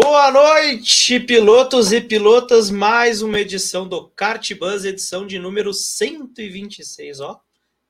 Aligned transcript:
Boa 0.00 0.30
noite, 0.30 1.18
pilotos 1.18 1.90
e 1.90 2.00
pilotas. 2.00 2.70
Mais 2.70 3.20
uma 3.20 3.40
edição 3.40 3.88
do 3.88 4.08
Kart 4.10 4.54
Buzz, 4.54 4.84
edição 4.84 5.26
de 5.26 5.40
número 5.40 5.74
126. 5.74 7.18
Ó, 7.18 7.40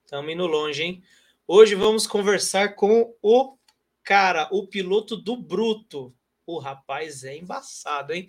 estamos 0.02 0.32
indo 0.32 0.46
longe, 0.46 0.82
hein? 0.82 1.02
Hoje 1.46 1.75
vamos 1.75 2.07
conversar 2.07 2.76
com 2.76 3.14
o 3.21 3.58
cara, 4.02 4.48
o 4.50 4.66
piloto 4.66 5.18
do 5.18 5.36
Bruto. 5.36 6.14
O 6.46 6.58
rapaz 6.58 7.25
é 7.25 7.36
embaçado, 7.36 8.14
hein? 8.14 8.27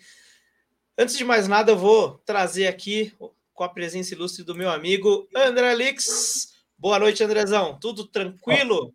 Antes 0.98 1.18
de 1.18 1.24
mais 1.24 1.48
nada, 1.48 1.72
eu 1.72 1.78
vou 1.78 2.22
trazer 2.26 2.68
aqui 2.68 3.14
com 3.54 3.64
a 3.64 3.70
presença 3.70 4.14
ilustre 4.14 4.44
do 4.44 4.54
meu 4.54 4.70
amigo 4.70 5.26
André 5.34 5.74
Lix. 5.74 6.50
Boa 6.78 7.00
noite, 7.00 7.24
Andrezão. 7.24 7.80
Tudo 7.80 8.06
tranquilo? 8.06 8.94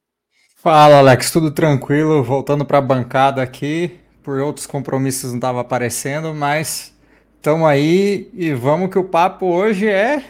Fala, 0.57 0.99
Alex. 0.99 1.31
Tudo 1.31 1.51
tranquilo. 1.51 2.23
Voltando 2.23 2.67
para 2.67 2.77
a 2.77 2.83
bancada 2.83 3.43
aqui 3.43 4.04
por 4.25 4.41
outros 4.41 4.67
compromissos 4.67 5.31
não 5.31 5.39
estava 5.39 5.61
aparecendo, 5.61 6.35
mas 6.35 6.97
estamos 7.37 7.69
aí 7.69 8.31
e 8.33 8.55
vamos 8.55 8.91
que 8.91 8.99
o 8.99 9.05
papo 9.05 9.47
hoje 9.47 9.87
é 9.87 10.25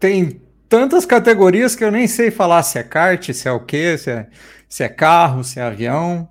tem 0.00 0.40
tantas 0.66 1.04
categorias 1.04 1.76
que 1.76 1.84
eu 1.84 1.90
nem 1.92 2.08
sei 2.08 2.30
falar 2.30 2.62
se 2.62 2.78
é 2.78 2.82
kart, 2.82 3.30
se 3.30 3.46
é 3.46 3.52
o 3.52 3.64
quê, 3.64 3.98
se 3.98 4.10
é, 4.10 4.30
se 4.66 4.82
é 4.82 4.88
carro, 4.88 5.44
se 5.44 5.60
é 5.60 5.62
avião. 5.62 6.28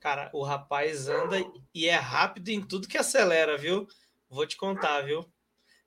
Cara, 0.00 0.28
o 0.32 0.42
rapaz 0.42 1.08
anda 1.08 1.42
e 1.72 1.86
é 1.86 1.94
rápido 1.94 2.48
em 2.48 2.60
tudo 2.60 2.88
que 2.88 2.98
acelera, 2.98 3.56
viu? 3.56 3.86
Vou 4.28 4.46
te 4.46 4.56
contar, 4.56 5.02
viu? 5.02 5.24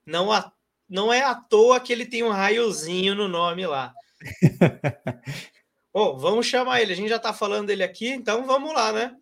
Não, 0.04 0.32
a, 0.32 0.50
não 0.88 1.12
é 1.12 1.22
à 1.22 1.34
toa 1.34 1.78
que 1.78 1.92
ele 1.92 2.06
tem 2.06 2.22
um 2.22 2.30
raiozinho 2.30 3.14
no 3.14 3.28
nome 3.28 3.66
lá. 3.66 3.92
Bom, 5.92 6.16
vamos 6.16 6.46
chamar 6.46 6.80
ele. 6.80 6.92
A 6.92 6.96
gente 6.96 7.08
já 7.08 7.18
tá 7.18 7.32
falando 7.32 7.66
dele 7.66 7.82
aqui, 7.82 8.08
então 8.08 8.46
vamos 8.46 8.72
lá, 8.72 8.92
né? 8.92 9.16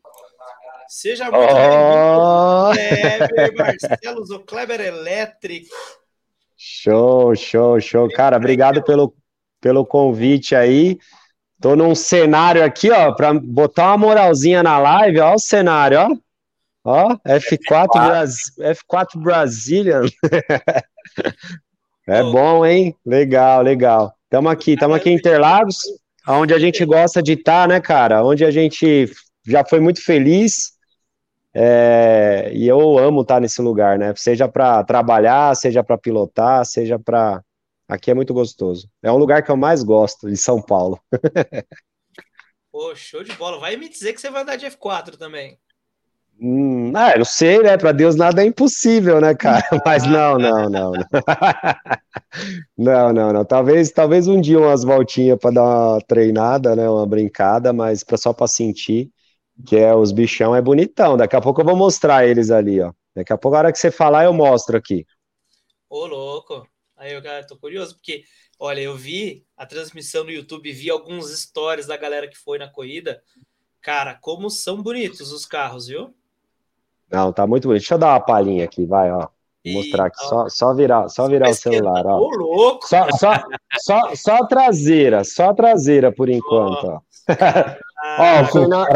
Seja 0.88 1.30
muito 1.30 1.44
oh. 1.52 2.72
bem-vindo, 2.72 3.28
Kleber 3.28 3.54
Barcelos, 3.56 4.30
o 4.30 4.40
Kleber 4.40 4.80
Electric. 4.80 5.68
Show, 6.56 7.36
show, 7.36 7.78
show. 7.78 8.08
Cara, 8.08 8.38
obrigado 8.38 8.82
pelo, 8.82 9.14
pelo 9.60 9.84
convite 9.84 10.56
aí. 10.56 10.98
Tô 11.60 11.76
num 11.76 11.94
cenário 11.94 12.64
aqui, 12.64 12.90
ó, 12.90 13.12
para 13.12 13.34
botar 13.34 13.88
uma 13.88 13.98
moralzinha 13.98 14.62
na 14.62 14.78
live, 14.78 15.20
ó 15.20 15.34
o 15.34 15.38
cenário, 15.38 15.98
ó. 16.00 16.08
Ó, 16.84 17.16
F4, 17.26 17.88
F4. 18.58 18.74
F4 18.90 19.22
Brasília. 19.22 20.00
é 22.08 22.22
bom, 22.22 22.64
hein? 22.64 22.96
Legal, 23.04 23.60
legal. 23.60 24.14
Tamo 24.30 24.48
aqui, 24.48 24.74
tamo 24.74 24.94
aqui 24.94 25.10
em 25.10 25.16
Interlagos, 25.16 25.82
onde 26.26 26.54
a 26.54 26.58
gente 26.58 26.82
gosta 26.86 27.22
de 27.22 27.32
estar, 27.32 27.62
tá, 27.62 27.68
né, 27.68 27.78
cara? 27.78 28.24
Onde 28.24 28.42
a 28.42 28.50
gente 28.50 29.12
já 29.46 29.62
foi 29.64 29.80
muito 29.80 30.02
feliz, 30.02 30.77
é, 31.54 32.50
e 32.52 32.66
eu 32.68 32.98
amo 32.98 33.22
estar 33.22 33.40
nesse 33.40 33.60
lugar, 33.62 33.98
né? 33.98 34.12
Seja 34.16 34.48
para 34.48 34.84
trabalhar, 34.84 35.54
seja 35.56 35.82
para 35.82 35.98
pilotar, 35.98 36.64
seja 36.64 36.98
para. 36.98 37.42
Aqui 37.88 38.10
é 38.10 38.14
muito 38.14 38.34
gostoso. 38.34 38.88
É 39.02 39.10
um 39.10 39.16
lugar 39.16 39.42
que 39.42 39.50
eu 39.50 39.56
mais 39.56 39.82
gosto, 39.82 40.28
de 40.28 40.36
São 40.36 40.60
Paulo. 40.60 41.00
Pô, 42.70 42.94
show 42.94 43.24
de 43.24 43.32
bola. 43.32 43.58
Vai 43.58 43.76
me 43.76 43.88
dizer 43.88 44.12
que 44.12 44.20
você 44.20 44.30
vai 44.30 44.42
andar 44.42 44.56
de 44.56 44.66
F4 44.66 45.16
também. 45.16 45.58
Hum, 46.40 46.92
ah, 46.94 47.16
não 47.16 47.24
sei, 47.24 47.60
né? 47.62 47.76
Para 47.76 47.90
Deus 47.90 48.14
nada 48.14 48.42
é 48.42 48.46
impossível, 48.46 49.20
né, 49.20 49.34
cara? 49.34 49.64
Mas 49.84 50.06
não, 50.06 50.38
não, 50.38 50.68
não. 50.68 50.92
Não, 50.92 51.02
não, 52.78 53.12
não. 53.12 53.32
não. 53.32 53.44
Talvez, 53.44 53.90
talvez 53.90 54.28
um 54.28 54.40
dia 54.40 54.60
umas 54.60 54.84
voltinhas 54.84 55.38
para 55.38 55.50
dar 55.50 55.62
uma 55.62 56.00
treinada, 56.06 56.76
né? 56.76 56.88
Uma 56.88 57.06
brincada, 57.06 57.72
mas 57.72 58.04
só 58.16 58.32
para 58.32 58.46
sentir 58.46 59.10
que 59.66 59.76
é 59.76 59.94
os 59.94 60.12
bichão 60.12 60.54
é 60.54 60.62
bonitão. 60.62 61.16
Daqui 61.16 61.36
a 61.36 61.40
pouco 61.40 61.60
eu 61.60 61.64
vou 61.64 61.76
mostrar 61.76 62.26
eles 62.26 62.50
ali, 62.50 62.80
ó. 62.80 62.92
Daqui 63.14 63.32
a 63.32 63.38
pouco, 63.38 63.56
a 63.56 63.58
hora 63.60 63.72
que 63.72 63.78
você 63.78 63.90
falar, 63.90 64.24
eu 64.24 64.32
mostro 64.32 64.76
aqui. 64.76 65.04
Ô, 65.88 66.06
louco. 66.06 66.66
Aí 66.96 67.12
eu 67.12 67.22
tô 67.46 67.56
curioso, 67.56 67.94
porque, 67.94 68.24
olha, 68.58 68.80
eu 68.80 68.96
vi 68.96 69.44
a 69.56 69.64
transmissão 69.64 70.24
no 70.24 70.30
YouTube, 70.30 70.72
vi 70.72 70.90
alguns 70.90 71.30
stories 71.30 71.86
da 71.86 71.96
galera 71.96 72.28
que 72.28 72.36
foi 72.36 72.58
na 72.58 72.68
corrida. 72.68 73.22
Cara, 73.80 74.14
como 74.14 74.50
são 74.50 74.82
bonitos 74.82 75.32
os 75.32 75.46
carros, 75.46 75.86
viu? 75.86 76.12
Não, 77.10 77.32
tá 77.32 77.46
muito 77.46 77.68
bonito. 77.68 77.80
Deixa 77.80 77.94
eu 77.94 77.98
dar 77.98 78.08
uma 78.08 78.20
palhinha 78.20 78.64
aqui, 78.64 78.84
vai, 78.84 79.10
ó. 79.12 79.28
Vou 79.64 79.74
mostrar 79.74 80.06
aqui, 80.06 80.20
só, 80.26 80.48
só 80.48 80.74
virar, 80.74 81.08
só 81.08 81.28
virar 81.28 81.50
o 81.50 81.54
celular, 81.54 82.06
ó. 82.06 82.18
Ô, 82.18 82.30
louco! 82.30 82.86
Só, 82.86 83.08
só, 83.12 83.34
só, 83.80 84.14
só 84.14 84.36
a 84.36 84.46
traseira, 84.46 85.24
só 85.24 85.50
a 85.50 85.54
traseira 85.54 86.12
por 86.12 86.28
enquanto, 86.28 86.86
ó. 86.86 87.00
Ó, 88.18 88.42
o 88.42 88.46
Fernandão, 88.46 88.86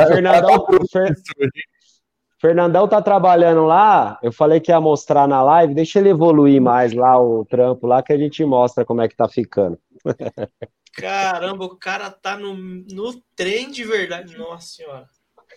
Fernandão 2.43 2.89
tá 2.89 3.01
trabalhando 3.01 3.65
lá. 3.65 4.19
Eu 4.23 4.33
falei 4.33 4.59
que 4.59 4.73
ia 4.73 4.81
mostrar 4.81 5.29
na 5.29 5.43
live. 5.43 5.75
Deixa 5.75 6.01
ele 6.01 6.09
evoluir 6.09 6.61
mais 6.61 6.93
lá 6.93 7.17
o 7.21 7.45
trampo 7.45 7.87
lá 7.87 8.03
que 8.03 8.13
a 8.13 8.19
gente 8.19 8.45
mostra 8.45 8.85
como 8.85 9.01
é 9.01 9.09
que 9.09 9.17
tá 9.17 9.29
ficando. 9.29 9.79
Caramba, 10.93 11.65
o 11.65 11.77
cara 11.77 12.11
tá 12.11 12.37
no, 12.37 12.55
no 12.55 13.15
trem 13.37 13.71
de 13.71 13.85
verdade. 13.85 14.37
Nossa 14.37 14.67
senhora. 14.67 15.09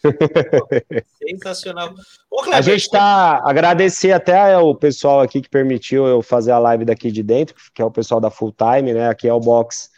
Sensacional. 1.27 1.94
Ô, 2.29 2.38
Kleber, 2.38 2.59
a 2.59 2.62
gente 2.62 2.89
tá 2.89 3.41
agradecer 3.44 4.12
até 4.12 4.57
o 4.57 4.75
pessoal 4.75 5.22
aqui 5.22 5.41
que 5.41 5.50
permitiu 5.50 6.06
eu 6.06 6.22
fazer 6.22 6.51
a 6.51 6.59
live 6.59 6.85
daqui 6.85 7.12
de 7.12 7.23
dentro, 7.23 7.56
que 7.73 7.81
é 7.81 7.85
o 7.85 7.91
pessoal 7.91 8.22
da 8.22 8.29
Full 8.29 8.53
Time, 8.53 8.94
né? 8.94 9.09
Aqui 9.09 9.27
é 9.27 9.33
o 9.33 9.39
box 9.39 9.89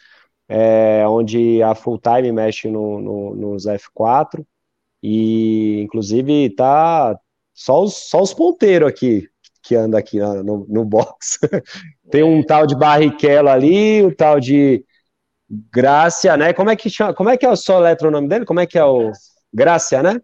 é, 0.48 1.04
onde 1.06 1.62
a 1.62 1.74
full 1.74 1.98
time 1.98 2.32
mexe 2.32 2.68
no, 2.68 3.00
no, 3.00 3.34
nos 3.34 3.64
F4 3.66 4.44
e 5.02 5.80
inclusive 5.82 6.50
tá 6.50 7.18
só 7.52 7.82
os, 7.82 7.94
só 7.94 8.22
os 8.22 8.32
ponteiros 8.32 8.88
aqui 8.88 9.28
que 9.62 9.74
anda 9.74 9.98
aqui 9.98 10.18
no, 10.18 10.64
no 10.66 10.84
box. 10.84 11.38
Tem 12.10 12.22
um 12.22 12.42
tal 12.42 12.66
de 12.66 12.74
Barrichello 12.74 13.50
ali, 13.50 14.02
o 14.02 14.14
tal 14.14 14.40
de 14.40 14.82
Grácia, 15.70 16.36
né? 16.38 16.54
Como 16.54 16.70
é 16.70 16.76
que 16.76 16.88
chama? 16.88 17.12
Como 17.12 17.28
é 17.28 17.36
que 17.36 17.44
é 17.44 17.50
o 17.50 17.56
só 17.56 17.78
letra 17.78 18.08
o 18.08 18.10
nome 18.10 18.28
dele? 18.28 18.46
Como 18.46 18.60
é 18.60 18.66
que 18.66 18.78
é 18.78 18.84
o 18.84 19.12
Grácia, 19.52 20.02
né? 20.02 20.20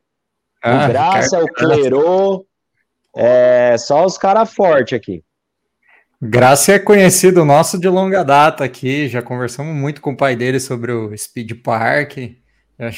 Ah, 0.62 0.84
o 0.84 0.88
Grácia, 0.88 1.44
o 1.44 1.46
Clerô, 1.46 2.46
é, 3.14 3.76
só 3.76 4.04
os 4.06 4.16
caras 4.16 4.52
fortes 4.52 4.96
aqui. 4.96 5.22
Graça 6.20 6.72
é 6.72 6.78
conhecido 6.78 7.44
nosso 7.44 7.78
de 7.78 7.88
longa 7.88 8.22
data 8.22 8.64
aqui, 8.64 9.08
já 9.08 9.20
conversamos 9.20 9.74
muito 9.74 10.00
com 10.00 10.12
o 10.12 10.16
pai 10.16 10.34
dele 10.34 10.58
sobre 10.58 10.92
o 10.92 11.16
Speed 11.16 11.62
Park. 11.62 12.18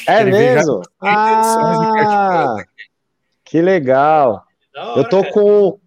é 0.07 0.23
mesmo? 0.23 0.81
Ah, 1.01 2.55
que 3.43 3.61
legal. 3.61 4.43
Eu 4.95 5.07
tô 5.07 5.23
com 5.31 5.79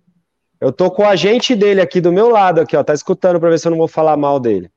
eu 0.61 0.71
tô 0.71 0.91
com 0.91 1.03
o 1.03 1.07
agente 1.07 1.55
dele 1.55 1.81
aqui 1.81 2.01
do 2.01 2.13
meu 2.13 2.29
lado 2.29 2.61
aqui, 2.61 2.77
ó, 2.77 2.85
tá 2.85 2.93
escutando 2.93 3.41
para 3.41 3.49
ver 3.49 3.59
se 3.59 3.67
eu 3.67 3.71
não 3.71 3.79
vou 3.79 3.89
falar 3.89 4.17
mal 4.17 4.39
dele. 4.39 4.71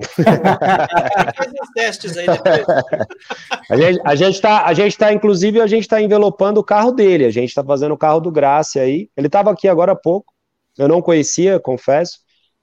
Faz 0.00 1.52
os 1.60 1.70
testes 1.74 2.16
aí 2.16 2.26
depois. 2.26 2.64
a, 3.70 3.76
gente, 3.76 4.00
a, 4.04 4.14
gente 4.14 4.40
tá, 4.40 4.64
a 4.64 4.72
gente 4.72 4.96
tá, 4.98 5.12
inclusive, 5.12 5.60
a 5.60 5.66
gente 5.66 5.88
tá 5.88 6.00
envelopando 6.00 6.60
o 6.60 6.64
carro 6.64 6.92
dele. 6.92 7.24
A 7.24 7.30
gente 7.30 7.54
tá 7.54 7.64
fazendo 7.64 7.92
o 7.92 7.98
carro 7.98 8.20
do 8.20 8.30
Graça 8.30 8.80
aí. 8.80 9.08
Ele 9.16 9.28
tava 9.28 9.50
aqui 9.50 9.68
agora 9.68 9.92
há 9.92 9.96
pouco. 9.96 10.32
Eu 10.78 10.88
não 10.88 11.02
conhecia, 11.02 11.58
confesso. 11.58 12.20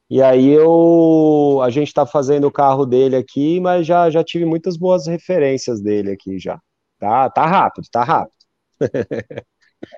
E 0.10 0.22
aí 0.22 0.50
eu 0.50 1.60
a 1.64 1.70
gente 1.70 1.88
está 1.88 2.06
fazendo 2.06 2.46
o 2.46 2.52
carro 2.52 2.86
dele 2.86 3.16
aqui, 3.16 3.60
mas 3.60 3.86
já, 3.86 4.10
já 4.10 4.24
tive 4.24 4.46
muitas 4.46 4.78
boas 4.78 5.08
referências 5.08 5.82
dele 5.82 6.12
aqui 6.12 6.40
já. 6.40 6.60
Tá, 7.00 7.30
tá 7.30 7.46
rápido, 7.46 7.88
tá 7.92 8.04
rápido. 8.04 8.34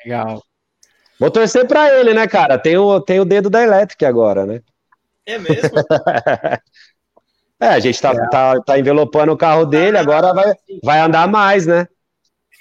Legal. 0.03 0.41
Vou 1.19 1.31
torcer 1.31 1.67
para 1.67 1.99
ele, 1.99 2.13
né, 2.13 2.27
cara? 2.27 2.57
Tem 2.57 2.77
o, 2.77 3.01
tem 3.01 3.19
o 3.19 3.25
dedo 3.25 3.49
da 3.49 3.61
Electric 3.61 4.05
agora, 4.05 4.45
né? 4.45 4.61
É 5.25 5.37
mesmo? 5.37 5.69
é, 7.59 7.67
a 7.67 7.79
gente 7.79 8.01
tá, 8.01 8.11
é. 8.11 8.29
tá, 8.29 8.61
tá 8.61 8.79
envelopando 8.79 9.33
o 9.33 9.37
carro 9.37 9.65
dele, 9.65 9.97
agora 9.97 10.33
vai, 10.33 10.53
vai 10.83 10.99
andar 10.99 11.27
mais, 11.27 11.65
né? 11.65 11.87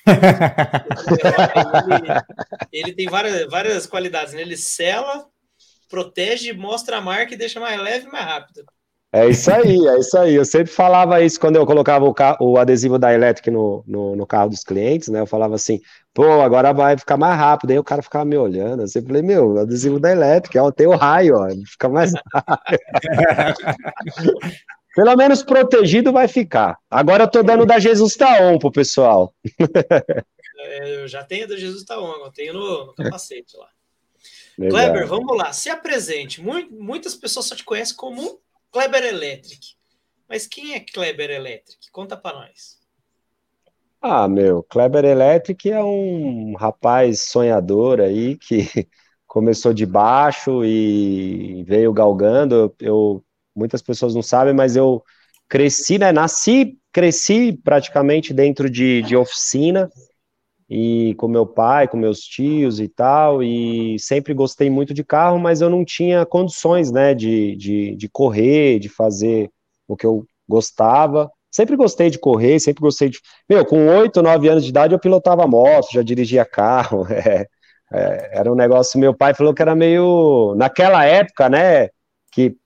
ele, 2.73 2.73
ele, 2.73 2.95
tem 2.95 3.07
várias, 3.07 3.49
várias 3.49 3.87
qualidades, 3.87 4.35
né? 4.35 4.41
Ele 4.41 4.57
sela 4.57 5.27
protege, 5.89 6.53
mostra 6.53 6.99
a 6.99 7.01
marca 7.01 7.35
e 7.35 7.37
deixa 7.37 7.61
mais 7.61 7.81
leve 7.81 8.07
e 8.07 8.13
mais 8.13 8.25
rápido. 8.25 8.65
É 9.13 9.29
isso 9.29 9.51
aí, 9.51 9.79
é 9.87 9.99
isso 9.99 10.19
aí. 10.19 10.35
Eu 10.35 10.45
sempre 10.45 10.71
falava 10.71 11.23
isso 11.23 11.41
quando 11.41 11.57
eu 11.57 11.65
colocava 11.65 12.05
o, 12.05 12.15
o 12.41 12.59
adesivo 12.59 12.99
da 12.99 13.15
Electric 13.15 13.51
no, 13.51 13.83
no, 13.87 14.15
no, 14.15 14.27
carro 14.27 14.51
dos 14.51 14.63
clientes, 14.63 15.09
né? 15.09 15.21
Eu 15.21 15.27
falava 15.27 15.55
assim, 15.55 15.81
pô, 16.13 16.43
agora 16.43 16.73
vai 16.75 16.99
ficar 16.99 17.17
mais 17.17 17.39
rápido. 17.39 17.71
Aí 17.71 17.79
o 17.79 17.85
cara 17.85 18.03
ficava 18.03 18.25
me 18.25 18.37
olhando. 18.37 18.83
Eu 18.83 18.89
sempre 18.89 19.09
falei, 19.09 19.23
meu, 19.23 19.59
adesivo 19.59 19.99
da 19.99 20.13
Electric, 20.13 20.59
ó, 20.59 20.71
tem 20.71 20.87
o 20.87 20.97
raio, 20.97 21.35
ó, 21.37 21.49
fica 21.67 21.89
mais 21.89 22.13
rápido. 22.35 22.79
Pelo 24.95 25.15
menos 25.15 25.43
protegido 25.43 26.13
vai 26.13 26.27
ficar. 26.27 26.79
Agora 26.91 27.25
eu 27.25 27.31
tô 27.31 27.43
dando 27.43 27.65
da 27.67 27.79
Jesus 27.79 28.17
Taon 28.17 28.59
pro 28.59 28.73
pessoal. 28.73 29.35
É, 30.59 31.03
eu 31.03 31.07
já 31.07 31.23
tenho 31.23 31.47
da 31.47 31.57
Jesus 31.57 31.85
Taon, 31.85 32.25
eu 32.25 32.33
tenho 32.33 32.55
no, 32.55 32.87
no 32.87 32.95
capacete 32.95 33.57
lá. 33.57 33.69
Legal. 34.59 34.81
Kleber, 34.81 35.07
vamos 35.07 35.37
lá, 35.37 35.53
se 35.53 35.69
apresente. 35.69 36.43
Muitas 36.43 37.15
pessoas 37.15 37.47
só 37.47 37.55
te 37.55 37.65
conhecem 37.65 37.97
como 37.97 38.41
Kleber 38.73 39.05
Electric. 39.05 39.75
Mas 40.29 40.47
quem 40.47 40.75
é 40.75 40.81
Kleber 40.81 41.31
Electric? 41.31 41.91
Conta 41.93 42.17
para 42.17 42.39
nós. 42.39 42.79
Ah, 44.01 44.29
meu, 44.29 44.63
Kleber 44.63 45.05
Electric 45.05 45.71
é 45.71 45.83
um 45.83 46.55
rapaz 46.55 47.23
sonhador 47.23 48.01
aí 48.01 48.37
que 48.37 48.61
começou 49.27 49.73
de 49.75 49.85
baixo 49.85 50.65
e 50.65 51.65
veio 51.65 51.93
galgando. 51.93 52.55
Eu, 52.55 52.75
eu, 52.81 53.25
muitas 53.55 53.83
pessoas 53.83 54.15
não 54.15 54.23
sabem, 54.23 54.55
mas 54.55 54.77
eu 54.77 55.03
cresci, 55.49 55.99
né? 55.99 56.13
Nasci, 56.13 56.79
cresci 56.93 57.53
praticamente 57.53 58.33
dentro 58.33 58.71
de, 58.71 59.03
de 59.03 59.17
oficina 59.17 59.91
e 60.69 61.15
com 61.15 61.29
meu 61.29 61.47
pai, 61.47 61.87
com 61.87 61.97
meus 61.97 62.21
tios 62.21 62.81
e 62.81 62.89
tal, 62.89 63.43
e 63.43 63.97
sempre 63.99 64.35
gostei 64.35 64.69
muito 64.69 64.93
de 64.93 65.05
carro, 65.05 65.39
mas 65.39 65.61
eu 65.61 65.71
não 65.71 65.85
tinha 65.85 66.27
condições, 66.27 66.91
né, 66.91 67.15
de, 67.15 67.55
de, 67.57 67.97
de 67.97 68.09
correr, 68.09 68.79
de 68.81 68.89
fazer 68.89 69.51
o 69.87 69.97
que 69.97 70.05
eu 70.07 70.27
gostava. 70.49 71.31
Sempre 71.51 71.77
gostei 71.77 72.11
de 72.11 72.19
correr, 72.19 72.59
sempre 72.61 72.83
gostei 72.83 73.09
de. 73.09 73.21
Meu, 73.49 73.65
com 73.65 73.87
oito, 73.99 74.21
nove 74.23 74.49
anos 74.49 74.65
de 74.65 74.71
idade 74.71 74.95
eu 74.95 74.99
pilotava 74.99 75.47
moto, 75.47 75.93
já 75.93 76.03
dirigia 76.03 76.45
carro. 76.45 77.07
É, 77.93 77.99
é, 78.01 78.41
era 78.41 78.53
um 78.53 78.57
negócio. 78.57 78.99
Meu 78.99 79.15
pai 79.15 79.33
falou 79.33 79.55
que 79.55 79.63
era 79.63 79.73
meio. 79.77 80.55
Naquela 80.57 81.05
época, 81.05 81.49
né? 81.49 81.89
Que. 82.33 82.57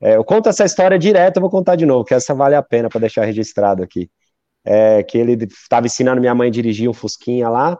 É, 0.00 0.16
eu 0.16 0.24
conto 0.24 0.50
essa 0.50 0.64
história 0.64 0.98
direto, 0.98 1.38
eu 1.38 1.40
vou 1.40 1.50
contar 1.50 1.74
de 1.74 1.86
novo, 1.86 2.04
que 2.04 2.12
essa 2.12 2.34
vale 2.34 2.54
a 2.54 2.62
pena 2.62 2.90
para 2.90 3.00
deixar 3.00 3.24
registrado 3.24 3.82
aqui 3.82 4.10
é, 4.64 5.02
que 5.02 5.18
ele 5.18 5.44
estava 5.44 5.86
ensinando 5.86 6.20
minha 6.20 6.34
mãe 6.34 6.48
a 6.48 6.52
dirigir 6.52 6.88
um 6.88 6.94
Fusquinha 6.94 7.48
lá, 7.48 7.78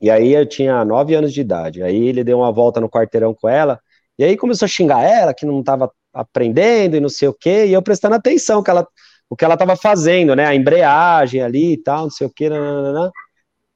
e 0.00 0.10
aí 0.10 0.32
eu 0.32 0.46
tinha 0.46 0.84
nove 0.84 1.14
anos 1.14 1.32
de 1.32 1.40
idade. 1.40 1.82
Aí 1.82 2.08
ele 2.08 2.24
deu 2.24 2.38
uma 2.38 2.50
volta 2.52 2.80
no 2.80 2.88
quarteirão 2.88 3.34
com 3.34 3.48
ela, 3.48 3.80
e 4.18 4.24
aí 4.24 4.36
começou 4.36 4.66
a 4.66 4.68
xingar 4.68 5.02
ela, 5.02 5.34
que 5.34 5.46
não 5.46 5.60
estava 5.60 5.90
aprendendo 6.12 6.96
e 6.96 7.00
não 7.00 7.08
sei 7.08 7.28
o 7.28 7.34
quê, 7.34 7.66
e 7.66 7.72
eu 7.72 7.82
prestando 7.82 8.14
atenção 8.14 8.62
que 8.62 8.70
ela, 8.70 8.86
o 9.28 9.36
que 9.36 9.44
ela 9.44 9.54
estava 9.54 9.76
fazendo, 9.76 10.34
né? 10.34 10.46
A 10.46 10.54
embreagem 10.54 11.42
ali 11.42 11.74
e 11.74 11.76
tal, 11.82 12.04
não 12.04 12.10
sei 12.10 12.26
o 12.26 12.30
quê. 12.30 12.48
Nananana. 12.48 13.10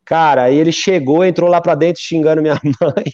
Cara, 0.04 0.44
aí 0.44 0.56
ele 0.56 0.72
chegou, 0.72 1.24
entrou 1.24 1.48
lá 1.48 1.60
para 1.60 1.74
dentro 1.74 2.02
xingando 2.02 2.42
minha 2.42 2.60
mãe 2.80 3.04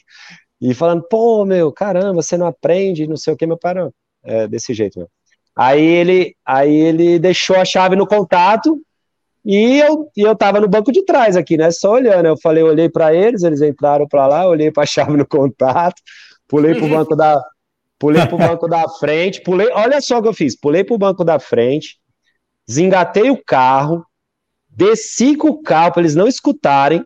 e 0.60 0.74
falando: 0.74 1.02
pô, 1.08 1.44
meu, 1.44 1.72
caramba, 1.72 2.22
você 2.22 2.36
não 2.36 2.46
aprende, 2.46 3.06
não 3.06 3.16
sei 3.16 3.32
o 3.34 3.36
quê, 3.36 3.46
meu 3.46 3.58
pai, 3.58 3.74
não. 3.74 3.92
É 4.24 4.46
desse 4.48 4.74
jeito, 4.74 4.98
meu. 4.98 5.08
Aí 5.56 5.82
ele, 5.82 6.36
aí 6.44 6.74
ele 6.74 7.18
deixou 7.18 7.56
a 7.56 7.64
chave 7.64 7.96
no 7.96 8.06
contato 8.06 8.80
e 9.44 9.80
eu, 9.80 10.10
e 10.16 10.20
eu 10.22 10.36
tava 10.36 10.60
no 10.60 10.68
banco 10.68 10.92
de 10.92 11.04
trás 11.04 11.36
aqui, 11.36 11.56
né? 11.56 11.70
Só 11.70 11.92
olhando. 11.92 12.26
Eu 12.26 12.36
falei, 12.36 12.62
olhei 12.62 12.88
para 12.88 13.14
eles, 13.14 13.42
eles 13.42 13.62
entraram 13.62 14.06
para 14.06 14.26
lá, 14.26 14.46
olhei 14.46 14.70
para 14.70 14.82
a 14.82 14.86
chave 14.86 15.16
no 15.16 15.26
contato, 15.26 16.00
pulei 16.46 16.74
pro 16.74 16.88
banco 16.88 17.16
da 17.16 17.42
pulei 17.98 18.26
pro 18.26 18.38
banco 18.38 18.66
da 18.66 18.88
frente, 18.88 19.42
pulei, 19.42 19.68
olha 19.72 20.00
só 20.00 20.18
o 20.18 20.22
que 20.22 20.28
eu 20.28 20.32
fiz, 20.32 20.58
pulei 20.58 20.82
pro 20.82 20.96
banco 20.96 21.22
da 21.22 21.38
frente, 21.38 21.98
desengatei 22.66 23.30
o 23.30 23.42
carro, 23.44 24.02
desci 24.70 25.36
com 25.36 25.48
o 25.48 25.62
carro 25.62 25.92
para 25.92 26.02
eles 26.02 26.14
não 26.14 26.26
escutarem, 26.26 27.04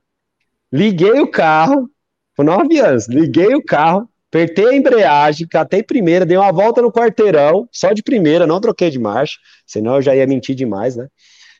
liguei 0.72 1.19
o 1.19 1.28
carro, 1.28 1.90
com 2.37 2.44
nove 2.44 2.78
anos, 2.78 3.08
liguei 3.08 3.56
o 3.56 3.64
carro, 3.64 4.08
apertei 4.28 4.69
a 4.69 4.76
embreagem, 4.76 5.48
catei 5.48 5.82
primeira, 5.82 6.25
dei 6.25 6.37
uma 6.37 6.52
volta 6.52 6.80
no 6.80 6.92
quarteirão, 6.92 7.69
só 7.72 7.92
de 7.92 8.02
primeira, 8.02 8.46
não 8.46 8.60
troquei 8.60 8.88
de 8.88 8.98
marcha, 8.98 9.37
senão 9.66 9.96
eu 9.96 10.02
já 10.02 10.14
ia 10.14 10.26
mentir 10.28 10.54
demais, 10.54 10.94
né? 10.94 11.08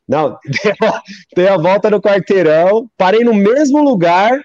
Não, 0.07 0.39
dei 1.35 1.49
a, 1.49 1.57
volta 1.57 1.91
no 1.91 2.01
quarteirão, 2.01 2.89
parei 2.97 3.25
no 3.25 3.33
mesmo 3.33 3.83
lugar, 3.83 4.39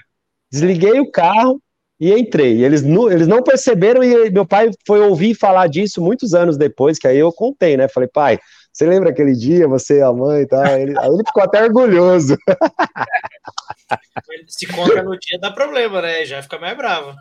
desliguei 0.51 1.00
o 1.00 1.11
carro 1.11 1.61
e 2.00 2.13
entrei. 2.13 2.63
Eles 2.63 2.81
não, 2.81 3.11
eles 3.11 3.27
não 3.27 3.44
perceberam 3.44 4.03
e 4.03 4.29
meu 4.29 4.45
pai 4.45 4.69
foi 4.88 5.01
ouvir 5.01 5.35
falar 5.35 5.67
disso 5.67 6.01
muitos 6.01 6.33
anos 6.33 6.57
depois, 6.57 6.97
que 6.97 7.07
aí 7.07 7.17
eu 7.17 7.31
contei, 7.31 7.75
né? 7.75 7.89
Falei, 7.89 8.07
pai, 8.07 8.39
você 8.71 8.85
lembra 8.85 9.09
aquele 9.09 9.33
dia, 9.33 9.67
você 9.67 10.00
e 10.00 10.01
a 10.01 10.13
mãe 10.13 10.44
e 10.44 10.47
tal? 10.47 10.65
Ele, 10.65 10.97
aí 10.97 11.09
ele 11.09 11.23
ficou 11.25 11.44
até 11.44 11.61
orgulhoso. 11.61 12.38
Se 14.47 14.65
conta 14.67 15.03
no 15.03 15.17
dia 15.17 15.39
dá 15.39 15.51
problema, 15.51 16.01
né? 16.01 16.23
Já 16.23 16.41
fica 16.41 16.57
mais 16.57 16.77
bravo. 16.77 17.13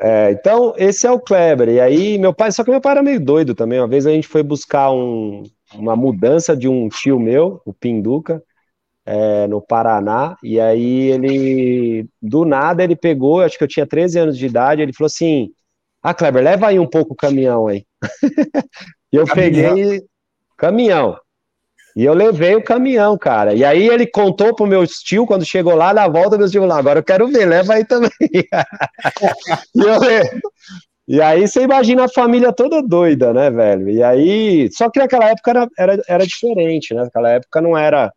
É, 0.00 0.32
então, 0.32 0.74
esse 0.76 1.06
é 1.06 1.10
o 1.10 1.20
Kleber. 1.20 1.68
E 1.68 1.80
aí, 1.80 2.18
meu 2.18 2.34
pai, 2.34 2.50
só 2.50 2.64
que 2.64 2.70
meu 2.70 2.80
pai 2.80 2.92
era 2.92 3.02
meio 3.02 3.20
doido 3.20 3.54
também. 3.54 3.78
Uma 3.78 3.86
vez 3.86 4.06
a 4.06 4.10
gente 4.10 4.26
foi 4.26 4.42
buscar 4.42 4.90
um, 4.90 5.44
uma 5.74 5.96
mudança 5.96 6.56
de 6.56 6.68
um 6.68 6.88
tio 6.88 7.18
meu, 7.18 7.60
o 7.64 7.72
Pinduca, 7.72 8.42
é, 9.04 9.46
no 9.46 9.60
Paraná, 9.60 10.36
e 10.42 10.60
aí 10.60 11.10
ele, 11.10 12.06
do 12.20 12.44
nada, 12.44 12.84
ele 12.84 12.94
pegou, 12.94 13.40
acho 13.40 13.58
que 13.58 13.64
eu 13.64 13.68
tinha 13.68 13.86
13 13.86 14.18
anos 14.18 14.38
de 14.38 14.46
idade, 14.46 14.82
ele 14.82 14.92
falou 14.92 15.06
assim, 15.06 15.50
ah, 16.02 16.14
Kleber, 16.14 16.42
leva 16.42 16.68
aí 16.68 16.78
um 16.78 16.88
pouco 16.88 17.14
o 17.14 17.16
caminhão 17.16 17.66
aí. 17.66 17.84
e 19.12 19.16
eu 19.16 19.26
caminhão. 19.26 19.74
peguei, 19.74 20.02
caminhão, 20.56 21.16
e 21.94 22.04
eu 22.04 22.14
levei 22.14 22.54
o 22.54 22.64
caminhão, 22.64 23.18
cara. 23.18 23.54
E 23.54 23.64
aí 23.64 23.86
ele 23.88 24.06
contou 24.06 24.54
pro 24.54 24.66
meu 24.66 24.86
tio, 24.86 25.26
quando 25.26 25.44
chegou 25.44 25.74
lá, 25.74 25.92
na 25.92 26.08
volta, 26.08 26.38
meu 26.38 26.50
tio 26.50 26.64
lá, 26.64 26.78
agora 26.78 27.00
eu 27.00 27.04
quero 27.04 27.28
ver, 27.28 27.44
leva 27.44 27.74
aí 27.74 27.84
também. 27.84 28.10
e 28.32 28.46
eu, 29.76 30.00
e 31.06 31.20
aí 31.20 31.46
você 31.46 31.62
imagina 31.62 32.04
a 32.04 32.08
família 32.08 32.52
toda 32.52 32.82
doida, 32.82 33.32
né, 33.32 33.50
velho? 33.50 33.90
E 33.90 34.02
aí, 34.02 34.70
só 34.72 34.88
que 34.88 35.00
naquela 35.00 35.28
época 35.28 35.50
era, 35.50 35.68
era, 35.78 36.02
era 36.08 36.26
diferente, 36.26 36.94
né? 36.94 37.02
Naquela 37.02 37.30
época 37.30 37.60
não 37.60 37.76
era, 37.76 38.12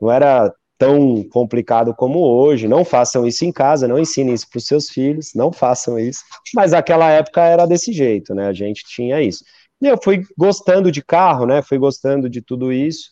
não 0.00 0.12
era 0.12 0.52
tão 0.78 1.24
complicado 1.30 1.94
como 1.94 2.20
hoje. 2.20 2.68
Não 2.68 2.84
façam 2.84 3.26
isso 3.26 3.44
em 3.44 3.52
casa, 3.52 3.88
não 3.88 3.98
ensinem 3.98 4.34
isso 4.34 4.48
para 4.50 4.58
os 4.58 4.66
seus 4.66 4.88
filhos, 4.90 5.32
não 5.34 5.52
façam 5.52 5.98
isso. 5.98 6.20
Mas 6.54 6.72
naquela 6.72 7.10
época 7.10 7.42
era 7.42 7.66
desse 7.66 7.92
jeito, 7.92 8.34
né? 8.34 8.46
A 8.48 8.52
gente 8.52 8.84
tinha 8.86 9.22
isso. 9.22 9.44
E 9.80 9.86
eu 9.86 9.98
fui 10.02 10.22
gostando 10.36 10.92
de 10.92 11.02
carro, 11.02 11.46
né? 11.46 11.62
Fui 11.62 11.78
gostando 11.78 12.28
de 12.28 12.42
tudo 12.42 12.72
isso. 12.72 13.10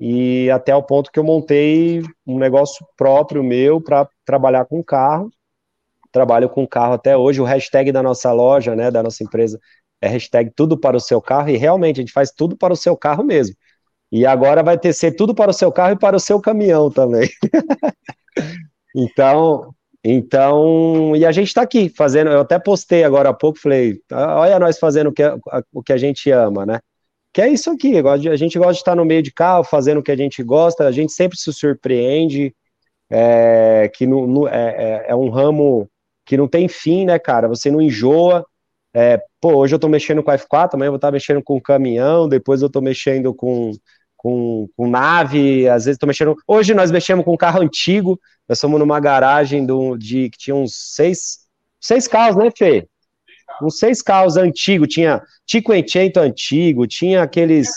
E 0.00 0.50
até 0.50 0.74
o 0.74 0.82
ponto 0.82 1.10
que 1.10 1.18
eu 1.18 1.24
montei 1.24 2.02
um 2.26 2.38
negócio 2.38 2.86
próprio 2.96 3.42
meu 3.42 3.80
para 3.80 4.08
trabalhar 4.24 4.64
com 4.66 4.82
carro 4.82 5.30
trabalho 6.16 6.48
com 6.48 6.66
carro 6.66 6.94
até 6.94 7.14
hoje. 7.16 7.40
O 7.42 7.44
hashtag 7.44 7.92
da 7.92 8.02
nossa 8.02 8.32
loja, 8.32 8.74
né, 8.74 8.90
da 8.90 9.02
nossa 9.02 9.22
empresa, 9.22 9.60
é 10.00 10.08
hashtag 10.08 10.50
tudo 10.56 10.78
para 10.78 10.96
o 10.96 11.00
seu 11.00 11.20
carro, 11.20 11.50
e 11.50 11.56
realmente 11.56 12.00
a 12.00 12.02
gente 12.02 12.12
faz 12.12 12.30
tudo 12.30 12.56
para 12.56 12.72
o 12.72 12.76
seu 12.76 12.96
carro 12.96 13.22
mesmo. 13.22 13.54
E 14.10 14.24
agora 14.24 14.62
vai 14.62 14.78
ter 14.78 14.92
ser 14.92 15.12
tudo 15.12 15.34
para 15.34 15.50
o 15.50 15.54
seu 15.54 15.70
carro 15.70 15.92
e 15.92 15.98
para 15.98 16.16
o 16.16 16.20
seu 16.20 16.40
caminhão 16.40 16.90
também. 16.90 17.28
então, 18.96 19.74
então, 20.02 21.14
e 21.16 21.26
a 21.26 21.32
gente 21.32 21.48
está 21.48 21.62
aqui 21.62 21.90
fazendo. 21.90 22.30
Eu 22.30 22.40
até 22.40 22.58
postei 22.58 23.04
agora 23.04 23.30
há 23.30 23.34
pouco, 23.34 23.58
falei, 23.58 24.00
olha 24.10 24.58
nós 24.58 24.78
fazendo 24.78 25.08
o 25.08 25.12
que, 25.12 25.22
o 25.72 25.82
que 25.82 25.92
a 25.92 25.96
gente 25.98 26.30
ama, 26.30 26.64
né? 26.64 26.80
Que 27.32 27.42
é 27.42 27.48
isso 27.48 27.70
aqui. 27.70 27.94
A 27.98 28.36
gente 28.36 28.58
gosta 28.58 28.72
de 28.74 28.78
estar 28.78 28.94
no 28.94 29.04
meio 29.04 29.22
de 29.22 29.32
carro, 29.32 29.64
fazendo 29.64 29.98
o 29.98 30.02
que 30.02 30.12
a 30.12 30.16
gente 30.16 30.42
gosta. 30.42 30.86
A 30.86 30.92
gente 30.92 31.12
sempre 31.12 31.36
se 31.38 31.52
surpreende. 31.52 32.54
É, 33.08 33.88
que 33.94 34.06
no, 34.06 34.26
no, 34.26 34.48
é, 34.48 35.04
é, 35.06 35.10
é 35.10 35.14
um 35.14 35.28
ramo 35.28 35.88
que 36.26 36.36
não 36.36 36.48
tem 36.48 36.68
fim, 36.68 37.06
né, 37.06 37.18
cara? 37.18 37.48
Você 37.48 37.70
não 37.70 37.80
enjoa. 37.80 38.44
É, 38.92 39.22
pô, 39.40 39.54
hoje 39.54 39.74
eu 39.74 39.78
tô 39.78 39.88
mexendo 39.88 40.22
com 40.22 40.32
F4, 40.32 40.74
amanhã 40.74 40.88
eu 40.88 40.92
vou 40.92 40.96
estar 40.96 41.12
mexendo 41.12 41.42
com 41.42 41.60
caminhão, 41.60 42.28
depois 42.28 42.62
eu 42.62 42.70
tô 42.70 42.80
mexendo 42.80 43.32
com, 43.34 43.70
com, 44.16 44.68
com 44.76 44.88
nave, 44.88 45.68
às 45.68 45.84
vezes 45.84 45.98
tô 45.98 46.06
mexendo. 46.06 46.34
Hoje 46.48 46.74
nós 46.74 46.90
mexemos 46.90 47.24
com 47.24 47.34
um 47.34 47.36
carro 47.36 47.60
antigo, 47.60 48.18
nós 48.48 48.58
somos 48.58 48.80
numa 48.80 48.98
garagem 48.98 49.64
do, 49.64 49.96
de 49.96 50.30
que 50.30 50.38
tinha 50.38 50.56
uns 50.56 50.74
seis, 50.94 51.46
seis 51.80 52.08
carros, 52.08 52.36
né, 52.36 52.50
Fê? 52.56 52.88
Uns 53.62 53.78
seis 53.78 54.02
carros 54.02 54.36
antigos, 54.36 54.88
tinha 54.88 55.22
Cinquecento 55.48 56.18
antigo, 56.18 56.86
tinha 56.86 57.22
aqueles 57.22 57.68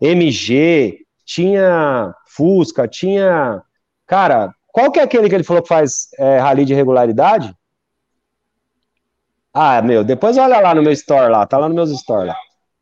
MG, 0.00 1.00
tinha 1.26 2.14
Fusca, 2.28 2.88
tinha. 2.88 3.62
Cara, 4.06 4.54
qual 4.68 4.90
que 4.90 4.98
é 4.98 5.02
aquele 5.02 5.28
que 5.28 5.34
ele 5.34 5.44
falou 5.44 5.62
que 5.62 5.68
faz 5.68 6.08
é, 6.18 6.38
rally 6.38 6.64
de 6.64 6.72
regularidade? 6.72 7.54
Ah, 9.60 9.82
meu, 9.82 10.04
depois 10.04 10.38
olha 10.38 10.60
lá 10.60 10.72
no 10.72 10.82
meu 10.82 10.92
store 10.92 11.32
lá, 11.32 11.44
tá 11.44 11.58
lá 11.58 11.68
no 11.68 11.74
meus 11.74 11.90
store 11.90 12.28
lá. 12.28 12.36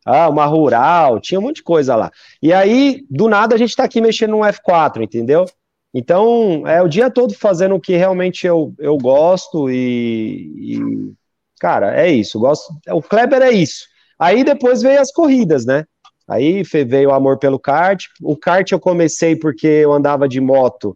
Ah, 0.04 0.28
uma 0.28 0.45
rural, 0.45 1.18
tinha 1.18 1.40
um 1.40 1.42
monte 1.45 1.56
de 1.56 1.62
coisa 1.62 1.97
lá. 1.97 2.11
E 2.42 2.52
aí, 2.52 3.02
do 3.09 3.28
nada, 3.30 3.54
a 3.54 3.59
gente 3.59 3.75
tá 3.75 3.85
aqui 3.85 3.99
mexendo 3.99 4.33
no 4.33 4.45
F4, 4.45 5.02
entendeu? 5.02 5.47
Então, 5.95 6.66
é 6.66 6.83
o 6.83 6.88
dia 6.88 7.11
todo 7.11 7.33
fazendo 7.33 7.75
o 7.76 7.80
que 7.80 7.97
realmente 7.97 8.47
eu, 8.47 8.75
eu 8.78 8.99
gosto 8.99 9.71
e, 9.71 10.76
e 10.76 11.12
cara, 11.59 11.99
é 11.99 12.11
isso. 12.11 12.38
Gosto, 12.38 12.75
o 12.90 13.00
Kleber 13.00 13.40
é 13.40 13.52
isso. 13.52 13.87
Aí 14.18 14.45
depois 14.45 14.83
veio 14.83 15.00
as 15.00 15.11
corridas, 15.11 15.64
né? 15.64 15.87
Aí 16.28 16.62
veio 16.62 17.09
o 17.09 17.14
amor 17.14 17.38
pelo 17.38 17.59
kart. 17.59 18.04
O 18.21 18.37
kart 18.37 18.71
eu 18.71 18.78
comecei 18.78 19.35
porque 19.35 19.66
eu 19.66 19.95
andava 19.95 20.28
de 20.28 20.42
moto 20.42 20.95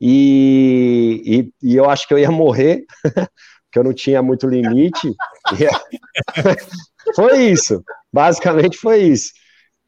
e, 0.00 1.52
e, 1.62 1.72
e 1.72 1.76
eu 1.76 1.90
acho 1.90 2.08
que 2.08 2.14
eu 2.14 2.18
ia 2.18 2.30
morrer. 2.30 2.84
que 3.70 3.78
eu 3.78 3.84
não 3.84 3.92
tinha 3.92 4.22
muito 4.22 4.46
limite. 4.46 5.12
foi 7.14 7.44
isso, 7.44 7.82
basicamente 8.12 8.76
foi 8.76 9.02
isso. 9.02 9.30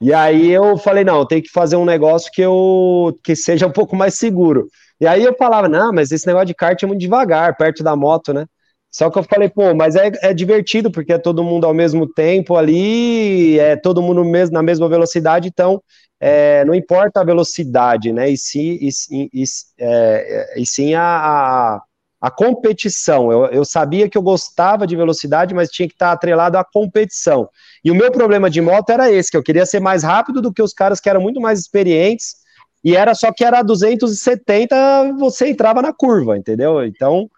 E 0.00 0.12
aí 0.12 0.50
eu 0.50 0.76
falei, 0.76 1.04
não, 1.04 1.24
tem 1.24 1.40
que 1.40 1.50
fazer 1.50 1.76
um 1.76 1.84
negócio 1.84 2.30
que 2.32 2.42
eu 2.42 3.16
que 3.22 3.36
seja 3.36 3.66
um 3.68 3.72
pouco 3.72 3.94
mais 3.94 4.14
seguro. 4.14 4.66
E 5.00 5.06
aí 5.06 5.22
eu 5.22 5.34
falava, 5.36 5.68
não, 5.68 5.92
mas 5.92 6.10
esse 6.10 6.26
negócio 6.26 6.46
de 6.46 6.54
kart 6.54 6.82
é 6.82 6.86
muito 6.86 7.00
devagar, 7.00 7.56
perto 7.56 7.84
da 7.84 7.94
moto, 7.94 8.32
né? 8.32 8.46
Só 8.90 9.08
que 9.10 9.18
eu 9.18 9.22
falei, 9.22 9.48
pô, 9.48 9.74
mas 9.74 9.96
é, 9.96 10.10
é 10.22 10.34
divertido, 10.34 10.90
porque 10.90 11.12
é 11.12 11.18
todo 11.18 11.42
mundo 11.42 11.66
ao 11.66 11.72
mesmo 11.72 12.06
tempo 12.06 12.56
ali, 12.56 13.58
é 13.58 13.74
todo 13.76 14.02
mundo 14.02 14.24
mesmo, 14.24 14.54
na 14.54 14.62
mesma 14.62 14.88
velocidade, 14.88 15.48
então 15.48 15.82
é, 16.20 16.64
não 16.64 16.74
importa 16.74 17.20
a 17.20 17.24
velocidade, 17.24 18.12
né? 18.12 18.28
E 18.30 18.36
sim, 18.36 18.78
e, 18.80 18.90
e, 19.32 19.44
é, 19.78 20.60
e 20.60 20.66
sim 20.66 20.94
a, 20.94 21.02
a, 21.02 21.82
a 22.22 22.30
competição. 22.30 23.32
Eu, 23.32 23.46
eu, 23.46 23.64
sabia 23.64 24.08
que 24.08 24.16
eu 24.16 24.22
gostava 24.22 24.86
de 24.86 24.94
velocidade, 24.94 25.52
mas 25.52 25.68
tinha 25.68 25.88
que 25.88 25.94
estar 25.94 26.12
atrelado 26.12 26.56
à 26.56 26.64
competição. 26.64 27.48
E 27.84 27.90
o 27.90 27.96
meu 27.96 28.12
problema 28.12 28.48
de 28.48 28.60
moto 28.60 28.90
era 28.90 29.10
esse, 29.10 29.28
que 29.28 29.36
eu 29.36 29.42
queria 29.42 29.66
ser 29.66 29.80
mais 29.80 30.04
rápido 30.04 30.40
do 30.40 30.52
que 30.52 30.62
os 30.62 30.72
caras 30.72 31.00
que 31.00 31.10
eram 31.10 31.20
muito 31.20 31.40
mais 31.40 31.58
experientes, 31.58 32.36
e 32.84 32.94
era 32.94 33.12
só 33.16 33.32
que 33.32 33.44
era 33.44 33.60
270, 33.60 35.14
você 35.18 35.48
entrava 35.48 35.82
na 35.82 35.92
curva, 35.92 36.38
entendeu? 36.38 36.84
Então, 36.84 37.28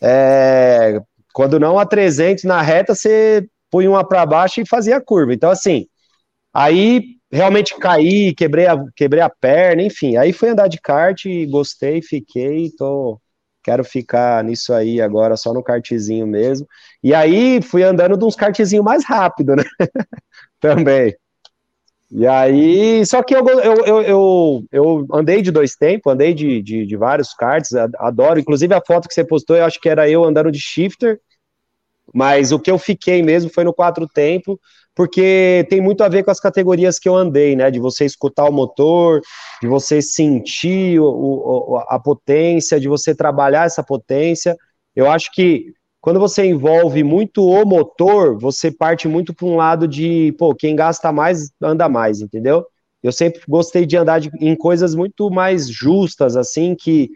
é, 0.00 1.00
quando 1.34 1.58
não 1.58 1.76
a 1.76 1.84
300 1.84 2.44
na 2.44 2.62
reta, 2.62 2.94
você 2.94 3.44
punha 3.68 3.90
uma 3.90 4.06
para 4.06 4.24
baixo 4.24 4.60
e 4.60 4.68
fazia 4.68 4.98
a 4.98 5.04
curva. 5.04 5.34
Então, 5.34 5.50
assim, 5.50 5.86
aí 6.54 7.02
realmente 7.30 7.76
caí, 7.76 8.32
quebrei 8.34 8.66
a, 8.68 8.76
quebrei 8.94 9.20
a 9.20 9.28
perna, 9.28 9.82
enfim. 9.82 10.16
Aí 10.16 10.32
fui 10.32 10.48
andar 10.50 10.68
de 10.68 10.80
kart, 10.80 11.24
gostei, 11.50 12.00
fiquei, 12.02 12.70
tô, 12.70 13.20
quero 13.68 13.84
ficar 13.84 14.42
nisso 14.42 14.72
aí 14.72 14.98
agora, 14.98 15.36
só 15.36 15.52
no 15.52 15.62
kartzinho 15.62 16.26
mesmo. 16.26 16.66
E 17.02 17.12
aí 17.12 17.60
fui 17.60 17.82
andando 17.82 18.16
de 18.16 18.24
uns 18.24 18.34
kartzinhos 18.34 18.84
mais 18.84 19.04
rápido, 19.04 19.54
né? 19.54 19.62
Também. 20.58 21.14
E 22.10 22.26
aí, 22.26 23.04
só 23.04 23.22
que 23.22 23.36
eu, 23.36 23.46
eu, 23.46 24.02
eu, 24.02 24.64
eu, 24.72 25.06
andei 25.12 25.42
de 25.42 25.50
dois 25.50 25.76
tempos, 25.76 26.10
andei 26.10 26.32
de, 26.32 26.62
de, 26.62 26.86
de, 26.86 26.96
vários 26.96 27.34
karts, 27.34 27.74
adoro, 27.98 28.40
inclusive 28.40 28.72
a 28.72 28.80
foto 28.80 29.06
que 29.06 29.12
você 29.12 29.22
postou, 29.22 29.54
eu 29.54 29.66
acho 29.66 29.78
que 29.78 29.90
era 29.90 30.08
eu 30.08 30.24
andando 30.24 30.50
de 30.50 30.58
shifter, 30.58 31.20
mas 32.14 32.50
o 32.50 32.58
que 32.58 32.70
eu 32.70 32.78
fiquei 32.78 33.22
mesmo 33.22 33.50
foi 33.50 33.64
no 33.64 33.74
quatro 33.74 34.08
tempo, 34.08 34.58
porque 34.98 35.64
tem 35.70 35.80
muito 35.80 36.02
a 36.02 36.08
ver 36.08 36.24
com 36.24 36.30
as 36.32 36.40
categorias 36.40 36.98
que 36.98 37.08
eu 37.08 37.14
andei, 37.14 37.54
né, 37.54 37.70
de 37.70 37.78
você 37.78 38.04
escutar 38.04 38.48
o 38.48 38.52
motor, 38.52 39.20
de 39.62 39.68
você 39.68 40.02
sentir 40.02 40.98
o, 40.98 41.06
o, 41.06 41.76
a 41.86 42.00
potência, 42.00 42.80
de 42.80 42.88
você 42.88 43.14
trabalhar 43.14 43.64
essa 43.64 43.80
potência, 43.80 44.56
eu 44.96 45.08
acho 45.08 45.30
que 45.32 45.72
quando 46.00 46.18
você 46.18 46.46
envolve 46.46 47.04
muito 47.04 47.46
o 47.46 47.64
motor, 47.64 48.36
você 48.40 48.72
parte 48.72 49.06
muito 49.06 49.32
para 49.32 49.46
um 49.46 49.54
lado 49.54 49.86
de, 49.86 50.34
pô, 50.36 50.52
quem 50.52 50.74
gasta 50.74 51.12
mais, 51.12 51.52
anda 51.62 51.88
mais, 51.88 52.20
entendeu? 52.20 52.66
Eu 53.00 53.12
sempre 53.12 53.40
gostei 53.48 53.86
de 53.86 53.96
andar 53.96 54.18
de, 54.18 54.32
em 54.40 54.56
coisas 54.56 54.96
muito 54.96 55.30
mais 55.30 55.70
justas, 55.70 56.36
assim, 56.36 56.74
que, 56.74 57.08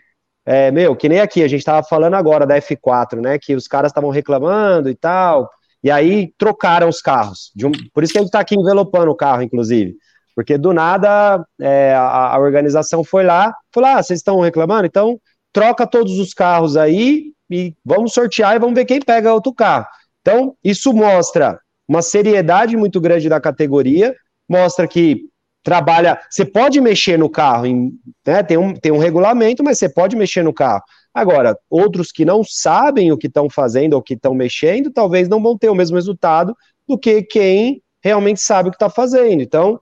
é, 0.47 0.71
meu, 0.71 0.95
que 0.95 1.09
nem 1.09 1.19
aqui, 1.19 1.43
a 1.43 1.49
gente 1.49 1.63
estava 1.63 1.85
falando 1.85 2.15
agora 2.15 2.47
da 2.47 2.57
F4, 2.61 3.21
né, 3.21 3.41
que 3.41 3.57
os 3.57 3.67
caras 3.67 3.91
estavam 3.91 4.11
reclamando 4.11 4.89
e 4.89 4.95
tal, 4.95 5.51
e 5.83 5.91
aí 5.91 6.33
trocaram 6.39 6.89
os 6.89 7.01
carros. 7.01 7.53
Um, 7.63 7.73
por 7.93 8.05
isso 8.05 8.13
que 8.13 8.19
a 8.19 8.23
gente 8.23 8.29
está 8.29 8.41
aqui 8.41 8.55
envelopando 8.55 9.11
o 9.11 9.17
carro, 9.17 9.43
inclusive. 9.43 9.97
Porque 10.35 10.57
do 10.57 10.73
nada 10.73 11.45
é, 11.61 11.95
a, 11.95 12.35
a, 12.35 12.39
organização 12.39 13.05
foi 13.05 13.25
lá, 13.25 13.55
falou: 13.73 13.91
ah, 13.91 14.03
vocês 14.03 14.21
estão 14.21 14.41
reclamando? 14.41 14.87
Então 14.87 15.21
troca 15.53 15.87
todos 15.87 16.19
os 16.19 16.33
carros 16.33 16.77
aí 16.77 17.33
e 17.51 17.75
vamos 17.85 18.15
sortear 18.15 18.57
e 18.57 18.59
vamos 18.59 18.75
ver 18.75 18.87
quem 18.87 19.01
pega 19.01 19.35
outro 19.35 19.53
carro. 19.53 19.87
Então, 20.23 20.57
isso 20.65 20.93
mostra 20.93 21.59
uma 21.87 22.01
seriedade 22.01 22.77
muito 22.77 23.01
grande 23.01 23.29
da 23.29 23.41
categoria, 23.41 24.15
mostra 24.49 24.89
que 24.89 25.29
trabalha. 25.63 26.19
Você 26.31 26.45
pode 26.45 26.81
mexer 26.81 27.19
no 27.19 27.29
carro, 27.29 27.67
em, 27.67 27.93
né, 28.27 28.43
tem, 28.43 28.57
um, 28.57 28.73
tem 28.73 28.91
um 28.91 28.99
regulamento, 28.99 29.63
mas 29.63 29.79
você 29.79 29.89
pode 29.89 30.17
mexer 30.17 30.43
no 30.43 30.55
carro. 30.55 30.83
Agora, 31.15 31.59
outros 31.69 32.11
que 32.11 32.25
não 32.25 32.43
sabem 32.43 33.13
o 33.13 33.19
que 33.19 33.27
estão 33.27 33.51
fazendo 33.51 33.95
ou 33.95 34.03
que 34.03 34.15
estão 34.15 34.35
mexendo, 34.35 34.91
talvez 34.91 35.29
não 35.29 35.43
vão 35.43 35.57
ter 35.59 35.69
o 35.69 35.75
mesmo 35.75 35.97
resultado 35.97 36.57
do 36.89 36.99
que 36.99 37.23
quem 37.23 37.83
realmente 38.03 38.41
sabe 38.41 38.69
o 38.69 38.73
que 38.73 38.77
está 38.77 38.89
fazendo. 38.89 39.43
Então, 39.43 39.81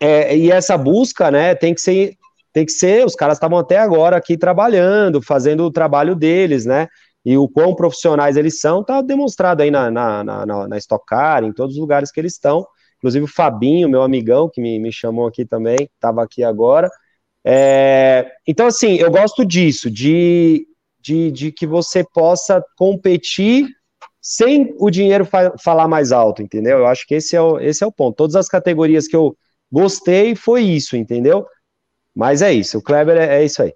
é, 0.00 0.36
e 0.36 0.50
essa 0.50 0.76
busca, 0.76 1.30
né, 1.30 1.54
tem 1.54 1.74
que 1.74 1.80
ser 1.80 2.16
tem 2.52 2.66
que 2.66 2.72
ser, 2.72 3.04
os 3.04 3.14
caras 3.14 3.38
estavam 3.38 3.58
até 3.58 3.78
agora 3.78 4.16
aqui 4.16 4.36
trabalhando, 4.36 5.22
fazendo 5.22 5.64
o 5.64 5.70
trabalho 5.70 6.14
deles, 6.14 6.66
né? 6.66 6.86
E 7.24 7.38
o 7.38 7.48
quão 7.48 7.74
profissionais 7.74 8.36
eles 8.36 8.60
são, 8.60 8.84
tá 8.84 9.00
demonstrado 9.00 9.62
aí 9.62 9.70
na, 9.70 9.90
na, 9.90 10.22
na, 10.22 10.68
na 10.68 10.76
Stock 10.76 11.04
Car, 11.06 11.44
em 11.44 11.52
todos 11.52 11.76
os 11.76 11.80
lugares 11.80 12.10
que 12.10 12.20
eles 12.20 12.34
estão. 12.34 12.66
Inclusive 12.98 13.24
o 13.24 13.28
Fabinho, 13.28 13.88
meu 13.88 14.02
amigão, 14.02 14.50
que 14.52 14.60
me, 14.60 14.78
me 14.78 14.92
chamou 14.92 15.26
aqui 15.26 15.44
também, 15.46 15.88
estava 15.94 16.22
aqui 16.22 16.44
agora. 16.44 16.90
É, 17.44 18.30
então, 18.46 18.66
assim, 18.66 18.96
eu 18.96 19.10
gosto 19.10 19.44
disso, 19.44 19.90
de, 19.90 20.66
de, 21.00 21.30
de 21.30 21.52
que 21.52 21.66
você 21.66 22.04
possa 22.04 22.64
competir 22.76 23.68
sem 24.20 24.74
o 24.78 24.88
dinheiro 24.88 25.24
fa 25.24 25.52
falar 25.58 25.88
mais 25.88 26.12
alto, 26.12 26.42
entendeu? 26.42 26.78
Eu 26.78 26.86
acho 26.86 27.06
que 27.06 27.16
esse 27.16 27.34
é, 27.34 27.40
o, 27.40 27.58
esse 27.58 27.82
é 27.82 27.86
o 27.86 27.92
ponto. 27.92 28.14
Todas 28.14 28.36
as 28.36 28.48
categorias 28.48 29.08
que 29.08 29.16
eu 29.16 29.36
gostei 29.70 30.36
foi 30.36 30.62
isso, 30.62 30.96
entendeu? 30.96 31.44
Mas 32.14 32.42
é 32.42 32.52
isso, 32.52 32.78
o 32.78 32.82
Kleber 32.82 33.16
é, 33.16 33.40
é 33.40 33.44
isso 33.44 33.62
aí. 33.62 33.74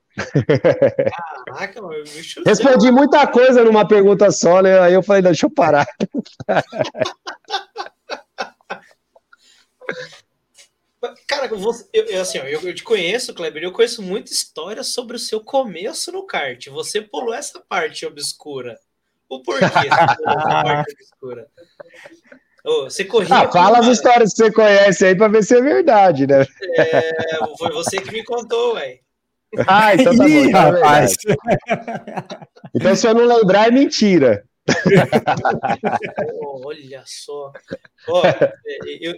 Caraca, 1.46 1.80
meu 1.80 2.04
bicho. 2.04 2.42
Respondi 2.46 2.92
muita 2.92 3.26
coisa 3.26 3.64
numa 3.64 3.88
pergunta 3.88 4.30
só, 4.30 4.60
né? 4.60 4.78
Aí 4.78 4.92
eu 4.92 5.02
falei, 5.02 5.22
deixa 5.22 5.46
eu 5.46 5.50
parar. 5.50 5.86
Cara, 11.26 11.48
você, 11.48 11.88
eu, 11.92 12.04
eu, 12.04 12.20
assim, 12.20 12.38
eu, 12.38 12.60
eu, 12.60 12.74
te 12.74 12.82
conheço, 12.82 13.34
Kleber, 13.34 13.62
eu 13.62 13.72
conheço 13.72 14.02
muita 14.02 14.32
história 14.32 14.82
sobre 14.82 15.16
o 15.16 15.18
seu 15.18 15.40
começo 15.40 16.12
no 16.12 16.26
kart. 16.26 16.68
Você 16.68 17.00
pulou 17.00 17.34
essa 17.34 17.60
parte 17.60 18.06
obscura. 18.06 18.78
O 19.28 19.42
porquê 19.42 19.64
você 19.66 19.88
pulou 20.16 20.30
essa 20.30 20.62
parte 20.62 20.92
obscura? 20.92 21.48
você 22.84 23.04
corria. 23.04 23.36
Ah, 23.36 23.52
fala 23.52 23.78
as 23.78 23.86
histórias 23.86 24.32
que 24.32 24.44
você 24.44 24.52
conhece 24.52 25.06
aí 25.06 25.16
para 25.16 25.28
ver 25.28 25.44
se 25.44 25.56
é 25.56 25.60
verdade, 25.60 26.26
né? 26.26 26.44
É, 26.74 27.10
foi 27.58 27.70
você 27.70 28.00
que 28.00 28.10
me 28.12 28.24
contou, 28.24 28.74
velho. 28.74 28.98
Ah, 29.66 29.94
então 29.94 30.16
tá 30.16 30.24
bom. 30.24 30.28
Então, 30.28 30.60
é 30.60 30.70
rapaz. 30.70 31.16
então, 32.74 32.96
se 32.96 33.06
eu 33.06 33.14
não 33.14 33.24
lembrar, 33.24 33.68
é 33.68 33.70
mentira. 33.70 34.44
oh, 36.42 36.66
olha 36.66 37.02
só. 37.06 37.52
Oh, 38.08 38.22
eu, 39.00 39.16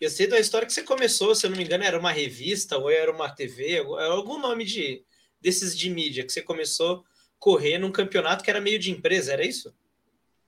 eu 0.00 0.10
sei 0.10 0.26
da 0.26 0.40
história 0.40 0.66
que 0.66 0.72
você 0.72 0.82
começou, 0.82 1.34
se 1.34 1.46
eu 1.46 1.50
não 1.50 1.58
me 1.58 1.64
engano, 1.64 1.84
era 1.84 1.98
uma 1.98 2.10
revista 2.10 2.78
ou 2.78 2.90
era 2.90 3.12
uma 3.12 3.28
TV, 3.28 3.78
algum 3.78 4.38
nome 4.38 4.64
de 4.64 5.02
desses 5.40 5.76
de 5.76 5.88
mídia 5.90 6.24
que 6.24 6.32
você 6.32 6.42
começou 6.42 6.96
a 6.96 7.00
correr 7.38 7.78
num 7.78 7.90
campeonato 7.90 8.44
que 8.44 8.50
era 8.50 8.60
meio 8.60 8.78
de 8.78 8.90
empresa, 8.90 9.32
era 9.32 9.44
isso? 9.44 9.72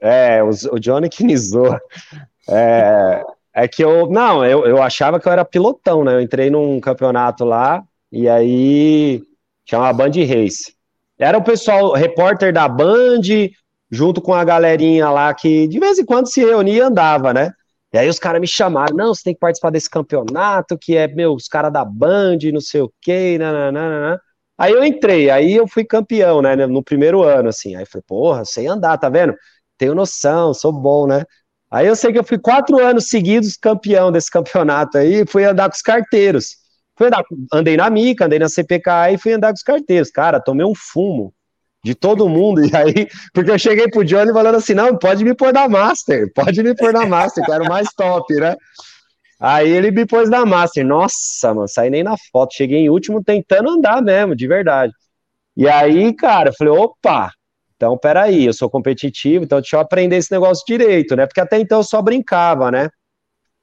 É, 0.01 0.43
o, 0.43 0.51
o 0.73 0.81
Johnny 0.81 1.09
Kinizou. 1.09 1.79
É, 2.49 3.23
é 3.55 3.69
que 3.69 3.85
eu. 3.85 4.11
Não, 4.11 4.45
eu, 4.45 4.67
eu 4.67 4.83
achava 4.83 5.21
que 5.21 5.29
eu 5.29 5.33
era 5.33 5.45
pilotão, 5.45 6.03
né? 6.03 6.15
Eu 6.15 6.21
entrei 6.21 6.51
num 6.51 6.81
campeonato 6.81 7.45
lá 7.45 7.85
e 8.11 8.29
aí 8.29 9.23
chama 9.65 9.93
Band 9.93 10.11
Race. 10.29 10.75
Era 11.17 11.39
o 11.39 11.45
pessoal, 11.45 11.93
repórter 11.93 12.53
da 12.53 12.67
Band, 12.67 13.21
junto 13.91 14.21
com 14.21 14.35
a 14.35 14.43
galerinha 14.43 15.09
lá 15.09 15.33
que 15.33 15.69
de 15.69 15.79
vez 15.79 15.99
em 16.01 16.05
quando 16.05 16.27
se 16.27 16.41
reunia 16.41 16.75
e 16.75 16.81
andava, 16.81 17.33
né? 17.33 17.53
E 17.93 17.99
aí 17.99 18.09
os 18.09 18.19
caras 18.19 18.41
me 18.41 18.47
chamaram, 18.47 18.97
não, 18.97 19.15
você 19.15 19.23
tem 19.25 19.35
que 19.35 19.41
participar 19.41 19.71
desse 19.71 19.91
campeonato, 19.91 20.79
que 20.79 20.97
é, 20.97 21.07
meu, 21.07 21.35
os 21.35 21.47
caras 21.47 21.73
da 21.73 21.85
Band, 21.85 22.39
não 22.53 22.61
sei 22.61 22.81
o 22.81 22.93
quê, 23.01 23.37
nananana. 23.39 24.21
Aí 24.57 24.73
eu 24.73 24.85
entrei, 24.85 25.29
aí 25.29 25.55
eu 25.55 25.67
fui 25.69 25.85
campeão, 25.85 26.41
né, 26.41 26.55
no 26.57 26.83
primeiro 26.83 27.23
ano, 27.23 27.49
assim. 27.51 27.75
Aí 27.75 27.83
eu 27.83 27.87
falei, 27.87 28.05
porra, 28.07 28.45
sei 28.45 28.67
andar, 28.67 28.97
tá 28.99 29.09
vendo? 29.11 29.35
Tenho 29.77 29.95
noção, 29.95 30.55
sou 30.55 30.73
bom, 30.73 31.07
né? 31.07 31.25
Aí 31.71 31.87
eu 31.87 31.97
sei 31.97 32.13
que 32.13 32.19
eu 32.19 32.25
fui 32.25 32.39
quatro 32.39 32.79
anos 32.79 33.09
seguidos 33.09 33.57
campeão 33.57 34.13
desse 34.13 34.31
campeonato 34.31 34.99
aí, 34.99 35.27
fui 35.27 35.45
andar 35.45 35.69
com 35.69 35.75
os 35.77 35.83
carteiros. 35.83 36.57
Fui 36.97 37.09
andar, 37.09 37.25
andei 37.53 37.77
na 37.77 37.91
Mica, 37.91 38.27
andei 38.27 38.39
na 38.39 38.49
CPK 38.49 39.13
e 39.13 39.19
fui 39.19 39.33
andar 39.33 39.49
com 39.49 39.55
os 39.55 39.63
carteiros. 39.63 40.11
Cara, 40.11 40.41
tomei 40.41 40.65
um 40.65 40.75
fumo 40.75 41.35
de 41.85 41.95
todo 41.95 42.29
mundo. 42.29 42.65
E 42.65 42.75
aí, 42.77 43.09
porque 43.33 43.51
eu 43.51 43.59
cheguei 43.59 43.89
pro 43.89 44.05
Johnny 44.05 44.33
falando 44.33 44.57
assim: 44.57 44.75
não, 44.75 44.97
pode 44.97 45.25
me 45.25 45.35
pôr 45.35 45.53
na 45.53 45.69
Master, 45.69 46.33
pode 46.33 46.63
me 46.63 46.75
pôr 46.75 46.93
na 46.93 47.07
Master, 47.07 47.45
que 47.45 47.53
era 47.53 47.63
o 47.63 47.69
mais 47.69 47.89
top, 47.95 48.35
né? 48.35 48.57
Aí 49.41 49.69
ele 49.69 49.91
me 49.91 50.07
pôs 50.07 50.31
na 50.31 50.47
Master. 50.47 50.87
Nossa, 50.87 51.53
mano, 51.53 51.69
saí 51.69 51.91
nem 51.91 52.05
na 52.05 52.15
foto. 52.31 52.55
Cheguei 52.55 52.79
em 52.79 52.89
último 52.89 53.23
tentando 53.23 53.71
andar 53.71 54.01
mesmo, 54.01 54.37
de 54.37 54.47
verdade. 54.47 54.93
E 55.57 55.69
aí, 55.69 56.15
cara, 56.15 56.51
eu 56.51 56.55
falei: 56.55 56.73
opa, 56.73 57.33
então, 57.77 57.99
peraí, 57.99 58.47
eu 58.47 58.53
sou 58.53 58.71
competitivo, 58.71 59.45
então 59.45 59.61
deixa 59.61 59.75
eu 59.75 59.81
aprender 59.81 60.17
esse 60.17 60.31
negócio 60.31 60.65
direito, 60.65 61.17
né? 61.17 61.27
Porque 61.27 61.41
até 61.41 61.59
então 61.59 61.81
eu 61.81 61.85
só 61.85 62.01
brincava, 62.01 62.71
né? 62.71 62.89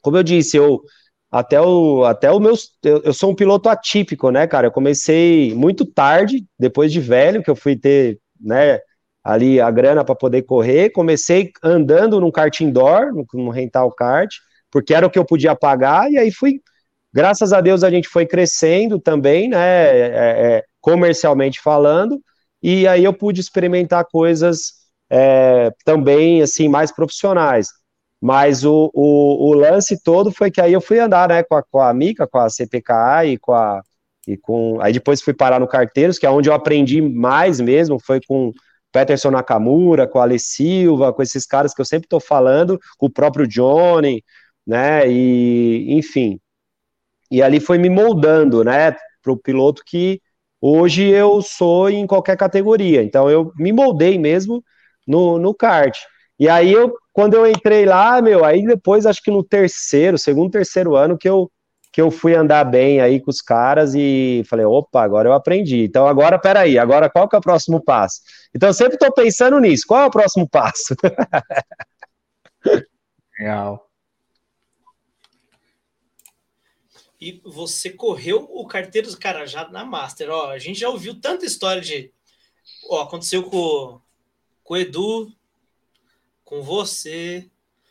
Como 0.01 0.17
eu 0.17 0.23
disse, 0.23 0.57
eu 0.57 0.81
até 1.31 1.61
o 1.61 2.03
até 2.05 2.31
o 2.31 2.39
meu 2.39 2.55
eu, 2.83 3.01
eu 3.03 3.13
sou 3.13 3.31
um 3.31 3.35
piloto 3.35 3.69
atípico, 3.69 4.31
né, 4.31 4.47
cara? 4.47 4.67
Eu 4.67 4.71
comecei 4.71 5.53
muito 5.53 5.85
tarde, 5.85 6.45
depois 6.57 6.91
de 6.91 6.99
velho, 6.99 7.43
que 7.43 7.49
eu 7.49 7.55
fui 7.55 7.75
ter, 7.75 8.19
né, 8.39 8.79
ali 9.23 9.61
a 9.61 9.69
grana 9.69 10.03
para 10.03 10.15
poder 10.15 10.43
correr. 10.43 10.89
Comecei 10.91 11.51
andando 11.63 12.19
num 12.19 12.31
kart 12.31 12.59
indoor, 12.61 13.11
num 13.33 13.49
rental 13.49 13.91
kart, 13.91 14.33
porque 14.71 14.93
era 14.93 15.05
o 15.05 15.09
que 15.09 15.19
eu 15.19 15.25
podia 15.25 15.55
pagar, 15.55 16.11
e 16.11 16.17
aí 16.17 16.31
fui. 16.31 16.61
Graças 17.13 17.53
a 17.53 17.61
Deus 17.61 17.83
a 17.83 17.89
gente 17.89 18.07
foi 18.07 18.25
crescendo 18.25 18.99
também, 18.99 19.49
né, 19.49 19.57
é, 19.57 20.57
é, 20.57 20.63
comercialmente 20.79 21.59
falando, 21.59 22.21
e 22.61 22.87
aí 22.87 23.03
eu 23.03 23.13
pude 23.13 23.41
experimentar 23.41 24.05
coisas 24.05 24.73
é, 25.09 25.71
também, 25.83 26.41
assim, 26.41 26.67
mais 26.67 26.91
profissionais. 26.91 27.69
Mas 28.21 28.65
o, 28.65 28.91
o, 28.93 29.49
o, 29.49 29.53
lance 29.53 30.01
todo 30.03 30.31
foi 30.31 30.51
que 30.51 30.59
aí 30.59 30.73
eu 30.73 30.81
fui 30.81 30.99
andar, 30.99 31.29
né, 31.29 31.43
com 31.43 31.55
a, 31.55 31.63
com 31.63 31.79
a 31.79 31.93
Mica, 31.93 32.27
com 32.27 32.37
a 32.37 32.49
CPKA 32.49 33.25
e 33.25 33.37
com 33.37 33.53
a. 33.53 33.81
E 34.27 34.37
com, 34.37 34.79
aí 34.81 34.93
depois 34.93 35.21
fui 35.21 35.33
parar 35.33 35.59
no 35.59 35.67
Carteiros, 35.67 36.19
que 36.19 36.25
é 36.25 36.29
onde 36.29 36.49
eu 36.49 36.53
aprendi 36.53 37.01
mais 37.01 37.59
mesmo, 37.59 37.97
foi 37.99 38.19
com 38.27 38.51
Peterson 38.91 39.31
Nakamura, 39.31 40.07
com 40.07 40.19
a 40.19 40.23
Ale 40.23 40.37
Silva, 40.37 41.13
com 41.13 41.23
esses 41.23 41.45
caras 41.45 41.73
que 41.73 41.81
eu 41.81 41.85
sempre 41.85 42.05
estou 42.05 42.19
falando, 42.19 42.79
com 42.97 43.07
o 43.07 43.11
próprio 43.11 43.47
Johnny, 43.47 44.23
né? 44.67 45.09
E 45.09 45.87
enfim. 45.97 46.39
E 47.31 47.41
ali 47.41 47.59
foi 47.59 47.77
me 47.77 47.89
moldando, 47.89 48.63
né, 48.63 48.95
para 49.21 49.31
o 49.31 49.37
piloto 49.37 49.83
que 49.85 50.21
hoje 50.61 51.03
eu 51.07 51.41
sou 51.41 51.89
em 51.89 52.05
qualquer 52.07 52.37
categoria. 52.37 53.03
Então 53.03 53.29
eu 53.29 53.51
me 53.57 53.71
moldei 53.71 54.17
mesmo 54.17 54.63
no, 55.07 55.39
no 55.39 55.53
kart. 55.53 55.97
E 56.39 56.47
aí 56.49 56.71
eu, 56.71 56.93
quando 57.19 57.33
eu 57.33 57.45
entrei 57.45 57.85
lá, 57.85 58.21
meu, 58.21 58.45
aí 58.45 58.65
depois 58.65 59.05
acho 59.05 59.21
que 59.21 59.29
no 59.29 59.43
terceiro, 59.43 60.17
segundo, 60.17 60.51
terceiro 60.51 60.95
ano 60.95 61.17
que 61.17 61.27
eu 61.27 61.51
que 61.91 61.99
eu 61.99 62.09
fui 62.09 62.33
andar 62.33 62.63
bem 62.63 63.01
aí 63.01 63.19
com 63.19 63.29
os 63.29 63.41
caras 63.41 63.93
e 63.93 64.41
falei, 64.47 64.63
opa, 64.63 65.01
agora 65.01 65.27
eu 65.27 65.33
aprendi. 65.33 65.83
Então 65.83 66.07
agora, 66.07 66.39
peraí, 66.39 66.77
agora 66.77 67.09
qual 67.09 67.27
que 67.27 67.35
é 67.35 67.39
o 67.39 67.41
próximo 67.41 67.83
passo? 67.83 68.21
Então 68.55 68.69
eu 68.69 68.73
sempre 68.73 68.93
estou 68.93 69.11
pensando 69.11 69.59
nisso, 69.59 69.83
qual 69.85 70.03
é 70.03 70.05
o 70.05 70.11
próximo 70.11 70.47
passo? 70.47 70.95
Legal. 73.37 73.89
E 77.19 77.41
você 77.43 77.89
correu 77.89 78.47
o 78.49 78.65
carteiro, 78.65 79.13
cara, 79.17 79.45
já 79.45 79.67
na 79.67 79.83
Master, 79.83 80.29
ó, 80.29 80.51
a 80.51 80.57
gente 80.57 80.79
já 80.79 80.87
ouviu 80.87 81.19
tanta 81.19 81.45
história 81.45 81.81
de, 81.81 82.13
ó, 82.89 83.01
aconteceu 83.01 83.43
com, 83.43 83.99
com 84.63 84.73
o 84.73 84.77
Edu, 84.77 85.29
com 86.49 86.63
você, 86.63 87.47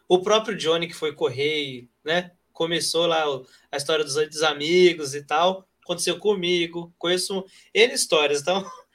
o 0.08 0.20
próprio 0.20 0.56
Johnny 0.56 0.88
que 0.88 0.92
foi 0.92 1.12
correr, 1.12 1.88
né? 2.04 2.32
Começou 2.52 3.06
lá 3.06 3.22
a 3.70 3.76
história 3.76 4.04
dos, 4.04 4.16
dos 4.16 4.42
amigos 4.42 5.14
e 5.14 5.22
tal. 5.22 5.64
Aconteceu 5.84 6.18
comigo, 6.18 6.92
conheço 6.98 7.46
N 7.72 7.94
histórias, 7.94 8.40
então. 8.42 8.68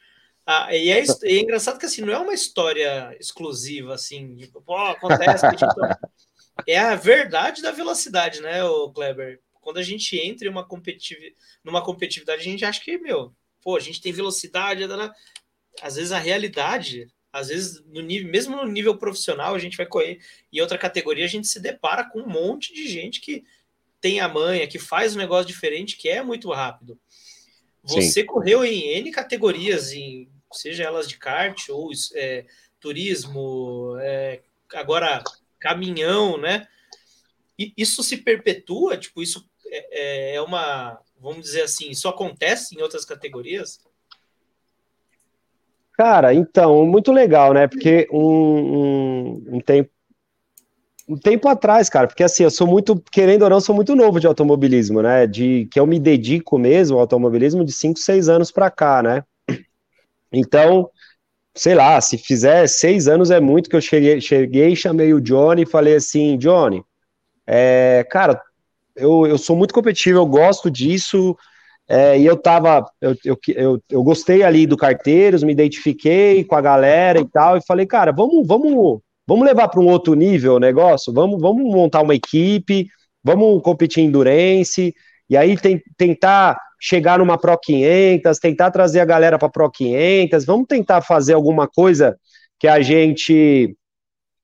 Ah, 0.46 0.76
e, 0.76 0.90
é, 0.90 1.00
é, 1.00 1.40
engraçado 1.40 1.80
que 1.80 1.86
assim, 1.86 2.02
não 2.02 2.12
é 2.12 2.18
uma 2.18 2.34
história 2.34 3.16
exclusiva, 3.18 3.94
assim, 3.94 4.36
tipo, 4.36 4.62
pô, 4.62 4.76
acontece. 4.76 5.50
Tipo, 5.56 5.74
é 6.68 6.78
a 6.78 6.98
verdade 6.98 7.62
da 7.62 7.72
velocidade, 7.72 8.42
né, 8.42 8.62
o 8.62 8.92
Kleber? 8.92 9.40
Quando 9.62 9.78
a 9.78 9.82
gente 9.82 10.20
entra 10.20 10.46
em 10.46 10.52
uma 10.52 10.68
competitiv... 10.68 11.18
numa 11.64 11.82
competitividade, 11.82 12.42
a 12.42 12.44
gente 12.44 12.66
acha 12.66 12.82
que, 12.82 12.98
meu, 12.98 13.34
pô, 13.62 13.78
a 13.78 13.80
gente 13.80 14.02
tem 14.02 14.12
velocidade, 14.12 14.84
às 15.82 15.96
vezes 15.96 16.12
a 16.12 16.20
realidade 16.20 17.08
às 17.34 17.48
vezes, 17.48 17.84
no 17.88 18.00
nível, 18.00 18.30
mesmo 18.30 18.56
no 18.56 18.68
nível 18.68 18.96
profissional, 18.96 19.56
a 19.56 19.60
gente 19.60 19.76
vai 19.76 19.88
correr 19.88 20.20
em 20.52 20.62
outra 20.62 20.78
categoria, 20.78 21.26
a 21.26 21.28
gente 21.28 21.48
se 21.48 21.60
depara 21.60 22.04
com 22.04 22.20
um 22.20 22.28
monte 22.28 22.72
de 22.72 22.88
gente 22.88 23.20
que 23.20 23.44
tem 24.00 24.20
a 24.20 24.28
manha, 24.28 24.68
que 24.68 24.78
faz 24.78 25.16
um 25.16 25.18
negócio 25.18 25.48
diferente, 25.48 25.98
que 25.98 26.08
é 26.08 26.22
muito 26.22 26.52
rápido. 26.52 27.00
Você 27.84 28.22
Sim. 28.22 28.26
correu 28.26 28.64
em 28.64 28.88
N 28.98 29.12
categorias, 29.12 29.92
em, 29.92 30.30
seja 30.54 30.84
elas 30.84 31.08
de 31.10 31.18
kart 31.18 31.58
ou 31.70 31.90
é, 32.14 32.46
turismo, 32.80 33.98
é, 34.00 34.42
agora 34.72 35.24
caminhão, 35.60 36.38
né? 36.38 36.68
E 37.58 37.74
isso 37.76 38.04
se 38.04 38.18
perpetua, 38.18 38.96
tipo, 38.96 39.24
isso 39.24 39.50
é, 39.66 40.36
é 40.36 40.42
uma, 40.42 41.02
vamos 41.20 41.42
dizer 41.42 41.64
assim, 41.64 41.90
isso 41.90 42.08
acontece 42.08 42.76
em 42.76 42.82
outras 42.82 43.06
categorias? 43.06 43.80
Cara, 45.94 46.34
então, 46.34 46.86
muito 46.86 47.12
legal, 47.12 47.54
né? 47.54 47.68
Porque 47.68 48.08
um, 48.12 48.20
um, 48.20 49.44
um, 49.58 49.60
tempo 49.60 49.90
um 51.08 51.18
tempo 51.18 51.48
atrás, 51.50 51.90
cara, 51.90 52.08
porque 52.08 52.24
assim, 52.24 52.44
eu 52.44 52.50
sou 52.50 52.66
muito, 52.66 53.02
querendo 53.12 53.44
ou 53.44 53.50
não, 53.50 53.60
sou 53.60 53.76
muito 53.76 53.96
novo 53.96 54.20
de 54.20 54.26
automobilismo, 54.26 55.02
né? 55.02 55.28
De 55.28 55.68
que 55.72 55.80
eu 55.80 55.86
me 55.86 56.00
dedico 56.00 56.58
mesmo 56.58 56.96
ao 56.96 57.02
automobilismo 57.02 57.64
de 57.64 57.72
5, 57.72 58.00
6 58.00 58.30
anos 58.30 58.52
para 58.52 58.72
cá, 58.72 59.04
né? 59.04 59.24
Então, 60.32 60.90
sei 61.56 61.76
lá, 61.76 62.02
se 62.02 62.18
fizer 62.18 62.68
seis 62.68 63.08
anos 63.08 63.30
é 63.30 63.40
muito 63.40 63.70
que 63.70 63.76
eu 63.76 63.82
cheguei, 63.82 64.20
cheguei 64.20 64.76
chamei 64.76 65.14
o 65.14 65.22
Johnny 65.22 65.64
e 65.64 65.70
falei 65.70 65.96
assim, 65.96 66.38
Johnny, 66.38 66.84
é, 67.46 68.06
cara, 68.10 68.42
eu, 68.96 69.28
eu 69.28 69.38
sou 69.38 69.56
muito 69.56 69.74
competitivo, 69.74 70.20
eu 70.20 70.26
gosto 70.26 70.72
disso, 70.72 71.38
é, 71.88 72.18
e 72.18 72.26
eu 72.26 72.38
tava, 72.38 72.86
eu, 73.02 73.16
eu, 73.26 73.38
eu, 73.50 73.84
eu, 73.90 74.04
gostei 74.04 74.42
ali 74.42 74.66
do 74.66 74.78
Carteiros, 74.78 75.44
me 75.44 75.52
identifiquei 75.52 76.44
com 76.44 76.56
a 76.56 76.62
galera 76.62 77.20
e 77.20 77.28
tal, 77.28 77.58
e 77.58 77.66
falei, 77.66 77.86
cara, 77.86 78.12
vamos, 78.12 78.48
vamos, 78.48 79.02
vamos 79.28 79.46
levar 79.46 79.68
para 79.68 79.82
um 79.82 79.88
outro 79.88 80.14
nível 80.14 80.56
o 80.56 80.60
negócio, 80.60 81.14
vamos, 81.14 81.42
vamos 81.42 81.64
montar 81.64 82.02
uma 82.02 82.16
equipe, 82.16 82.88
vamos 83.24 83.62
competir 83.62 84.02
em 84.02 84.08
Endurance, 84.08 84.94
e 85.30 85.38
aí 85.38 85.58
tem, 85.58 85.82
tentar 85.98 86.58
chegar 86.80 87.20
numa 87.20 87.38
Pro 87.38 87.58
500, 87.58 88.40
tentar 88.40 88.72
trazer 88.72 89.02
a 89.02 89.06
galera 89.06 89.38
para 89.38 89.50
Pro 89.50 89.70
500, 89.70 90.46
vamos 90.46 90.68
tentar 90.68 91.02
fazer 91.02 91.34
alguma 91.34 91.68
coisa 91.68 92.16
que 92.60 92.68
a 92.68 92.82
gente 92.82 93.76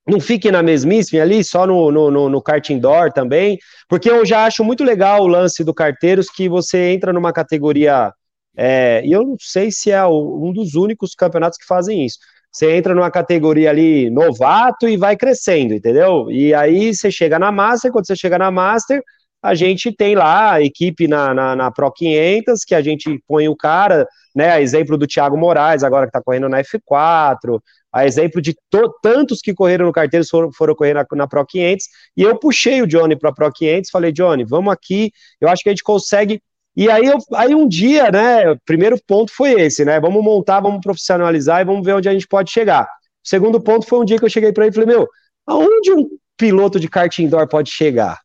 não 0.10 0.20
fique 0.20 0.52
na 0.52 0.64
mesmíssima 0.64 1.22
ali, 1.22 1.44
só 1.44 1.66
no, 1.68 1.92
no, 1.92 2.12
no, 2.12 2.30
no 2.30 2.42
kart 2.42 2.70
indoor 2.70 3.12
também, 3.12 3.58
porque 3.88 4.10
eu 4.10 4.26
já 4.26 4.46
acho 4.46 4.64
muito 4.64 4.84
legal 4.84 5.22
o 5.22 5.28
lance 5.28 5.64
do 5.64 5.74
Carteiros, 5.74 6.30
que 6.30 6.50
você 6.50 6.92
entra 6.92 7.14
numa 7.14 7.32
categoria, 7.32 8.12
é, 8.58 9.02
e 9.06 9.12
eu 9.12 9.24
não 9.24 9.36
sei 9.40 9.72
se 9.72 9.92
é 9.92 10.06
um 10.06 10.52
dos 10.54 10.76
únicos 10.76 11.14
campeonatos 11.16 11.58
que 11.58 11.66
fazem 11.66 12.06
isso, 12.06 12.20
você 12.52 12.76
entra 12.76 12.96
numa 12.96 13.12
categoria 13.12 13.70
ali 13.70 14.10
novato 14.10 14.88
e 14.88 14.98
vai 14.98 15.16
crescendo, 15.16 15.74
entendeu? 15.74 16.32
E 16.32 16.54
aí 16.54 16.94
você 16.94 17.12
chega 17.12 17.38
na 17.38 17.52
Master, 17.52 17.92
quando 17.92 18.08
você 18.08 18.16
chega 18.16 18.38
na 18.40 18.50
Master, 18.50 19.04
a 19.42 19.56
gente 19.56 19.92
tem 19.92 20.16
lá 20.16 20.54
a 20.54 20.62
equipe 20.62 21.08
na, 21.08 21.34
na, 21.34 21.56
na, 21.56 21.72
Pro 21.72 21.92
500, 21.92 22.64
que 22.66 22.76
a 22.76 22.82
gente 22.82 23.24
põe 23.28 23.48
o 23.48 23.56
cara, 23.56 24.08
né, 24.36 24.62
exemplo 24.62 24.98
do 24.98 25.08
Thiago 25.08 25.38
Moraes, 25.38 25.84
agora 25.84 26.08
que 26.08 26.12
tá 26.12 26.22
correndo 26.22 26.50
na 26.50 26.62
F4, 26.62 27.62
a 27.92 28.06
exemplo 28.06 28.42
de 28.42 28.56
tantos 29.02 29.42
que 29.42 29.54
correram 29.54 29.86
no 29.86 29.92
carteiro 29.92 30.26
foram, 30.28 30.52
foram 30.52 30.76
correr 30.76 30.94
na, 30.94 31.06
na, 31.14 31.28
Pro 31.28 31.46
500, 31.46 31.86
e 32.16 32.22
eu 32.22 32.38
puxei 32.38 32.82
o 32.82 32.88
Johnny 32.88 33.16
para 33.16 33.30
a 33.30 33.34
Pro 33.34 33.52
500, 33.52 33.90
falei, 33.90 34.12
Johnny, 34.12 34.44
vamos 34.44 34.72
aqui, 34.72 35.12
eu 35.42 35.50
acho 35.50 35.64
que 35.64 35.70
a 35.70 35.72
gente 35.72 35.84
consegue, 35.84 36.42
e 36.76 36.90
aí, 36.90 37.06
eu, 37.06 37.18
aí 37.34 37.56
um 37.56 37.68
dia, 37.68 38.12
né, 38.12 38.52
o 38.52 38.60
primeiro 38.66 38.98
ponto 39.08 39.32
foi 39.34 39.60
esse, 39.60 39.84
né, 39.84 40.00
vamos 40.00 40.24
montar, 40.24 40.60
vamos 40.60 40.82
profissionalizar 40.82 41.62
e 41.62 41.66
vamos 41.66 41.84
ver 41.84 41.94
onde 41.94 42.08
a 42.08 42.14
gente 42.14 42.28
pode 42.28 42.52
chegar. 42.52 42.84
O 42.84 43.28
segundo 43.28 43.60
ponto 43.60 43.86
foi 43.86 44.00
um 44.00 44.06
dia 44.06 44.18
que 44.18 44.26
eu 44.26 44.30
cheguei 44.30 44.54
para 44.54 44.66
ele 44.66 44.72
e 44.72 44.76
falei, 44.80 44.96
meu, 44.96 45.08
aonde 45.46 45.92
um 45.92 46.08
piloto 46.38 46.80
de 46.80 46.88
kart 46.88 47.18
indoor 47.20 47.48
pode 47.48 47.72
chegar? 47.72 48.20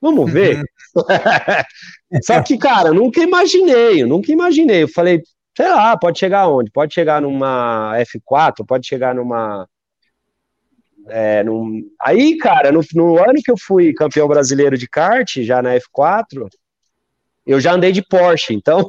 Vamos 0.00 0.30
ver. 0.30 0.58
Uhum. 0.58 0.62
Só 2.22 2.42
que, 2.42 2.58
cara, 2.58 2.92
nunca 2.92 3.22
imaginei, 3.22 4.04
nunca 4.04 4.32
imaginei. 4.32 4.82
Eu 4.82 4.88
falei, 4.88 5.22
sei 5.56 5.68
lá, 5.68 5.96
pode 5.96 6.18
chegar 6.18 6.40
aonde? 6.40 6.70
Pode 6.70 6.94
chegar 6.94 7.20
numa 7.20 7.92
F4, 7.96 8.64
pode 8.66 8.86
chegar 8.86 9.14
numa. 9.14 9.68
É, 11.08 11.42
num... 11.42 11.82
Aí, 12.00 12.36
cara, 12.36 12.70
no, 12.70 12.80
no, 12.94 13.18
ano 13.18 13.40
que 13.42 13.50
eu 13.50 13.56
fui 13.58 13.92
campeão 13.92 14.28
brasileiro 14.28 14.78
de 14.78 14.88
kart, 14.88 15.42
já 15.42 15.60
na 15.60 15.74
F4, 15.74 16.48
eu 17.44 17.60
já 17.60 17.72
andei 17.72 17.90
de 17.90 18.02
Porsche, 18.02 18.54
então 18.54 18.88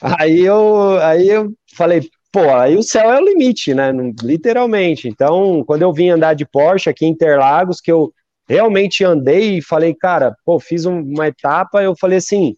aí 0.18 0.40
eu, 0.40 0.98
aí 1.00 1.28
eu 1.28 1.52
falei, 1.76 2.08
pô, 2.32 2.50
aí 2.54 2.76
o 2.76 2.82
céu 2.82 3.12
é 3.12 3.20
o 3.20 3.24
limite, 3.24 3.74
né? 3.74 3.92
Literalmente. 4.22 5.06
Então, 5.06 5.62
quando 5.64 5.82
eu 5.82 5.92
vim 5.92 6.08
andar 6.08 6.34
de 6.34 6.46
Porsche 6.46 6.90
aqui 6.90 7.04
em 7.04 7.10
Interlagos, 7.10 7.80
que 7.80 7.92
eu 7.92 8.12
realmente 8.48 9.04
andei 9.04 9.58
e 9.58 9.62
falei, 9.62 9.94
cara, 9.94 10.34
pô, 10.44 10.58
fiz 10.58 10.84
uma 10.84 11.28
etapa, 11.28 11.82
eu 11.82 11.94
falei 11.96 12.18
assim, 12.18 12.56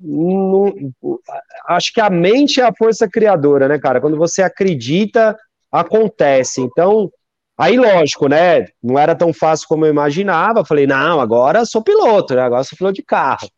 não, 0.00 0.72
acho 1.68 1.92
que 1.92 2.00
a 2.00 2.08
mente 2.08 2.60
é 2.60 2.64
a 2.64 2.74
força 2.76 3.08
criadora, 3.08 3.68
né, 3.68 3.78
cara? 3.78 4.00
Quando 4.00 4.16
você 4.16 4.42
acredita, 4.42 5.36
acontece. 5.70 6.60
Então, 6.60 7.10
aí 7.58 7.76
lógico, 7.76 8.26
né? 8.28 8.66
Não 8.82 8.98
era 8.98 9.14
tão 9.14 9.32
fácil 9.32 9.68
como 9.68 9.84
eu 9.84 9.90
imaginava. 9.90 10.64
Falei, 10.64 10.86
não, 10.86 11.20
agora 11.20 11.64
sou 11.64 11.82
piloto, 11.82 12.34
né? 12.34 12.42
Agora 12.42 12.64
sou 12.64 12.78
piloto 12.78 12.94
de 12.94 13.02
carro. 13.02 13.48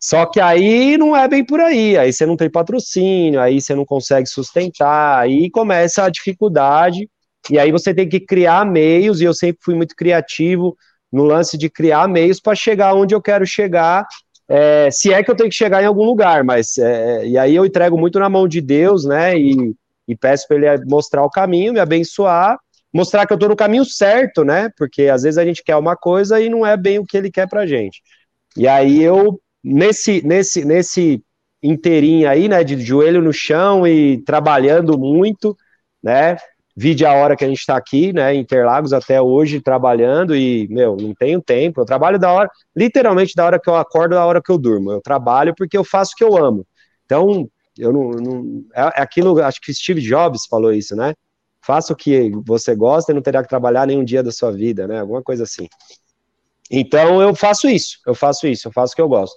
Só 0.00 0.26
que 0.26 0.40
aí 0.40 0.98
não 0.98 1.16
é 1.16 1.26
bem 1.28 1.44
por 1.44 1.60
aí. 1.60 1.96
Aí 1.96 2.12
você 2.12 2.26
não 2.26 2.36
tem 2.36 2.50
patrocínio, 2.50 3.40
aí 3.40 3.60
você 3.60 3.74
não 3.74 3.86
consegue 3.86 4.28
sustentar, 4.28 5.18
aí 5.18 5.48
começa 5.50 6.04
a 6.04 6.10
dificuldade. 6.10 7.08
E 7.50 7.58
aí 7.58 7.70
você 7.70 7.94
tem 7.94 8.08
que 8.08 8.20
criar 8.20 8.66
meios, 8.66 9.20
e 9.20 9.24
eu 9.24 9.34
sempre 9.34 9.58
fui 9.62 9.74
muito 9.74 9.94
criativo 9.94 10.76
no 11.12 11.24
lance 11.24 11.56
de 11.56 11.70
criar 11.70 12.08
meios 12.08 12.40
para 12.40 12.54
chegar 12.54 12.94
onde 12.94 13.14
eu 13.14 13.22
quero 13.22 13.46
chegar 13.46 14.06
é, 14.48 14.90
se 14.90 15.12
é 15.12 15.22
que 15.22 15.30
eu 15.30 15.36
tenho 15.36 15.48
que 15.48 15.56
chegar 15.56 15.82
em 15.82 15.86
algum 15.86 16.04
lugar, 16.04 16.44
mas 16.44 16.76
é, 16.78 17.26
e 17.26 17.38
aí 17.38 17.54
eu 17.54 17.64
entrego 17.64 17.98
muito 17.98 18.18
na 18.18 18.28
mão 18.28 18.46
de 18.46 18.60
Deus, 18.60 19.04
né? 19.04 19.38
E, 19.38 19.74
e 20.06 20.16
peço 20.16 20.46
para 20.46 20.56
ele 20.56 20.84
mostrar 20.86 21.22
o 21.24 21.30
caminho, 21.30 21.72
me 21.72 21.80
abençoar, 21.80 22.58
mostrar 22.92 23.26
que 23.26 23.32
eu 23.32 23.36
estou 23.36 23.48
no 23.48 23.56
caminho 23.56 23.84
certo, 23.84 24.44
né? 24.44 24.70
Porque 24.76 25.04
às 25.04 25.22
vezes 25.22 25.38
a 25.38 25.44
gente 25.44 25.62
quer 25.64 25.76
uma 25.76 25.96
coisa 25.96 26.40
e 26.40 26.48
não 26.50 26.64
é 26.66 26.76
bem 26.76 26.98
o 26.98 27.04
que 27.06 27.16
ele 27.16 27.30
quer 27.30 27.48
pra 27.48 27.66
gente. 27.66 28.02
E 28.56 28.68
aí 28.68 29.02
eu 29.02 29.40
nesse 29.62 30.24
nesse 30.26 30.64
nesse 30.64 31.22
inteirinho 31.62 32.28
aí, 32.28 32.46
né, 32.46 32.62
de 32.62 32.78
joelho 32.78 33.22
no 33.22 33.32
chão 33.32 33.86
e 33.86 34.22
trabalhando 34.24 34.98
muito, 34.98 35.56
né? 36.02 36.36
Vide 36.76 37.06
a 37.06 37.12
hora 37.12 37.36
que 37.36 37.44
a 37.44 37.48
gente 37.48 37.60
está 37.60 37.76
aqui, 37.76 38.12
né, 38.12 38.34
Interlagos 38.34 38.92
até 38.92 39.20
hoje 39.20 39.60
trabalhando 39.60 40.34
e, 40.34 40.66
meu, 40.68 40.96
não 40.96 41.14
tenho 41.14 41.40
tempo. 41.40 41.80
Eu 41.80 41.84
trabalho 41.84 42.18
da 42.18 42.32
hora, 42.32 42.50
literalmente 42.76 43.34
da 43.34 43.44
hora 43.44 43.60
que 43.60 43.70
eu 43.70 43.76
acordo, 43.76 44.14
da 44.14 44.24
hora 44.26 44.42
que 44.42 44.50
eu 44.50 44.58
durmo. 44.58 44.90
Eu 44.92 45.00
trabalho 45.00 45.54
porque 45.56 45.76
eu 45.76 45.84
faço 45.84 46.12
o 46.12 46.16
que 46.16 46.24
eu 46.24 46.36
amo. 46.36 46.66
Então, 47.04 47.48
eu 47.78 47.92
não, 47.92 48.10
não 48.10 48.64
é, 48.74 48.82
é 48.82 49.02
aquilo, 49.02 49.40
acho 49.42 49.60
que 49.60 49.72
Steve 49.72 50.00
Jobs 50.00 50.46
falou 50.46 50.72
isso, 50.72 50.96
né? 50.96 51.14
Faça 51.64 51.92
o 51.92 51.96
que 51.96 52.30
você 52.44 52.74
gosta 52.74 53.12
e 53.12 53.14
não 53.14 53.22
terá 53.22 53.42
que 53.42 53.48
trabalhar 53.48 53.86
nenhum 53.86 54.04
dia 54.04 54.22
da 54.22 54.30
sua 54.30 54.50
vida, 54.50 54.86
né? 54.86 55.00
Alguma 55.00 55.22
coisa 55.22 55.44
assim. 55.44 55.68
Então 56.70 57.22
eu 57.22 57.34
faço 57.34 57.68
isso, 57.68 57.98
eu 58.06 58.14
faço 58.14 58.46
isso, 58.46 58.68
eu 58.68 58.72
faço 58.72 58.92
o 58.92 58.96
que 58.96 59.02
eu 59.02 59.08
gosto. 59.08 59.36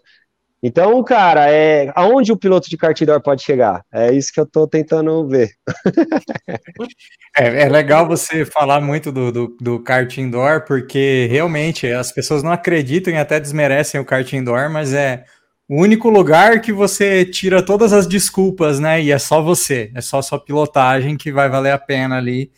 Então, 0.61 1.03
cara, 1.03 1.51
é 1.51 1.91
aonde 1.95 2.31
o 2.31 2.37
piloto 2.37 2.67
de 2.69 2.77
kart 2.77 2.99
indoor 2.99 3.21
pode 3.21 3.43
chegar? 3.43 3.83
É 3.93 4.11
isso 4.11 4.33
que 4.33 4.39
eu 4.39 4.43
estou 4.43 4.67
tentando 4.67 5.27
ver. 5.27 5.51
é, 7.37 7.63
é, 7.63 7.69
legal 7.69 8.07
você 8.07 8.43
falar 8.43 8.81
muito 8.81 9.11
do, 9.11 9.31
do, 9.31 9.57
do 9.61 9.79
kart 9.79 10.17
indoor, 10.17 10.65
porque 10.65 11.27
realmente 11.29 11.85
as 11.87 12.11
pessoas 12.11 12.41
não 12.41 12.51
acreditam 12.51 13.13
e 13.13 13.17
até 13.17 13.39
desmerecem 13.39 14.01
o 14.01 14.05
kart 14.05 14.31
indoor, 14.33 14.69
mas 14.69 14.93
é 14.93 15.25
o 15.69 15.81
único 15.81 16.09
lugar 16.09 16.61
que 16.61 16.71
você 16.71 17.23
tira 17.23 17.61
todas 17.61 17.93
as 17.93 18.07
desculpas, 18.07 18.79
né? 18.79 19.01
E 19.01 19.11
é 19.11 19.19
só 19.19 19.41
você, 19.41 19.91
é 19.93 20.01
só 20.01 20.21
sua 20.23 20.43
pilotagem 20.43 21.17
que 21.17 21.31
vai 21.31 21.49
valer 21.49 21.71
a 21.71 21.77
pena 21.77 22.17
ali. 22.17 22.51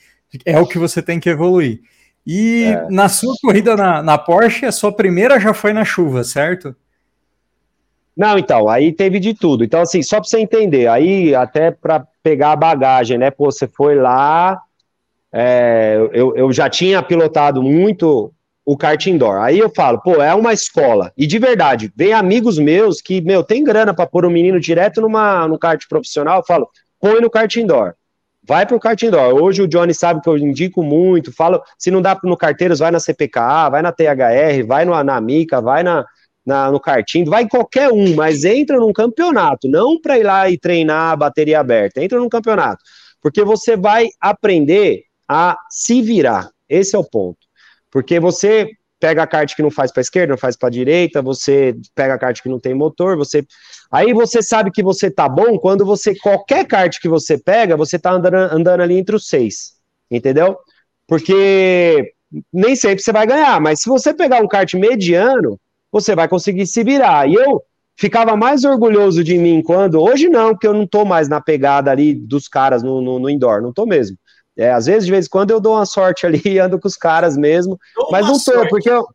É 0.45 0.59
o 0.59 0.67
que 0.67 0.77
você 0.77 1.01
tem 1.01 1.19
que 1.19 1.29
evoluir. 1.29 1.81
E 2.25 2.65
é. 2.65 2.87
na 2.89 3.09
sua 3.09 3.33
corrida 3.41 3.75
na, 3.75 4.03
na 4.03 4.17
Porsche, 4.17 4.65
a 4.65 4.71
sua 4.71 4.95
primeira 4.95 5.39
já 5.39 5.53
foi 5.53 5.73
na 5.73 5.83
chuva, 5.83 6.23
certo? 6.23 6.75
Não, 8.19 8.37
então, 8.37 8.67
aí 8.67 8.91
teve 8.91 9.17
de 9.17 9.33
tudo. 9.33 9.63
Então, 9.63 9.79
assim, 9.79 10.03
só 10.03 10.17
para 10.17 10.27
você 10.27 10.41
entender, 10.41 10.87
aí 10.87 11.33
até 11.33 11.71
para 11.71 12.05
pegar 12.21 12.51
a 12.51 12.55
bagagem, 12.57 13.17
né? 13.17 13.31
Pô, 13.31 13.49
você 13.49 13.65
foi 13.65 13.95
lá, 13.95 14.59
é, 15.31 15.95
eu, 16.11 16.35
eu 16.35 16.51
já 16.51 16.69
tinha 16.69 17.01
pilotado 17.01 17.63
muito 17.63 18.29
o 18.65 18.75
kart 18.75 19.07
indoor. 19.07 19.37
Aí 19.37 19.57
eu 19.57 19.71
falo, 19.73 20.01
pô, 20.01 20.21
é 20.21 20.35
uma 20.35 20.51
escola. 20.51 21.13
E 21.15 21.25
de 21.25 21.39
verdade, 21.39 21.93
vem 21.95 22.11
amigos 22.11 22.59
meus 22.59 22.99
que, 22.99 23.21
meu, 23.21 23.41
tem 23.41 23.63
grana 23.63 23.93
para 23.93 24.05
pôr 24.05 24.25
um 24.25 24.29
menino 24.29 24.59
direto 24.59 24.99
numa, 24.99 25.47
no 25.47 25.57
kart 25.57 25.81
profissional, 25.87 26.39
eu 26.39 26.45
falo, 26.45 26.67
põe 26.99 27.21
no 27.21 27.29
kart 27.29 27.55
indoor. 27.55 27.93
Vai 28.43 28.65
pro 28.65 28.81
kart 28.81 29.01
indoor. 29.01 29.33
Hoje 29.41 29.61
o 29.61 29.67
Johnny 29.67 29.93
sabe 29.93 30.19
que 30.19 30.27
eu 30.27 30.37
indico 30.37 30.83
muito, 30.83 31.31
falo, 31.31 31.61
se 31.77 31.89
não 31.89 32.01
dá 32.01 32.19
no 32.21 32.35
carteiros, 32.35 32.79
vai 32.79 32.91
na 32.91 32.99
CPKA, 32.99 33.69
vai 33.69 33.81
na 33.81 33.93
THR, 33.93 34.65
vai 34.67 34.83
no, 34.83 35.01
na 35.05 35.21
Mica, 35.21 35.61
vai 35.61 35.83
na, 35.83 36.05
na, 36.49 36.71
no 36.71 36.79
karting, 36.79 37.23
vai 37.25 37.47
qualquer 37.47 37.89
um, 37.91 38.15
mas 38.15 38.43
entra 38.43 38.79
num 38.79 38.91
campeonato, 38.91 39.69
não 39.69 40.01
para 40.01 40.17
ir 40.17 40.23
lá 40.23 40.49
e 40.49 40.57
treinar 40.57 41.11
a 41.11 41.15
bateria 41.15 41.59
aberta, 41.59 42.03
entra 42.03 42.19
num 42.19 42.27
campeonato, 42.27 42.83
porque 43.21 43.43
você 43.43 43.77
vai 43.77 44.07
aprender 44.19 45.03
a 45.27 45.55
se 45.69 46.01
virar, 46.01 46.49
esse 46.67 46.95
é 46.95 46.99
o 46.99 47.03
ponto, 47.03 47.37
porque 47.91 48.19
você 48.19 48.67
pega 48.99 49.21
a 49.21 49.27
kart 49.27 49.55
que 49.55 49.61
não 49.61 49.69
faz 49.69 49.91
para 49.91 50.01
esquerda, 50.01 50.31
não 50.31 50.37
faz 50.37 50.57
para 50.57 50.69
direita, 50.69 51.21
você 51.21 51.75
pega 51.93 52.15
a 52.15 52.19
kart 52.19 52.41
que 52.41 52.49
não 52.49 52.59
tem 52.59 52.73
motor, 52.73 53.15
você 53.15 53.45
aí 53.91 54.11
você 54.11 54.41
sabe 54.41 54.71
que 54.71 54.81
você 54.81 55.09
tá 55.11 55.29
bom 55.29 55.57
quando 55.57 55.85
você 55.85 56.15
qualquer 56.15 56.65
kart 56.65 56.99
que 56.99 57.07
você 57.07 57.37
pega, 57.37 57.77
você 57.77 57.99
tá 57.99 58.11
andando, 58.11 58.35
andando 58.35 58.81
ali 58.81 58.97
entre 58.97 59.15
os 59.15 59.27
seis, 59.27 59.75
entendeu? 60.09 60.57
Porque 61.07 62.13
nem 62.51 62.75
sempre 62.75 63.03
você 63.03 63.11
vai 63.11 63.25
ganhar, 63.27 63.61
mas 63.61 63.81
se 63.81 63.87
você 63.87 64.13
pegar 64.13 64.41
um 64.41 64.47
kart 64.47 64.73
mediano, 64.73 65.59
você 65.91 66.15
vai 66.15 66.27
conseguir 66.27 66.67
se 66.67 66.83
virar. 66.83 67.27
E 67.27 67.35
eu 67.35 67.61
ficava 67.97 68.35
mais 68.35 68.63
orgulhoso 68.63 69.23
de 69.23 69.37
mim 69.37 69.61
quando. 69.61 70.01
Hoje 70.01 70.29
não, 70.29 70.51
porque 70.51 70.67
eu 70.67 70.73
não 70.73 70.87
tô 70.87 71.03
mais 71.03 71.27
na 71.27 71.41
pegada 71.41 71.91
ali 71.91 72.13
dos 72.13 72.47
caras 72.47 72.81
no, 72.81 73.01
no, 73.01 73.19
no 73.19 73.29
indoor, 73.29 73.61
não 73.61 73.73
tô 73.73 73.85
mesmo. 73.85 74.17
É, 74.57 74.71
às 74.71 74.87
vezes, 74.87 75.05
de 75.05 75.11
vez 75.11 75.25
em 75.25 75.29
quando, 75.29 75.51
eu 75.51 75.59
dou 75.59 75.75
uma 75.75 75.85
sorte 75.85 76.25
ali 76.25 76.41
e 76.45 76.59
ando 76.59 76.79
com 76.79 76.87
os 76.87 76.95
caras 76.95 77.37
mesmo, 77.37 77.77
Dou 77.95 78.09
mas 78.11 78.25
não 78.25 78.33
tô, 78.33 78.39
sorte. 78.39 78.69
porque 78.69 78.89
eu, 78.89 79.05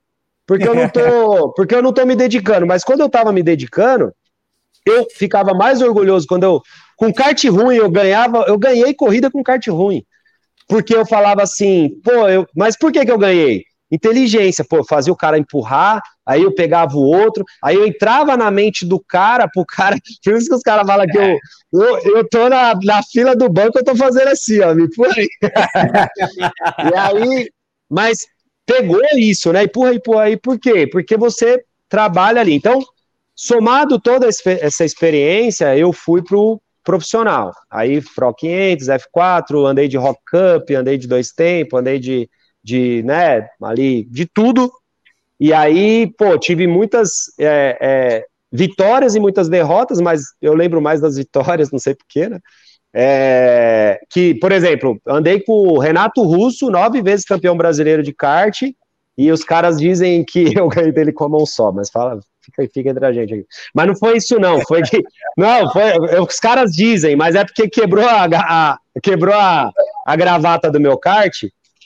porque 0.47 0.67
eu 0.67 0.75
não 0.75 0.89
tô, 0.89 1.53
porque 1.57 1.75
eu 1.75 1.83
não 1.83 1.93
tô 1.93 2.05
me 2.07 2.17
dedicando. 2.17 2.67
Mas 2.67 2.83
quando 2.83 3.01
eu 3.01 3.09
tava 3.11 3.33
me 3.33 3.43
dedicando, 3.43 4.13
eu 4.87 5.07
ficava 5.15 5.53
mais 5.55 5.81
orgulhoso 5.83 6.27
quando 6.27 6.45
eu, 6.45 6.63
com 6.97 7.13
kart 7.13 7.43
ruim, 7.47 7.77
eu 7.77 7.91
ganhava, 7.91 8.45
eu 8.49 8.59
ganhei 8.59 8.95
corrida 8.95 9.31
com 9.31 9.43
kart 9.43 9.67
ruim. 9.69 10.03
Porque 10.69 10.95
eu 10.95 11.07
falava 11.07 11.43
assim, 11.43 11.91
pô, 12.03 12.29
eu, 12.29 12.47
mas 12.57 12.77
por 12.77 12.91
que 12.91 13.05
que 13.05 13.13
eu 13.13 13.19
ganhei? 13.19 13.65
Inteligência, 13.91 14.65
pô, 14.69 14.83
fazia 14.85 15.13
o 15.13 15.17
cara 15.17 15.39
empurrar, 15.39 16.03
aí 16.27 16.43
eu 16.43 16.55
pegava 16.55 16.97
o 16.97 17.03
outro, 17.03 17.45
aí 17.63 17.77
eu 17.77 17.87
entrava 17.87 18.37
na 18.37 18.51
mente 18.51 18.85
do 18.85 18.99
cara, 19.01 19.49
pro 19.49 19.65
cara. 19.65 19.97
Por 20.25 20.35
isso 20.35 20.49
que 20.49 20.55
os 20.55 20.63
caras 20.63 20.87
falam 20.87 21.07
que 21.07 21.19
eu, 21.19 21.39
eu, 21.73 22.17
eu 22.17 22.29
tô 22.29 22.49
na, 22.49 22.75
na 22.83 23.03
fila 23.03 23.35
do 23.35 23.49
banco, 23.49 23.79
eu 23.79 23.85
tô 23.85 23.95
fazendo 23.97 24.29
assim, 24.29 24.61
ó, 24.61 24.75
me 24.75 24.85
empurra 24.85 25.15
aí. 25.17 25.29
e 26.93 26.97
aí, 26.97 27.51
mas 27.91 28.27
pegou 28.67 29.01
isso, 29.17 29.53
né? 29.53 29.65
Empurra, 29.65 29.95
empurra 29.95 30.23
aí, 30.23 30.37
por 30.37 30.59
quê? 30.59 30.87
Porque 30.87 31.17
você 31.17 31.63
trabalha 31.89 32.41
ali. 32.41 32.55
Então, 32.55 32.83
somado 33.35 34.01
toda 34.01 34.27
essa 34.27 34.85
experiência, 34.85 35.77
eu 35.77 35.93
fui 35.93 36.23
pro 36.23 36.61
profissional. 36.83 37.51
Aí, 37.71 38.03
Pro 38.15 38.35
500, 38.35 38.89
F4, 38.89 39.67
andei 39.67 39.89
de 39.89 39.97
Rock 39.97 40.21
Cup, 40.31 40.71
andei 40.77 40.99
de 40.99 41.09
dois 41.09 41.33
tempos, 41.33 41.81
andei 41.81 41.99
de 41.99 42.29
de, 42.65 43.03
né, 43.03 43.47
ali, 43.63 44.05
de 44.05 44.27
tudo. 44.27 44.73
E 45.39 45.53
aí, 45.53 46.13
pô, 46.17 46.39
tive 46.39 46.67
muitas 46.67 47.33
é, 47.39 47.79
é, 47.81 48.25
vitórias 48.53 49.15
e 49.15 49.21
muitas 49.21 49.49
derrotas, 49.49 50.01
mas 50.01 50.23
eu 50.41 50.55
lembro 50.55 50.81
mais 50.81 51.01
das 51.01 51.17
vitórias, 51.17 51.71
não 51.73 51.79
sei 51.79 51.95
porquê, 51.95 52.29
né? 52.29 52.39
É, 52.97 53.99
que, 54.09 54.37
por 54.37 54.53
exemplo, 54.53 55.01
andei 55.05 55.41
com 55.41 55.53
o 55.53 55.79
Renato 55.79 56.23
Russo, 56.23 56.71
nove 56.71 57.03
vezes 57.03 57.25
campeão 57.25 57.57
brasileiro 57.57 58.05
de 58.05 58.13
kart, 58.13 58.63
e 59.17 59.31
os 59.33 59.43
caras 59.43 59.79
dizem 59.79 60.25
que 60.25 60.53
eu 60.59 60.69
ganhei 60.69 60.93
dele 60.93 61.13
com 61.13 61.25
a 61.25 61.29
mão 61.29 61.45
só, 61.45 61.73
mas 61.73 61.91
fala, 61.91 62.21
fica, 62.45 62.69
fica 62.73 62.91
entre 62.91 63.05
a 63.05 63.13
gente 63.13 63.35
aqui. 63.35 63.47
Mas 63.75 63.87
não 63.87 63.97
foi 63.97 64.17
isso, 64.19 64.39
não. 64.39 64.61
Foi 64.61 64.83
que. 64.83 65.03
Não, 65.37 65.69
foi. 65.73 65.93
Os 66.21 66.39
caras 66.39 66.71
dizem, 66.71 67.17
mas 67.17 67.35
é 67.35 67.45
porque 67.45 67.69
quebrou 67.69 68.07
a, 68.07 68.25
a 68.25 68.79
quebrou 69.03 69.35
a, 69.35 69.73
a 70.07 70.17
gravata 70.17 70.71
do 70.71 70.79
meu 70.79 70.97
kart. 70.97 71.35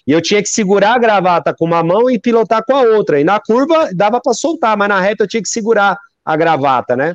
E 0.09 0.13
eu 0.13 0.23
tinha 0.23 0.43
que 0.43 0.49
segurar 0.49 0.95
a 0.95 0.99
gravata 0.99 1.55
com 1.55 1.67
uma 1.67 1.83
mão 1.85 2.11
e 2.11 2.19
pilotar 2.19 2.65
com 2.65 2.75
a 2.75 2.81
outra. 2.81 3.21
E 3.21 3.25
na 3.25 3.39
curva 3.39 3.91
dava 3.95 4.19
para 4.23 4.33
soltar, 4.33 4.75
mas 4.75 4.89
na 4.89 4.99
reta 4.99 5.25
eu 5.25 5.29
tinha 5.29 5.43
que 5.43 5.49
segurar 5.51 5.99
a 6.25 6.35
gravata, 6.35 6.97
né? 6.97 7.15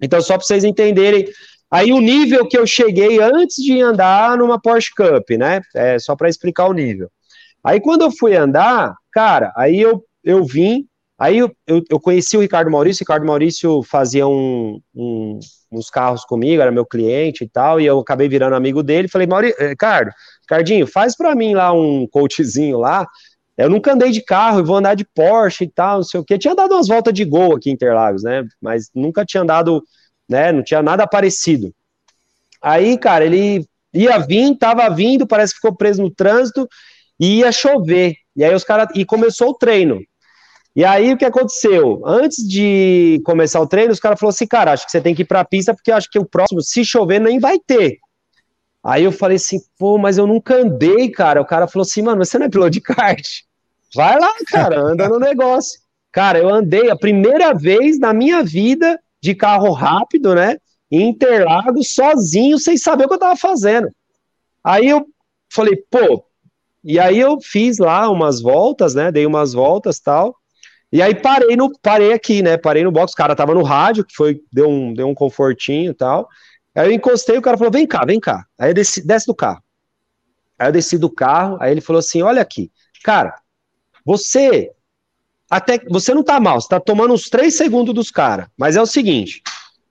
Então, 0.00 0.22
só 0.22 0.38
para 0.38 0.46
vocês 0.46 0.64
entenderem. 0.64 1.28
Aí 1.70 1.92
o 1.92 2.00
nível 2.00 2.48
que 2.48 2.56
eu 2.56 2.66
cheguei 2.66 3.20
antes 3.20 3.56
de 3.56 3.78
andar 3.82 4.38
numa 4.38 4.58
Porsche 4.58 4.90
Cup, 4.96 5.28
né? 5.38 5.60
É 5.76 5.98
só 5.98 6.16
para 6.16 6.30
explicar 6.30 6.66
o 6.66 6.72
nível. 6.72 7.10
Aí 7.62 7.78
quando 7.78 8.02
eu 8.02 8.10
fui 8.10 8.34
andar, 8.34 8.94
cara, 9.12 9.52
aí 9.54 9.78
eu, 9.78 10.02
eu 10.22 10.42
vim, 10.44 10.86
aí 11.18 11.36
eu, 11.36 11.54
eu, 11.66 11.82
eu 11.90 12.00
conheci 12.00 12.38
o 12.38 12.40
Ricardo 12.40 12.70
Maurício, 12.70 13.02
o 13.02 13.04
Ricardo 13.04 13.26
Maurício 13.26 13.82
fazia 13.82 14.26
um, 14.26 14.80
um, 14.94 15.38
uns 15.70 15.90
carros 15.90 16.24
comigo, 16.24 16.62
era 16.62 16.70
meu 16.70 16.86
cliente 16.86 17.44
e 17.44 17.48
tal, 17.48 17.80
e 17.80 17.86
eu 17.86 17.98
acabei 17.98 18.28
virando 18.30 18.56
amigo 18.56 18.82
dele, 18.82 19.08
falei, 19.08 19.26
Maurício, 19.26 19.62
eh, 19.62 19.68
Ricardo, 19.68 20.10
Cardinho, 20.46 20.86
faz 20.86 21.16
para 21.16 21.34
mim 21.34 21.54
lá 21.54 21.72
um 21.72 22.06
coachzinho 22.06 22.78
lá. 22.78 23.06
Eu 23.56 23.70
nunca 23.70 23.92
andei 23.92 24.10
de 24.10 24.20
carro, 24.20 24.60
eu 24.60 24.64
vou 24.64 24.76
andar 24.76 24.94
de 24.94 25.04
Porsche 25.04 25.64
e 25.64 25.68
tal, 25.68 25.98
não 25.98 26.04
sei 26.04 26.20
o 26.20 26.24
que. 26.24 26.38
Tinha 26.38 26.54
dado 26.54 26.74
umas 26.74 26.88
voltas 26.88 27.14
de 27.14 27.24
gol 27.24 27.54
aqui 27.56 27.70
em 27.70 27.74
Interlagos, 27.74 28.22
né? 28.22 28.44
Mas 28.60 28.90
nunca 28.94 29.24
tinha 29.24 29.44
dado, 29.44 29.82
né? 30.28 30.50
Não 30.50 30.62
tinha 30.62 30.82
nada 30.82 31.06
parecido. 31.06 31.72
Aí, 32.60 32.98
cara, 32.98 33.24
ele 33.24 33.64
ia 33.92 34.18
vir, 34.18 34.56
tava 34.58 34.88
vindo, 34.90 35.26
parece 35.26 35.52
que 35.52 35.60
ficou 35.60 35.76
preso 35.76 36.02
no 36.02 36.10
trânsito 36.10 36.68
e 37.20 37.38
ia 37.38 37.52
chover. 37.52 38.16
E 38.34 38.42
aí 38.42 38.54
os 38.54 38.64
caras. 38.64 38.88
E 38.94 39.04
começou 39.04 39.50
o 39.50 39.54
treino. 39.54 40.00
E 40.74 40.84
aí 40.84 41.12
o 41.12 41.16
que 41.16 41.24
aconteceu? 41.24 42.02
Antes 42.04 42.38
de 42.38 43.22
começar 43.24 43.60
o 43.60 43.66
treino, 43.66 43.92
os 43.92 44.00
caras 44.00 44.18
falaram 44.18 44.34
assim, 44.34 44.46
cara, 44.46 44.72
acho 44.72 44.84
que 44.84 44.90
você 44.90 45.00
tem 45.00 45.14
que 45.14 45.22
ir 45.22 45.26
pra 45.26 45.44
pista, 45.44 45.72
porque 45.72 45.92
acho 45.92 46.10
que 46.10 46.18
o 46.18 46.24
próximo, 46.24 46.60
se 46.60 46.84
chover, 46.84 47.20
nem 47.20 47.38
vai 47.38 47.60
ter. 47.64 47.98
Aí 48.84 49.02
eu 49.02 49.12
falei 49.12 49.36
assim, 49.36 49.58
pô, 49.78 49.96
mas 49.96 50.18
eu 50.18 50.26
nunca 50.26 50.56
andei, 50.56 51.10
cara. 51.10 51.40
O 51.40 51.46
cara 51.46 51.66
falou 51.66 51.84
assim, 51.84 52.02
mano, 52.02 52.22
você 52.22 52.38
não 52.38 52.46
é 52.46 52.50
piloto 52.50 52.70
de 52.70 52.82
kart? 52.82 53.26
Vai 53.94 54.18
lá, 54.18 54.32
cara, 54.46 54.78
anda 54.78 55.08
no 55.08 55.18
negócio. 55.18 55.80
Cara, 56.12 56.38
eu 56.38 56.48
andei 56.48 56.90
a 56.90 56.96
primeira 56.96 57.54
vez 57.54 57.98
na 57.98 58.12
minha 58.12 58.42
vida 58.42 59.00
de 59.22 59.34
carro 59.34 59.72
rápido, 59.72 60.34
né? 60.34 60.58
Em 60.90 61.08
Interlagos, 61.08 61.94
sozinho, 61.94 62.58
sem 62.58 62.76
saber 62.76 63.06
o 63.06 63.08
que 63.08 63.14
eu 63.14 63.18
tava 63.18 63.36
fazendo. 63.36 63.88
Aí 64.62 64.88
eu 64.88 65.06
falei, 65.50 65.76
pô, 65.90 66.24
e 66.84 66.98
aí 66.98 67.18
eu 67.18 67.40
fiz 67.40 67.78
lá 67.78 68.10
umas 68.10 68.42
voltas, 68.42 68.94
né? 68.94 69.10
Dei 69.10 69.24
umas 69.24 69.54
voltas 69.54 69.98
tal. 69.98 70.36
E 70.92 71.00
aí 71.00 71.14
parei 71.14 71.56
no 71.56 71.72
parei 71.80 72.12
aqui, 72.12 72.42
né? 72.42 72.58
Parei 72.58 72.84
no 72.84 72.92
box, 72.92 73.12
o 73.12 73.16
cara 73.16 73.34
tava 73.34 73.54
no 73.54 73.62
rádio, 73.62 74.04
que 74.04 74.14
foi 74.14 74.40
deu 74.52 74.68
um 74.68 74.92
deu 74.92 75.08
um 75.08 75.14
confortinho 75.14 75.90
e 75.90 75.94
tal. 75.94 76.28
Aí 76.74 76.88
eu 76.88 76.92
encostei, 76.92 77.38
o 77.38 77.42
cara 77.42 77.56
falou: 77.56 77.72
vem 77.72 77.86
cá, 77.86 78.04
vem 78.04 78.18
cá. 78.18 78.46
Aí 78.58 78.70
eu 78.70 78.74
desci, 78.74 79.06
desce 79.06 79.26
do 79.26 79.34
carro. 79.34 79.62
Aí 80.58 80.68
eu 80.68 80.72
desci 80.72 80.98
do 80.98 81.10
carro, 81.10 81.56
aí 81.60 81.70
ele 81.70 81.80
falou 81.80 82.00
assim: 82.00 82.22
olha 82.22 82.42
aqui, 82.42 82.70
cara, 83.02 83.34
você 84.04 84.70
até 85.48 85.78
você 85.88 86.12
não 86.12 86.22
tá 86.22 86.40
mal, 86.40 86.60
você 86.60 86.68
tá 86.68 86.80
tomando 86.80 87.14
uns 87.14 87.28
três 87.28 87.56
segundos 87.56 87.94
dos 87.94 88.10
caras, 88.10 88.46
mas 88.56 88.76
é 88.76 88.82
o 88.82 88.86
seguinte: 88.86 89.42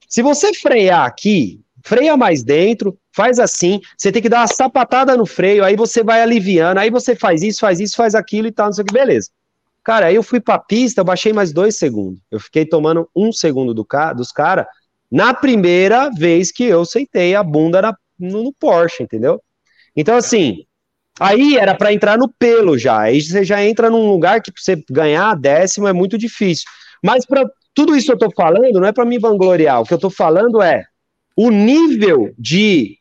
se 0.08 0.22
você 0.22 0.54
frear 0.54 1.06
aqui, 1.06 1.62
freia 1.84 2.18
mais 2.18 2.44
dentro, 2.44 2.98
faz 3.12 3.40
assim, 3.40 3.80
você 3.98 4.12
tem 4.12 4.22
que 4.22 4.30
dar 4.30 4.42
uma 4.42 4.48
sapatada 4.48 5.16
no 5.16 5.26
freio, 5.26 5.64
aí 5.64 5.76
você 5.76 6.04
vai 6.04 6.22
aliviando, 6.22 6.80
aí 6.80 6.90
você 6.90 7.16
faz 7.16 7.44
isso, 7.44 7.60
faz 7.60 7.80
isso, 7.80 7.96
faz 7.96 8.16
aquilo 8.16 8.48
e 8.48 8.52
tal, 8.52 8.68
não 8.68 8.74
sei 8.74 8.84
o 8.84 8.86
que, 8.86 8.94
beleza. 8.94 9.30
Cara, 9.84 10.06
aí 10.06 10.16
eu 10.16 10.24
fui 10.24 10.40
pra 10.40 10.58
pista, 10.58 11.02
eu 11.02 11.06
baixei 11.06 11.34
mais 11.34 11.52
dois 11.52 11.78
segundos. 11.78 12.22
Eu 12.32 12.40
fiquei 12.40 12.66
tomando 12.66 13.10
um 13.14 13.34
segundo 13.34 13.74
do 13.74 13.84
ca 13.84 14.14
dos 14.14 14.32
caras 14.32 14.66
na 15.14 15.32
primeira 15.32 16.10
vez 16.10 16.52
que 16.52 16.64
eu 16.64 16.84
sentei 16.84 17.36
a 17.36 17.44
bunda 17.44 17.80
na, 17.84 17.96
no, 18.20 18.46
no 18.46 18.52
Porsche, 18.52 19.04
entendeu? 19.04 19.40
Então, 19.96 20.18
assim, 20.18 20.66
aí 21.20 21.56
era 21.56 21.76
para 21.76 21.94
entrar 21.94 22.18
no 22.18 22.28
pelo 22.28 22.80
já. 22.80 23.02
Aí 23.02 23.22
você 23.22 23.44
já 23.44 23.64
entra 23.64 23.92
num 23.92 24.10
lugar 24.10 24.42
que 24.42 24.52
você 24.58 24.84
ganhar 24.90 25.36
décimo 25.36 25.88
é 25.88 25.94
muito 25.94 26.18
difícil. 26.18 26.66
Mas 27.04 27.28
para 27.28 27.48
tudo 27.76 27.96
isso 27.96 28.08
que 28.08 28.14
eu 28.14 28.18
tô 28.18 28.32
falando 28.36 28.80
não 28.80 28.88
é 28.88 28.92
para 28.92 29.06
me 29.06 29.20
vangloriar. 29.20 29.82
O 29.82 29.86
que 29.86 29.94
eu 29.94 30.00
tô 30.00 30.10
falando 30.10 30.64
é 30.64 30.84
o 31.38 31.52
nível 31.52 32.34
de 32.36 32.98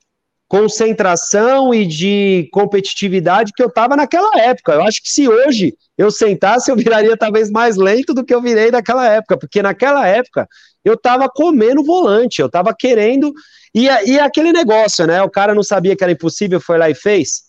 concentração 0.53 1.73
e 1.73 1.87
de 1.87 2.47
competitividade 2.53 3.53
que 3.57 3.62
eu 3.62 3.69
estava 3.69 3.97
naquela 3.97 4.38
época. 4.38 4.75
Eu 4.75 4.83
acho 4.83 5.03
que 5.03 5.09
se 5.09 5.27
hoje 5.27 5.75
eu 5.97 6.11
sentasse, 6.11 6.71
eu 6.71 6.77
viraria 6.77 7.17
talvez 7.17 7.51
mais 7.51 7.77
lento 7.77 8.12
do 8.12 8.23
que 8.23 8.35
eu 8.35 8.43
virei 8.43 8.71
naquela 8.71 9.09
época, 9.09 9.38
porque 9.38 9.62
naquela 9.62 10.07
época 10.07 10.47
eu 10.85 10.93
estava 10.93 11.27
comendo 11.27 11.83
volante, 11.83 12.43
eu 12.43 12.49
estava 12.49 12.75
querendo. 12.79 13.33
E, 13.75 13.87
e 13.87 14.21
aquele 14.21 14.53
negócio, 14.53 15.07
né? 15.07 15.23
O 15.23 15.31
cara 15.31 15.55
não 15.55 15.62
sabia 15.62 15.97
que 15.97 16.05
era 16.05 16.12
impossível, 16.12 16.61
foi 16.61 16.77
lá 16.77 16.91
e 16.91 16.95
fez. 16.95 17.45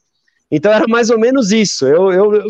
Então 0.50 0.72
era 0.72 0.88
mais 0.88 1.10
ou 1.10 1.20
menos 1.20 1.52
isso. 1.52 1.86
Eu, 1.86 2.10
eu, 2.10 2.48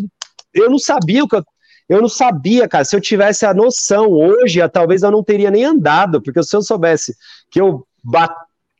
eu 0.53 0.69
não 0.69 0.77
sabia 0.77 1.23
o 1.23 1.27
que 1.27 1.35
eu, 1.35 1.43
eu 1.89 1.99
não 1.99 2.09
sabia, 2.09 2.67
cara. 2.67 2.85
Se 2.85 2.95
eu 2.95 3.01
tivesse 3.01 3.43
a 3.43 3.55
noção 3.55 4.11
hoje, 4.11 4.59
talvez 4.69 5.01
eu 5.01 5.09
não 5.09 5.23
teria 5.23 5.49
nem 5.49 5.65
andado, 5.65 6.21
porque 6.21 6.43
se 6.43 6.55
eu 6.55 6.61
soubesse 6.61 7.15
que 7.49 7.59
eu 7.59 7.87
bat, 8.03 8.31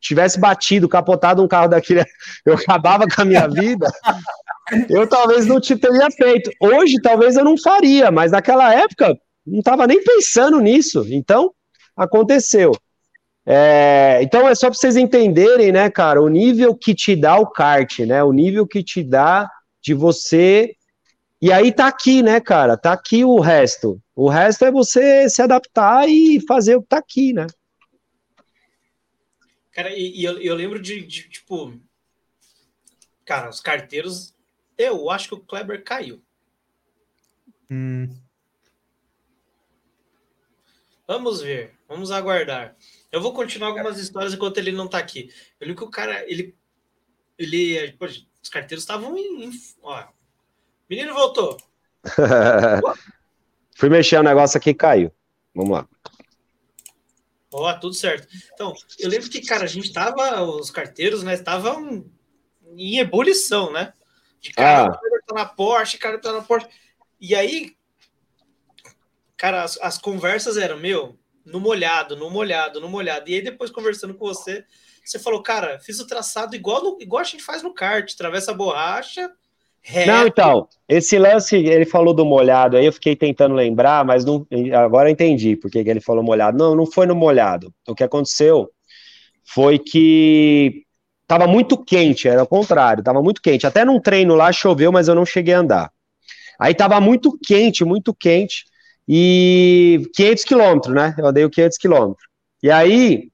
tivesse 0.03 0.39
batido, 0.39 0.89
capotado 0.89 1.41
um 1.41 1.47
carro 1.47 1.69
daquele, 1.69 2.03
eu 2.45 2.53
acabava 2.55 3.05
com 3.07 3.21
a 3.21 3.25
minha 3.25 3.47
vida, 3.47 3.87
eu 4.89 5.07
talvez 5.07 5.45
não 5.45 5.59
te 5.59 5.75
teria 5.75 6.11
feito. 6.11 6.51
Hoje, 6.59 7.01
talvez 7.01 7.35
eu 7.35 7.43
não 7.43 7.57
faria, 7.57 8.11
mas 8.11 8.31
naquela 8.31 8.73
época, 8.73 9.17
não 9.45 9.59
estava 9.59 9.87
nem 9.87 10.03
pensando 10.03 10.59
nisso. 10.59 11.05
Então, 11.09 11.51
aconteceu. 11.95 12.71
É, 13.45 14.19
então, 14.21 14.47
é 14.47 14.55
só 14.55 14.67
para 14.67 14.77
vocês 14.77 14.95
entenderem, 14.95 15.71
né, 15.71 15.89
cara, 15.89 16.21
o 16.21 16.29
nível 16.29 16.75
que 16.75 16.93
te 16.93 17.15
dá 17.15 17.37
o 17.37 17.47
kart, 17.47 17.99
né, 17.99 18.23
o 18.23 18.31
nível 18.31 18.65
que 18.65 18.83
te 18.83 19.03
dá 19.03 19.49
de 19.81 19.93
você. 19.93 20.75
E 21.41 21.51
aí 21.51 21.73
tá 21.73 21.87
aqui, 21.87 22.23
né, 22.23 22.39
cara, 22.39 22.77
tá 22.77 22.93
aqui 22.93 23.25
o 23.25 23.39
resto. 23.39 23.99
O 24.15 24.29
resto 24.29 24.63
é 24.63 24.71
você 24.71 25.29
se 25.29 25.41
adaptar 25.41 26.07
e 26.07 26.39
fazer 26.47 26.77
o 26.77 26.81
que 26.81 26.87
tá 26.87 26.97
aqui, 26.97 27.33
né. 27.33 27.47
Cara, 29.73 29.89
e, 29.91 30.21
e 30.21 30.23
eu, 30.23 30.39
eu, 30.39 30.55
lembro 30.55 30.79
de, 30.79 31.01
de, 31.01 31.29
tipo. 31.29 31.79
Cara, 33.25 33.49
os 33.49 33.59
carteiros. 33.59 34.33
Eu 34.77 35.09
acho 35.09 35.29
que 35.29 35.33
o 35.36 35.39
Kleber 35.39 35.83
caiu. 35.83 36.21
Hum. 37.69 38.07
Vamos 41.07 41.41
ver, 41.41 41.73
vamos 41.88 42.12
aguardar. 42.12 42.75
Eu 43.12 43.21
vou 43.21 43.33
continuar 43.33 43.69
algumas 43.69 43.99
histórias 43.99 44.33
enquanto 44.33 44.57
ele 44.57 44.71
não 44.71 44.88
tá 44.88 44.97
aqui. 44.97 45.29
Eu 45.59 45.67
li 45.67 45.75
que 45.75 45.83
o 45.83 45.89
cara, 45.89 46.23
ele. 46.29 46.55
Ele. 47.38 47.91
Pô, 47.93 48.05
os 48.05 48.49
carteiros 48.49 48.83
estavam 48.83 49.17
em. 49.17 49.51
Ó, 49.81 50.05
menino 50.89 51.13
voltou. 51.13 51.57
Fui 53.75 53.89
mexer 53.89 54.19
o 54.19 54.23
negócio 54.23 54.57
aqui 54.57 54.73
caiu. 54.73 55.12
Vamos 55.53 55.71
lá. 55.71 55.88
Ó, 57.53 57.69
oh, 57.69 57.79
tudo 57.79 57.93
certo. 57.93 58.27
Então, 58.53 58.73
eu 58.99 59.09
lembro 59.09 59.29
que, 59.29 59.41
cara, 59.41 59.63
a 59.63 59.67
gente 59.67 59.93
tava, 59.93 60.41
os 60.41 60.71
carteiros, 60.71 61.23
né, 61.23 61.33
estavam 61.33 62.05
em 62.75 62.97
ebulição, 62.97 63.71
né? 63.71 63.93
De 64.41 64.51
cara, 64.51 64.91
ah. 64.91 65.21
tá 65.27 65.35
na 65.35 65.45
Porsche, 65.45 65.97
cara 65.97 66.19
tá 66.19 66.33
na 66.33 66.41
Porsche. 66.41 66.67
E 67.19 67.35
aí, 67.35 67.75
cara, 69.37 69.63
as, 69.63 69.77
as, 69.81 69.97
conversas 69.97 70.57
eram, 70.57 70.77
meu, 70.77 71.17
no 71.45 71.59
molhado, 71.59 72.15
no 72.15 72.29
molhado, 72.29 72.81
no 72.81 72.89
molhado. 72.89 73.29
E 73.29 73.35
aí, 73.35 73.41
depois, 73.41 73.71
conversando 73.71 74.13
com 74.13 74.25
você, 74.25 74.65
você 75.03 75.19
falou, 75.19 75.41
cara, 75.41 75.79
fiz 75.79 75.99
o 75.99 76.07
traçado 76.07 76.55
igual, 76.55 76.83
no, 76.83 76.97
igual 77.01 77.21
a 77.21 77.25
gente 77.25 77.43
faz 77.43 77.61
no 77.61 77.73
kart, 77.73 78.11
atravessa 78.11 78.51
a 78.51 78.55
borracha, 78.55 79.31
Reto. 79.83 80.07
Não, 80.07 80.25
então, 80.25 80.67
esse 80.87 81.19
lance, 81.19 81.57
ele 81.57 81.85
falou 81.85 82.13
do 82.13 82.25
molhado, 82.25 82.77
aí 82.77 82.85
eu 82.85 82.93
fiquei 82.93 83.15
tentando 83.15 83.53
lembrar, 83.53 84.05
mas 84.05 84.23
não, 84.23 84.47
agora 84.73 85.09
eu 85.09 85.13
entendi 85.13 85.57
porque 85.57 85.79
ele 85.79 85.99
falou 85.99 86.23
molhado. 86.23 86.57
Não, 86.57 86.73
não 86.73 86.85
foi 86.85 87.05
no 87.05 87.13
molhado. 87.13 87.73
O 87.87 87.93
que 87.93 88.03
aconteceu 88.03 88.69
foi 89.43 89.77
que 89.77 90.83
tava 91.27 91.47
muito 91.47 91.77
quente, 91.77 92.27
era 92.27 92.43
o 92.43 92.47
contrário, 92.47 93.03
tava 93.03 93.21
muito 93.21 93.41
quente. 93.41 93.67
Até 93.67 93.83
num 93.83 93.99
treino 93.99 94.35
lá 94.35 94.51
choveu, 94.53 94.91
mas 94.91 95.09
eu 95.09 95.15
não 95.15 95.25
cheguei 95.25 95.53
a 95.53 95.59
andar. 95.59 95.91
Aí 96.57 96.73
tava 96.73 97.01
muito 97.01 97.37
quente, 97.45 97.83
muito 97.83 98.13
quente, 98.13 98.63
e 99.07 100.09
500 100.15 100.43
quilômetros, 100.45 100.95
né? 100.95 101.13
Eu 101.17 101.27
andei 101.27 101.43
o 101.43 101.49
500 101.49 101.77
quilômetros. 101.77 102.25
E 102.61 102.71
aí, 102.71 103.29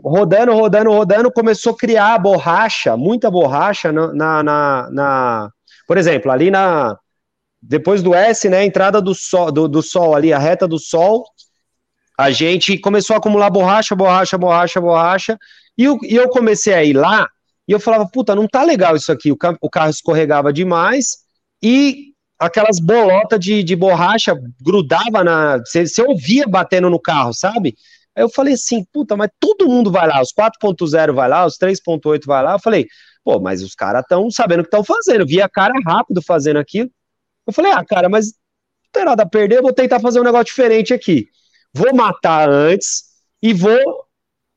rodando, 0.00 0.52
rodando, 0.52 0.90
rodando, 0.92 1.32
começou 1.32 1.72
a 1.72 1.76
criar 1.76 2.18
borracha, 2.18 2.96
muita 2.96 3.30
borracha 3.30 3.90
na, 3.90 4.42
na, 4.42 4.90
na 4.90 5.50
por 5.86 5.96
exemplo, 5.98 6.30
ali 6.30 6.50
na. 6.50 6.96
Depois 7.60 8.02
do 8.02 8.14
S, 8.14 8.48
né? 8.48 8.64
Entrada 8.64 9.00
do 9.00 9.14
sol, 9.14 9.50
do, 9.50 9.66
do 9.66 9.82
sol 9.82 10.14
ali, 10.14 10.32
a 10.32 10.38
reta 10.38 10.68
do 10.68 10.78
sol, 10.78 11.24
a 12.18 12.30
gente 12.30 12.78
começou 12.78 13.14
a 13.14 13.18
acumular 13.18 13.50
borracha, 13.50 13.94
borracha, 13.94 14.36
borracha, 14.36 14.80
borracha. 14.80 15.38
E 15.76 15.84
eu, 15.84 15.98
e 16.02 16.14
eu 16.14 16.28
comecei 16.28 16.74
a 16.74 16.84
ir 16.84 16.92
lá 16.92 17.26
e 17.66 17.72
eu 17.72 17.80
falava, 17.80 18.06
puta, 18.06 18.34
não 18.34 18.46
tá 18.46 18.62
legal 18.62 18.94
isso 18.94 19.10
aqui. 19.10 19.32
O, 19.32 19.38
o 19.60 19.70
carro 19.70 19.90
escorregava 19.90 20.52
demais 20.52 21.24
e 21.62 22.12
aquelas 22.38 22.78
bolotas 22.78 23.40
de, 23.40 23.62
de 23.62 23.74
borracha 23.74 24.36
grudava 24.62 25.24
na. 25.24 25.58
Você 25.58 26.02
ouvia 26.02 26.46
batendo 26.46 26.90
no 26.90 27.00
carro, 27.00 27.32
sabe? 27.32 27.74
Aí 28.14 28.22
eu 28.22 28.28
falei 28.28 28.54
assim, 28.54 28.84
puta, 28.92 29.16
mas 29.16 29.30
todo 29.40 29.68
mundo 29.68 29.90
vai 29.90 30.06
lá, 30.06 30.20
os 30.20 30.32
4.0 30.32 31.12
vai 31.12 31.28
lá, 31.28 31.44
os 31.46 31.58
3.8 31.58 32.26
vai 32.26 32.42
lá. 32.44 32.52
Eu 32.52 32.60
falei, 32.60 32.86
Pô, 33.24 33.40
mas 33.40 33.62
os 33.62 33.74
caras 33.74 34.02
estão 34.02 34.30
sabendo 34.30 34.60
o 34.60 34.62
que 34.62 34.68
estão 34.68 34.84
fazendo. 34.84 35.26
Vi 35.26 35.40
a 35.40 35.48
cara 35.48 35.72
rápido 35.84 36.20
fazendo 36.22 36.58
aquilo. 36.58 36.90
Eu 37.46 37.52
falei, 37.52 37.72
ah, 37.72 37.84
cara, 37.84 38.08
mas 38.08 38.26
não 38.26 38.90
tem 38.92 39.04
nada 39.04 39.22
a 39.22 39.28
perder, 39.28 39.62
vou 39.62 39.72
tentar 39.72 39.98
fazer 39.98 40.20
um 40.20 40.24
negócio 40.24 40.46
diferente 40.46 40.92
aqui. 40.92 41.26
Vou 41.72 41.94
matar 41.94 42.48
antes 42.48 43.04
e 43.42 43.54
vou 43.54 44.04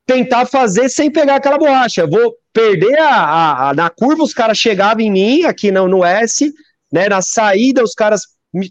tentar 0.05 0.45
fazer 0.45 0.89
sem 0.89 1.11
pegar 1.11 1.35
aquela 1.35 1.57
borracha. 1.57 2.05
Vou 2.05 2.35
perder 2.53 2.99
a, 2.99 3.09
a, 3.09 3.69
a 3.69 3.73
na 3.73 3.89
curva, 3.89 4.23
os 4.23 4.33
caras 4.33 4.57
chegavam 4.57 5.01
em 5.01 5.11
mim, 5.11 5.43
aqui 5.43 5.71
no, 5.71 5.87
no 5.87 6.03
S, 6.03 6.53
né? 6.91 7.07
Na 7.07 7.21
saída, 7.21 7.83
os 7.83 7.93
caras 7.93 8.21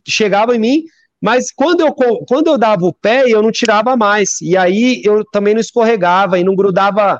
chegavam 0.06 0.54
em 0.54 0.58
mim, 0.58 0.84
mas 1.20 1.52
quando 1.52 1.80
eu, 1.80 1.92
quando 1.92 2.48
eu 2.48 2.58
dava 2.58 2.84
o 2.84 2.92
pé, 2.92 3.24
eu 3.26 3.42
não 3.42 3.50
tirava 3.50 3.96
mais. 3.96 4.40
E 4.40 4.56
aí 4.56 5.02
eu 5.04 5.24
também 5.24 5.54
não 5.54 5.60
escorregava 5.60 6.38
e 6.38 6.44
não 6.44 6.54
grudava 6.54 7.18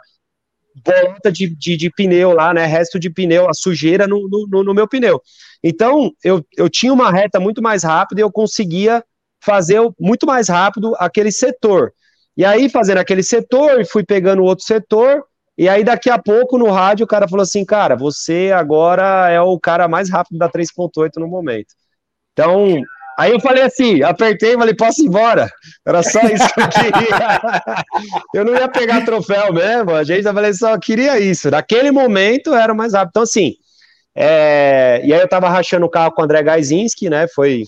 volta 0.84 1.30
de, 1.30 1.48
de, 1.48 1.76
de, 1.76 1.90
pneu 1.90 2.32
lá, 2.32 2.52
né? 2.52 2.66
Resto 2.66 2.98
de 2.98 3.10
pneu, 3.10 3.48
a 3.48 3.54
sujeira 3.54 4.06
no, 4.06 4.28
no, 4.28 4.64
no, 4.64 4.74
meu 4.74 4.88
pneu. 4.88 5.20
Então, 5.62 6.12
eu, 6.22 6.44
eu 6.56 6.68
tinha 6.68 6.92
uma 6.92 7.10
reta 7.10 7.40
muito 7.40 7.62
mais 7.62 7.82
rápida 7.82 8.20
e 8.20 8.24
eu 8.24 8.30
conseguia 8.30 9.04
fazer 9.40 9.80
muito 9.98 10.26
mais 10.26 10.48
rápido 10.48 10.94
aquele 10.98 11.32
setor. 11.32 11.92
E 12.36 12.44
aí, 12.44 12.68
fazendo 12.68 12.98
aquele 12.98 13.22
setor, 13.22 13.84
fui 13.86 14.04
pegando 14.04 14.42
outro 14.42 14.64
setor, 14.64 15.24
e 15.56 15.68
aí 15.68 15.82
daqui 15.82 16.10
a 16.10 16.18
pouco 16.18 16.58
no 16.58 16.70
rádio 16.70 17.04
o 17.04 17.08
cara 17.08 17.26
falou 17.26 17.42
assim: 17.42 17.64
cara, 17.64 17.96
você 17.96 18.52
agora 18.54 19.30
é 19.30 19.40
o 19.40 19.58
cara 19.58 19.88
mais 19.88 20.10
rápido 20.10 20.38
da 20.38 20.48
3.8 20.50 21.12
no 21.16 21.28
momento. 21.28 21.68
Então, 22.32 22.82
Aí 23.18 23.33
eu 23.33 23.40
falei 23.40 23.62
assim, 23.62 24.02
apertei 24.02 24.52
e 24.55 24.59
falei, 24.59 24.74
posso 24.74 25.02
ir 25.02 25.07
embora? 25.07 25.50
Era 25.87 26.02
só 26.02 26.20
isso 26.22 26.46
que 26.52 26.61
eu 26.61 26.68
queria. 26.68 27.94
eu 28.35 28.44
não 28.44 28.55
ia 28.55 28.68
pegar 28.68 29.05
troféu 29.05 29.52
mesmo, 29.52 29.92
a 29.92 30.05
gente, 30.05 30.26
eu 30.26 30.35
falei, 30.35 30.52
só 30.52 30.79
queria 30.79 31.18
isso. 31.18 31.50
Naquele 31.50 31.90
momento 31.90 32.55
era 32.55 32.74
mais 32.74 32.92
rápido. 32.92 33.11
Então, 33.11 33.22
assim, 33.22 33.55
é... 34.14 35.00
e 35.05 35.14
aí 35.14 35.20
eu 35.20 35.29
tava 35.29 35.48
rachando 35.48 35.87
o 35.87 35.90
carro 35.90 36.12
com 36.12 36.20
o 36.20 36.24
André 36.24 36.42
Gaizinski, 36.42 37.09
né? 37.09 37.26
Foi 37.29 37.62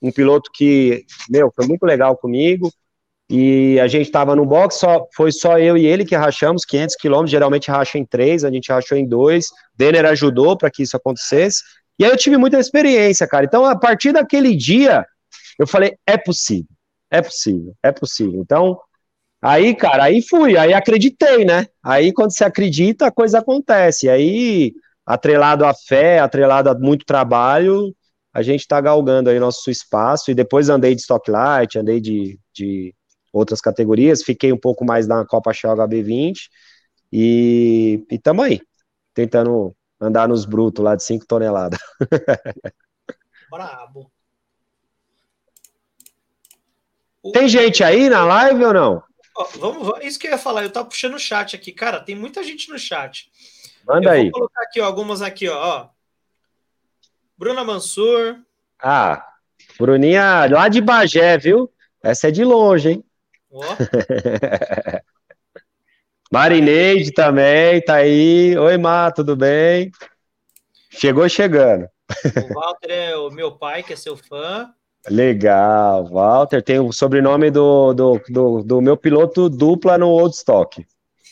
um 0.00 0.10
piloto 0.10 0.50
que, 0.52 1.04
meu, 1.28 1.52
foi 1.54 1.66
muito 1.66 1.84
legal 1.84 2.16
comigo. 2.16 2.70
E 3.30 3.80
a 3.80 3.86
gente 3.86 4.10
tava 4.10 4.36
no 4.36 4.44
box, 4.44 4.78
só, 4.78 5.06
foi 5.14 5.32
só 5.32 5.58
eu 5.58 5.76
e 5.76 5.86
ele 5.86 6.04
que 6.04 6.14
rachamos 6.14 6.66
500 6.66 6.96
quilômetros, 6.96 7.30
geralmente 7.30 7.70
racha 7.70 7.96
em 7.96 8.04
três, 8.04 8.44
a 8.44 8.50
gente 8.50 8.70
rachou 8.70 8.98
em 8.98 9.06
dois. 9.06 9.46
Denner 9.74 10.04
ajudou 10.04 10.56
para 10.56 10.70
que 10.70 10.82
isso 10.82 10.96
acontecesse. 10.96 11.62
E 11.98 12.04
aí 12.04 12.10
eu 12.10 12.16
tive 12.16 12.36
muita 12.36 12.58
experiência, 12.58 13.26
cara. 13.26 13.44
Então, 13.44 13.64
a 13.64 13.76
partir 13.78 14.12
daquele 14.12 14.56
dia, 14.56 15.06
eu 15.58 15.66
falei, 15.66 15.96
é 16.06 16.16
possível, 16.16 16.68
é 17.10 17.22
possível, 17.22 17.74
é 17.82 17.92
possível. 17.92 18.40
Então, 18.40 18.80
aí, 19.40 19.74
cara, 19.74 20.04
aí 20.04 20.22
fui, 20.22 20.56
aí 20.56 20.72
acreditei, 20.72 21.44
né? 21.44 21.66
Aí, 21.82 22.12
quando 22.12 22.32
você 22.32 22.44
acredita, 22.44 23.06
a 23.06 23.12
coisa 23.12 23.38
acontece. 23.38 24.08
Aí, 24.08 24.72
atrelado 25.06 25.64
à 25.64 25.74
fé, 25.74 26.18
atrelado 26.18 26.70
a 26.70 26.74
muito 26.74 27.04
trabalho, 27.04 27.94
a 28.32 28.42
gente 28.42 28.66
tá 28.66 28.80
galgando 28.80 29.30
aí 29.30 29.38
nosso 29.38 29.70
espaço. 29.70 30.30
E 30.30 30.34
depois 30.34 30.68
andei 30.68 30.94
de 30.94 31.02
Stocklight, 31.02 31.78
andei 31.78 32.00
de, 32.00 32.38
de 32.54 32.94
outras 33.32 33.60
categorias, 33.60 34.22
fiquei 34.22 34.52
um 34.52 34.58
pouco 34.58 34.84
mais 34.84 35.06
na 35.06 35.24
Copa 35.26 35.52
Shell 35.52 35.76
HB20. 35.76 36.34
E 37.12 38.04
estamos 38.10 38.44
aí, 38.44 38.60
tentando 39.14 39.74
andar 40.02 40.28
nos 40.28 40.44
brutos 40.44 40.84
lá 40.84 40.96
de 40.96 41.04
5 41.04 41.24
toneladas. 41.26 41.78
Brabo. 43.50 44.10
Tem 47.32 47.48
gente 47.48 47.84
aí 47.84 48.10
na 48.10 48.24
live 48.24 48.64
ou 48.64 48.74
não? 48.74 49.02
Ó, 49.36 49.44
vamos, 49.58 50.04
isso 50.04 50.18
que 50.18 50.26
eu 50.26 50.32
ia 50.32 50.38
falar, 50.38 50.64
eu 50.64 50.72
tava 50.72 50.88
puxando 50.88 51.14
o 51.14 51.18
chat 51.18 51.54
aqui. 51.54 51.72
Cara, 51.72 52.00
tem 52.00 52.14
muita 52.14 52.42
gente 52.42 52.68
no 52.68 52.78
chat. 52.78 53.30
Manda 53.86 54.08
eu 54.08 54.12
aí. 54.12 54.22
Vou 54.24 54.32
colocar 54.32 54.62
aqui 54.62 54.80
ó, 54.80 54.84
algumas 54.84 55.22
aqui, 55.22 55.48
ó, 55.48 55.56
ó. 55.56 55.88
Bruna 57.38 57.64
Mansur. 57.64 58.38
Ah, 58.78 59.24
Bruninha, 59.78 60.46
lá 60.50 60.68
de 60.68 60.80
Bagé, 60.80 61.38
viu? 61.38 61.72
Essa 62.02 62.28
é 62.28 62.30
de 62.30 62.44
longe, 62.44 62.90
hein? 62.90 63.04
Ó. 63.50 63.62
Marineide 66.32 67.12
também, 67.12 67.82
tá 67.82 67.96
aí. 67.96 68.56
Oi, 68.56 68.78
Má, 68.78 69.10
tudo 69.10 69.36
bem? 69.36 69.90
Chegou 70.88 71.28
chegando. 71.28 71.86
O 72.50 72.54
Walter 72.54 72.90
é 72.90 73.16
o 73.18 73.30
meu 73.30 73.52
pai, 73.52 73.82
que 73.82 73.92
é 73.92 73.96
seu 73.96 74.16
fã. 74.16 74.70
Legal, 75.10 76.06
Walter. 76.06 76.62
Tem 76.62 76.80
o 76.80 76.90
sobrenome 76.90 77.50
do, 77.50 77.92
do, 77.92 78.20
do, 78.30 78.62
do 78.62 78.80
meu 78.80 78.96
piloto 78.96 79.50
dupla 79.50 79.98
no 79.98 80.08
Old 80.08 80.34
Stock, 80.34 80.82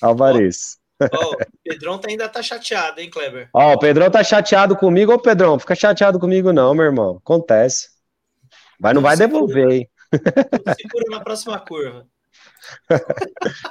Alvarez. 0.03 0.77
Ó, 1.01 1.33
o 1.33 1.37
Pedrão 1.65 1.97
tá, 1.97 2.11
ainda 2.11 2.29
tá 2.29 2.43
chateado, 2.43 3.01
hein, 3.01 3.09
Kleber? 3.09 3.49
Ó, 3.55 3.73
o 3.73 3.79
Pedrão 3.79 4.11
tá 4.11 4.23
chateado 4.23 4.77
comigo. 4.77 5.15
Ô, 5.15 5.19
Pedrão, 5.19 5.59
fica 5.59 5.75
chateado 5.75 6.19
comigo 6.21 6.53
não, 6.53 6.75
meu 6.75 6.85
irmão. 6.85 7.17
Acontece. 7.25 7.89
Mas 8.79 8.95
não 8.95 9.01
vai 9.01 9.17
devolver, 9.17 9.71
hein? 9.71 9.91
Segura 10.79 11.05
na 11.09 11.21
próxima 11.21 11.59
curva. 11.59 12.07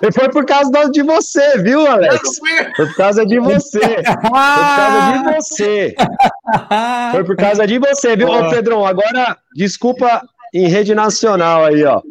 E 0.01 0.11
foi 0.11 0.29
por 0.29 0.45
causa 0.45 0.89
de 0.91 1.03
você, 1.03 1.57
viu, 1.59 1.85
Alex? 1.85 2.39
Foi 2.75 2.87
por 2.87 2.95
causa 2.95 3.25
de 3.25 3.39
você. 3.39 3.79
Foi 3.79 4.15
por 4.15 4.31
causa 4.31 5.11
de 5.11 5.35
você. 5.35 5.95
Foi 7.11 7.23
por 7.23 7.35
causa 7.35 7.67
de 7.67 7.79
você, 7.79 8.15
viu, 8.15 8.27
Ô, 8.27 8.49
Pedrão? 8.49 8.85
Agora, 8.85 9.37
desculpa 9.55 10.21
em 10.53 10.67
rede 10.67 10.95
nacional 10.95 11.65
aí, 11.65 11.83
ó. 11.83 12.01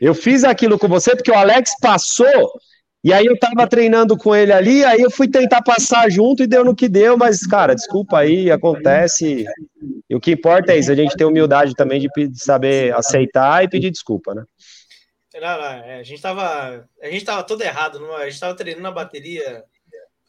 Eu 0.00 0.14
fiz 0.14 0.44
aquilo 0.44 0.78
com 0.78 0.88
você 0.88 1.14
porque 1.14 1.30
o 1.30 1.34
Alex 1.34 1.72
passou 1.80 2.52
e 3.04 3.12
aí 3.12 3.26
eu 3.26 3.38
tava 3.38 3.66
treinando 3.68 4.16
com 4.16 4.34
ele 4.34 4.50
ali, 4.50 4.82
aí 4.82 5.02
eu 5.02 5.10
fui 5.10 5.28
tentar 5.28 5.60
passar 5.60 6.10
junto 6.10 6.42
e 6.42 6.46
deu 6.46 6.64
no 6.64 6.74
que 6.74 6.88
deu, 6.88 7.18
mas, 7.18 7.46
cara, 7.46 7.74
desculpa 7.74 8.20
aí, 8.20 8.50
acontece. 8.50 9.44
E 10.08 10.16
o 10.16 10.20
que 10.20 10.32
importa 10.32 10.72
é 10.72 10.78
isso, 10.78 10.90
a 10.90 10.94
gente 10.94 11.14
tem 11.14 11.26
humildade 11.26 11.74
também 11.74 12.00
de 12.00 12.08
saber 12.34 12.94
aceitar 12.94 13.62
e 13.62 13.68
pedir 13.68 13.90
desculpa, 13.90 14.34
né? 14.34 14.42
Não, 15.34 15.40
não, 15.40 15.64
é, 15.64 15.98
a 15.98 16.02
gente 16.02 16.22
tava. 16.22 16.88
A 17.02 17.10
gente 17.10 17.24
tava 17.24 17.42
todo 17.42 17.62
errado, 17.62 17.98
não, 17.98 18.14
a 18.14 18.28
gente 18.28 18.38
tava 18.38 18.54
treinando 18.54 18.84
na 18.84 18.92
bateria, 18.92 19.64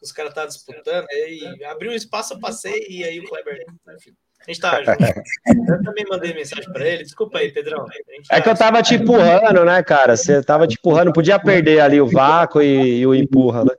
os 0.02 0.10
caras 0.10 0.30
estavam 0.30 0.48
disputando, 0.48 1.06
aí 1.10 1.64
abriu 1.64 1.92
um 1.92 1.94
espaço, 1.94 2.34
eu 2.34 2.40
passei, 2.40 2.86
e 2.88 3.04
aí 3.04 3.20
o 3.20 3.28
Kleber. 3.28 3.64
Enfim, 3.96 4.12
a 4.40 4.50
gente 4.50 4.60
tava 4.60 4.84
junto. 4.84 4.98
Eu 5.68 5.82
também 5.82 6.04
mandei 6.08 6.34
mensagem 6.34 6.72
para 6.72 6.86
ele, 6.86 7.02
desculpa 7.02 7.38
aí, 7.38 7.52
Pedrão. 7.52 7.84
É 8.30 8.40
que 8.40 8.48
eu 8.48 8.56
tava 8.56 8.82
te 8.82 8.94
empurrando, 8.94 9.64
né, 9.64 9.82
cara? 9.82 10.16
Você 10.16 10.42
tava 10.42 10.66
te 10.66 10.74
empurrando, 10.74 11.12
podia 11.12 11.38
perder 11.38 11.80
ali 11.80 12.00
o 12.00 12.06
vácuo 12.06 12.62
e, 12.62 13.00
e 13.00 13.06
o 13.06 13.14
empurra, 13.14 13.64
né? 13.64 13.72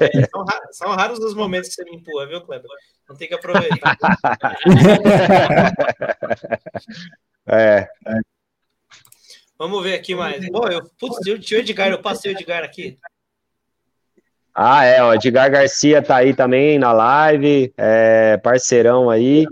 É, 0.00 0.26
são, 0.26 0.44
são, 0.72 0.90
raros 0.90 1.18
os 1.18 1.34
momentos 1.34 1.68
que 1.68 1.76
você 1.76 1.84
me 1.84 1.96
empurra, 1.96 2.26
viu, 2.26 2.40
Kleber? 2.40 2.68
Não 3.08 3.16
tem 3.16 3.28
que 3.28 3.34
aproveitar. 3.34 3.96
é. 7.46 7.88
é. 8.06 8.29
Vamos 9.60 9.82
ver 9.82 9.92
aqui 9.92 10.14
mais. 10.14 10.48
Pô, 10.48 10.66
eu, 10.68 10.82
putz, 10.98 11.18
tinha 11.44 11.60
o 11.60 11.62
Edgar, 11.62 11.90
eu 11.90 12.00
passei 12.00 12.32
o 12.32 12.34
Edgar 12.34 12.64
aqui. 12.64 12.96
Ah, 14.54 14.86
é, 14.86 15.04
o 15.04 15.12
Edgar 15.12 15.50
Garcia 15.50 16.00
tá 16.00 16.16
aí 16.16 16.32
também 16.32 16.78
na 16.78 16.94
live, 16.94 17.70
é, 17.76 18.38
parceirão 18.38 19.10
aí. 19.10 19.44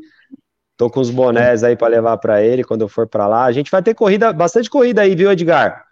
Tô 0.79 0.89
com 0.89 1.01
os 1.01 1.11
bonés 1.11 1.63
aí 1.63 1.77
para 1.77 1.89
levar 1.89 2.17
para 2.17 2.43
ele 2.43 2.65
quando 2.65 2.81
eu 2.81 2.89
for 2.89 3.07
para 3.07 3.27
lá. 3.27 3.45
A 3.45 3.53
gente 3.53 3.71
vai 3.71 3.83
ter 3.83 3.93
corrida, 3.93 4.33
bastante 4.33 4.71
corrida 4.71 5.03
aí, 5.03 5.15
viu, 5.15 5.31
Edgar? 5.31 5.85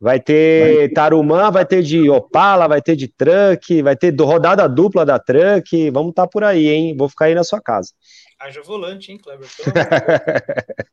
Vai 0.00 0.18
ter 0.18 0.90
Tarumã, 0.94 1.50
vai 1.50 1.66
ter 1.66 1.82
de 1.82 2.08
Opala, 2.08 2.66
vai 2.68 2.80
ter 2.80 2.96
de 2.96 3.06
truck, 3.06 3.82
vai 3.82 3.94
ter 3.94 4.18
rodada 4.18 4.66
dupla 4.66 5.04
da 5.04 5.18
truck. 5.18 5.90
Vamos 5.90 6.10
estar 6.10 6.22
tá 6.22 6.28
por 6.28 6.42
aí, 6.42 6.68
hein? 6.68 6.96
Vou 6.96 7.10
ficar 7.10 7.26
aí 7.26 7.34
na 7.34 7.44
sua 7.44 7.60
casa. 7.60 7.92
Haja 8.38 8.62
volante, 8.62 9.12
hein, 9.12 9.18
Kleber? 9.18 9.46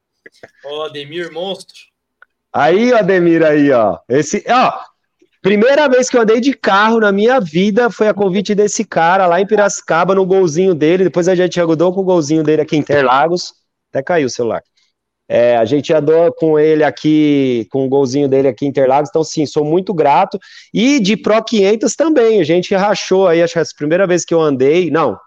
Ó, 0.65 0.79
oh, 0.79 0.83
Ademir 0.83 1.31
Monstro. 1.31 1.94
Aí, 2.55 2.93
Ademir, 2.93 3.43
aí, 3.43 3.69
ó. 3.73 3.97
Esse, 4.07 4.41
ó, 4.47 4.71
primeira 5.41 5.89
vez 5.89 6.09
que 6.09 6.15
eu 6.15 6.21
andei 6.21 6.39
de 6.39 6.53
carro 6.53 7.01
na 7.01 7.11
minha 7.11 7.37
vida 7.37 7.89
foi 7.89 8.07
a 8.07 8.13
convite 8.13 8.55
desse 8.55 8.85
cara 8.85 9.27
lá 9.27 9.41
em 9.41 9.45
Piracicaba, 9.45 10.15
no 10.15 10.25
golzinho 10.25 10.73
dele. 10.73 11.03
Depois 11.03 11.27
a 11.27 11.35
gente 11.35 11.59
ajudou 11.59 11.93
com 11.93 11.99
o 11.99 12.05
golzinho 12.05 12.43
dele 12.43 12.61
aqui 12.61 12.77
em 12.77 12.79
Interlagos. 12.79 13.53
Até 13.91 14.01
caiu 14.01 14.27
o 14.27 14.29
celular. 14.29 14.63
É, 15.27 15.57
a 15.57 15.65
gente 15.65 15.91
andou 15.91 16.31
com 16.31 16.57
ele 16.57 16.81
aqui, 16.85 17.67
com 17.69 17.85
o 17.85 17.89
golzinho 17.89 18.29
dele 18.29 18.47
aqui 18.47 18.65
em 18.65 18.69
Interlagos, 18.69 19.09
então 19.09 19.23
sim, 19.23 19.45
sou 19.45 19.65
muito 19.65 19.93
grato. 19.93 20.39
E 20.73 21.01
de 21.01 21.17
Pro 21.17 21.43
500 21.43 21.93
também, 21.93 22.39
a 22.39 22.43
gente 22.45 22.73
rachou 22.73 23.27
aí, 23.27 23.43
acho 23.43 23.53
que 23.53 23.59
a 23.59 23.65
primeira 23.75 24.07
vez 24.07 24.23
que 24.23 24.33
eu 24.33 24.39
andei, 24.39 24.89
não, 24.89 25.17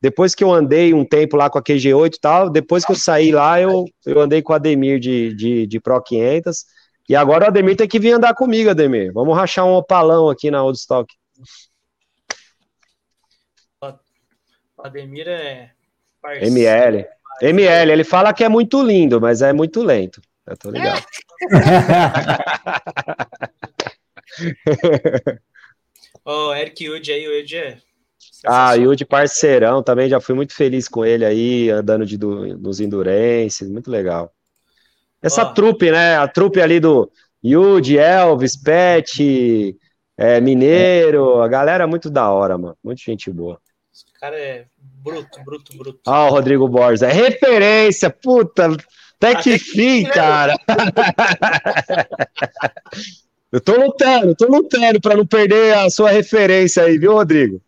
depois 0.00 0.34
que 0.34 0.42
eu 0.42 0.50
andei 0.50 0.94
um 0.94 1.04
tempo 1.04 1.36
lá 1.36 1.50
com 1.50 1.58
a 1.58 1.62
QG8 1.62 2.14
e 2.14 2.20
tal, 2.20 2.48
depois 2.48 2.82
que 2.82 2.92
eu 2.92 2.96
saí 2.96 3.30
lá, 3.30 3.60
eu, 3.60 3.84
eu 4.06 4.20
andei 4.20 4.40
com 4.40 4.54
o 4.54 4.56
Ademir 4.56 4.98
de, 4.98 5.34
de, 5.34 5.66
de 5.66 5.80
Pro 5.80 6.00
500, 6.00 6.77
e 7.08 7.16
agora 7.16 7.44
o 7.44 7.48
Ademir 7.48 7.76
tem 7.76 7.88
que 7.88 7.98
vir 7.98 8.12
andar 8.12 8.34
comigo, 8.34 8.70
Ademir. 8.70 9.12
Vamos 9.12 9.36
rachar 9.36 9.64
um 9.64 9.74
opalão 9.74 10.28
aqui 10.28 10.50
na 10.50 10.62
Oldstock. 10.62 11.12
O 13.80 14.82
Ademir 14.84 15.26
é 15.26 15.70
parceiro. 16.20 16.46
ML. 16.46 17.06
ML, 17.42 17.92
ele 17.92 18.04
fala 18.04 18.32
que 18.32 18.44
é 18.44 18.48
muito 18.48 18.82
lindo, 18.82 19.20
mas 19.20 19.42
é 19.42 19.52
muito 19.52 19.82
lento. 19.82 20.20
Eu 20.46 20.56
tô 20.56 20.70
ligado. 20.70 21.04
Ó, 26.24 26.50
oh, 26.50 26.54
Eric 26.54 26.84
Yud 26.84 27.10
aí, 27.10 27.26
o 27.26 27.38
Yud 27.38 27.56
é. 27.56 27.78
Ah, 28.46 28.74
Yud 28.74 29.04
parceirão, 29.06 29.82
também 29.82 30.08
já 30.08 30.20
fui 30.20 30.34
muito 30.34 30.54
feliz 30.54 30.88
com 30.88 31.04
ele 31.04 31.24
aí, 31.24 31.70
andando 31.70 32.06
de, 32.06 32.16
do, 32.16 32.56
dos 32.56 32.80
Endurance, 32.80 33.64
muito 33.64 33.90
legal. 33.90 34.32
Essa 35.22 35.42
oh. 35.42 35.54
trupe, 35.54 35.90
né? 35.90 36.16
A 36.16 36.28
trupe 36.28 36.60
ali 36.60 36.80
do 36.80 37.10
Yudi, 37.44 37.98
Elvis, 37.98 38.56
Pet, 38.56 39.76
é, 40.16 40.40
Mineiro, 40.40 41.40
a 41.40 41.48
galera 41.48 41.84
é 41.84 41.86
muito 41.86 42.10
da 42.10 42.30
hora, 42.30 42.58
mano. 42.58 42.76
Muito 42.82 43.00
gente 43.00 43.30
boa. 43.30 43.60
Esse 43.92 44.04
cara 44.20 44.38
é 44.38 44.66
bruto, 45.02 45.42
bruto, 45.44 45.76
bruto. 45.76 46.00
Ah, 46.06 46.26
o 46.26 46.30
Rodrigo 46.30 46.68
Borges, 46.68 47.02
é 47.02 47.12
referência, 47.12 48.10
puta, 48.10 48.68
até 49.16 49.34
que 49.34 49.54
até 49.54 49.58
fim, 49.58 50.04
que... 50.04 50.10
cara. 50.10 50.56
eu 53.50 53.60
tô 53.60 53.76
lutando, 53.76 54.34
tô 54.34 54.46
lutando 54.46 55.00
para 55.00 55.16
não 55.16 55.26
perder 55.26 55.74
a 55.74 55.90
sua 55.90 56.10
referência 56.10 56.84
aí, 56.84 56.98
viu, 56.98 57.14
Rodrigo? 57.14 57.60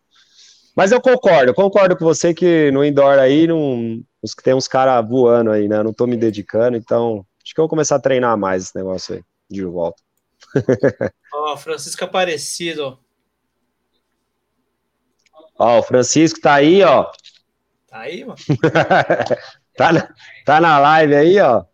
Mas 0.75 0.91
eu 0.91 1.01
concordo, 1.01 1.53
concordo 1.53 1.97
com 1.97 2.05
você 2.05 2.33
que 2.33 2.71
no 2.71 2.83
indoor 2.83 3.19
aí 3.19 3.45
não, 3.45 4.01
tem 4.43 4.53
uns 4.53 4.67
caras 4.67 5.07
voando 5.07 5.51
aí, 5.51 5.67
né? 5.67 5.77
Eu 5.77 5.83
não 5.83 5.93
tô 5.93 6.07
me 6.07 6.15
dedicando, 6.15 6.77
então 6.77 7.25
Acho 7.51 7.55
que 7.55 7.59
eu 7.59 7.63
vou 7.63 7.69
começar 7.69 7.97
a 7.97 7.99
treinar 7.99 8.37
mais 8.37 8.63
esse 8.63 8.75
negócio 8.77 9.15
aí, 9.15 9.23
de 9.49 9.65
volta. 9.65 10.01
Ó, 11.33 11.51
oh, 11.51 11.57
Francisco 11.57 12.05
Aparecido. 12.05 12.97
Ó, 15.59 15.79
o 15.79 15.83
Francisco 15.83 16.39
tá 16.39 16.53
aí, 16.53 16.81
ó. 16.81 17.11
Tá 17.89 17.99
aí, 17.99 18.23
mano. 18.23 18.37
tá, 19.75 19.91
na, 19.91 20.15
tá 20.45 20.61
na 20.61 20.79
live 20.79 21.13
aí, 21.13 21.39
ó. 21.41 21.65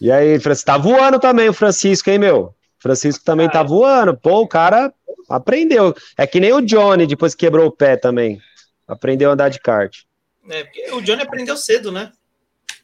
E 0.00 0.10
aí, 0.10 0.40
Francisco, 0.40 0.66
tá 0.66 0.76
voando 0.76 1.20
também 1.20 1.48
o 1.48 1.54
Francisco, 1.54 2.10
hein, 2.10 2.18
meu? 2.18 2.52
Francisco 2.80 3.24
também 3.24 3.48
tá 3.48 3.62
voando. 3.62 4.16
Pô, 4.16 4.40
o 4.40 4.48
cara 4.48 4.92
aprendeu. 5.30 5.94
É 6.18 6.26
que 6.26 6.40
nem 6.40 6.52
o 6.52 6.60
Johnny, 6.60 7.06
depois 7.06 7.32
que 7.32 7.46
quebrou 7.46 7.66
o 7.68 7.72
pé 7.72 7.96
também. 7.96 8.42
Aprendeu 8.88 9.30
a 9.30 9.34
andar 9.34 9.50
de 9.50 9.60
kart. 9.60 10.02
É, 10.50 10.64
porque 10.64 10.90
o 10.90 11.00
Johnny 11.00 11.22
aprendeu 11.22 11.56
cedo, 11.56 11.92
né? 11.92 12.10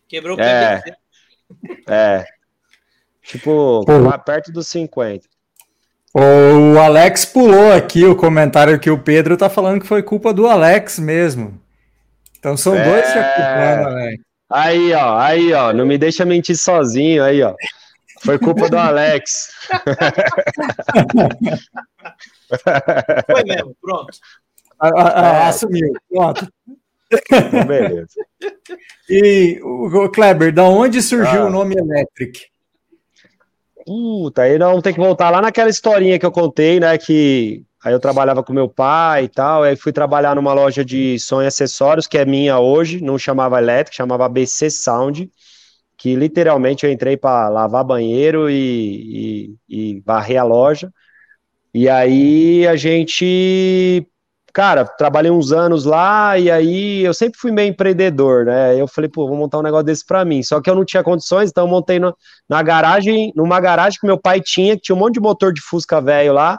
Quebrou 0.07 0.37
o 0.37 0.39
pé. 0.39 0.85
É. 0.87 1.08
É. 1.87 2.25
Tipo, 3.23 3.85
Pô. 3.85 4.19
perto 4.25 4.51
dos 4.53 4.69
50. 4.69 5.27
O 6.15 6.79
Alex 6.79 7.25
pulou 7.27 7.73
aqui 7.73 8.05
o 8.05 8.17
comentário 8.17 8.81
que 8.81 8.91
o 8.91 8.99
Pedro 8.99 9.37
tá 9.37 9.51
falando 9.51 9.81
que 9.81 9.87
foi 9.87 10.03
culpa 10.03 10.33
do 10.33 10.47
Alex 10.47 10.99
mesmo. 10.99 11.61
Então 12.39 12.57
são 12.57 12.75
é... 12.75 12.85
dois 12.85 13.05
culpando, 13.05 13.89
Alex. 13.89 14.23
Aí, 14.51 14.93
ó, 14.95 15.19
aí, 15.19 15.53
ó, 15.53 15.73
não 15.75 15.85
me 15.85 15.99
deixa 15.99 16.25
mentir 16.25 16.57
sozinho, 16.57 17.23
aí, 17.23 17.43
ó. 17.43 17.55
Foi 18.25 18.39
culpa 18.39 18.69
do 18.69 18.79
Alex. 18.79 19.51
Foi 23.31 23.45
mesmo, 23.45 23.77
pronto. 23.81 24.19
é. 24.83 24.89
Assumiu, 25.49 25.93
pronto. 26.09 26.49
Então, 27.11 27.67
beleza. 27.67 28.07
E 29.11 29.59
o 29.63 30.11
Kleber, 30.11 30.53
da 30.53 30.65
onde 30.65 31.01
surgiu 31.01 31.45
ah. 31.45 31.47
o 31.47 31.51
nome 31.51 31.75
Electric? 31.75 32.43
Puta, 33.87 34.43
aí 34.43 34.59
não 34.59 34.83
tem 34.83 34.93
que 34.93 35.01
voltar 35.01 35.31
lá 35.31 35.41
naquela 35.41 35.71
historinha 35.71 36.19
que 36.19 36.27
eu 36.27 36.31
contei, 36.31 36.79
né? 36.79 36.99
Que 36.99 37.65
Aí 37.83 37.93
eu 37.93 38.01
trabalhava 38.01 38.43
com 38.43 38.53
meu 38.53 38.69
pai 38.69 39.25
e 39.25 39.29
tal. 39.29 39.63
Aí 39.63 39.77
fui 39.77 39.93
trabalhar 39.93 40.35
numa 40.35 40.53
loja 40.53 40.85
de 40.85 41.19
som 41.19 41.43
e 41.43 41.47
acessórios, 41.47 42.07
que 42.07 42.19
é 42.19 42.25
minha 42.25 42.59
hoje, 42.59 43.01
não 43.01 43.19
chamava 43.19 43.59
Elétrica, 43.59 43.97
chamava 43.97 44.27
ABC 44.27 44.71
Sound, 44.71 45.31
que 45.97 46.15
literalmente 46.17 46.85
eu 46.85 46.93
entrei 46.93 47.17
para 47.17 47.49
lavar 47.49 47.85
banheiro 47.85 48.51
e, 48.51 49.55
e, 49.69 49.95
e 49.97 50.01
varrer 50.05 50.41
a 50.41 50.45
loja. 50.45 50.93
E 51.73 51.89
aí 51.89 52.67
a 52.67 52.77
gente 52.77 54.07
cara, 54.53 54.85
trabalhei 54.85 55.31
uns 55.31 55.53
anos 55.53 55.85
lá 55.85 56.39
e 56.39 56.51
aí 56.51 57.05
eu 57.05 57.15
sempre 57.15 57.39
fui 57.39 57.51
meio 57.51 57.69
empreendedor, 57.69 58.45
né? 58.47 58.81
Eu 58.81 58.89
falei, 58.89 59.09
pô, 59.09 59.29
vou 59.29 59.37
montar 59.37 59.59
um 59.59 59.63
negócio 59.63 59.85
desse 59.85 60.05
para 60.05 60.25
mim. 60.25 60.43
Só 60.43 60.61
que 60.61 60.69
eu 60.69 60.75
não 60.75 60.85
tinha 60.85 61.03
condições, 61.03 61.51
então 61.51 61.65
eu 61.65 61.71
montei 61.71 62.01
na 62.49 62.63
garagem, 62.63 63.33
numa 63.37 63.61
garagem 63.61 63.99
que 64.01 64.07
meu 64.07 64.19
pai 64.19 64.41
tinha, 64.41 64.77
que 64.77 64.83
tinha 64.83 64.97
um 64.97 64.99
monte 64.99 65.15
de 65.15 65.21
motor 65.21 65.53
de 65.53 65.61
Fusca 65.61 66.01
velho 66.01 66.33
lá. 66.33 66.59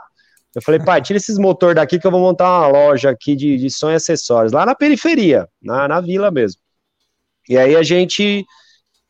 Eu 0.55 0.61
falei, 0.61 0.79
pai, 0.79 1.01
tira 1.01 1.17
esses 1.17 1.37
motor 1.37 1.75
daqui 1.75 1.99
que 1.99 2.07
eu 2.07 2.11
vou 2.11 2.19
montar 2.19 2.45
uma 2.45 2.67
loja 2.67 3.09
aqui 3.09 3.35
de, 3.35 3.57
de 3.57 3.67
e 3.67 3.93
acessórios, 3.93 4.51
lá 4.51 4.65
na 4.65 4.73
periferia, 4.73 5.47
na, 5.61 5.87
na 5.87 6.01
vila 6.01 6.31
mesmo. 6.31 6.59
E 7.47 7.57
aí 7.57 7.75
a 7.75 7.83
gente. 7.83 8.45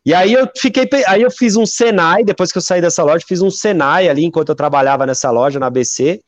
E 0.05 0.13
aí 0.13 0.33
eu 0.33 0.49
fiquei. 0.57 0.87
Aí 1.07 1.21
eu 1.21 1.31
fiz 1.31 1.55
um 1.55 1.65
Senai, 1.65 2.23
depois 2.23 2.51
que 2.51 2.57
eu 2.57 2.61
saí 2.61 2.81
dessa 2.81 3.03
loja, 3.03 3.25
fiz 3.27 3.41
um 3.41 3.49
Senai 3.49 4.09
ali 4.09 4.25
enquanto 4.25 4.49
eu 4.49 4.55
trabalhava 4.55 5.05
nessa 5.05 5.31
loja, 5.31 5.59
na 5.59 5.67
ABC 5.67 6.21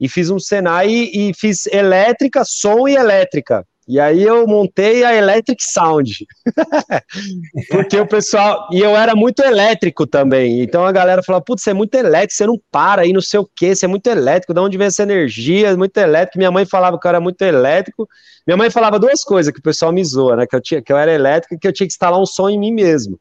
e 0.00 0.08
fiz 0.08 0.30
um 0.30 0.38
Senai 0.38 0.90
e, 0.90 1.32
fiz 1.34 1.66
elétrica, 1.66 2.42
som 2.44 2.86
e 2.88 2.94
elétrica. 2.94 3.64
E 3.88 3.98
aí 3.98 4.22
eu 4.22 4.46
montei 4.46 5.02
a 5.02 5.14
Electric 5.14 5.64
Sound. 5.64 6.26
Porque 7.70 7.98
o 7.98 8.06
pessoal. 8.06 8.68
E 8.70 8.80
eu 8.80 8.94
era 8.94 9.16
muito 9.16 9.42
elétrico 9.42 10.06
também. 10.06 10.60
Então 10.60 10.84
a 10.84 10.92
galera 10.92 11.22
falava: 11.22 11.42
putz, 11.42 11.62
você 11.62 11.70
é 11.70 11.74
muito 11.74 11.94
elétrico, 11.94 12.34
você 12.34 12.46
não 12.46 12.60
para 12.70 13.00
aí, 13.00 13.14
não 13.14 13.22
sei 13.22 13.40
o 13.40 13.48
quê, 13.56 13.74
você 13.74 13.86
é 13.86 13.88
muito 13.88 14.06
elétrico, 14.06 14.52
de 14.52 14.60
onde 14.60 14.76
vem 14.76 14.88
essa 14.88 15.02
energia? 15.02 15.74
Muito 15.74 15.96
elétrico. 15.96 16.36
Minha 16.36 16.50
mãe 16.50 16.66
falava 16.66 17.00
que 17.00 17.06
eu 17.06 17.08
era 17.08 17.18
muito 17.18 17.40
elétrico. 17.40 18.06
Minha 18.46 18.58
mãe 18.58 18.70
falava 18.70 18.98
duas 18.98 19.24
coisas 19.24 19.50
que 19.50 19.60
o 19.60 19.62
pessoal 19.62 19.90
me 19.90 20.04
zoa, 20.04 20.36
né? 20.36 20.46
Que 20.46 20.56
eu, 20.56 20.60
tinha, 20.60 20.82
que 20.82 20.92
eu 20.92 20.98
era 20.98 21.10
elétrico 21.10 21.54
e 21.54 21.58
que 21.58 21.66
eu 21.66 21.72
tinha 21.72 21.86
que 21.86 21.92
instalar 21.94 22.20
um 22.20 22.26
som 22.26 22.50
em 22.50 22.58
mim 22.58 22.72
mesmo. 22.72 23.18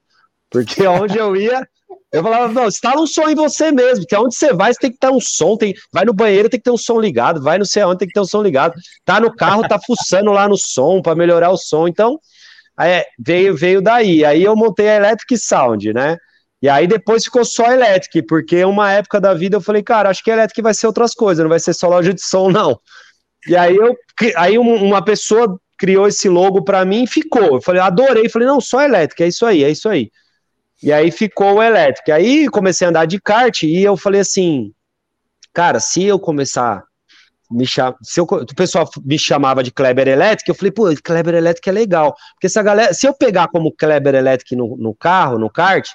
Porque 0.49 0.85
onde 0.87 1.17
eu 1.17 1.33
ia, 1.33 1.65
eu 2.11 2.23
falava, 2.23 2.51
não, 2.51 2.67
instala 2.67 3.01
um 3.01 3.07
som 3.07 3.29
em 3.29 3.35
você 3.35 3.71
mesmo, 3.71 4.05
que 4.05 4.15
aonde 4.15 4.35
você 4.35 4.53
vai, 4.53 4.73
você 4.73 4.79
tem 4.79 4.91
que 4.91 4.97
ter 4.97 5.09
um 5.09 5.19
som, 5.19 5.57
tem, 5.57 5.73
vai 5.91 6.05
no 6.05 6.13
banheiro, 6.13 6.49
tem 6.49 6.59
que 6.59 6.63
ter 6.63 6.71
um 6.71 6.77
som 6.77 6.99
ligado, 6.99 7.41
vai 7.41 7.57
não 7.57 7.65
sei 7.65 7.81
aonde, 7.81 7.99
tem 7.99 8.07
que 8.07 8.13
ter 8.13 8.19
um 8.19 8.25
som 8.25 8.41
ligado. 8.41 8.73
Tá 9.05 9.19
no 9.19 9.33
carro, 9.35 9.67
tá 9.67 9.79
fuçando 9.79 10.31
lá 10.31 10.47
no 10.47 10.57
som 10.57 11.01
para 11.01 11.15
melhorar 11.15 11.49
o 11.49 11.57
som. 11.57 11.87
Então, 11.87 12.19
é, 12.79 13.05
veio, 13.19 13.55
veio 13.55 13.81
daí. 13.81 14.23
Aí 14.23 14.43
eu 14.43 14.55
montei 14.55 14.87
a 14.89 14.95
Electric 14.95 15.37
Sound, 15.37 15.93
né? 15.93 16.17
E 16.61 16.67
aí 16.69 16.87
depois 16.87 17.23
ficou 17.23 17.45
só 17.45 17.71
Electric, 17.71 18.23
porque 18.23 18.63
uma 18.63 18.91
época 18.91 19.21
da 19.21 19.33
vida 19.33 19.57
eu 19.57 19.61
falei, 19.61 19.83
cara, 19.83 20.09
acho 20.09 20.23
que 20.23 20.31
Electric 20.31 20.61
vai 20.61 20.73
ser 20.73 20.87
outras 20.87 21.13
coisas, 21.13 21.43
não 21.43 21.49
vai 21.49 21.59
ser 21.59 21.73
só 21.73 21.87
loja 21.87 22.13
de 22.13 22.21
som, 22.21 22.49
não. 22.49 22.79
E 23.47 23.55
aí 23.55 23.75
eu 23.75 23.95
aí 24.35 24.57
uma 24.57 25.03
pessoa 25.03 25.59
criou 25.77 26.07
esse 26.07 26.27
logo 26.27 26.63
para 26.63 26.83
mim 26.83 27.03
e 27.03 27.07
ficou. 27.07 27.55
Eu 27.55 27.61
falei, 27.61 27.81
adorei, 27.81 28.27
falei, 28.29 28.47
não, 28.47 28.59
só 28.59 28.81
Electric, 28.81 29.23
é 29.23 29.27
isso 29.27 29.45
aí, 29.45 29.63
é 29.63 29.69
isso 29.69 29.87
aí. 29.87 30.09
E 30.81 30.91
aí 30.93 31.11
ficou 31.11 31.55
o 31.55 31.63
elétrico. 31.63 32.11
Aí 32.11 32.47
comecei 32.49 32.85
a 32.85 32.89
andar 32.89 33.05
de 33.05 33.19
kart 33.19 33.63
e 33.63 33.83
eu 33.83 33.97
falei 33.97 34.21
assim, 34.21 34.73
cara, 35.53 35.79
se 35.79 36.03
eu 36.03 36.19
começar 36.19 36.83
me 37.49 37.65
cham... 37.65 37.95
se 38.01 38.19
eu... 38.19 38.25
o 38.25 38.55
pessoal 38.55 38.89
me 39.03 39.17
chamava 39.17 39.63
de 39.63 39.71
Kleber 39.71 40.07
Elétrico, 40.07 40.51
eu 40.51 40.55
falei, 40.55 40.71
pô, 40.71 40.83
Kleber 41.03 41.35
Elétrico 41.35 41.69
é 41.69 41.71
legal. 41.71 42.15
Porque 42.33 42.49
se 42.49 42.59
a 42.59 42.63
galera, 42.63 42.93
se 42.93 43.07
eu 43.07 43.13
pegar 43.13 43.47
como 43.47 43.71
Kleber 43.71 44.15
Elétrico 44.15 44.55
no, 44.55 44.77
no 44.77 44.93
carro, 44.93 45.39
no 45.39 45.49
kart, 45.49 45.87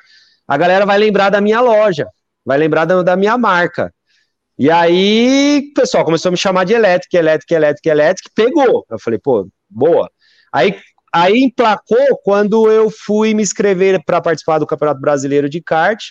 a 0.47 0.57
galera 0.57 0.87
vai 0.87 0.99
lembrar 0.99 1.31
da 1.31 1.41
minha 1.41 1.61
loja, 1.61 2.07
vai 2.45 2.59
lembrar 2.59 2.85
da, 2.85 3.03
da 3.03 3.17
minha 3.17 3.37
marca. 3.39 3.93
E 4.59 4.71
aí, 4.71 5.71
o 5.71 5.75
pessoal 5.75 6.05
começou 6.05 6.29
a 6.29 6.33
me 6.33 6.39
chamar 6.39 6.65
de 6.65 6.73
elétrico, 6.75 7.17
elétrico, 7.17 7.55
elétrico, 7.55 7.89
elétrico, 7.89 8.31
pegou. 8.35 8.87
Eu 8.91 8.99
falei, 8.99 9.19
pô, 9.19 9.49
boa. 9.69 10.11
Aí 10.53 10.79
Aí 11.13 11.43
emplacou 11.43 12.19
quando 12.25 12.71
eu 12.71 12.91
fui 12.91 13.35
me 13.35 13.43
inscrever 13.43 14.03
para 14.05 14.21
participar 14.21 14.59
do 14.59 14.67
Campeonato 14.67 15.01
Brasileiro 15.01 15.49
de 15.49 15.61
kart 15.61 16.03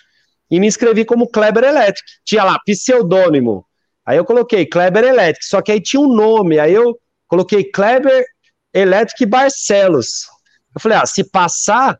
e 0.50 0.60
me 0.60 0.66
inscrevi 0.66 1.04
como 1.04 1.28
Kleber 1.28 1.64
Electric. 1.64 2.02
Tinha 2.24 2.44
lá 2.44 2.58
pseudônimo. 2.64 3.66
Aí 4.06 4.16
eu 4.16 4.24
coloquei 4.24 4.66
Kleber 4.66 5.04
Electric, 5.04 5.44
só 5.44 5.62
que 5.62 5.72
aí 5.72 5.80
tinha 5.80 6.00
um 6.00 6.12
nome. 6.12 6.58
Aí 6.58 6.72
eu 6.72 6.98
coloquei 7.26 7.64
Kleber 7.64 8.24
Electric 8.72 9.26
Barcelos. 9.26 10.26
Eu 10.74 10.80
falei, 10.80 10.98
ah, 10.98 11.06
se 11.06 11.24
passar, 11.24 11.98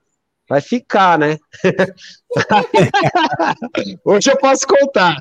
vai 0.48 0.60
ficar, 0.60 1.18
né? 1.18 1.38
Hoje 4.04 4.30
eu 4.30 4.36
posso 4.36 4.66
contar. 4.66 5.18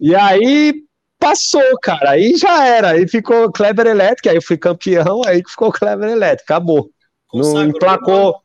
E 0.00 0.14
aí 0.14 0.74
passou, 1.18 1.78
cara. 1.82 2.10
Aí 2.10 2.36
já 2.36 2.66
era. 2.66 2.90
Aí 2.90 3.08
ficou 3.08 3.50
Kleber 3.50 3.86
Elétrico, 3.86 4.28
aí 4.28 4.36
eu 4.36 4.42
fui 4.42 4.56
campeão, 4.56 5.22
aí 5.26 5.42
ficou 5.46 5.72
Kleber 5.72 6.08
Elétrico, 6.08 6.52
acabou. 6.52 6.90
Não 7.32 7.64
emplacou, 7.64 8.36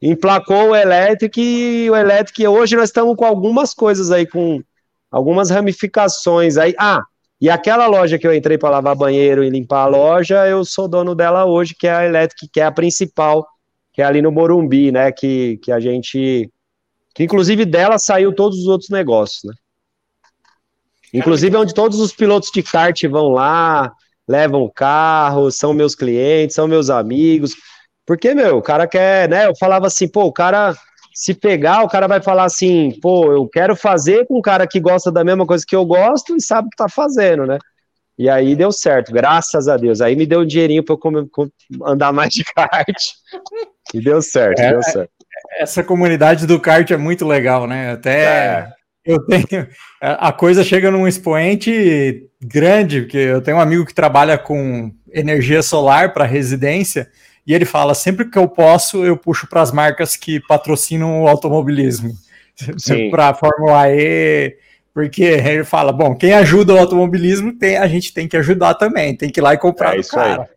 emplacou 0.00 0.70
o 0.70 0.76
elétrico 0.76 1.40
e 1.40 1.90
o 1.90 1.96
elétrico. 1.96 2.48
Hoje 2.48 2.76
nós 2.76 2.88
estamos 2.88 3.16
com 3.16 3.24
algumas 3.24 3.74
coisas 3.74 4.12
aí, 4.12 4.26
com 4.26 4.62
algumas 5.10 5.50
ramificações 5.50 6.56
aí. 6.56 6.74
Ah, 6.78 7.02
e 7.40 7.48
aquela 7.50 7.86
loja 7.86 8.18
que 8.18 8.26
eu 8.26 8.34
entrei 8.34 8.58
para 8.58 8.70
lavar 8.70 8.96
banheiro 8.96 9.44
e 9.44 9.50
limpar 9.50 9.82
a 9.82 9.86
loja, 9.86 10.46
eu 10.46 10.64
sou 10.64 10.88
dono 10.88 11.14
dela 11.14 11.44
hoje, 11.44 11.74
que 11.74 11.86
é 11.86 11.92
a 11.92 12.04
Electric, 12.04 12.48
que 12.52 12.60
é 12.60 12.64
a 12.64 12.72
principal, 12.72 13.46
que 13.92 14.02
é 14.02 14.04
ali 14.04 14.20
no 14.20 14.32
Morumbi, 14.32 14.92
né? 14.92 15.10
Que, 15.12 15.58
que 15.58 15.72
a 15.72 15.80
gente. 15.80 16.50
Que 17.14 17.24
inclusive 17.24 17.64
dela 17.64 17.98
saiu 17.98 18.32
todos 18.32 18.58
os 18.60 18.66
outros 18.66 18.90
negócios, 18.90 19.42
né? 19.44 19.54
Inclusive, 21.12 21.56
é 21.56 21.58
onde 21.58 21.74
todos 21.74 22.00
os 22.00 22.12
pilotos 22.12 22.50
de 22.50 22.62
kart 22.62 23.02
vão 23.04 23.30
lá, 23.30 23.92
levam 24.28 24.62
o 24.62 24.70
carro, 24.70 25.50
são 25.50 25.72
meus 25.72 25.94
clientes, 25.94 26.54
são 26.54 26.68
meus 26.68 26.90
amigos. 26.90 27.54
Porque, 28.06 28.34
meu, 28.34 28.58
o 28.58 28.62
cara 28.62 28.86
quer, 28.86 29.28
né? 29.28 29.46
Eu 29.46 29.56
falava 29.56 29.86
assim, 29.86 30.08
pô, 30.08 30.24
o 30.24 30.32
cara, 30.32 30.74
se 31.14 31.34
pegar, 31.34 31.82
o 31.82 31.88
cara 31.88 32.06
vai 32.06 32.20
falar 32.22 32.44
assim, 32.44 32.98
pô, 33.00 33.32
eu 33.32 33.48
quero 33.48 33.74
fazer 33.74 34.26
com 34.26 34.38
um 34.38 34.42
cara 34.42 34.66
que 34.66 34.80
gosta 34.80 35.10
da 35.10 35.24
mesma 35.24 35.46
coisa 35.46 35.64
que 35.66 35.76
eu 35.76 35.84
gosto 35.84 36.36
e 36.36 36.40
sabe 36.40 36.68
o 36.68 36.70
que 36.70 36.76
tá 36.76 36.88
fazendo, 36.88 37.46
né? 37.46 37.58
E 38.18 38.28
aí 38.28 38.56
deu 38.56 38.72
certo, 38.72 39.12
graças 39.12 39.68
a 39.68 39.76
Deus. 39.76 40.00
Aí 40.00 40.16
me 40.16 40.26
deu 40.26 40.40
um 40.40 40.46
dinheirinho 40.46 40.84
para 40.84 40.96
eu 40.96 41.50
andar 41.86 42.12
mais 42.12 42.30
de 42.32 42.42
kart. 42.44 42.96
E 43.94 44.00
deu 44.00 44.20
certo, 44.20 44.58
é, 44.58 44.72
deu 44.72 44.82
certo. 44.82 45.10
Essa 45.58 45.84
comunidade 45.84 46.46
do 46.46 46.58
kart 46.58 46.90
é 46.90 46.96
muito 46.96 47.26
legal, 47.26 47.66
né? 47.66 47.92
Até 47.92 48.24
é. 48.24 48.72
Eu 49.08 49.24
tenho. 49.24 49.66
A 50.00 50.30
coisa 50.30 50.62
chega 50.62 50.90
num 50.90 51.08
expoente 51.08 52.28
grande, 52.40 53.00
porque 53.00 53.16
eu 53.16 53.40
tenho 53.40 53.56
um 53.56 53.60
amigo 53.60 53.86
que 53.86 53.94
trabalha 53.94 54.36
com 54.36 54.92
energia 55.10 55.62
solar 55.62 56.12
para 56.12 56.26
residência, 56.26 57.08
e 57.46 57.54
ele 57.54 57.64
fala: 57.64 57.94
sempre 57.94 58.30
que 58.30 58.38
eu 58.38 58.46
posso, 58.46 59.02
eu 59.02 59.16
puxo 59.16 59.46
para 59.48 59.62
as 59.62 59.72
marcas 59.72 60.14
que 60.14 60.38
patrocinam 60.46 61.22
o 61.22 61.26
automobilismo. 61.26 62.12
Para 63.10 63.28
a 63.28 63.34
Fórmula 63.34 63.88
E, 63.88 64.56
porque 64.92 65.22
ele 65.22 65.64
fala: 65.64 65.90
bom, 65.90 66.14
quem 66.14 66.34
ajuda 66.34 66.74
o 66.74 66.78
automobilismo, 66.78 67.56
tem, 67.56 67.78
a 67.78 67.86
gente 67.86 68.12
tem 68.12 68.28
que 68.28 68.36
ajudar 68.36 68.74
também, 68.74 69.16
tem 69.16 69.30
que 69.30 69.40
ir 69.40 69.42
lá 69.42 69.54
e 69.54 69.58
comprar 69.58 69.96
é 69.96 70.00
isso 70.00 70.10
cara. 70.10 70.42
Aí. 70.42 70.48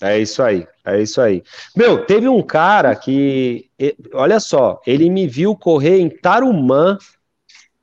É 0.00 0.16
isso 0.16 0.40
aí, 0.40 0.64
é 0.86 1.02
isso 1.02 1.20
aí. 1.20 1.42
Meu, 1.76 2.06
teve 2.06 2.28
um 2.28 2.40
cara 2.40 2.94
que, 2.94 3.66
olha 4.14 4.38
só, 4.38 4.80
ele 4.86 5.10
me 5.10 5.26
viu 5.26 5.56
correr 5.56 5.98
em 5.98 6.08
Tarumã 6.08 6.96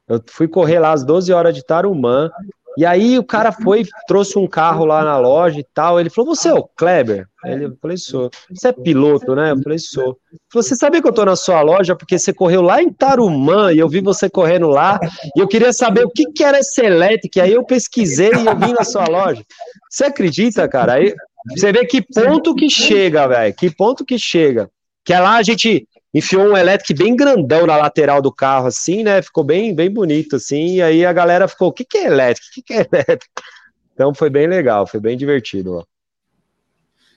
eu 0.08 0.22
fui 0.28 0.48
correr 0.48 0.80
lá 0.80 0.92
às 0.92 1.04
12 1.04 1.32
horas 1.34 1.54
de 1.54 1.64
Tarumã. 1.64 2.30
E 2.78 2.86
aí 2.86 3.18
o 3.18 3.24
cara 3.24 3.54
foi, 3.54 3.86
trouxe 4.06 4.38
um 4.38 4.48
carro 4.48 4.84
lá 4.84 5.04
na 5.04 5.18
loja 5.18 5.60
e 5.60 5.66
tal. 5.74 6.00
Ele 6.00 6.10
falou: 6.10 6.36
Você 6.36 6.50
é 6.50 6.54
o 6.54 6.64
Kleber? 6.64 7.26
Ele, 7.46 7.66
eu 7.66 7.78
falei: 7.82 7.96
Sou. 7.96 8.30
Você 8.50 8.68
é 8.68 8.74
piloto, 8.74 9.34
né? 9.34 9.52
Eu 9.52 9.62
falei: 9.62 9.80
Sou. 9.80 10.18
Você 10.54 10.76
sabia 10.76 11.02
que 11.02 11.08
eu 11.08 11.14
tô 11.14 11.24
na 11.24 11.38
sua 11.38 11.62
loja 11.62 11.96
porque 11.96 12.20
você 12.20 12.34
correu 12.34 12.62
lá 12.62 12.82
em 12.82 12.92
Tarumã 12.92 13.72
e 13.72 13.80
eu 13.80 13.88
vi 13.88 14.02
você 14.02 14.30
correndo 14.30 14.68
lá. 14.68 15.00
E 15.36 15.40
eu 15.40 15.48
queria 15.48 15.72
saber 15.72 16.06
o 16.06 16.10
que, 16.10 16.32
que 16.34 16.44
era 16.44 16.60
esse 16.60 16.82
elétrico. 16.82 17.40
Aí 17.40 17.54
eu 17.54 17.64
pesquisei 17.64 18.32
e 18.32 18.46
eu 18.46 18.58
vim 18.58 18.74
na 18.74 18.84
sua 18.84 19.06
loja. 19.08 19.42
Você 19.90 20.06
acredita, 20.06 20.68
cara? 20.68 20.94
Aí 20.94 21.16
você 21.56 21.72
vê 21.72 21.86
que 21.86 22.02
ponto 22.02 22.54
que 22.54 22.70
chega, 22.70 23.26
velho. 23.26 23.56
Que 23.56 23.74
ponto 23.74 24.04
que 24.04 24.20
chega. 24.20 24.70
Que 25.06 25.14
é 25.14 25.20
lá 25.20 25.36
a 25.38 25.44
gente 25.44 25.88
enfiou 26.16 26.46
um 26.46 26.58
elétrico 26.58 26.98
bem 26.98 27.14
grandão 27.14 27.68
na 27.68 27.76
lateral 27.76 28.22
do 28.22 28.32
carro, 28.32 28.68
assim, 28.68 29.04
né? 29.04 29.22
Ficou 29.22 29.44
bem, 29.44 29.76
bem 29.76 29.92
bonito, 29.92 30.38
assim. 30.38 30.76
E 30.76 30.82
aí 30.82 31.06
a 31.06 31.12
galera 31.12 31.46
ficou: 31.46 31.68
o 31.68 31.74
que, 31.74 31.84
que 31.84 31.98
é 31.98 32.06
elétrico? 32.06 32.48
O 32.50 32.54
que, 32.54 32.62
que 32.62 32.74
é 32.74 32.88
elétrico? 32.92 33.34
Então 33.94 34.14
foi 34.16 34.30
bem 34.30 34.48
legal, 34.48 34.88
foi 34.88 35.02
bem 35.02 35.18
divertido. 35.18 35.74
Ó. 35.74 35.84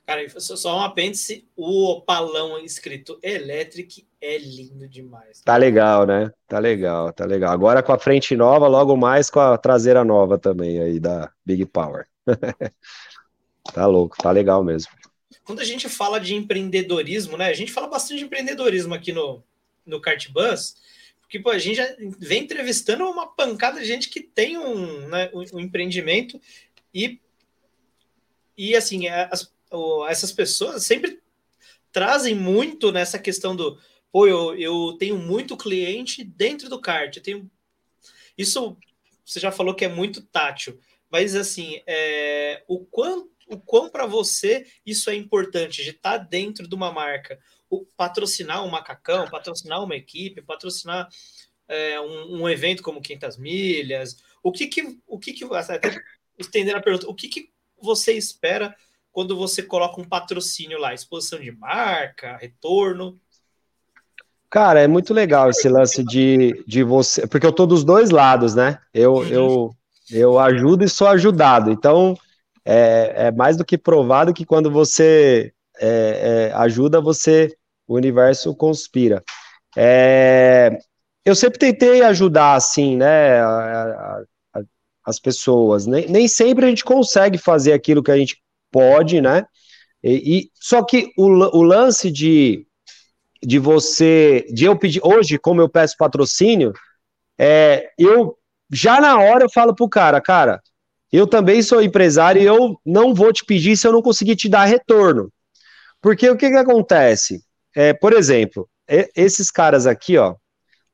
Cara, 0.05 0.29
só 0.41 0.79
um 0.79 0.81
apêndice: 0.81 1.47
o 1.57 1.93
opalão 1.93 2.59
escrito 2.59 3.17
Electric 3.23 4.05
é 4.21 4.37
lindo 4.37 4.89
demais. 4.89 5.43
Tá 5.45 5.57
legal, 5.57 6.05
né? 6.05 6.33
Tá 6.49 6.59
legal, 6.59 7.13
tá 7.13 7.25
legal. 7.25 7.53
Agora 7.53 7.85
com 7.85 7.93
a 7.93 7.99
frente 7.99 8.35
nova, 8.35 8.67
logo 8.67 8.97
mais 8.97 9.31
com 9.31 9.39
a 9.39 9.57
traseira 9.57 10.05
nova 10.05 10.37
também 10.39 10.81
aí 10.81 10.99
da 10.99 11.31
Big 11.47 11.65
Power. 11.67 12.05
tá 13.73 13.87
louco, 13.87 14.17
tá 14.17 14.33
legal 14.33 14.65
mesmo 14.65 14.91
quando 15.45 15.61
a 15.61 15.65
gente 15.65 15.89
fala 15.89 16.19
de 16.19 16.35
empreendedorismo, 16.35 17.37
né? 17.37 17.49
A 17.49 17.55
gente 17.55 17.73
fala 17.73 17.87
bastante 17.87 18.19
de 18.19 18.25
empreendedorismo 18.25 18.95
aqui 18.95 19.13
no, 19.13 19.43
no 19.85 20.01
Kart 20.01 20.29
Bus, 20.31 20.77
Porque 21.21 21.39
pô, 21.39 21.51
a 21.51 21.59
gente 21.59 21.77
já 21.77 21.87
vem 22.19 22.45
entrevistando 22.45 23.05
uma 23.05 23.27
pancada 23.27 23.81
de 23.81 23.87
gente 23.87 24.09
que 24.09 24.21
tem 24.21 24.59
um, 24.59 25.09
né, 25.09 25.31
um, 25.35 25.61
empreendimento 25.61 26.41
e, 26.93 27.21
e 28.57 28.75
assim, 28.75 29.09
as, 29.09 29.53
essas 30.09 30.33
pessoas 30.33 30.85
sempre 30.85 31.21
trazem 31.93 32.35
muito 32.35 32.91
nessa 32.93 33.19
questão 33.19 33.55
do 33.55 33.79
pô, 34.11 34.27
eu, 34.27 34.57
eu 34.57 34.97
tenho 34.99 35.19
muito 35.19 35.57
cliente 35.57 36.25
dentro 36.25 36.69
do 36.69 36.81
kart, 36.81 37.15
eu 37.17 37.23
tenho 37.23 37.51
isso 38.37 38.77
você 39.25 39.41
já 39.41 39.53
falou 39.53 39.75
que 39.75 39.85
é 39.85 39.89
muito 39.89 40.23
tátil, 40.23 40.81
mas 41.11 41.35
assim, 41.37 41.83
é, 41.87 42.65
o 42.67 42.87
quanto 42.87 43.29
o 43.49 43.59
quão 43.59 43.89
para 43.89 44.07
você 44.07 44.67
isso 44.85 45.11
é 45.11 45.15
importante 45.15 45.83
de 45.83 45.91
estar 45.91 46.19
tá 46.19 46.25
dentro 46.25 46.69
de 46.69 46.75
uma 46.75 46.93
marca, 46.93 47.39
o, 47.71 47.85
patrocinar 47.97 48.65
um 48.65 48.71
macacão, 48.71 49.29
patrocinar 49.29 49.83
uma 49.83 49.97
equipe, 49.97 50.43
patrocinar 50.43 51.09
é, 51.67 52.01
um, 52.01 52.43
um, 52.43 52.49
evento 52.49 52.83
como 52.83 53.01
500 53.01 53.37
milhas, 53.39 54.17
o 54.43 54.53
que 54.53 54.67
que, 54.67 54.99
o 55.07 55.19
que, 55.19 55.33
que 55.33 55.45
até 55.45 55.81
estender 56.39 56.75
a 56.75 56.81
pergunta, 56.81 57.09
o 57.09 57.15
que, 57.15 57.29
que 57.29 57.51
você 57.81 58.13
espera 58.13 58.75
quando 59.11 59.37
você 59.37 59.63
coloca 59.63 60.01
um 60.01 60.09
patrocínio 60.09 60.79
lá, 60.79 60.95
exposição 60.95 61.41
de 61.41 61.51
marca, 61.51 62.37
retorno? 62.37 63.21
Cara, 64.51 64.81
é 64.81 64.87
muito 64.87 65.13
legal 65.13 65.51
esse 65.51 65.69
lance 65.69 66.03
de, 66.05 66.65
de 66.67 66.83
você, 66.83 67.27
porque 67.27 67.47
eu 67.47 67.53
tô 67.53 67.67
dos 67.67 67.85
dois 67.85 68.11
lados, 68.11 68.55
né? 68.55 68.81
Eu, 68.95 69.17
uhum. 69.17 69.27
eu, 69.27 69.77
eu 70.11 70.39
ajudo 70.39 70.85
e 70.85 70.89
sou 70.89 71.07
ajudado, 71.09 71.71
então 71.71 72.17
é, 72.71 73.29
é 73.29 73.33
mais 73.33 73.57
do 73.57 73.65
que 73.65 73.79
provado 73.79 74.35
que 74.35 74.45
quando 74.45 74.71
você 74.71 75.51
é, 75.81 76.51
é, 76.51 76.53
ajuda, 76.55 77.01
você, 77.01 77.57
o 77.87 77.95
universo 77.95 78.55
conspira. 78.55 79.25
É, 79.75 80.79
eu 81.25 81.35
sempre 81.35 81.59
tentei 81.59 82.03
ajudar, 82.03 82.57
assim, 82.57 82.95
né, 82.95 83.41
a, 83.41 84.23
a, 84.55 84.61
as 85.07 85.19
pessoas. 85.19 85.87
Nem, 85.87 86.09
nem 86.09 86.29
sempre 86.29 86.67
a 86.67 86.69
gente 86.69 86.85
consegue 86.85 87.39
fazer 87.39 87.73
aquilo 87.73 88.03
que 88.03 88.11
a 88.11 88.19
gente 88.19 88.37
pode, 88.71 89.23
né? 89.23 89.47
E, 90.05 90.39
e 90.39 90.51
só 90.53 90.85
que 90.85 91.11
o, 91.17 91.25
o 91.25 91.63
lance 91.63 92.11
de, 92.11 92.67
de 93.43 93.59
você, 93.59 94.47
de 94.53 94.67
eu 94.67 94.79
pedir, 94.79 95.01
hoje, 95.03 95.39
como 95.39 95.63
eu 95.63 95.71
peço 95.71 95.97
patrocínio, 95.99 96.75
é, 97.39 97.89
eu 97.99 98.37
já 98.71 99.01
na 99.01 99.19
hora 99.19 99.45
eu 99.45 99.51
falo 99.51 99.75
pro 99.75 99.89
cara, 99.89 100.21
cara, 100.21 100.61
eu 101.13 101.27
também 101.27 101.63
sou 101.63 101.83
empresário 101.83 102.43
e 102.43 102.45
eu 102.45 102.79
não 102.85 103.15
vou 103.15 103.33
te 103.33 103.45
pedir 103.45 103.77
se 103.77 103.87
eu 103.87 103.93
não 103.93 104.03
conseguir 104.03 104.37
te 104.37 104.49
dar 104.49 104.65
retorno. 104.65 105.33
Porque 106.01 106.29
o 106.29 106.37
que, 106.37 106.51
que 106.51 106.57
acontece? 106.57 107.43
É, 107.75 107.93
por 107.93 108.13
exemplo, 108.13 108.69
esses 109.15 109.51
caras 109.51 109.87
aqui, 109.87 110.17
ó, 110.17 110.35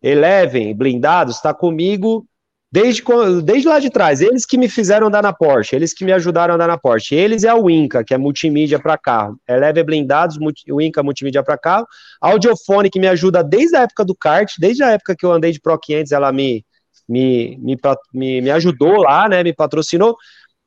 Eleven, 0.02 0.74
blindados, 0.74 1.36
está 1.36 1.54
comigo 1.54 2.26
desde, 2.70 3.02
desde 3.42 3.68
lá 3.68 3.78
de 3.78 3.88
trás. 3.88 4.20
Eles 4.20 4.44
que 4.44 4.58
me 4.58 4.68
fizeram 4.68 5.06
andar 5.06 5.22
na 5.22 5.32
Porsche, 5.32 5.76
eles 5.76 5.94
que 5.94 6.04
me 6.04 6.12
ajudaram 6.12 6.52
a 6.52 6.54
andar 6.56 6.66
na 6.66 6.76
Porsche. 6.76 7.14
Eles 7.14 7.44
é 7.44 7.54
o 7.54 7.70
Inca, 7.70 8.02
que 8.04 8.12
é 8.12 8.18
multimídia 8.18 8.78
para 8.78 8.98
carro. 8.98 9.38
Eleven 9.48 9.84
blindados, 9.84 10.36
o 10.68 10.80
Inca 10.80 11.02
multimídia 11.02 11.42
para 11.42 11.56
carro. 11.56 11.86
Audiofone 12.20 12.90
que 12.90 12.98
me 12.98 13.06
ajuda 13.06 13.44
desde 13.44 13.76
a 13.76 13.82
época 13.82 14.04
do 14.04 14.14
kart, 14.14 14.52
desde 14.58 14.82
a 14.82 14.90
época 14.90 15.14
que 15.16 15.24
eu 15.24 15.32
andei 15.32 15.52
de 15.52 15.60
Pro 15.60 15.78
500, 15.78 16.12
ela 16.12 16.32
me, 16.32 16.64
me, 17.08 17.56
me, 17.58 17.76
me, 18.12 18.40
me 18.40 18.50
ajudou 18.50 19.02
lá, 19.02 19.28
né, 19.28 19.42
me 19.42 19.52
patrocinou. 19.52 20.16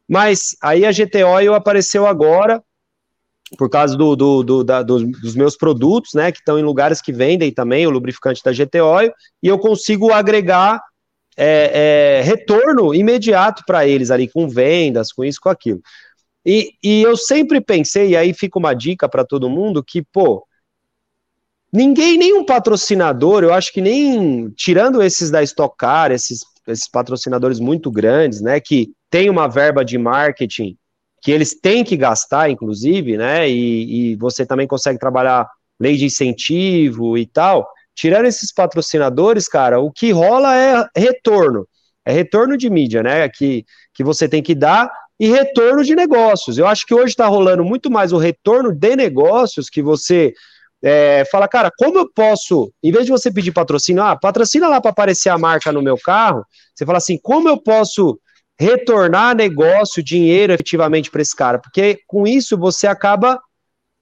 Mas 0.07 0.55
aí 0.61 0.85
a 0.85 0.91
GTO 0.91 1.53
apareceu 1.53 2.07
agora, 2.07 2.63
por 3.57 3.69
causa 3.69 3.95
do, 3.95 4.15
do, 4.15 4.43
do, 4.43 4.63
da, 4.63 4.81
dos 4.81 5.35
meus 5.35 5.55
produtos, 5.55 6.13
né, 6.13 6.31
que 6.31 6.39
estão 6.39 6.57
em 6.57 6.63
lugares 6.63 7.01
que 7.01 7.13
vendem 7.13 7.51
também 7.51 7.85
o 7.88 7.91
lubrificante 7.91 8.43
da 8.43 8.53
GT 8.53 8.81
Oil, 8.81 9.11
e 9.41 9.47
eu 9.47 9.57
consigo 9.59 10.11
agregar 10.11 10.81
é, 11.38 12.19
é, 12.19 12.21
retorno 12.23 12.95
imediato 12.95 13.63
para 13.65 13.88
eles 13.88 14.09
ali, 14.09 14.27
com 14.27 14.49
vendas, 14.49 15.11
com 15.11 15.23
isso, 15.23 15.39
com 15.41 15.49
aquilo. 15.49 15.81
E, 16.45 16.71
e 16.81 17.03
eu 17.03 17.17
sempre 17.17 17.59
pensei, 17.59 18.11
e 18.11 18.17
aí 18.17 18.33
fica 18.33 18.57
uma 18.57 18.73
dica 18.73 19.07
para 19.09 19.25
todo 19.25 19.49
mundo, 19.49 19.83
que, 19.83 20.01
pô, 20.01 20.47
ninguém, 21.72 22.18
nenhum 22.18 22.45
patrocinador, 22.45 23.43
eu 23.43 23.53
acho 23.53 23.72
que 23.74 23.82
nem, 23.82 24.49
tirando 24.51 25.01
esses 25.01 25.30
da 25.30 25.43
Stock 25.43 25.76
Car, 25.78 26.11
esses, 26.11 26.39
esses 26.68 26.89
patrocinadores 26.89 27.59
muito 27.59 27.91
grandes, 27.91 28.41
né, 28.41 28.59
que 28.59 28.91
tem 29.09 29.30
uma 29.30 29.47
verba 29.47 29.84
de 29.84 29.97
marketing 29.97 30.78
que 31.22 31.32
eles 31.32 31.53
têm 31.59 31.84
que 31.84 31.97
gastar, 31.97 32.49
inclusive, 32.49 33.18
né? 33.18 33.49
E, 33.49 34.11
e, 34.11 34.15
você 34.15 34.45
também 34.45 34.68
consegue 34.68 34.99
trabalhar 34.99 35.49
lei 35.80 35.97
de 35.97 36.05
incentivo 36.05 37.18
e 37.18 37.26
tal. 37.26 37.68
Tirando 37.95 38.26
esses 38.26 38.53
patrocinadores, 38.53 39.47
cara, 39.47 39.80
o 39.80 39.91
que 39.91 40.11
rola 40.11 40.55
é 40.55 40.86
retorno. 40.95 41.68
É 42.05 42.11
retorno 42.11 42.55
de 42.55 42.70
mídia, 42.70 43.03
né? 43.03 43.28
Que, 43.28 43.65
que 43.93 44.03
você 44.03 44.30
tem 44.30 44.41
que 44.41 44.55
dar 44.55 44.89
e 45.20 45.28
retorno 45.28 45.84
de 45.84 45.95
negócios. 45.95 46.57
Eu 46.57 46.68
acho 46.68 46.86
que 46.86 46.93
hoje 46.93 47.09
está 47.09 47.28
rolando 47.28 47.65
muito 47.65 47.89
mais 47.89 48.13
o 48.13 48.18
retorno 48.18 48.72
de 48.72 48.95
negócios 48.95 49.70
que 49.70 49.82
você 49.82 50.34
é, 50.89 51.25
fala, 51.29 51.49
cara, 51.49 51.69
como 51.77 51.99
eu 51.99 52.09
posso, 52.09 52.71
em 52.81 52.93
vez 52.93 53.05
de 53.05 53.11
você 53.11 53.29
pedir 53.29 53.51
patrocínio, 53.51 54.01
ah, 54.01 54.15
patrocina 54.15 54.69
lá 54.69 54.79
para 54.79 54.91
aparecer 54.91 55.27
a 55.27 55.38
marca 55.38 55.69
no 55.69 55.81
meu 55.81 55.97
carro, 55.97 56.45
você 56.73 56.85
fala 56.85 56.97
assim, 56.97 57.19
como 57.21 57.49
eu 57.49 57.61
posso 57.61 58.17
retornar 58.57 59.35
negócio, 59.35 60.01
dinheiro 60.01 60.53
efetivamente 60.53 61.11
para 61.11 61.21
esse 61.21 61.35
cara, 61.35 61.59
porque 61.59 61.99
com 62.07 62.25
isso 62.25 62.57
você 62.57 62.88
acaba 62.88 63.38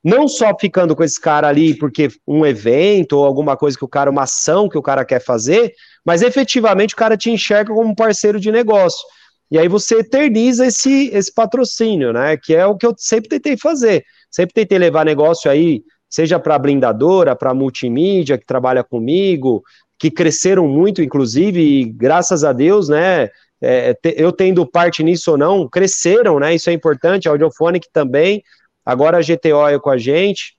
não 0.03 0.27
só 0.27 0.55
ficando 0.59 0.95
com 0.95 1.03
esse 1.03 1.19
cara 1.19 1.47
ali 1.47 1.75
porque 1.75 2.09
um 2.27 2.45
evento 2.45 3.13
ou 3.13 3.25
alguma 3.25 3.57
coisa 3.57 3.75
que 3.75 3.83
o 3.83 3.89
cara, 3.89 4.11
uma 4.11 4.21
ação 4.21 4.69
que 4.69 4.77
o 4.77 4.83
cara 4.83 5.03
quer 5.03 5.19
fazer, 5.19 5.73
mas 6.05 6.21
efetivamente 6.21 6.93
o 6.93 6.97
cara 6.97 7.17
te 7.17 7.31
enxerga 7.31 7.73
como 7.73 7.95
parceiro 7.95 8.39
de 8.39 8.51
negócio. 8.51 9.03
E 9.49 9.57
aí 9.57 9.67
você 9.67 9.99
eterniza 9.99 10.67
esse, 10.67 11.09
esse 11.11 11.33
patrocínio, 11.33 12.13
né? 12.13 12.38
Que 12.38 12.53
é 12.53 12.65
o 12.65 12.77
que 12.77 12.86
eu 12.86 12.93
sempre 12.95 13.29
tentei 13.29 13.57
fazer. 13.57 14.03
Sempre 14.29 14.53
tentei 14.53 14.77
levar 14.77 15.05
negócio 15.05 15.49
aí, 15.49 15.81
seja 16.16 16.39
para 16.39 16.57
blindadora, 16.57 17.36
para 17.36 17.53
multimídia, 17.53 18.38
que 18.38 18.45
trabalha 18.45 18.84
comigo, 18.84 19.63
que 19.97 20.09
cresceram 20.09 20.68
muito, 20.68 21.01
inclusive, 21.01 21.61
e 21.61 21.86
graças 21.86 22.43
a 22.43 22.53
Deus, 22.53 22.89
né? 22.89 23.30
é, 23.61 23.97
eu 24.16 24.32
tendo 24.32 24.66
parte 24.66 25.03
nisso 25.03 25.32
ou 25.32 25.38
não, 25.38 25.68
cresceram, 25.68 26.39
né? 26.39 26.53
Isso 26.53 26.70
é 26.70 26.74
importante, 26.74 27.28
a 27.28 27.32
Audiofonic 27.32 27.88
também, 27.91 28.43
agora 28.86 29.18
a 29.18 29.22
GTO 29.22 29.68
é 29.68 29.80
com 29.80 29.89
a 29.89 29.97
gente. 29.97 30.55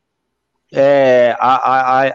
É, 0.72 1.36
a, 1.38 1.54
a, 1.54 2.08
a, 2.08 2.14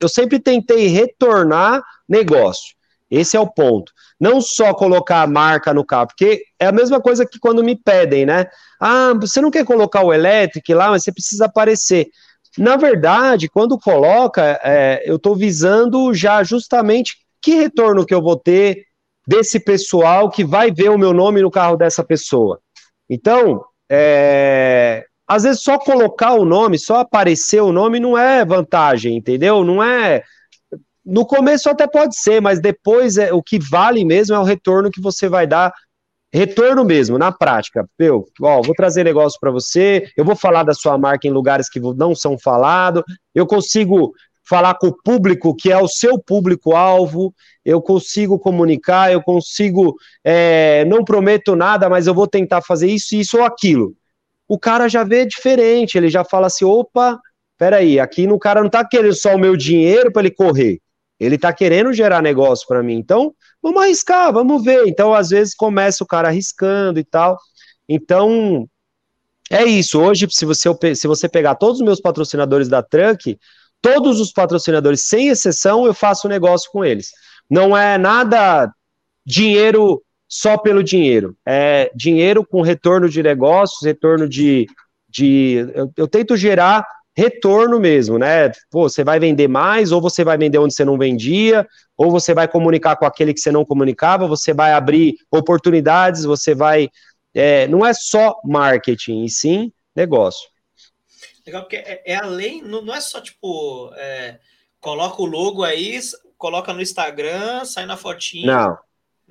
eu 0.00 0.08
sempre 0.08 0.38
tentei 0.38 0.88
retornar 0.88 1.82
negócio. 2.08 2.74
Esse 3.10 3.36
é 3.36 3.40
o 3.40 3.46
ponto. 3.46 3.92
Não 4.18 4.40
só 4.40 4.72
colocar 4.72 5.22
a 5.22 5.26
marca 5.26 5.74
no 5.74 5.84
carro, 5.84 6.08
porque 6.08 6.42
é 6.58 6.66
a 6.66 6.72
mesma 6.72 7.00
coisa 7.00 7.26
que 7.26 7.38
quando 7.38 7.62
me 7.62 7.76
pedem, 7.76 8.24
né? 8.24 8.46
Ah, 8.80 9.12
você 9.20 9.40
não 9.40 9.50
quer 9.50 9.64
colocar 9.64 10.02
o 10.02 10.12
elétrico 10.12 10.72
lá, 10.72 10.90
mas 10.90 11.04
você 11.04 11.12
precisa 11.12 11.44
aparecer. 11.44 12.08
Na 12.58 12.76
verdade, 12.76 13.48
quando 13.48 13.78
coloca, 13.78 14.60
é, 14.62 15.02
eu 15.04 15.16
estou 15.16 15.34
visando 15.34 16.12
já 16.12 16.42
justamente 16.42 17.16
que 17.40 17.54
retorno 17.54 18.06
que 18.06 18.14
eu 18.14 18.22
vou 18.22 18.36
ter, 18.36 18.84
desse 19.26 19.60
pessoal 19.60 20.30
que 20.30 20.44
vai 20.44 20.70
ver 20.70 20.90
o 20.90 20.98
meu 20.98 21.12
nome 21.12 21.40
no 21.40 21.50
carro 21.50 21.76
dessa 21.76 22.04
pessoa. 22.04 22.60
Então, 23.08 23.64
é, 23.90 25.04
às 25.26 25.44
vezes 25.44 25.62
só 25.62 25.78
colocar 25.78 26.34
o 26.34 26.44
nome, 26.44 26.78
só 26.78 27.00
aparecer 27.00 27.60
o 27.62 27.72
nome 27.72 28.00
não 28.00 28.16
é 28.18 28.44
vantagem, 28.44 29.16
entendeu? 29.16 29.64
Não 29.64 29.82
é. 29.82 30.22
No 31.04 31.26
começo 31.26 31.68
até 31.68 31.86
pode 31.86 32.16
ser, 32.18 32.40
mas 32.40 32.60
depois 32.60 33.16
é, 33.16 33.32
o 33.32 33.42
que 33.42 33.58
vale 33.58 34.04
mesmo 34.04 34.34
é 34.34 34.38
o 34.38 34.44
retorno 34.44 34.90
que 34.90 35.00
você 35.00 35.28
vai 35.28 35.46
dar. 35.46 35.72
Retorno 36.32 36.82
mesmo, 36.84 37.18
na 37.18 37.30
prática. 37.30 37.86
Eu, 37.98 38.24
ó, 38.40 38.62
vou 38.62 38.74
trazer 38.74 39.04
negócio 39.04 39.38
para 39.38 39.50
você, 39.50 40.08
eu 40.16 40.24
vou 40.24 40.34
falar 40.34 40.62
da 40.62 40.72
sua 40.72 40.96
marca 40.96 41.28
em 41.28 41.30
lugares 41.30 41.68
que 41.68 41.78
não 41.78 42.14
são 42.14 42.38
falados, 42.38 43.02
eu 43.34 43.46
consigo 43.46 44.12
falar 44.42 44.74
com 44.74 44.88
o 44.88 44.96
público 44.96 45.54
que 45.54 45.70
é 45.70 45.78
o 45.78 45.86
seu 45.86 46.18
público-alvo, 46.18 47.34
eu 47.64 47.80
consigo 47.82 48.38
comunicar, 48.38 49.12
eu 49.12 49.22
consigo, 49.22 49.94
é, 50.24 50.84
não 50.86 51.04
prometo 51.04 51.54
nada, 51.54 51.88
mas 51.88 52.06
eu 52.06 52.14
vou 52.14 52.26
tentar 52.26 52.62
fazer 52.62 52.88
isso, 52.88 53.14
isso 53.14 53.38
ou 53.38 53.44
aquilo. 53.44 53.94
O 54.48 54.58
cara 54.58 54.88
já 54.88 55.04
vê 55.04 55.26
diferente, 55.26 55.96
ele 55.96 56.08
já 56.08 56.24
fala 56.24 56.46
assim: 56.46 56.64
opa, 56.64 57.20
peraí, 57.58 58.00
aqui 58.00 58.26
no 58.26 58.38
cara 58.38 58.62
não 58.62 58.70
tá 58.70 58.84
querendo 58.86 59.14
só 59.14 59.34
o 59.34 59.38
meu 59.38 59.56
dinheiro 59.56 60.10
para 60.10 60.22
ele 60.22 60.34
correr, 60.34 60.80
ele 61.20 61.38
tá 61.38 61.52
querendo 61.52 61.92
gerar 61.92 62.22
negócio 62.22 62.66
para 62.66 62.82
mim. 62.82 62.96
Então, 62.96 63.34
vamos 63.62 63.82
arriscar, 63.82 64.32
vamos 64.32 64.64
ver. 64.64 64.86
Então, 64.86 65.14
às 65.14 65.30
vezes, 65.30 65.54
começa 65.54 66.02
o 66.02 66.06
cara 66.06 66.28
arriscando 66.28 66.98
e 66.98 67.04
tal. 67.04 67.38
Então, 67.88 68.68
é 69.50 69.64
isso. 69.64 70.00
Hoje, 70.00 70.26
se 70.30 70.44
você, 70.44 70.94
se 70.94 71.06
você 71.06 71.28
pegar 71.28 71.54
todos 71.54 71.78
os 71.80 71.84
meus 71.84 72.00
patrocinadores 72.00 72.68
da 72.68 72.82
Truck, 72.82 73.38
todos 73.80 74.20
os 74.20 74.32
patrocinadores, 74.32 75.02
sem 75.06 75.28
exceção, 75.28 75.86
eu 75.86 75.94
faço 75.94 76.28
negócio 76.28 76.70
com 76.70 76.84
eles. 76.84 77.10
Não 77.50 77.76
é 77.76 77.98
nada 77.98 78.72
dinheiro 79.24 80.02
só 80.28 80.56
pelo 80.56 80.82
dinheiro. 80.82 81.36
É 81.46 81.90
dinheiro 81.94 82.46
com 82.46 82.62
retorno 82.62 83.08
de 83.08 83.22
negócios, 83.22 83.84
retorno 83.84 84.28
de. 84.28 84.66
de 85.08 85.66
eu, 85.74 85.92
eu 85.96 86.08
tento 86.08 86.36
gerar 86.36 86.86
retorno 87.14 87.78
mesmo, 87.78 88.18
né? 88.18 88.50
Pô, 88.70 88.88
você 88.88 89.04
vai 89.04 89.20
vender 89.20 89.48
mais, 89.48 89.92
ou 89.92 90.00
você 90.00 90.24
vai 90.24 90.38
vender 90.38 90.58
onde 90.58 90.74
você 90.74 90.84
não 90.84 90.98
vendia, 90.98 91.66
ou 91.96 92.10
você 92.10 92.34
vai 92.34 92.48
comunicar 92.48 92.96
com 92.96 93.04
aquele 93.04 93.34
que 93.34 93.40
você 93.40 93.52
não 93.52 93.64
comunicava, 93.64 94.26
você 94.26 94.52
vai 94.52 94.72
abrir 94.72 95.16
oportunidades, 95.30 96.24
você 96.24 96.54
vai. 96.54 96.88
É, 97.34 97.66
não 97.66 97.84
é 97.84 97.94
só 97.94 98.38
marketing, 98.44 99.24
e 99.24 99.30
sim 99.30 99.72
negócio. 99.94 100.48
Legal, 101.46 101.62
porque 101.62 101.76
é, 101.76 102.02
é 102.06 102.16
além, 102.16 102.62
não, 102.62 102.82
não, 102.82 102.94
é 102.94 103.00
só 103.00 103.20
tipo, 103.20 103.90
é, 103.96 104.38
coloca 104.80 105.20
o 105.20 105.26
logo 105.26 105.64
aí, 105.64 105.98
coloca 106.38 106.72
no 106.72 106.80
Instagram, 106.80 107.64
sai 107.64 107.84
na 107.84 107.96
fotinha. 107.96 108.46
Não. 108.46 108.78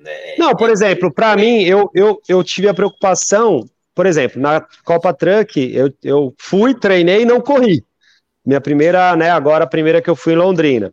É, 0.04 0.36
não, 0.38 0.54
por 0.54 0.68
é 0.68 0.72
exemplo, 0.72 1.12
para 1.12 1.36
mim, 1.36 1.62
eu, 1.62 1.90
eu, 1.94 2.20
eu 2.28 2.42
tive 2.42 2.68
a 2.68 2.74
preocupação 2.74 3.68
por 3.94 4.06
exemplo, 4.06 4.40
na 4.40 4.64
Copa 4.84 5.12
Truck, 5.12 5.58
eu, 5.74 5.92
eu 6.02 6.34
fui, 6.38 6.74
treinei 6.74 7.22
e 7.22 7.26
não 7.26 7.40
corri. 7.40 7.84
Minha 8.44 8.60
primeira, 8.60 9.14
né, 9.16 9.30
agora 9.30 9.64
a 9.64 9.68
primeira 9.68 10.00
que 10.00 10.10
eu 10.10 10.16
fui 10.16 10.32
em 10.32 10.36
Londrina. 10.36 10.92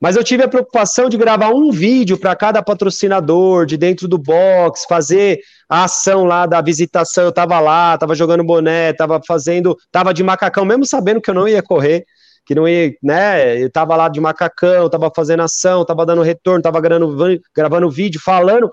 Mas 0.00 0.14
eu 0.14 0.22
tive 0.22 0.42
a 0.42 0.48
preocupação 0.48 1.08
de 1.08 1.16
gravar 1.16 1.50
um 1.50 1.70
vídeo 1.70 2.18
para 2.18 2.36
cada 2.36 2.62
patrocinador, 2.62 3.64
de 3.64 3.76
dentro 3.78 4.06
do 4.06 4.18
box, 4.18 4.84
fazer 4.86 5.40
a 5.68 5.84
ação 5.84 6.24
lá 6.24 6.44
da 6.44 6.60
visitação. 6.60 7.24
Eu 7.24 7.32
tava 7.32 7.58
lá, 7.60 7.96
tava 7.96 8.14
jogando 8.14 8.44
boné, 8.44 8.92
tava 8.92 9.20
fazendo, 9.26 9.76
tava 9.90 10.12
de 10.12 10.22
macacão, 10.22 10.64
mesmo 10.64 10.84
sabendo 10.84 11.20
que 11.20 11.30
eu 11.30 11.34
não 11.34 11.48
ia 11.48 11.62
correr, 11.62 12.04
que 12.44 12.54
não 12.54 12.68
ia, 12.68 12.94
né? 13.02 13.62
Eu 13.62 13.70
tava 13.70 13.96
lá 13.96 14.08
de 14.08 14.20
macacão, 14.20 14.88
tava 14.90 15.10
fazendo 15.14 15.42
ação, 15.42 15.84
tava 15.84 16.04
dando 16.04 16.22
retorno, 16.22 16.62
tava 16.62 16.80
gravando, 16.80 17.40
gravando 17.54 17.90
vídeo, 17.90 18.20
falando 18.22 18.70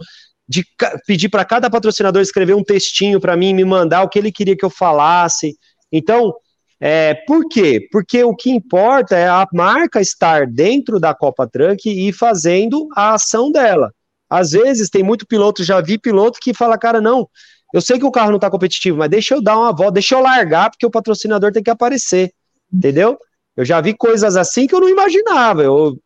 de 0.53 0.65
pedir 1.07 1.29
para 1.29 1.43
cada 1.43 1.69
patrocinador 1.69 2.21
escrever 2.21 2.53
um 2.53 2.63
textinho 2.63 3.19
para 3.19 3.35
mim, 3.35 3.53
me 3.53 3.65
mandar 3.65 4.03
o 4.03 4.09
que 4.09 4.19
ele 4.19 4.31
queria 4.31 4.55
que 4.55 4.63
eu 4.63 4.69
falasse. 4.69 5.55
Então, 5.91 6.31
é, 6.79 7.15
por 7.25 7.47
quê? 7.49 7.87
Porque 7.91 8.23
o 8.23 8.35
que 8.35 8.51
importa 8.51 9.15
é 9.15 9.27
a 9.27 9.47
marca 9.51 9.99
estar 9.99 10.45
dentro 10.45 10.99
da 10.99 11.13
Copa 11.15 11.47
Truck 11.47 11.89
e 11.89 12.13
fazendo 12.13 12.87
a 12.95 13.15
ação 13.15 13.51
dela. 13.51 13.91
Às 14.29 14.51
vezes 14.51 14.89
tem 14.89 15.01
muito 15.01 15.25
piloto, 15.25 15.63
já 15.63 15.81
vi 15.81 15.97
piloto 15.97 16.39
que 16.41 16.53
fala, 16.53 16.77
cara, 16.77 17.01
não, 17.01 17.27
eu 17.73 17.81
sei 17.81 17.97
que 17.97 18.05
o 18.05 18.11
carro 18.11 18.29
não 18.29 18.37
está 18.37 18.49
competitivo, 18.49 18.97
mas 18.97 19.09
deixa 19.09 19.33
eu 19.33 19.41
dar 19.41 19.57
uma 19.57 19.71
volta, 19.71 19.93
deixa 19.93 20.15
eu 20.15 20.19
largar, 20.19 20.69
porque 20.69 20.85
o 20.85 20.91
patrocinador 20.91 21.51
tem 21.51 21.63
que 21.63 21.69
aparecer, 21.69 22.31
entendeu? 22.71 23.17
Eu 23.55 23.65
já 23.65 23.81
vi 23.81 23.95
coisas 23.95 24.35
assim 24.35 24.67
que 24.67 24.75
eu 24.75 24.81
não 24.81 24.89
imaginava. 24.89 25.63
Eu, 25.63 25.97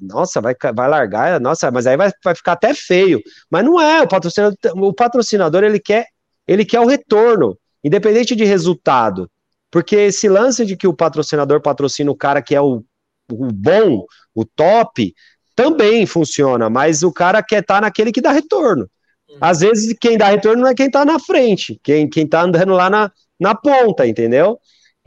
nossa, 0.00 0.40
vai, 0.40 0.54
vai 0.74 0.88
largar, 0.88 1.40
nossa, 1.40 1.70
mas 1.70 1.86
aí 1.86 1.96
vai, 1.96 2.10
vai 2.22 2.34
ficar 2.34 2.52
até 2.52 2.72
feio. 2.72 3.20
Mas 3.50 3.64
não 3.64 3.80
é, 3.80 4.02
o 4.02 4.08
patrocinador, 4.08 4.56
o 4.76 4.92
patrocinador 4.92 5.64
ele 5.64 5.80
quer, 5.80 6.06
ele 6.46 6.64
quer 6.64 6.80
o 6.80 6.86
retorno, 6.86 7.58
independente 7.82 8.36
de 8.36 8.44
resultado. 8.44 9.30
Porque 9.70 9.96
esse 9.96 10.28
lance 10.28 10.64
de 10.64 10.76
que 10.76 10.86
o 10.86 10.94
patrocinador 10.94 11.60
patrocina 11.60 12.10
o 12.10 12.16
cara 12.16 12.40
que 12.40 12.54
é 12.54 12.60
o, 12.60 12.84
o 13.30 13.52
bom, 13.52 14.04
o 14.34 14.44
top, 14.44 15.14
também 15.54 16.06
funciona, 16.06 16.70
mas 16.70 17.02
o 17.02 17.12
cara 17.12 17.42
quer 17.42 17.60
estar 17.60 17.76
tá 17.76 17.80
naquele 17.80 18.12
que 18.12 18.20
dá 18.20 18.30
retorno. 18.30 18.88
Uhum. 19.28 19.38
Às 19.40 19.60
vezes 19.60 19.96
quem 20.00 20.16
dá 20.16 20.28
retorno 20.28 20.62
não 20.62 20.68
é 20.68 20.74
quem 20.74 20.86
está 20.86 21.04
na 21.04 21.18
frente, 21.18 21.80
quem, 21.82 22.08
quem 22.08 22.26
tá 22.26 22.42
andando 22.42 22.72
lá 22.72 22.88
na, 22.88 23.10
na 23.40 23.54
ponta, 23.54 24.06
entendeu? 24.06 24.58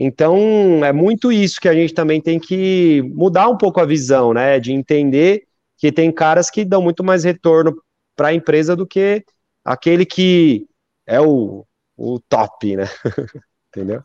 Então, 0.02 0.82
é 0.82 0.94
muito 0.94 1.30
isso 1.30 1.60
que 1.60 1.68
a 1.68 1.74
gente 1.74 1.92
também 1.92 2.22
tem 2.22 2.40
que 2.40 3.02
mudar 3.14 3.50
um 3.50 3.58
pouco 3.58 3.80
a 3.80 3.84
visão, 3.84 4.32
né? 4.32 4.58
De 4.58 4.72
entender 4.72 5.44
que 5.76 5.92
tem 5.92 6.10
caras 6.10 6.48
que 6.48 6.64
dão 6.64 6.80
muito 6.80 7.04
mais 7.04 7.22
retorno 7.22 7.76
para 8.16 8.28
a 8.28 8.34
empresa 8.34 8.74
do 8.74 8.86
que 8.86 9.22
aquele 9.62 10.06
que 10.06 10.66
é 11.06 11.20
o, 11.20 11.66
o 11.98 12.18
top, 12.18 12.76
né? 12.76 12.88
Entendeu? 13.68 14.02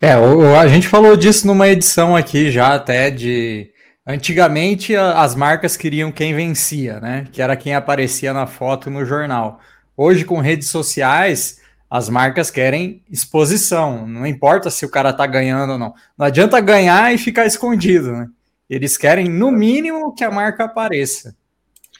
É, 0.00 0.14
a 0.14 0.66
gente 0.66 0.88
falou 0.88 1.16
disso 1.16 1.46
numa 1.46 1.68
edição 1.68 2.16
aqui 2.16 2.50
já 2.50 2.74
até 2.74 3.08
de. 3.08 3.72
Antigamente 4.04 4.94
as 4.94 5.34
marcas 5.34 5.76
queriam 5.76 6.10
quem 6.10 6.34
vencia, 6.34 6.98
né? 6.98 7.26
Que 7.30 7.40
era 7.42 7.56
quem 7.56 7.74
aparecia 7.74 8.32
na 8.32 8.46
foto 8.46 8.88
no 8.88 9.04
jornal. 9.04 9.60
Hoje, 9.96 10.24
com 10.24 10.40
redes 10.40 10.68
sociais, 10.68 11.60
as 11.88 12.08
marcas 12.08 12.50
querem 12.50 13.02
exposição, 13.10 14.06
não 14.06 14.26
importa 14.26 14.70
se 14.70 14.84
o 14.84 14.90
cara 14.90 15.12
tá 15.12 15.26
ganhando 15.26 15.74
ou 15.74 15.78
não. 15.78 15.94
Não 16.18 16.26
adianta 16.26 16.60
ganhar 16.60 17.14
e 17.14 17.18
ficar 17.18 17.46
escondido, 17.46 18.12
né? 18.12 18.28
Eles 18.68 18.96
querem, 18.96 19.28
no 19.28 19.52
mínimo, 19.52 20.14
que 20.14 20.24
a 20.24 20.30
marca 20.30 20.64
apareça. 20.64 21.34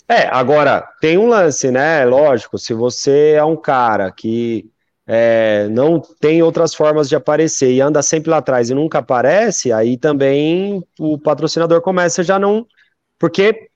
É, 0.09 0.27
agora, 0.29 0.83
tem 1.01 1.17
um 1.17 1.29
lance, 1.29 1.71
né? 1.71 2.05
Lógico, 2.05 2.59
se 2.59 2.75
você 2.75 3.33
é 3.37 3.45
um 3.45 3.57
cara 3.57 4.11
que 4.11 4.69
é, 5.07 5.69
não 5.69 6.01
tem 6.21 6.43
outras 6.43 6.75
formas 6.75 7.09
de 7.09 7.15
aparecer 7.15 7.73
e 7.73 7.81
anda 7.81 8.03
sempre 8.03 8.31
lá 8.31 8.39
atrás 8.39 8.71
e 8.71 8.75
nunca 8.75 8.99
aparece, 8.99 9.73
aí 9.73 9.97
também 9.97 10.85
o 10.99 11.19
patrocinador 11.19 11.81
começa 11.81 12.23
já 12.23 12.39
não. 12.39 12.67
Porque. 13.19 13.69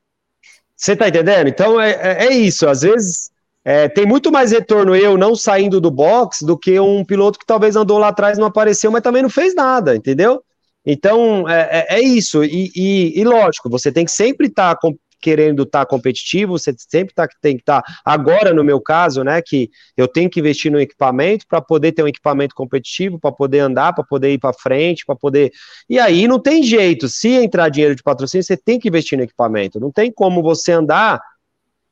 Você 0.76 0.96
tá 0.96 1.08
entendendo? 1.08 1.48
Então 1.48 1.80
é, 1.80 1.90
é, 1.90 2.26
é 2.26 2.32
isso. 2.32 2.66
Às 2.66 2.80
vezes 2.82 3.29
é, 3.64 3.88
tem 3.88 4.06
muito 4.06 4.32
mais 4.32 4.52
retorno 4.52 4.96
eu 4.96 5.18
não 5.18 5.36
saindo 5.36 5.80
do 5.80 5.90
box 5.90 6.44
do 6.44 6.56
que 6.56 6.80
um 6.80 7.04
piloto 7.04 7.38
que 7.38 7.46
talvez 7.46 7.76
andou 7.76 7.98
lá 7.98 8.08
atrás 8.08 8.38
não 8.38 8.46
apareceu, 8.46 8.90
mas 8.90 9.02
também 9.02 9.22
não 9.22 9.30
fez 9.30 9.54
nada, 9.54 9.94
entendeu? 9.94 10.42
Então 10.84 11.48
é, 11.48 11.86
é, 11.88 11.98
é 11.98 12.00
isso. 12.00 12.42
E, 12.42 12.70
e, 12.74 13.20
e, 13.20 13.24
lógico, 13.24 13.68
você 13.68 13.92
tem 13.92 14.04
que 14.04 14.10
sempre 14.12 14.46
estar 14.46 14.74
tá 14.74 14.88
querendo 15.20 15.64
estar 15.64 15.80
tá 15.80 15.86
competitivo, 15.86 16.58
você 16.58 16.74
sempre 16.78 17.14
tá, 17.14 17.28
tem 17.42 17.56
que 17.56 17.62
estar. 17.62 17.82
Tá, 17.82 17.94
agora, 18.02 18.54
no 18.54 18.64
meu 18.64 18.80
caso, 18.80 19.22
né, 19.22 19.42
que 19.42 19.68
eu 19.94 20.08
tenho 20.08 20.30
que 20.30 20.40
investir 20.40 20.72
no 20.72 20.80
equipamento 20.80 21.44
para 21.46 21.60
poder 21.60 21.92
ter 21.92 22.02
um 22.02 22.08
equipamento 22.08 22.54
competitivo, 22.54 23.18
para 23.20 23.30
poder 23.30 23.58
andar, 23.58 23.92
para 23.92 24.04
poder 24.04 24.32
ir 24.32 24.38
para 24.38 24.54
frente, 24.54 25.04
para 25.04 25.14
poder. 25.14 25.52
E 25.88 25.98
aí 25.98 26.26
não 26.26 26.40
tem 26.40 26.62
jeito. 26.62 27.08
Se 27.08 27.28
entrar 27.28 27.68
dinheiro 27.68 27.94
de 27.94 28.02
patrocínio, 28.02 28.42
você 28.42 28.56
tem 28.56 28.78
que 28.78 28.88
investir 28.88 29.18
no 29.18 29.24
equipamento. 29.24 29.78
Não 29.78 29.92
tem 29.92 30.10
como 30.10 30.42
você 30.42 30.72
andar 30.72 31.20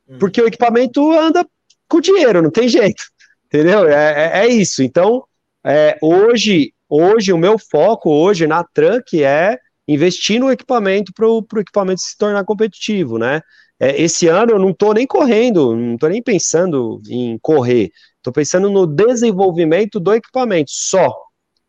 hum. 0.09 0.17
porque 0.19 0.41
o 0.41 0.47
equipamento 0.47 1.13
anda 1.13 1.47
com 1.89 2.01
dinheiro, 2.01 2.43
não 2.43 2.51
tem 2.51 2.69
jeito, 2.69 3.03
entendeu? 3.47 3.89
É, 3.89 4.41
é, 4.43 4.47
é 4.47 4.49
isso. 4.49 4.83
Então, 4.83 5.25
é, 5.65 5.97
hoje, 6.03 6.73
hoje, 6.89 7.33
o 7.33 7.39
meu 7.39 7.59
foco 7.59 8.11
hoje 8.11 8.47
na 8.47 8.63
Trunk 8.63 9.23
é 9.23 9.59
investir 9.87 10.39
no 10.39 10.51
equipamento 10.51 11.13
para 11.15 11.27
o 11.27 11.45
equipamento 11.57 12.01
se 12.01 12.17
tornar 12.17 12.45
competitivo, 12.45 13.19
né? 13.19 13.41
É, 13.81 14.01
esse 14.01 14.27
ano 14.27 14.53
eu 14.53 14.59
não 14.59 14.71
estou 14.71 14.93
nem 14.93 15.07
correndo, 15.07 15.75
não 15.75 15.95
estou 15.95 16.09
nem 16.09 16.23
pensando 16.23 17.01
em 17.09 17.39
correr, 17.39 17.91
estou 18.17 18.33
pensando 18.33 18.69
no 18.69 18.87
desenvolvimento 18.87 20.01
do 20.01 20.13
equipamento 20.13 20.71
só. 20.73 21.15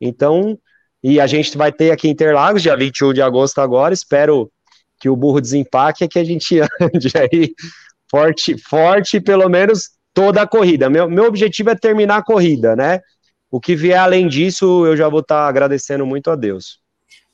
Então, 0.01 0.57
e 1.03 1.19
a 1.19 1.27
gente 1.27 1.55
vai 1.57 1.71
ter 1.71 1.91
aqui 1.91 2.07
em 2.07 2.11
Interlagos, 2.11 2.61
dia 2.61 2.75
21 2.75 3.13
de 3.13 3.21
agosto 3.21 3.59
agora, 3.59 3.93
espero 3.93 4.51
que 4.99 5.07
o 5.07 5.15
burro 5.15 5.39
desempaque, 5.39 6.03
é 6.03 6.07
que 6.07 6.19
a 6.19 6.23
gente 6.23 6.59
ande 6.81 7.11
aí 7.15 7.53
forte, 8.09 8.57
forte, 8.57 9.21
pelo 9.21 9.47
menos 9.47 9.91
toda 10.13 10.41
a 10.41 10.47
corrida. 10.47 10.89
Meu, 10.89 11.09
meu 11.09 11.25
objetivo 11.25 11.69
é 11.69 11.75
terminar 11.75 12.17
a 12.17 12.23
corrida, 12.23 12.75
né? 12.75 13.01
O 13.51 13.59
que 13.59 13.75
vier 13.75 13.99
além 13.99 14.27
disso, 14.27 14.85
eu 14.85 14.95
já 14.95 15.09
vou 15.09 15.21
estar 15.21 15.43
tá 15.43 15.47
agradecendo 15.47 16.05
muito 16.05 16.29
a 16.29 16.35
Deus. 16.35 16.81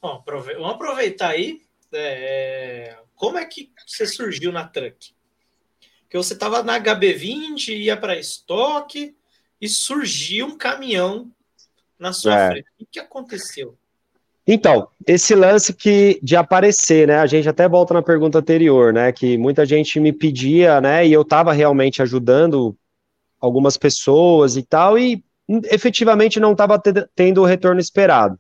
Bom, 0.02 0.24
vamos 0.26 0.72
aproveitar 0.72 1.30
aí. 1.30 1.62
É... 1.94 2.98
Como 3.16 3.38
é 3.38 3.46
que 3.46 3.72
você 3.86 4.06
surgiu 4.06 4.52
na 4.52 4.68
Truck? 4.68 5.14
Que 6.10 6.18
você 6.18 6.34
estava 6.34 6.64
na 6.64 6.80
HB20, 6.80 7.70
ia 7.70 7.98
para 7.98 8.18
estoque 8.18 9.16
e 9.60 9.68
surgiu 9.68 10.48
um 10.48 10.58
caminhão 10.58 11.32
na 11.98 12.14
sua 12.14 12.40
é. 12.40 12.48
frente. 12.52 12.68
O 12.80 12.86
que 12.86 13.00
aconteceu? 13.00 13.78
Então, 14.48 14.88
esse 15.08 15.34
lance 15.34 15.74
que 15.74 16.20
de 16.22 16.36
aparecer, 16.36 17.08
né? 17.08 17.18
A 17.18 17.26
gente 17.26 17.50
até 17.50 17.68
volta 17.68 17.96
na 17.96 18.02
pergunta 18.02 18.40
anterior, 18.40 18.94
né? 18.94 19.12
Que 19.12 19.38
muita 19.38 19.66
gente 19.66 20.00
me 20.00 20.14
pedia, 20.14 20.80
né? 20.80 21.06
E 21.08 21.12
eu 21.12 21.24
estava 21.24 21.52
realmente 21.52 22.02
ajudando 22.02 22.76
algumas 23.42 23.76
pessoas 23.78 24.56
e 24.56 24.64
tal, 24.64 24.98
e 24.98 25.24
efetivamente 25.72 26.40
não 26.40 26.52
estava 26.52 26.82
tendo 27.16 27.42
o 27.42 27.46
retorno 27.46 27.80
esperado. 27.80 28.40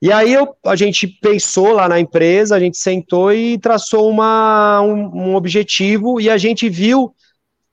E 0.00 0.12
aí 0.12 0.32
eu, 0.32 0.54
a 0.64 0.76
gente 0.76 1.08
pensou 1.08 1.72
lá 1.72 1.88
na 1.88 1.98
empresa, 1.98 2.54
a 2.54 2.60
gente 2.60 2.78
sentou 2.78 3.32
e 3.32 3.58
traçou 3.58 4.08
uma, 4.08 4.80
um, 4.80 5.30
um 5.30 5.34
objetivo 5.34 6.20
e 6.20 6.30
a 6.30 6.38
gente 6.38 6.68
viu 6.68 7.12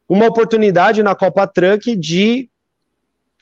uma 0.10 0.26
oportunidade 0.26 1.04
na 1.04 1.14
Copa 1.14 1.46
Truck 1.46 1.96
de 1.96 2.50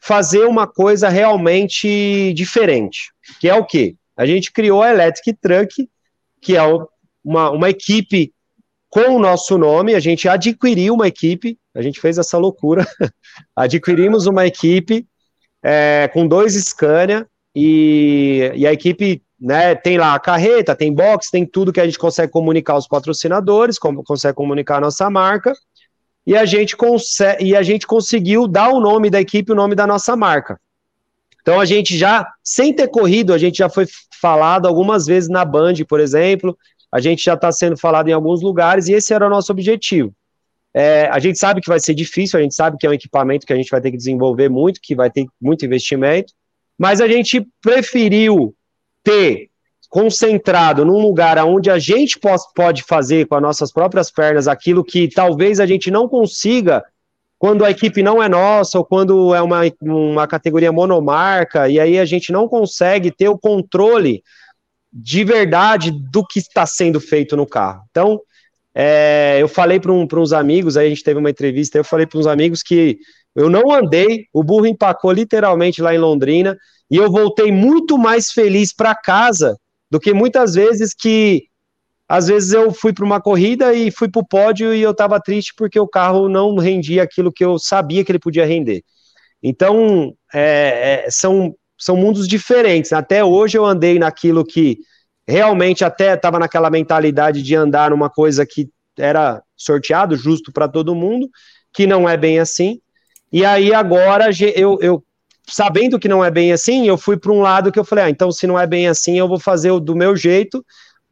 fazer 0.02 0.46
uma 0.46 0.68
coisa 0.68 1.08
realmente 1.08 2.34
diferente, 2.34 3.13
que 3.40 3.50
é 3.50 3.56
o 3.56 3.66
quê? 3.66 3.96
A 4.16 4.26
gente 4.26 4.52
criou 4.52 4.82
a 4.82 4.92
Electric 4.92 5.34
Truck, 5.42 5.90
que 6.42 6.56
é 6.56 6.62
uma, 7.24 7.50
uma 7.52 7.70
equipe 7.70 8.34
com 8.90 9.16
o 9.16 9.20
nosso 9.20 9.58
nome, 9.58 9.96
a 9.96 10.00
gente 10.00 10.30
adquiriu 10.30 10.94
uma 10.94 11.08
equipe, 11.08 11.58
a 11.74 11.82
gente 11.82 12.00
fez 12.00 12.20
essa 12.20 12.38
loucura, 12.38 12.86
adquirimos 13.56 14.28
uma 14.28 14.46
equipe 14.46 15.08
é, 15.64 16.08
com 16.14 16.28
dois 16.28 16.54
Scania, 16.54 17.28
e, 17.56 18.52
e 18.56 18.68
a 18.68 18.74
equipe 18.74 19.24
né, 19.40 19.74
tem 19.76 19.98
lá 19.98 20.14
a 20.14 20.20
carreta, 20.20 20.76
tem 20.76 20.94
box, 20.94 21.32
tem 21.32 21.46
tudo 21.46 21.74
que 21.74 21.82
a 21.82 21.86
gente 21.86 21.98
consegue 21.98 22.32
comunicar 22.32 22.74
aos 22.74 22.88
patrocinadores, 22.88 23.80
como 23.80 24.04
consegue 24.04 24.36
comunicar 24.36 24.78
a 24.78 24.82
nossa 24.82 25.10
marca, 25.10 25.54
e 26.26 26.38
a 26.38 26.46
gente, 26.46 26.76
e 27.40 27.56
a 27.56 27.64
gente 27.64 27.86
conseguiu 27.86 28.48
dar 28.48 28.70
o 28.70 28.80
nome 28.80 29.10
da 29.10 29.20
equipe, 29.20 29.52
o 29.52 29.56
nome 29.56 29.76
da 29.76 29.86
nossa 29.86 30.16
marca. 30.16 30.60
Então 31.44 31.60
a 31.60 31.66
gente 31.66 31.96
já, 31.98 32.26
sem 32.42 32.74
ter 32.74 32.88
corrido, 32.88 33.34
a 33.34 33.38
gente 33.38 33.58
já 33.58 33.70
foi 33.70 33.86
falado 34.20 34.66
algumas 34.66 35.06
vezes 35.06 35.30
na 35.30 35.44
Band, 35.44 35.74
por 35.88 36.00
exemplo, 36.00 36.58
a 36.92 37.02
gente 37.02 37.22
já 37.22 37.34
está 37.34 37.52
sendo 37.52 37.78
falado 37.78 38.08
em 38.08 38.14
alguns 38.14 38.42
lugares 38.42 38.88
e 38.88 38.94
esse 38.94 39.14
era 39.14 39.28
o 39.28 39.30
nosso 39.30 39.52
objetivo. 39.52 40.14
É, 40.74 41.08
a 41.12 41.20
gente 41.20 41.38
sabe 41.38 41.60
que 41.60 41.68
vai 41.68 41.80
ser 41.80 41.94
difícil, 41.94 42.40
a 42.40 42.42
gente 42.42 42.56
sabe 42.56 42.78
que 42.78 42.88
é 42.88 42.90
um 42.90 42.94
equipamento 42.94 43.46
que 43.46 43.54
a 43.54 43.56
gente 43.58 43.70
vai 43.70 43.82
ter 43.82 43.92
que 43.92 43.98
desenvolver 43.98 44.50
muito, 44.50 44.80
que 44.82 44.96
vai 44.96 45.12
ter 45.12 45.26
muito 45.40 45.66
investimento, 45.66 46.34
mas 46.80 47.02
a 47.02 47.08
gente 47.08 47.46
preferiu 47.62 48.56
ter 49.04 49.50
concentrado 49.90 50.86
num 50.86 51.00
lugar 51.00 51.38
onde 51.46 51.70
a 51.70 51.78
gente 51.78 52.18
pode 52.56 52.82
fazer 52.84 53.28
com 53.28 53.36
as 53.36 53.42
nossas 53.42 53.72
próprias 53.72 54.10
pernas 54.10 54.48
aquilo 54.48 54.84
que 54.84 55.08
talvez 55.08 55.60
a 55.60 55.66
gente 55.68 55.92
não 55.92 56.08
consiga 56.08 56.84
quando 57.44 57.66
a 57.66 57.70
equipe 57.70 58.02
não 58.02 58.24
é 58.24 58.30
nossa 58.30 58.78
ou 58.78 58.86
quando 58.86 59.36
é 59.36 59.42
uma, 59.42 59.64
uma 59.82 60.26
categoria 60.26 60.72
monomarca, 60.72 61.68
e 61.68 61.78
aí 61.78 62.00
a 62.00 62.06
gente 62.06 62.32
não 62.32 62.48
consegue 62.48 63.12
ter 63.12 63.28
o 63.28 63.38
controle 63.38 64.24
de 64.94 65.26
verdade 65.26 65.92
do 65.92 66.26
que 66.26 66.40
está 66.40 66.66
sendo 66.66 67.02
feito 67.02 67.36
no 67.36 67.46
carro. 67.46 67.84
Então, 67.92 68.22
é, 68.74 69.40
eu 69.42 69.50
falei 69.50 69.78
para 69.78 69.92
um, 69.92 70.08
uns 70.10 70.32
amigos, 70.32 70.78
aí 70.78 70.86
a 70.86 70.90
gente 70.90 71.04
teve 71.04 71.20
uma 71.20 71.30
entrevista, 71.30 71.78
eu 71.78 71.84
falei 71.84 72.08
para 72.08 72.18
uns 72.18 72.28
amigos 72.28 72.64
que 72.64 73.00
eu 73.36 73.50
não 73.50 73.74
andei, 73.74 74.26
o 74.32 74.42
burro 74.42 74.66
empacou 74.66 75.12
literalmente 75.12 75.82
lá 75.82 75.94
em 75.94 76.00
Londrina, 76.00 76.58
e 76.90 76.96
eu 76.96 77.12
voltei 77.12 77.52
muito 77.52 77.98
mais 77.98 78.32
feliz 78.32 78.74
para 78.74 78.96
casa 78.96 79.58
do 79.92 80.00
que 80.00 80.14
muitas 80.14 80.54
vezes 80.54 80.94
que 80.98 81.44
às 82.14 82.28
vezes 82.28 82.54
eu 82.54 82.72
fui 82.72 82.94
para 82.94 83.04
uma 83.04 83.20
corrida 83.20 83.74
e 83.74 83.90
fui 83.90 84.08
para 84.08 84.22
o 84.22 84.28
pódio 84.28 84.72
e 84.72 84.84
eu 84.84 84.92
estava 84.92 85.20
triste 85.20 85.52
porque 85.58 85.80
o 85.80 85.88
carro 85.88 86.30
não 86.30 86.56
rendia 86.58 87.02
aquilo 87.02 87.34
que 87.34 87.44
eu 87.44 87.58
sabia 87.58 88.06
que 88.06 88.12
ele 88.12 88.20
podia 88.20 88.46
render. 88.46 88.84
Então, 89.42 90.14
é, 90.32 91.06
é, 91.08 91.10
são, 91.10 91.56
são 91.76 91.98
mundos 91.98 92.28
diferentes. 92.28 92.94
Até 92.94 93.26
hoje 93.26 93.58
eu 93.58 93.66
andei 93.66 93.98
naquilo 93.98 94.46
que 94.46 94.78
realmente 95.28 95.84
até 95.84 96.14
estava 96.14 96.38
naquela 96.38 96.70
mentalidade 96.70 97.42
de 97.42 97.56
andar 97.56 97.90
numa 97.90 98.12
coisa 98.12 98.46
que 98.46 98.70
era 98.96 99.42
sorteado, 99.58 100.16
justo 100.16 100.52
para 100.52 100.68
todo 100.68 100.94
mundo, 100.94 101.28
que 101.74 101.88
não 101.88 102.08
é 102.08 102.16
bem 102.16 102.38
assim. 102.38 102.80
E 103.32 103.44
aí 103.44 103.74
agora 103.74 104.30
eu, 104.56 104.78
eu 104.82 105.04
sabendo 105.48 105.98
que 105.98 106.08
não 106.08 106.24
é 106.24 106.30
bem 106.30 106.54
assim, 106.54 106.88
eu 106.88 106.96
fui 106.96 107.18
para 107.18 107.32
um 107.32 107.42
lado 107.42 107.72
que 107.72 107.80
eu 107.80 107.84
falei, 107.84 108.04
ah, 108.04 108.10
então 108.12 108.32
se 108.32 108.46
não 108.46 108.60
é 108.60 108.68
bem 108.68 108.88
assim, 108.88 109.18
eu 109.18 109.28
vou 109.28 109.40
fazer 109.40 109.80
do 109.80 109.96
meu 109.96 110.16
jeito, 110.16 110.64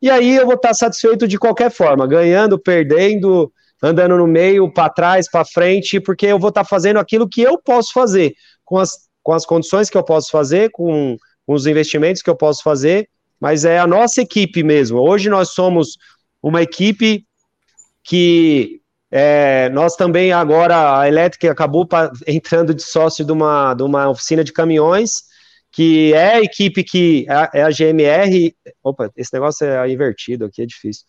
e 0.01 0.09
aí 0.09 0.35
eu 0.35 0.45
vou 0.45 0.55
estar 0.55 0.73
satisfeito 0.73 1.27
de 1.27 1.37
qualquer 1.37 1.71
forma, 1.71 2.07
ganhando, 2.07 2.57
perdendo, 2.57 3.51
andando 3.81 4.17
no 4.17 4.27
meio, 4.27 4.71
para 4.71 4.89
trás, 4.89 5.29
para 5.29 5.45
frente, 5.45 5.99
porque 5.99 6.25
eu 6.25 6.39
vou 6.39 6.49
estar 6.49 6.63
fazendo 6.63 6.97
aquilo 6.97 7.29
que 7.29 7.41
eu 7.41 7.57
posso 7.57 7.93
fazer, 7.93 8.33
com 8.65 8.77
as, 8.77 8.91
com 9.21 9.33
as 9.33 9.45
condições 9.45 9.89
que 9.89 9.97
eu 9.97 10.03
posso 10.03 10.31
fazer, 10.31 10.71
com, 10.71 11.17
com 11.45 11.53
os 11.53 11.67
investimentos 11.67 12.21
que 12.21 12.29
eu 12.29 12.35
posso 12.35 12.63
fazer, 12.63 13.09
mas 13.39 13.65
é 13.65 13.79
a 13.79 13.87
nossa 13.87 14.21
equipe 14.21 14.63
mesmo. 14.63 14.99
Hoje 14.99 15.29
nós 15.29 15.49
somos 15.49 15.97
uma 16.41 16.61
equipe 16.61 17.25
que 18.03 18.81
é, 19.11 19.69
nós 19.69 19.95
também 19.95 20.31
agora, 20.31 20.99
a 20.99 21.07
Elétrica 21.07 21.51
acabou 21.51 21.87
entrando 22.25 22.73
de 22.73 22.81
sócio 22.81 23.25
de 23.25 23.31
uma, 23.31 23.73
de 23.73 23.83
uma 23.83 24.09
oficina 24.09 24.43
de 24.43 24.53
caminhões, 24.53 25.23
que 25.71 26.13
é 26.13 26.35
a 26.35 26.41
equipe 26.41 26.83
que 26.83 27.25
é, 27.53 27.61
a 27.61 27.69
GMR. 27.69 28.53
Opa, 28.83 29.09
esse 29.15 29.33
negócio 29.33 29.65
é 29.65 29.89
invertido 29.89 30.45
aqui, 30.45 30.61
é 30.61 30.65
difícil. 30.65 31.05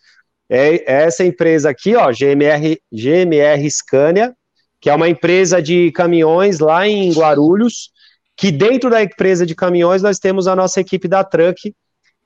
É, 0.49 0.75
é 0.75 1.03
essa 1.03 1.23
empresa 1.23 1.69
aqui, 1.69 1.95
ó, 1.95 2.11
GMR, 2.11 2.79
GMR 2.91 3.69
Scania, 3.69 4.33
que 4.79 4.89
é 4.89 4.95
uma 4.95 5.09
empresa 5.09 5.61
de 5.61 5.91
caminhões 5.91 6.59
lá 6.59 6.87
em 6.87 7.11
Guarulhos, 7.11 7.91
que 8.35 8.51
dentro 8.51 8.89
da 8.89 9.01
empresa 9.01 9.45
de 9.45 9.55
caminhões 9.55 10.01
nós 10.01 10.19
temos 10.19 10.47
a 10.47 10.55
nossa 10.55 10.79
equipe 10.79 11.07
da 11.07 11.23
Truck, 11.23 11.73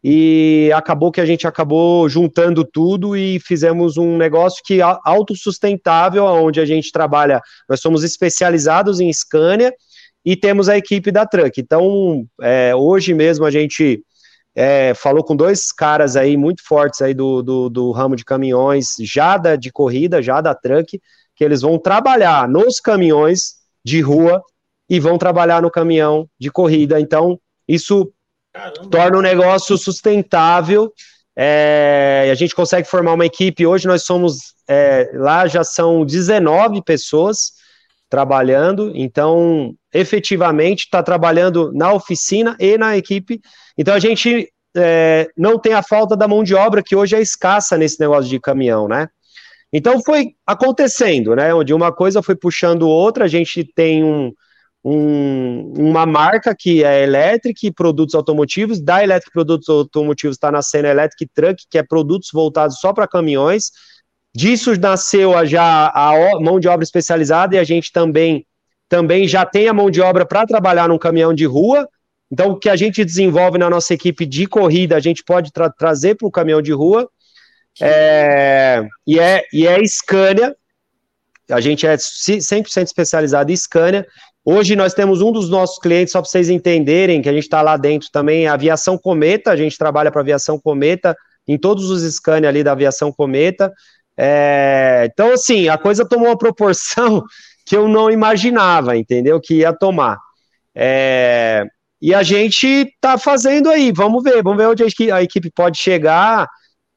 e 0.04 0.72
acabou 0.76 1.12
que 1.12 1.20
a 1.20 1.26
gente 1.26 1.48
acabou 1.48 2.08
juntando 2.08 2.64
tudo 2.64 3.16
e 3.16 3.40
fizemos 3.40 3.98
um 3.98 4.16
negócio 4.16 4.62
que 4.64 4.80
é 4.80 4.98
autossustentável, 5.04 6.24
onde 6.24 6.60
a 6.60 6.66
gente 6.66 6.92
trabalha, 6.92 7.42
nós 7.68 7.82
somos 7.82 8.04
especializados 8.04 9.00
em 9.00 9.12
Scania 9.12 9.74
e 10.28 10.36
temos 10.36 10.68
a 10.68 10.76
equipe 10.76 11.10
da 11.10 11.26
Truck. 11.26 11.62
Então, 11.62 12.28
é, 12.42 12.76
hoje 12.76 13.14
mesmo 13.14 13.46
a 13.46 13.50
gente 13.50 14.04
é, 14.54 14.94
falou 14.94 15.24
com 15.24 15.34
dois 15.34 15.72
caras 15.72 16.18
aí 16.18 16.36
muito 16.36 16.62
fortes 16.68 17.02
aí 17.02 17.14
do, 17.14 17.42
do, 17.42 17.70
do 17.70 17.92
ramo 17.92 18.14
de 18.14 18.26
caminhões, 18.26 18.88
já 19.00 19.38
da, 19.38 19.56
de 19.56 19.72
corrida, 19.72 20.22
já 20.22 20.42
da 20.42 20.54
Truck, 20.54 21.02
que 21.34 21.46
eles 21.46 21.62
vão 21.62 21.80
trabalhar 21.80 22.46
nos 22.46 22.82
caminhões 22.82 23.54
de 23.86 24.02
rua 24.02 24.44
e 24.90 25.00
vão 25.00 25.18
trabalhar 25.18 25.62
no 25.62 25.72
caminhão 25.72 26.30
de 26.38 26.52
corrida. 26.52 27.00
Então, 27.00 27.40
isso 27.66 28.12
Caramba. 28.52 28.90
torna 28.90 29.18
o 29.20 29.22
negócio 29.22 29.78
sustentável. 29.78 30.92
É, 31.38 32.28
a 32.30 32.36
gente 32.36 32.54
consegue 32.54 32.86
formar 32.86 33.14
uma 33.14 33.26
equipe. 33.26 33.66
Hoje 33.66 33.88
nós 33.88 34.04
somos 34.04 34.54
é, 34.68 35.10
lá 35.14 35.48
já 35.48 35.64
são 35.64 36.06
19 36.06 36.84
pessoas 36.84 37.54
trabalhando, 38.10 38.92
então 38.96 39.74
efetivamente 39.94 40.82
está 40.82 41.04
trabalhando 41.04 41.72
na 41.74 41.92
oficina 41.94 42.56
e 42.60 42.78
na 42.78 42.98
equipe. 42.98 43.42
Então 43.78 43.94
a 43.94 44.00
gente 44.00 44.52
é, 44.76 45.28
não 45.38 45.58
tem 45.60 45.74
a 45.74 45.84
falta 45.84 46.16
da 46.16 46.28
mão 46.28 46.44
de 46.44 46.56
obra 46.56 46.84
que 46.84 46.96
hoje 46.96 47.16
é 47.16 47.22
escassa 47.22 47.78
nesse 47.78 48.00
negócio 48.00 48.30
de 48.30 48.40
caminhão, 48.40 48.88
né? 48.88 49.08
Então 49.72 50.02
foi 50.02 50.36
acontecendo, 50.46 51.36
né? 51.36 51.54
Onde 51.54 51.74
uma 51.74 51.92
coisa 51.92 52.22
foi 52.22 52.36
puxando 52.36 52.88
outra, 52.88 53.26
a 53.26 53.28
gente 53.28 53.64
tem 53.76 54.04
um, 54.04 54.32
um, 54.84 55.74
uma 55.78 56.06
marca 56.06 56.56
que 56.58 56.84
é 56.84 57.04
Electric 57.04 57.74
Produtos 57.74 58.16
Automotivos, 58.16 58.82
da 58.82 59.04
Electric 59.04 59.34
Produtos 59.34 59.68
Automotivos 59.68 60.36
está 60.36 60.52
nascendo 60.52 60.88
Electric 60.88 61.30
Truck, 61.34 61.64
que 61.70 61.78
é 61.78 61.84
produtos 61.84 62.30
voltados 62.32 62.80
só 62.80 62.94
para 62.94 63.08
caminhões. 63.08 63.72
Disso 64.38 64.80
nasceu 64.80 65.34
já 65.48 65.88
a 65.88 66.40
mão 66.40 66.60
de 66.60 66.68
obra 66.68 66.84
especializada 66.84 67.56
e 67.56 67.58
a 67.58 67.64
gente 67.64 67.92
também, 67.92 68.46
também 68.88 69.28
já 69.28 69.44
tem 69.44 69.68
a 69.68 69.74
mão 69.74 69.90
de 69.90 70.00
obra 70.00 70.28
para 70.28 70.46
trabalhar 70.46 70.88
num 70.88 71.00
caminhão 71.00 71.34
de 71.34 71.46
rua. 71.46 71.90
Então, 72.32 72.52
o 72.52 72.56
que 72.56 72.70
a 72.70 72.76
gente 72.76 73.04
desenvolve 73.04 73.58
na 73.58 73.68
nossa 73.68 73.96
equipe 73.96 74.28
de 74.28 74.46
corrida, 74.46 74.96
a 74.96 75.00
gente 75.00 75.24
pode 75.24 75.52
tra 75.52 75.72
trazer 75.72 76.14
para 76.14 76.28
o 76.28 76.32
caminhão 76.32 76.62
de 76.62 76.72
rua. 76.72 77.10
É, 77.82 78.86
e, 79.08 79.20
é, 79.20 79.44
e 79.52 79.66
é 79.66 79.84
Scania, 79.88 80.56
a 81.50 81.60
gente 81.60 81.88
é 81.88 81.96
100% 81.96 82.86
especializado 82.86 83.52
em 83.52 83.56
Scania, 83.56 84.06
Hoje 84.50 84.78
nós 84.78 84.94
temos 84.94 85.20
um 85.20 85.30
dos 85.30 85.50
nossos 85.50 85.78
clientes, 85.78 86.14
só 86.14 86.22
para 86.22 86.30
vocês 86.30 86.50
entenderem, 86.50 87.22
que 87.22 87.28
a 87.28 87.34
gente 87.34 87.44
está 87.44 87.62
lá 87.62 87.76
dentro 87.76 88.08
também, 88.14 88.48
a 88.48 88.54
Aviação 88.54 88.98
Cometa, 88.98 89.52
a 89.52 89.58
gente 89.58 89.78
trabalha 89.78 90.10
para 90.10 90.22
a 90.22 90.24
Aviação 90.24 90.58
Cometa, 90.58 91.14
em 91.46 91.58
todos 91.58 91.90
os 91.90 92.02
scanners 92.16 92.48
ali 92.48 92.64
da 92.64 92.72
Aviação 92.72 93.12
Cometa. 93.12 93.74
É, 94.18 95.08
então, 95.12 95.34
assim, 95.34 95.70
a 95.70 95.78
coisa 95.78 96.08
tomou 96.08 96.28
uma 96.28 96.38
proporção 96.38 97.24
que 97.66 97.76
eu 97.76 97.88
não 97.88 98.10
imaginava, 98.10 98.98
entendeu? 98.98 99.40
Que 99.40 99.58
ia 99.58 99.74
tomar. 99.74 100.18
É, 100.74 101.66
e 102.02 102.14
a 102.14 102.24
gente 102.24 102.68
está 102.68 103.18
fazendo 103.18 103.70
aí, 103.70 103.92
vamos 103.92 104.24
ver, 104.24 104.44
vamos 104.44 104.58
ver 104.58 104.68
onde 104.68 104.84
a 105.12 105.22
equipe 105.22 105.52
pode 105.52 105.78
chegar. 105.78 106.48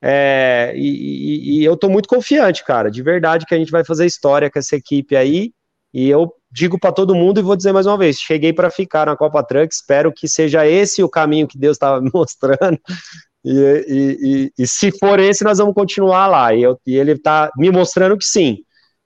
É, 0.03 0.73
e, 0.75 0.81
e, 0.81 1.61
e, 1.61 1.64
eu 1.64 1.75
estou 1.75 1.91
muito 1.91 2.09
confiante, 2.09 2.64
cara, 2.64 2.91
de 2.91 3.03
verdade 3.03 3.45
que 3.45 3.55
a 3.55 3.59
gente 3.59 3.71
vai 3.71 3.85
fazer 3.85 4.07
história 4.07 4.51
com 4.51 4.59
essa 4.59 4.77
equipe 4.77 5.14
aí. 5.16 5.53
E 5.93 6.09
eu 6.09 6.33
digo 6.51 6.79
para 6.79 6.93
todo 6.93 7.14
mundo 7.14 7.41
e 7.41 7.43
vou 7.43 7.57
dizer 7.57 7.73
mais 7.73 7.87
uma 7.87 7.99
vez: 7.99 8.18
cheguei 8.18 8.53
para 8.53 8.71
ficar 8.71 9.07
na 9.07 9.16
Copa 9.16 9.43
Truck, 9.43 9.73
espero 9.73 10.12
que 10.12 10.29
seja 10.29 10.66
esse 10.66 11.03
o 11.03 11.09
caminho 11.09 11.49
que 11.49 11.59
Deus 11.59 11.77
estava 11.77 12.01
me 12.01 12.11
mostrando. 12.14 12.79
E, 13.45 13.51
e, 13.53 14.18
e, 14.22 14.53
e, 14.59 14.66
se 14.66 14.91
for 14.99 15.18
esse, 15.18 15.43
nós 15.43 15.59
vamos 15.59 15.74
continuar 15.74 16.26
lá. 16.26 16.55
E, 16.55 16.62
eu, 16.62 16.78
e 16.86 16.97
ele 16.97 17.12
está 17.12 17.51
me 17.57 17.70
mostrando 17.70 18.18
que 18.18 18.24
sim. 18.24 18.59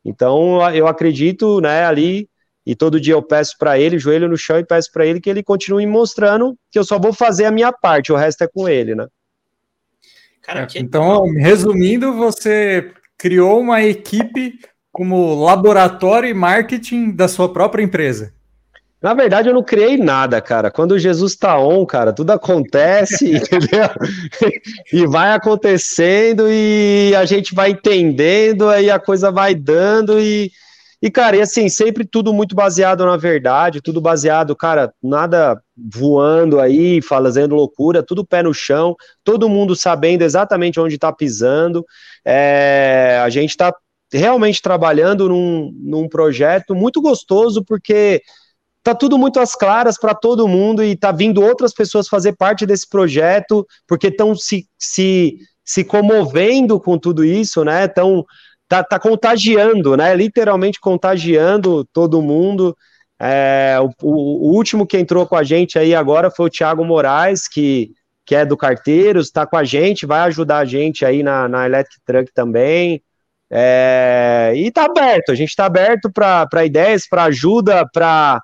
Então 0.04 0.60
eu 0.72 0.86
acredito, 0.86 1.60
né, 1.60 1.84
ali, 1.84 2.28
e 2.66 2.74
todo 2.74 3.00
dia 3.00 3.14
eu 3.14 3.22
peço 3.22 3.56
para 3.58 3.78
ele, 3.78 3.98
joelho 3.98 4.28
no 4.28 4.36
chão, 4.36 4.58
e 4.58 4.64
peço 4.64 4.90
para 4.92 5.06
ele 5.06 5.20
que 5.20 5.30
ele 5.30 5.42
continue 5.42 5.86
me 5.86 5.92
mostrando 5.92 6.56
que 6.70 6.78
eu 6.78 6.84
só 6.84 6.98
vou 6.98 7.12
fazer 7.12 7.44
a 7.46 7.50
minha 7.50 7.72
parte, 7.72 8.12
o 8.12 8.16
resto 8.16 8.44
é 8.44 8.48
com 8.48 8.68
ele, 8.68 8.94
né? 8.94 9.06
Cara, 10.42 10.66
que... 10.66 10.78
Então, 10.78 11.24
resumindo, 11.32 12.12
você 12.12 12.92
criou 13.16 13.60
uma 13.60 13.82
equipe 13.82 14.58
como 14.92 15.42
laboratório 15.42 16.28
e 16.28 16.34
marketing 16.34 17.12
da 17.12 17.26
sua 17.28 17.50
própria 17.50 17.82
empresa? 17.82 18.34
Na 19.04 19.12
verdade, 19.12 19.50
eu 19.50 19.54
não 19.54 19.62
criei 19.62 19.98
nada, 19.98 20.40
cara. 20.40 20.70
Quando 20.70 20.98
Jesus 20.98 21.36
tá 21.36 21.58
on, 21.58 21.84
cara, 21.84 22.10
tudo 22.10 22.30
acontece, 22.30 23.26
entendeu? 23.36 23.90
e 24.90 25.06
vai 25.06 25.32
acontecendo 25.32 26.46
e 26.48 27.14
a 27.14 27.26
gente 27.26 27.54
vai 27.54 27.72
entendendo, 27.72 28.66
aí 28.66 28.90
a 28.90 28.98
coisa 28.98 29.30
vai 29.30 29.54
dando 29.54 30.18
e, 30.18 30.50
e 31.02 31.10
cara, 31.10 31.36
e 31.36 31.42
assim, 31.42 31.68
sempre 31.68 32.06
tudo 32.06 32.32
muito 32.32 32.56
baseado 32.56 33.04
na 33.04 33.18
verdade, 33.18 33.82
tudo 33.82 34.00
baseado, 34.00 34.56
cara, 34.56 34.90
nada 35.02 35.60
voando 35.76 36.58
aí, 36.58 37.02
fazendo 37.02 37.54
loucura, 37.54 38.02
tudo 38.02 38.24
pé 38.24 38.42
no 38.42 38.54
chão, 38.54 38.96
todo 39.22 39.50
mundo 39.50 39.76
sabendo 39.76 40.22
exatamente 40.22 40.80
onde 40.80 40.96
tá 40.96 41.12
pisando. 41.12 41.84
É, 42.24 43.20
a 43.22 43.28
gente 43.28 43.54
tá 43.54 43.70
realmente 44.10 44.62
trabalhando 44.62 45.28
num, 45.28 45.70
num 45.78 46.08
projeto 46.08 46.74
muito 46.74 47.02
gostoso, 47.02 47.62
porque 47.62 48.22
tá 48.84 48.94
tudo 48.94 49.18
muito 49.18 49.40
às 49.40 49.54
claras 49.54 49.98
para 49.98 50.14
todo 50.14 50.46
mundo 50.46 50.84
e 50.84 50.94
tá 50.94 51.10
vindo 51.10 51.42
outras 51.42 51.72
pessoas 51.72 52.06
fazer 52.06 52.34
parte 52.36 52.66
desse 52.66 52.88
projeto, 52.88 53.66
porque 53.88 54.08
estão 54.08 54.36
se, 54.36 54.68
se, 54.78 55.38
se 55.64 55.82
comovendo 55.82 56.78
com 56.78 56.98
tudo 56.98 57.24
isso, 57.24 57.64
né? 57.64 57.86
Estão 57.86 58.24
tá, 58.68 58.84
tá 58.84 58.98
contagiando, 58.98 59.96
né? 59.96 60.14
Literalmente 60.14 60.78
contagiando 60.78 61.84
todo 61.92 62.22
mundo. 62.22 62.76
É, 63.18 63.78
o, 63.80 63.90
o, 64.02 64.54
último 64.54 64.86
que 64.86 64.98
entrou 64.98 65.26
com 65.26 65.36
a 65.36 65.42
gente 65.42 65.78
aí 65.78 65.94
agora 65.94 66.30
foi 66.30 66.46
o 66.46 66.50
Thiago 66.50 66.84
Moraes, 66.84 67.48
que, 67.48 67.90
que 68.26 68.34
é 68.34 68.44
do 68.44 68.56
Carteiros, 68.56 69.26
está 69.26 69.46
com 69.46 69.56
a 69.56 69.64
gente, 69.64 70.04
vai 70.04 70.20
ajudar 70.20 70.58
a 70.58 70.64
gente 70.66 71.06
aí 71.06 71.22
na, 71.22 71.48
na 71.48 71.64
Electric 71.64 72.02
Truck 72.04 72.32
também. 72.34 73.02
É, 73.50 74.52
e 74.56 74.70
tá 74.70 74.84
aberto, 74.84 75.30
a 75.30 75.34
gente 75.34 75.50
está 75.50 75.64
aberto 75.66 76.10
para 76.12 76.66
ideias, 76.66 77.08
para 77.08 77.24
ajuda, 77.24 77.88
para. 77.90 78.42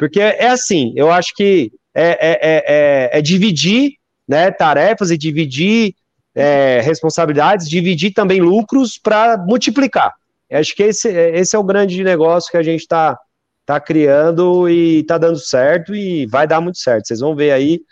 Porque 0.00 0.18
é 0.18 0.46
assim, 0.46 0.94
eu 0.96 1.12
acho 1.12 1.34
que 1.34 1.70
é, 1.94 2.08
é, 2.08 2.38
é, 2.40 2.64
é, 3.12 3.18
é 3.18 3.20
dividir 3.20 3.92
né, 4.26 4.50
tarefas 4.50 5.10
e 5.10 5.18
dividir 5.18 5.94
é, 6.34 6.80
responsabilidades, 6.80 7.68
dividir 7.68 8.14
também 8.14 8.40
lucros 8.40 8.96
para 8.96 9.36
multiplicar. 9.36 10.14
Eu 10.48 10.58
acho 10.58 10.74
que 10.74 10.84
esse, 10.84 11.06
esse 11.10 11.54
é 11.54 11.58
o 11.58 11.62
grande 11.62 12.02
negócio 12.02 12.50
que 12.50 12.56
a 12.56 12.62
gente 12.62 12.80
está 12.80 13.18
tá 13.66 13.78
criando 13.78 14.70
e 14.70 15.02
tá 15.02 15.18
dando 15.18 15.38
certo 15.38 15.94
e 15.94 16.24
vai 16.28 16.46
dar 16.46 16.62
muito 16.62 16.78
certo. 16.78 17.06
Vocês 17.06 17.20
vão 17.20 17.36
ver 17.36 17.52
aí, 17.52 17.82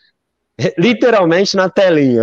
literalmente 0.79 1.57
na 1.57 1.69
telinha. 1.69 2.23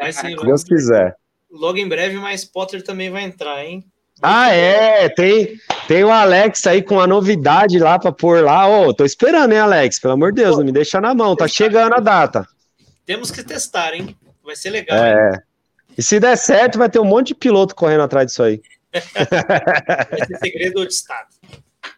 Vai 0.00 0.12
sim, 0.12 0.34
Deus 0.42 0.64
quiser. 0.64 1.14
Logo 1.48 1.78
em 1.78 1.88
breve, 1.88 2.16
mais 2.16 2.44
Potter 2.44 2.82
também 2.82 3.08
vai 3.08 3.22
entrar, 3.22 3.64
hein? 3.64 3.84
Ah, 4.22 4.50
é, 4.52 5.08
tem, 5.08 5.58
tem 5.88 6.04
o 6.04 6.10
Alex 6.10 6.66
aí 6.66 6.82
com 6.82 7.00
a 7.00 7.06
novidade 7.06 7.78
lá 7.78 7.98
para 7.98 8.12
pôr 8.12 8.44
lá. 8.44 8.68
Ô, 8.68 8.88
oh, 8.88 8.94
tô 8.94 9.04
esperando, 9.04 9.52
hein, 9.52 9.58
Alex? 9.58 9.98
Pelo 9.98 10.14
amor 10.14 10.32
de 10.32 10.42
Deus, 10.42 10.58
não 10.58 10.64
me 10.64 10.72
deixa 10.72 11.00
na 11.00 11.14
mão, 11.14 11.34
tá 11.34 11.48
chegando 11.48 11.94
a 11.94 12.00
data. 12.00 12.46
Temos 13.06 13.30
que 13.30 13.42
testar, 13.42 13.94
hein? 13.94 14.14
Vai 14.44 14.56
ser 14.56 14.70
legal. 14.70 14.96
É. 14.98 15.30
Hein? 15.32 15.40
E 15.96 16.02
se 16.02 16.20
der 16.20 16.36
certo, 16.36 16.78
vai 16.78 16.88
ter 16.88 16.98
um 16.98 17.04
monte 17.04 17.28
de 17.28 17.34
piloto 17.34 17.74
correndo 17.74 18.02
atrás 18.02 18.26
disso 18.26 18.42
aí. 18.42 18.60
vai 18.92 20.26
ser 20.26 20.38
segredo 20.38 20.86
de 20.86 20.92
Estado. 20.92 21.28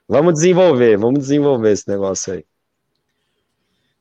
Vamos 0.08 0.34
desenvolver, 0.34 0.96
vamos 0.96 1.20
desenvolver 1.20 1.72
esse 1.72 1.88
negócio 1.88 2.34
aí. 2.34 2.44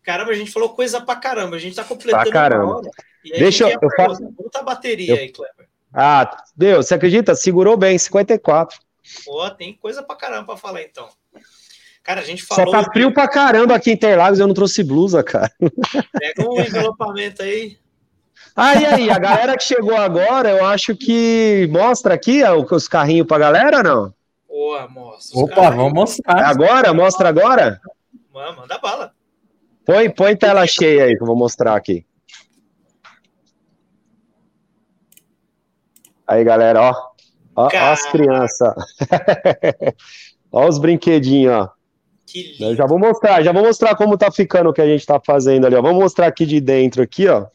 Caramba, 0.03 0.32
a 0.32 0.36
gente 0.36 0.51
falou 0.51 0.69
coisa 0.69 0.99
pra 1.01 1.15
caramba. 1.15 1.55
A 1.55 1.59
gente 1.59 1.76
tá 1.76 1.84
completando 1.84 2.24
pra 2.24 2.32
caramba. 2.32 2.82
Deixa 3.24 3.69
eu. 3.69 3.80
eu 3.82 3.89
faço... 3.95 4.24
Como 4.36 4.49
tá 4.49 4.59
a 4.59 4.63
bateria 4.63 5.13
eu... 5.13 5.17
aí, 5.17 5.30
Kleber? 5.30 5.70
Ah, 5.94 6.38
Deus, 6.56 6.88
você 6.88 6.96
acredita? 6.96 7.36
Segurou 7.36 7.76
bem, 7.78 7.98
54. 7.98 8.80
Pô, 9.26 9.50
tem 9.52 9.74
coisa 9.74 10.02
pra 10.02 10.16
caramba 10.16 10.46
pra 10.46 10.58
falar 10.58 10.82
então. 10.84 11.10
Cara, 12.04 12.22
a 12.22 12.24
gente 12.24 12.44
falou. 12.44 12.66
Só 12.66 12.72
tá 12.72 12.92
frio 12.92 13.14
pra 13.14 13.28
caramba 13.28 13.76
aqui 13.76 13.92
em 13.92 13.94
Interlagos 13.94 14.39
eu 14.39 14.48
não 14.48 14.54
trouxe 14.54 14.84
blusa, 14.84 15.24
cara. 15.24 15.52
Pega 15.60 16.50
um 16.50 16.60
envelopamento 16.60 17.44
aí. 17.44 17.78
Ah, 18.56 18.76
e 18.76 18.86
aí, 18.86 19.10
a 19.10 19.20
galera 19.20 19.56
que 19.56 19.64
chegou 19.64 19.96
agora, 19.96 20.50
eu 20.50 20.66
acho 20.66 20.96
que 20.96 21.70
mostra 21.72 22.16
aqui 22.16 22.42
os 22.44 22.88
carrinhos 22.88 23.28
pra 23.28 23.38
galera, 23.38 23.84
não? 23.84 24.14
Boa, 24.48 24.88
mostra. 24.89 25.39
Opa, 25.39 25.70
vamos 25.70 25.94
mostrar. 25.94 26.46
Agora? 26.46 26.94
Mostra 26.94 27.30
agora? 27.30 27.80
Manda 28.34 28.78
bala. 28.80 29.14
Põe, 29.86 30.10
põe 30.10 30.36
tela 30.36 30.66
cheia 30.68 31.06
aí 31.06 31.16
que 31.16 31.22
eu 31.24 31.28
vou 31.28 31.36
mostrar 31.36 31.76
aqui. 31.76 32.06
Aí, 36.32 36.45
galera, 36.45 36.82
ó. 36.82 36.93
Ó, 37.57 37.65
ó 37.65 37.91
as 37.91 38.09
crianças. 38.09 38.73
ó 40.49 40.65
os 40.65 40.79
brinquedinhos, 40.79 41.53
ó. 41.53 41.69
Eu 42.57 42.73
já 42.73 42.86
vou 42.86 42.97
mostrar, 42.97 43.43
já 43.43 43.51
vou 43.51 43.63
mostrar 43.63 43.97
como 43.97 44.17
tá 44.17 44.32
ficando 44.32 44.69
o 44.69 44.73
que 44.73 44.79
a 44.79 44.88
gente 44.88 45.05
tá 45.05 45.19
fazendo 45.19 45.67
ali, 45.67 45.75
ó. 45.75 45.82
Vamos 45.82 46.01
mostrar 46.01 46.27
aqui 46.27 46.45
de 46.45 46.61
dentro 46.61 47.03
aqui, 47.03 47.27
ó. 47.27 47.47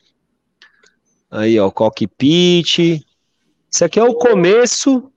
Aí, 1.31 1.59
ó, 1.59 1.71
cockpit. 1.71 3.01
Isso 3.71 3.83
aqui 3.83 3.99
é 3.99 4.05
o 4.05 4.13
começo. 4.13 5.11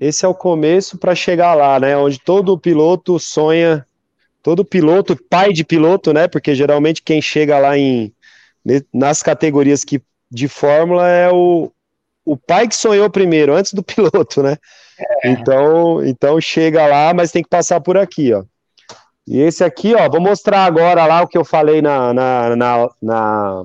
Esse 0.00 0.24
é 0.24 0.28
o 0.28 0.34
começo 0.34 0.98
para 0.98 1.14
chegar 1.14 1.54
lá, 1.54 1.78
né? 1.78 1.96
Onde 1.96 2.18
todo 2.18 2.58
piloto 2.58 3.16
sonha, 3.20 3.86
todo 4.42 4.64
piloto, 4.64 5.16
pai 5.30 5.52
de 5.52 5.62
piloto, 5.62 6.12
né? 6.12 6.26
Porque 6.26 6.52
geralmente 6.52 7.00
quem 7.00 7.22
chega 7.22 7.60
lá 7.60 7.78
em 7.78 8.12
nas 8.92 9.22
categorias 9.22 9.84
que 9.84 10.02
de 10.28 10.48
fórmula 10.48 11.08
é 11.08 11.30
o, 11.30 11.72
o 12.32 12.36
pai 12.36 12.68
que 12.68 12.76
sonhou 12.76 13.08
primeiro, 13.08 13.54
antes 13.54 13.72
do 13.72 13.82
piloto, 13.84 14.42
né? 14.42 14.56
É. 14.98 15.30
Então, 15.30 16.04
então 16.04 16.40
chega 16.40 16.86
lá, 16.86 17.14
mas 17.14 17.32
tem 17.32 17.42
que 17.42 17.48
passar 17.48 17.80
por 17.80 17.96
aqui, 17.96 18.32
ó. 18.32 18.44
E 19.26 19.40
esse 19.40 19.62
aqui, 19.62 19.94
ó, 19.94 20.08
vou 20.08 20.20
mostrar 20.20 20.64
agora 20.64 21.04
lá 21.06 21.22
o 21.22 21.28
que 21.28 21.36
eu 21.36 21.44
falei 21.44 21.82
na, 21.82 22.14
na, 22.14 22.56
na, 22.56 22.88
na 23.02 23.64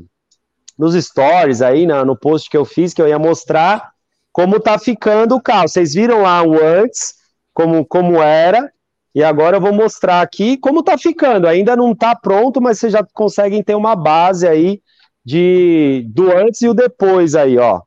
nos 0.77 0.93
stories 0.93 1.61
aí, 1.61 1.85
na, 1.85 2.03
no 2.03 2.17
post 2.17 2.49
que 2.49 2.57
eu 2.57 2.65
fiz, 2.65 2.93
que 2.93 3.01
eu 3.01 3.07
ia 3.07 3.19
mostrar 3.19 3.91
como 4.31 4.59
tá 4.59 4.77
ficando 4.77 5.35
o 5.35 5.41
carro. 5.41 5.69
Vocês 5.69 5.93
viram 5.93 6.23
lá 6.23 6.43
o 6.43 6.61
antes, 6.61 7.13
como, 7.53 7.85
como 7.85 8.21
era, 8.21 8.71
e 9.15 9.23
agora 9.23 9.57
eu 9.57 9.61
vou 9.61 9.71
mostrar 9.71 10.21
aqui 10.21 10.57
como 10.57 10.83
tá 10.83 10.97
ficando. 10.97 11.47
Ainda 11.47 11.75
não 11.75 11.95
tá 11.95 12.15
pronto, 12.15 12.59
mas 12.59 12.79
vocês 12.79 12.91
já 12.91 13.05
conseguem 13.13 13.63
ter 13.63 13.75
uma 13.75 13.95
base 13.95 14.47
aí 14.47 14.81
de 15.23 16.05
do 16.09 16.29
antes 16.35 16.61
e 16.61 16.67
o 16.67 16.73
depois 16.73 17.35
aí, 17.35 17.57
ó. 17.57 17.81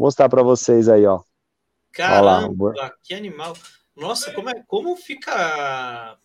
Vou 0.00 0.06
mostrar 0.06 0.30
para 0.30 0.42
vocês 0.42 0.88
aí, 0.88 1.04
ó. 1.04 1.20
Caramba, 1.92 2.72
que 3.02 3.12
animal. 3.12 3.54
Nossa, 3.94 4.32
como 4.32 4.48
é, 4.48 4.62
como 4.66 4.96
fica 4.96 6.16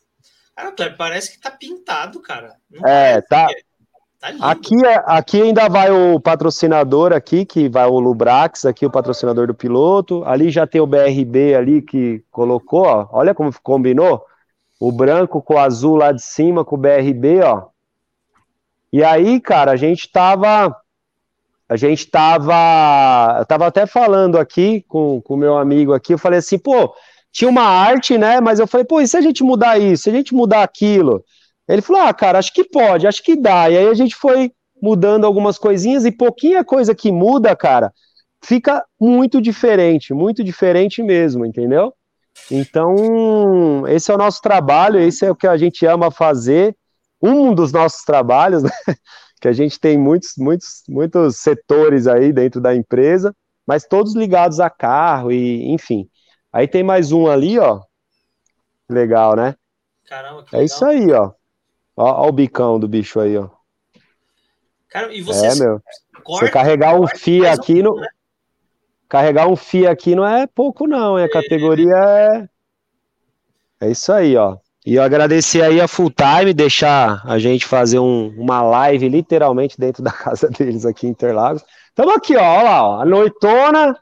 Cara, 0.56 0.96
parece 0.98 1.34
que 1.34 1.42
tá 1.42 1.52
pintado, 1.52 2.22
cara. 2.22 2.56
Não 2.72 2.88
é, 2.88 3.22
tá. 3.22 3.48
É. 3.52 3.66
Tá 4.18 4.50
aqui, 4.50 4.86
é, 4.86 5.04
aqui 5.06 5.42
ainda 5.42 5.68
vai 5.68 5.92
o 5.92 6.22
patrocinador 6.22 7.12
aqui, 7.12 7.46
que 7.46 7.68
vai 7.68 7.86
o 7.86 8.00
Lubrax, 8.00 8.64
aqui 8.64 8.86
o 8.86 8.90
patrocinador 8.90 9.46
do 9.46 9.54
piloto. 9.54 10.24
Ali 10.24 10.50
já 10.50 10.66
tem 10.66 10.80
o 10.80 10.88
BRB 10.88 11.54
ali 11.54 11.82
que 11.82 12.24
colocou, 12.32 12.86
ó. 12.86 13.10
Olha 13.12 13.36
como 13.36 13.52
combinou. 13.62 14.26
O 14.80 14.90
branco 14.90 15.42
com 15.42 15.56
o 15.56 15.60
azul 15.60 15.98
lá 15.98 16.14
de 16.14 16.24
cima, 16.24 16.64
com 16.64 16.76
o 16.76 16.80
BRB, 16.80 17.42
ó. 17.42 17.68
E 18.94 19.04
aí, 19.04 19.42
cara, 19.42 19.72
a 19.72 19.76
gente 19.76 20.10
tava. 20.10 20.74
A 21.68 21.76
gente 21.76 22.08
tava. 22.08 23.38
Eu 23.40 23.46
tava 23.46 23.68
até 23.68 23.86
falando 23.86 24.38
aqui 24.38 24.84
com 24.88 25.22
o 25.28 25.38
meu 25.38 25.58
amigo 25.58 25.94
aqui. 25.94 26.14
Eu 26.14 26.20
falei 26.20 26.40
assim, 26.40 26.58
pô, 26.60 26.94
tinha 27.32 27.50
uma 27.50 27.64
arte, 27.64 28.18
né? 28.18 28.40
Mas 28.40 28.60
eu 28.60 28.68
falei, 28.68 28.86
pô, 28.86 29.02
e 29.02 29.08
se 29.08 29.18
a 29.18 29.22
gente 29.22 29.44
mudar 29.44 29.80
isso? 29.80 30.04
Se 30.04 30.10
a 30.10 30.14
gente 30.14 30.34
mudar 30.34 30.64
aquilo? 30.64 31.24
Ele 31.68 31.82
falou: 31.82 32.04
ah, 32.04 32.14
cara, 32.14 32.40
acho 32.40 32.54
que 32.54 32.64
pode, 32.64 33.08
acho 33.08 33.24
que 33.24 33.36
dá. 33.36 33.70
E 33.70 33.78
aí 33.78 33.88
a 33.88 33.94
gente 33.94 34.16
foi 34.16 34.52
mudando 34.82 35.26
algumas 35.26 35.58
coisinhas 35.58 36.06
e 36.06 36.12
pouquinha 36.12 36.64
coisa 36.64 36.94
que 36.94 37.12
muda, 37.12 37.56
cara, 37.56 37.92
fica 38.44 38.84
muito 39.00 39.42
diferente, 39.42 40.14
muito 40.14 40.44
diferente 40.44 41.02
mesmo, 41.02 41.46
entendeu? 41.46 41.94
Então, 42.52 43.88
esse 43.88 44.12
é 44.12 44.14
o 44.14 44.18
nosso 44.18 44.42
trabalho, 44.42 45.00
esse 45.00 45.26
é 45.26 45.32
o 45.32 45.36
que 45.36 45.48
a 45.48 45.58
gente 45.58 45.86
ama 45.86 46.12
fazer. 46.12 46.76
Um 47.22 47.56
dos 47.56 47.72
nossos 47.72 48.04
trabalhos, 48.04 48.62
né? 48.62 48.70
Que 49.40 49.48
a 49.48 49.54
gente 49.54 49.80
tem 49.80 49.98
muitos, 49.98 50.34
muitos, 50.38 50.84
muitos 50.88 51.38
setores 51.38 52.08
aí 52.08 52.32
dentro 52.32 52.62
da 52.62 52.76
empresa, 52.76 53.36
mas 53.66 53.86
todos 53.86 54.16
ligados 54.16 54.60
a 54.60 54.70
carro 54.70 55.32
e, 55.32 55.72
enfim. 55.72 56.10
Aí 56.52 56.68
tem 56.68 56.84
mais 56.84 57.12
um 57.12 57.28
ali, 57.28 57.60
ó. 57.60 57.82
Legal, 58.90 59.36
né? 59.36 59.56
Caramba, 60.08 60.44
que 60.44 60.56
É 60.56 60.64
isso 60.64 60.86
aí, 60.86 61.12
ó. 61.12 61.32
Ó, 61.98 62.26
ó, 62.26 62.28
o 62.28 62.32
bicão 62.32 62.80
do 62.80 62.88
bicho 62.88 63.20
aí, 63.20 63.38
ó. 63.38 63.50
Cara, 64.90 65.14
e 65.14 65.22
você, 65.22 65.48
é, 65.48 65.56
meu. 65.56 65.82
Corta, 66.24 66.46
você 66.46 66.52
carregar 66.52 67.00
um 67.00 67.08
FIA 67.08 67.52
aqui 67.52 67.82
no. 67.82 67.96
Né? 67.96 68.08
Carregar 69.10 69.48
um 69.48 69.56
FIA 69.56 69.92
aqui 69.92 70.16
não 70.16 70.26
é 70.26 70.48
pouco, 70.48 70.88
não. 70.88 71.18
É, 71.18 71.26
a 71.26 71.30
categoria 71.30 71.96
é. 71.96 72.50
É 73.82 73.92
isso 73.92 74.12
aí, 74.12 74.38
ó. 74.38 74.58
E 74.86 74.96
eu 74.96 75.02
agradecer 75.02 75.64
aí 75.64 75.82
a 75.82 75.88
Full 75.88 76.12
Time, 76.12 76.54
deixar 76.54 77.26
a 77.26 77.40
gente 77.40 77.66
fazer 77.66 77.98
um, 77.98 78.28
uma 78.40 78.62
live 78.62 79.10
literalmente 79.10 79.80
dentro 79.80 80.04
da 80.04 80.12
casa 80.14 80.48
deles 80.48 80.86
aqui 80.86 81.08
em 81.08 81.10
Interlagos. 81.10 81.64
Estamos 81.90 82.14
aqui, 82.14 82.36
ó, 82.36 82.44
ó 82.44 82.62
lá, 82.62 82.88
ó, 82.88 83.02
a 83.02 83.06
noitona. 83.06 84.00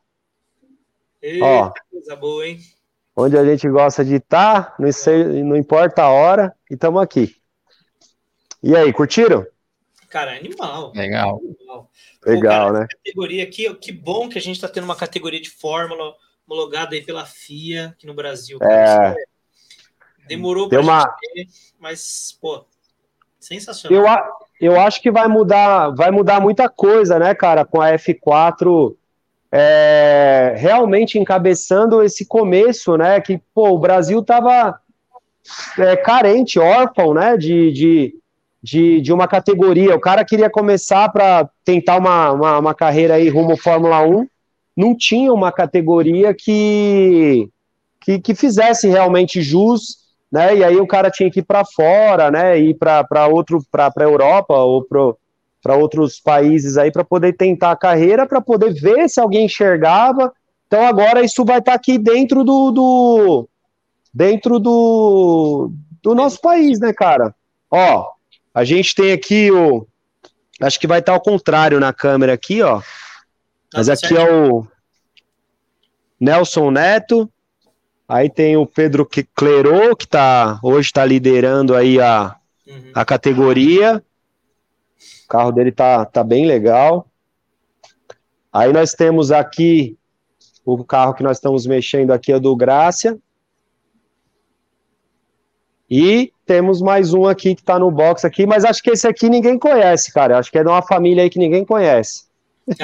Eita, 1.22 1.46
ó, 1.46 1.74
coisa 1.90 2.16
boa, 2.18 2.46
hein? 2.46 2.60
Onde 3.16 3.38
a 3.38 3.46
gente 3.46 3.70
gosta 3.70 4.04
de 4.04 4.16
estar, 4.16 4.72
tá, 4.72 4.76
não, 4.78 4.90
não 5.46 5.56
importa 5.56 6.04
a 6.04 6.10
hora, 6.10 6.54
e 6.70 6.74
estamos 6.74 7.02
aqui. 7.02 7.34
E 8.62 8.76
aí, 8.76 8.92
curtiram? 8.92 9.46
Cara, 10.10 10.36
animal. 10.36 10.92
Legal. 10.94 11.40
Animal. 11.40 11.90
Legal, 12.26 12.42
Pô, 12.42 12.74
cara, 12.74 12.80
né? 12.82 12.88
Categoria 12.90 13.44
aqui, 13.44 13.74
que 13.76 13.92
bom 13.92 14.28
que 14.28 14.38
a 14.38 14.42
gente 14.42 14.56
está 14.56 14.68
tendo 14.68 14.84
uma 14.84 14.96
categoria 14.98 15.40
de 15.40 15.50
Fórmula 15.50 16.14
homologada 16.46 16.94
aí 16.94 17.02
pela 17.02 17.26
FIA 17.26 17.88
aqui 17.88 18.06
no 18.06 18.14
Brasil. 18.14 18.60
Cara. 18.60 19.16
É... 19.18 19.33
Demorou 20.28 20.70
para 20.70 20.82
uma... 20.82 21.06
ter, 21.06 21.48
mas, 21.80 22.38
pô, 22.42 22.66
sensacional. 23.40 24.34
Eu, 24.60 24.72
eu 24.74 24.80
acho 24.80 25.02
que 25.02 25.12
vai 25.12 25.28
mudar, 25.28 25.90
vai 25.90 26.12
mudar 26.12 26.40
muita 26.40 26.70
coisa, 26.70 27.20
né, 27.20 27.34
cara, 27.34 27.66
com 27.66 27.82
a 27.82 27.92
F4 27.92 28.96
é, 29.52 30.54
realmente 30.58 31.20
encabeçando 31.20 32.02
esse 32.02 32.26
começo, 32.26 32.98
né, 32.98 33.20
que, 33.22 33.40
pô, 33.54 33.70
o 33.70 33.80
Brasil 33.80 34.24
tava 34.24 34.80
é, 35.78 35.96
carente, 35.96 36.60
órfão, 36.60 37.14
né? 37.14 37.38
De, 37.38 37.72
de, 37.72 38.16
de, 38.62 39.02
de, 39.02 39.14
uma 39.14 39.28
categoria. 39.28 39.96
O 39.96 40.00
cara 40.00 40.24
queria 40.24 40.50
começar 40.50 41.10
para 41.10 41.50
tentar 41.64 41.98
uma, 41.98 42.32
uma, 42.32 42.60
uma, 42.60 42.74
carreira 42.74 43.16
aí 43.16 43.30
rumo 43.30 43.58
Fórmula 43.58 44.02
1, 44.06 44.28
não 44.76 44.96
tinha 44.96 45.32
uma 45.32 45.52
categoria 45.52 46.34
que, 46.34 47.50
que, 48.02 48.20
que 48.20 48.36
fizesse 48.36 48.88
realmente 48.88 49.42
jus, 49.42 50.03
né? 50.34 50.58
E 50.58 50.64
aí 50.64 50.78
o 50.78 50.88
cara 50.88 51.12
tinha 51.12 51.30
que 51.30 51.42
ir 51.42 51.44
para 51.44 51.64
fora, 51.64 52.32
né? 52.32 52.58
Ir 52.60 52.74
para 52.74 53.28
outro, 53.28 53.64
para 53.72 53.94
a 53.96 54.04
Europa 54.04 54.56
ou 54.56 54.84
para 54.84 55.76
outros 55.76 56.20
países 56.20 56.76
aí 56.76 56.92
para 56.92 57.04
poder 57.04 57.34
tentar 57.34 57.70
a 57.70 57.76
carreira, 57.76 58.26
para 58.26 58.42
poder 58.42 58.74
ver 58.74 59.08
se 59.08 59.22
alguém 59.22 59.46
enxergava. 59.46 60.34
Então 60.66 60.88
agora 60.88 61.24
isso 61.24 61.46
vai 61.46 61.60
estar 61.60 61.74
tá 61.74 61.76
aqui 61.76 62.00
dentro 62.00 62.44
do, 62.44 62.72
do 62.72 63.50
dentro 64.12 64.58
do, 64.58 65.72
do 66.02 66.16
nosso 66.16 66.42
país, 66.42 66.80
né, 66.80 66.92
cara? 66.92 67.36
Ó, 67.70 68.08
a 68.56 68.64
gente 68.64 68.96
tem 68.96 69.12
aqui 69.12 69.52
o. 69.52 69.86
Acho 70.60 70.80
que 70.80 70.88
vai 70.88 70.98
estar 70.98 71.14
ao 71.14 71.22
contrário 71.22 71.80
na 71.80 71.94
câmera 71.94 72.34
aqui, 72.34 72.64
ó. 72.64 72.82
Mas 73.72 73.88
aqui 73.88 74.18
é 74.18 74.34
o 74.34 74.66
Nelson 76.20 76.72
Neto. 76.72 77.30
Aí 78.14 78.30
tem 78.30 78.56
o 78.56 78.68
Pedro 78.68 79.10
Clerô, 79.34 79.96
que 79.96 80.08
tá, 80.08 80.60
hoje 80.62 80.90
está 80.90 81.04
liderando 81.04 81.76
aí 81.76 82.00
a, 82.00 82.36
uhum. 82.68 82.92
a 82.94 83.04
categoria. 83.04 84.04
O 85.26 85.28
carro 85.28 85.52
dele 85.52 85.72
tá, 85.72 86.06
tá 86.06 86.24
bem 86.24 86.46
legal. 86.46 87.08
Aí 88.52 88.72
nós 88.72 88.94
temos 88.94 89.32
aqui 89.32 89.98
o 90.64 90.86
carro 90.86 91.16
que 91.16 91.24
nós 91.24 91.38
estamos 91.38 91.66
mexendo 91.66 92.12
aqui 92.12 92.32
é 92.32 92.40
do 92.40 92.56
Grácia. 92.56 93.18
E 95.90 96.32
temos 96.46 96.84
mais 96.84 97.16
um 97.16 97.26
aqui 97.26 97.56
que 97.56 97.62
está 97.62 97.80
no 97.80 97.90
box 97.90 98.26
aqui, 98.26 98.46
mas 98.46 98.64
acho 98.64 98.84
que 98.84 98.92
esse 98.92 99.08
aqui 99.08 99.28
ninguém 99.28 99.58
conhece, 99.58 100.14
cara. 100.14 100.38
Acho 100.38 100.52
que 100.52 100.60
é 100.60 100.64
de 100.64 100.70
uma 100.70 100.84
família 100.84 101.24
aí 101.24 101.32
que 101.32 101.40
ninguém 101.40 101.66
conhece. 101.66 102.26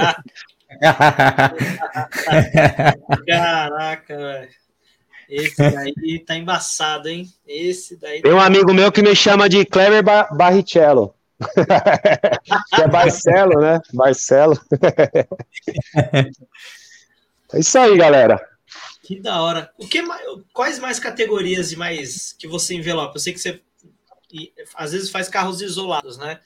Caraca, 3.28 4.18
velho. 4.18 4.60
Esse 5.30 5.58
daí 5.58 6.20
tá 6.26 6.36
embaçado, 6.36 7.08
hein? 7.08 7.32
Esse 7.48 7.96
daí. 7.96 8.22
Tem 8.22 8.34
um 8.34 8.40
amigo 8.40 8.74
meu 8.74 8.92
que 8.92 9.04
me 9.04 9.16
chama 9.16 9.48
de 9.48 9.64
Kleber 9.64 10.04
Bar 10.04 10.36
Barrichello. 10.36 11.14
que 12.76 12.82
é 12.82 12.88
Barcelo, 12.88 13.62
né? 13.62 13.80
Barcelo. 13.94 14.60
é 17.54 17.60
isso 17.60 17.78
aí, 17.78 17.96
galera. 17.96 18.44
Que 19.04 19.20
da 19.20 19.42
hora. 19.42 19.72
O 19.78 19.88
que 19.88 20.02
mais, 20.02 20.26
quais 20.52 20.80
mais 20.80 21.00
categorias 21.00 21.70
de 21.70 21.78
mais 21.78 22.34
que 22.34 22.48
você 22.48 22.74
envelopa? 22.74 23.16
Eu 23.16 23.20
sei 23.20 23.34
que 23.34 23.40
você 23.40 23.62
às 24.76 24.92
vezes 24.92 25.10
faz 25.10 25.30
carros 25.30 25.62
isolados, 25.62 26.18
né? 26.18 26.40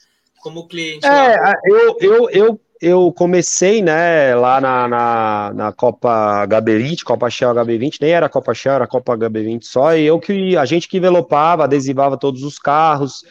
Como 0.44 0.68
cliente. 0.68 1.06
É, 1.06 1.40
lá. 1.40 1.54
eu, 1.64 1.96
eu, 2.02 2.30
eu, 2.30 2.60
eu 2.78 3.12
comecei, 3.12 3.80
né, 3.80 4.34
lá 4.34 4.60
na, 4.60 4.86
na, 4.86 5.52
na 5.54 5.72
Copa 5.72 6.46
HB20, 6.46 7.02
Copa 7.02 7.30
Shell 7.30 7.54
HB20, 7.54 7.96
nem 7.98 8.10
era 8.10 8.28
Copa 8.28 8.52
Shell, 8.52 8.74
era 8.74 8.86
Copa 8.86 9.16
HB20 9.16 9.62
só, 9.64 9.96
e 9.96 10.04
eu 10.04 10.20
que 10.20 10.54
a 10.54 10.66
gente 10.66 10.86
que 10.86 10.98
envelopava, 10.98 11.64
adesivava 11.64 12.18
todos 12.18 12.42
os 12.42 12.58
carros. 12.58 13.24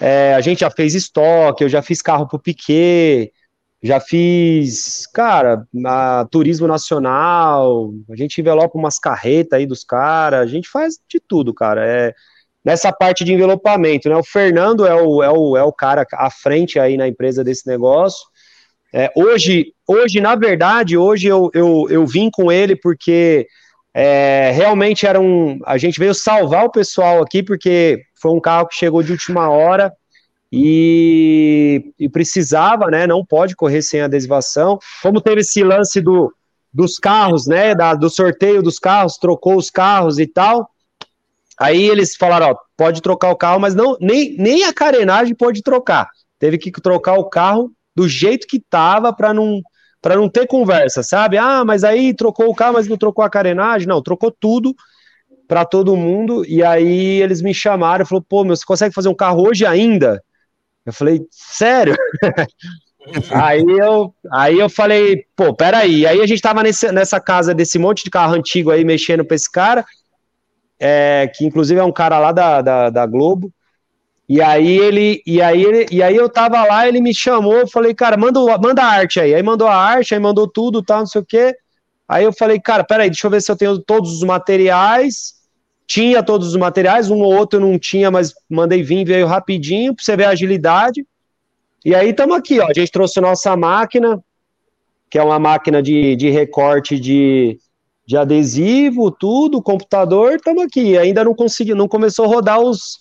É, 0.00 0.34
a 0.34 0.40
gente 0.40 0.60
já 0.60 0.70
fez 0.70 0.94
estoque, 0.94 1.62
eu 1.62 1.68
já 1.68 1.82
fiz 1.82 2.00
carro 2.00 2.26
pro 2.26 2.38
Piquet, 2.38 3.30
já 3.82 4.00
fiz, 4.00 5.06
cara, 5.12 5.68
na 5.70 6.24
turismo 6.30 6.66
nacional, 6.66 7.92
a 8.10 8.16
gente 8.16 8.40
envelopa 8.40 8.78
umas 8.78 8.98
carretas 8.98 9.58
aí 9.58 9.66
dos 9.66 9.84
caras, 9.84 10.40
a 10.40 10.46
gente 10.46 10.66
faz 10.66 10.98
de 11.06 11.20
tudo, 11.20 11.52
cara. 11.52 11.86
É 11.86 12.14
nessa 12.64 12.92
parte 12.92 13.24
de 13.24 13.32
envelopamento, 13.32 14.08
né? 14.08 14.16
O 14.16 14.24
Fernando 14.24 14.86
é 14.86 14.94
o, 14.94 15.22
é 15.22 15.30
o, 15.30 15.56
é 15.56 15.62
o 15.62 15.72
cara 15.72 16.06
à 16.14 16.30
frente 16.30 16.78
aí 16.78 16.96
na 16.96 17.06
empresa 17.06 17.44
desse 17.44 17.66
negócio. 17.66 18.24
É, 18.92 19.10
hoje, 19.14 19.72
hoje, 19.86 20.20
na 20.20 20.34
verdade, 20.36 20.96
hoje 20.96 21.26
eu, 21.26 21.50
eu, 21.52 21.86
eu 21.90 22.06
vim 22.06 22.30
com 22.30 22.50
ele 22.50 22.76
porque 22.76 23.46
é, 23.92 24.50
realmente 24.52 25.06
era 25.06 25.20
um. 25.20 25.58
A 25.64 25.76
gente 25.76 25.98
veio 25.98 26.14
salvar 26.14 26.64
o 26.64 26.70
pessoal 26.70 27.22
aqui, 27.22 27.42
porque 27.42 28.02
foi 28.14 28.32
um 28.32 28.40
carro 28.40 28.66
que 28.66 28.76
chegou 28.76 29.02
de 29.02 29.12
última 29.12 29.48
hora 29.50 29.92
e, 30.50 31.92
e, 31.98 32.08
precisava, 32.08 32.86
né? 32.86 33.06
Não 33.06 33.24
pode 33.24 33.54
correr 33.54 33.82
sem 33.82 34.00
adesivação. 34.00 34.78
Como 35.02 35.20
teve 35.20 35.40
esse 35.40 35.62
lance 35.62 36.00
do, 36.00 36.32
dos 36.72 36.98
carros, 36.98 37.46
né? 37.46 37.74
Da, 37.74 37.94
do 37.94 38.08
sorteio 38.08 38.62
dos 38.62 38.78
carros, 38.78 39.18
trocou 39.18 39.56
os 39.56 39.70
carros 39.70 40.18
e 40.18 40.26
tal. 40.26 40.70
Aí 41.60 41.88
eles 41.88 42.16
falaram, 42.16 42.48
ó, 42.48 42.56
pode 42.76 43.00
trocar 43.00 43.30
o 43.30 43.36
carro, 43.36 43.60
mas 43.60 43.74
não 43.74 43.96
nem, 44.00 44.36
nem 44.36 44.64
a 44.64 44.72
carenagem 44.72 45.34
pode 45.34 45.62
trocar. 45.62 46.08
Teve 46.38 46.58
que 46.58 46.70
trocar 46.72 47.14
o 47.14 47.28
carro 47.28 47.70
do 47.94 48.08
jeito 48.08 48.46
que 48.46 48.60
tava 48.60 49.12
para 49.12 49.32
não 49.32 49.60
para 50.02 50.16
não 50.16 50.28
ter 50.28 50.46
conversa, 50.46 51.02
sabe? 51.02 51.38
Ah, 51.38 51.64
mas 51.64 51.82
aí 51.82 52.12
trocou 52.12 52.50
o 52.50 52.54
carro, 52.54 52.74
mas 52.74 52.86
não 52.86 52.96
trocou 52.98 53.24
a 53.24 53.30
carenagem. 53.30 53.88
Não, 53.88 54.02
trocou 54.02 54.30
tudo 54.30 54.74
para 55.48 55.64
todo 55.64 55.96
mundo. 55.96 56.44
E 56.44 56.62
aí 56.62 57.22
eles 57.22 57.40
me 57.40 57.54
chamaram 57.54 58.04
e 58.04 58.06
falou: 58.06 58.22
"Pô, 58.28 58.44
meu, 58.44 58.54
você 58.54 58.64
consegue 58.66 58.94
fazer 58.94 59.08
um 59.08 59.14
carro 59.14 59.48
hoje 59.48 59.64
ainda?" 59.64 60.22
Eu 60.84 60.92
falei, 60.92 61.26
sério? 61.30 61.96
aí, 63.32 63.64
eu, 63.64 64.14
aí 64.30 64.58
eu 64.58 64.68
falei, 64.68 65.24
pô, 65.34 65.54
peraí. 65.54 66.06
Aí 66.06 66.20
a 66.20 66.26
gente 66.26 66.42
tava 66.42 66.62
nesse, 66.62 66.90
nessa 66.92 67.18
casa 67.18 67.54
desse 67.54 67.78
monte 67.78 68.04
de 68.04 68.10
carro 68.10 68.34
antigo 68.34 68.70
aí, 68.70 68.84
mexendo 68.84 69.24
pra 69.24 69.34
esse 69.34 69.50
cara, 69.50 69.84
é, 70.86 71.32
que 71.34 71.46
inclusive 71.46 71.80
é 71.80 71.84
um 71.84 71.90
cara 71.90 72.18
lá 72.18 72.30
da, 72.30 72.60
da, 72.60 72.90
da, 72.90 73.06
Globo. 73.06 73.50
E 74.28 74.42
aí 74.42 74.76
ele, 74.78 75.22
e 75.26 75.40
aí 75.40 75.62
ele, 75.62 75.86
e 75.90 76.02
aí 76.02 76.14
eu 76.14 76.28
tava 76.28 76.62
lá, 76.62 76.86
ele 76.86 77.00
me 77.00 77.14
chamou, 77.14 77.66
falei, 77.66 77.94
cara, 77.94 78.18
manda, 78.18 78.38
manda 78.58 78.82
a 78.82 78.86
arte 78.86 79.18
aí. 79.18 79.34
Aí 79.34 79.42
mandou 79.42 79.66
a 79.66 79.74
arte, 79.74 80.12
aí 80.12 80.20
mandou 80.20 80.46
tudo, 80.46 80.82
tal, 80.82 81.00
não 81.00 81.06
sei 81.06 81.22
o 81.22 81.24
quê. 81.24 81.56
Aí 82.06 82.24
eu 82.24 82.34
falei, 82.34 82.60
cara, 82.60 82.84
peraí, 82.84 83.08
deixa 83.08 83.26
eu 83.26 83.30
ver 83.30 83.40
se 83.40 83.50
eu 83.50 83.56
tenho 83.56 83.78
todos 83.78 84.12
os 84.12 84.22
materiais 84.22 85.34
tinha 85.86 86.22
todos 86.22 86.48
os 86.48 86.56
materiais, 86.56 87.10
um 87.10 87.20
ou 87.20 87.34
outro 87.34 87.58
eu 87.58 87.66
não 87.66 87.78
tinha, 87.78 88.10
mas 88.10 88.32
mandei 88.48 88.82
vir, 88.82 89.04
veio 89.04 89.26
rapidinho, 89.26 89.94
para 89.94 90.02
você 90.02 90.16
ver 90.16 90.24
a 90.24 90.30
agilidade. 90.30 91.04
E 91.84 91.94
aí 91.94 92.10
estamos 92.10 92.36
aqui, 92.36 92.58
ó. 92.58 92.66
A 92.68 92.72
gente 92.72 92.90
trouxe 92.90 93.20
nossa 93.20 93.54
máquina, 93.54 94.18
que 95.10 95.18
é 95.18 95.22
uma 95.22 95.38
máquina 95.38 95.82
de, 95.82 96.16
de 96.16 96.30
recorte 96.30 96.98
de, 96.98 97.58
de 98.06 98.16
adesivo, 98.16 99.10
tudo, 99.10 99.62
computador, 99.62 100.34
estamos 100.34 100.62
aqui. 100.62 100.96
Ainda 100.96 101.24
não 101.24 101.34
consegui, 101.34 101.74
não 101.74 101.88
começou 101.88 102.24
a 102.24 102.28
rodar 102.28 102.60
os, 102.60 102.98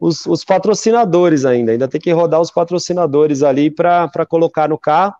os, 0.00 0.24
os 0.26 0.44
patrocinadores 0.44 1.44
ainda. 1.44 1.72
Ainda 1.72 1.88
tem 1.88 2.00
que 2.00 2.12
rodar 2.12 2.40
os 2.40 2.50
patrocinadores 2.50 3.42
ali 3.42 3.70
para 3.70 4.26
colocar 4.28 4.68
no 4.68 4.78
carro. 4.78 5.14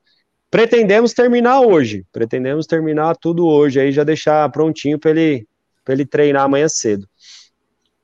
Pretendemos 0.50 1.12
terminar 1.12 1.60
hoje. 1.60 2.06
Pretendemos 2.10 2.66
terminar 2.66 3.16
tudo 3.16 3.46
hoje, 3.46 3.80
aí 3.80 3.92
já 3.92 4.02
deixar 4.02 4.50
prontinho 4.50 4.98
para 4.98 5.10
ele 5.10 5.46
ele 5.92 6.04
treinar 6.04 6.44
amanhã 6.44 6.68
cedo. 6.68 7.08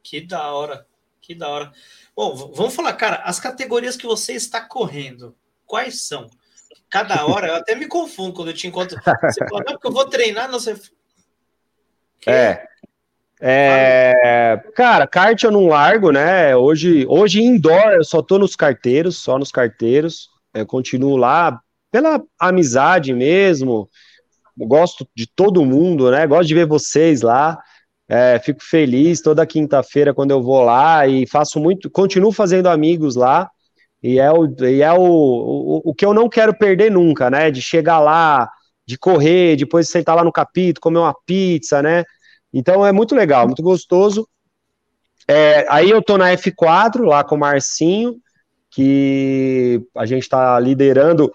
Que 0.03 0.21
da 0.21 0.53
hora, 0.53 0.87
que 1.21 1.35
da 1.35 1.49
hora. 1.49 1.73
Bom, 2.17 2.35
vamos 2.35 2.75
falar, 2.75 2.93
cara, 2.95 3.17
as 3.25 3.41
categorias 3.41 3.97
que 3.97 4.07
você 4.07 4.33
está 4.33 4.61
correndo, 4.61 5.35
quais 5.67 6.03
são? 6.03 6.31
Cada 6.89 7.27
hora, 7.27 7.49
eu 7.49 7.55
até 7.57 7.75
me 7.75 7.87
confundo 7.87 8.35
quando 8.35 8.49
eu 8.49 8.55
te 8.55 8.67
encontro. 8.67 8.99
Você 9.03 9.47
fala, 9.49 9.65
não, 9.67 9.73
porque 9.73 9.87
eu 9.87 9.93
vou 9.93 10.09
treinar, 10.09 10.51
não 10.51 10.61
sei. 10.61 10.77
Que? 12.25 12.31
É. 12.31 12.67
É, 13.47 14.59
cara, 14.75 15.07
kart 15.07 15.43
eu 15.43 15.51
não 15.51 15.67
largo, 15.67 16.11
né? 16.11 16.57
Hoje, 16.57 17.05
hoje 17.07 17.43
indoor 17.43 17.93
eu 17.93 18.05
só 18.05 18.23
tô 18.23 18.39
nos 18.39 18.57
carteiros, 18.57 19.19
só 19.19 19.39
nos 19.39 19.51
carteiros. 19.51 20.31
Eu 20.55 20.65
continuo 20.65 21.17
lá 21.17 21.61
pela 21.93 22.23
amizade 22.39 23.13
mesmo. 23.13 23.89
Gosto 24.57 25.07
de 25.15 25.27
todo 25.27 25.65
mundo, 25.65 26.11
né? 26.11 26.27
Gosto 26.27 26.49
de 26.49 26.55
ver 26.55 26.67
vocês 26.67 27.21
lá. 27.21 27.59
É, 28.09 28.39
fico 28.39 28.63
feliz 28.63 29.21
toda 29.21 29.47
quinta-feira 29.47 30.15
quando 30.15 30.31
eu 30.31 30.43
vou 30.43 30.63
lá 30.63 31.07
e 31.07 31.27
faço 31.27 31.59
muito, 31.59 31.91
continuo 31.91 32.33
fazendo 32.33 32.69
amigos 32.69 33.15
lá. 33.15 33.51
E 34.03 34.19
é, 34.19 34.31
o, 34.31 34.47
e 34.61 34.83
é 34.83 34.93
o, 34.93 35.03
o, 35.03 35.83
o 35.91 35.95
que 35.95 36.05
eu 36.05 36.15
não 36.15 36.29
quero 36.29 36.57
perder 36.57 36.91
nunca, 36.91 37.29
né? 37.31 37.51
De 37.51 37.61
chegar 37.61 37.99
lá, 38.01 38.49
de 38.87 38.97
correr, 38.97 39.57
depois 39.57 39.89
sentar 39.89 40.17
lá 40.17 40.25
no 40.25 40.33
capítulo, 40.33 40.81
comer 40.81 40.99
uma 40.99 41.15
pizza, 41.27 41.83
né? 41.83 42.05
Então 42.55 42.87
é 42.87 42.93
muito 42.93 43.17
legal, 43.17 43.47
muito 43.47 43.63
gostoso. 43.63 44.29
É, 45.27 45.67
aí 45.69 45.91
eu 45.91 46.01
tô 46.01 46.17
na 46.17 46.33
F4, 46.33 47.03
lá 47.03 47.25
com 47.25 47.35
o 47.35 47.39
Marcinho, 47.39 48.15
que 48.71 49.83
a 49.97 50.07
gente 50.07 50.23
está 50.23 50.59
liderando 50.61 51.33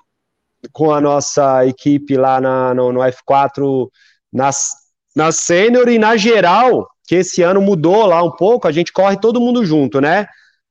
com 0.72 0.94
a 0.94 1.02
nossa 1.02 1.66
equipe 1.66 2.16
lá 2.16 2.40
na, 2.40 2.74
no, 2.74 2.94
no 2.94 3.00
F4 3.02 3.90
nas 4.32 4.72
na 5.16 5.32
sênior 5.32 5.90
e 5.90 6.00
na 6.00 6.16
geral, 6.16 6.88
que 7.06 7.16
esse 7.16 7.42
ano 7.42 7.60
mudou 7.60 8.06
lá 8.06 8.24
um 8.24 8.32
pouco, 8.32 8.68
a 8.68 8.72
gente 8.72 8.94
corre 8.94 9.18
todo 9.20 9.42
mundo 9.42 9.66
junto, 9.66 10.00
né? 10.00 10.28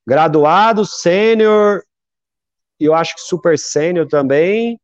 Graduado, 0.07 0.87
sênior, 0.87 1.83
eu 2.81 2.95
acho 2.95 3.15
que 3.15 3.21
super 3.21 3.59
sênior 3.59 4.07
também. 4.07 4.81